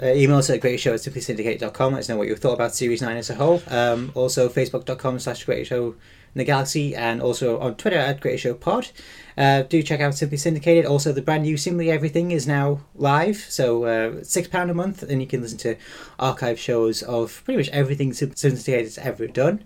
uh, 0.00 0.06
email 0.06 0.38
us 0.38 0.50
at 0.50 0.60
greatshow 0.60 0.92
at 0.92 1.00
simplysyndicate.com. 1.00 1.92
Let 1.92 2.00
us 2.00 2.08
know 2.08 2.16
what 2.16 2.28
you 2.28 2.36
thought 2.36 2.54
about 2.54 2.74
Series 2.74 3.02
9 3.02 3.16
as 3.16 3.30
a 3.30 3.34
whole. 3.34 3.62
Um, 3.68 4.12
also, 4.14 4.48
facebook.com 4.48 5.18
slash 5.18 5.46
greatshow 5.46 5.88
in 5.88 5.94
the 6.38 6.44
galaxy 6.44 6.94
and 6.96 7.20
also 7.20 7.58
on 7.58 7.74
Twitter 7.76 7.96
at 7.98 8.20
greatshowpod. 8.20 8.92
Uh, 9.36 9.62
do 9.62 9.82
check 9.82 10.00
out 10.00 10.14
Simply 10.14 10.36
Syndicated. 10.36 10.84
Also, 10.84 11.12
the 11.12 11.22
brand 11.22 11.44
new 11.44 11.56
Simply 11.56 11.90
Everything 11.90 12.32
is 12.32 12.46
now 12.46 12.80
live. 12.96 13.36
So, 13.48 13.84
uh, 13.84 14.10
£6 14.22 14.70
a 14.70 14.74
month, 14.74 15.02
and 15.04 15.20
you 15.20 15.28
can 15.28 15.42
listen 15.42 15.58
to 15.58 15.76
archive 16.18 16.58
shows 16.58 17.02
of 17.04 17.42
pretty 17.44 17.58
much 17.58 17.68
everything 17.68 18.12
Simply 18.12 18.36
Syndicated 18.36 18.84
has 18.86 18.98
ever 18.98 19.28
done. 19.28 19.62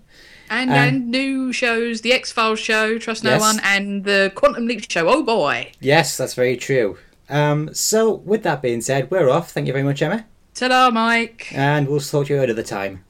And, 0.49 0.69
Um, 0.69 0.75
and 0.75 1.07
new 1.09 1.51
shows, 1.53 2.01
the 2.01 2.13
X 2.13 2.31
Files 2.31 2.59
show, 2.59 2.99
Trust 2.99 3.23
No 3.23 3.31
Yes. 3.31 3.41
One, 3.41 3.59
and 3.63 4.03
the 4.03 4.31
Quantum 4.35 4.67
Leap 4.67 4.91
show. 4.91 5.07
Oh 5.07 5.23
boy! 5.23 5.71
Yes, 5.79 6.17
that's 6.17 6.35
very 6.35 6.57
true. 6.57 6.97
Um, 7.29 7.73
so, 7.73 8.13
with 8.13 8.43
that 8.43 8.61
being 8.61 8.81
said, 8.81 9.09
we're 9.09 9.29
off. 9.29 9.51
Thank 9.51 9.65
you 9.67 9.73
very 9.73 9.85
much, 9.85 10.01
Emma. 10.01 10.25
Ta-da, 10.53 10.91
Mike. 10.91 11.47
And 11.55 11.87
we'll 11.87 12.01
talk 12.01 12.27
to 12.27 12.35
you 12.35 12.41
another 12.41 12.61
time. 12.61 13.03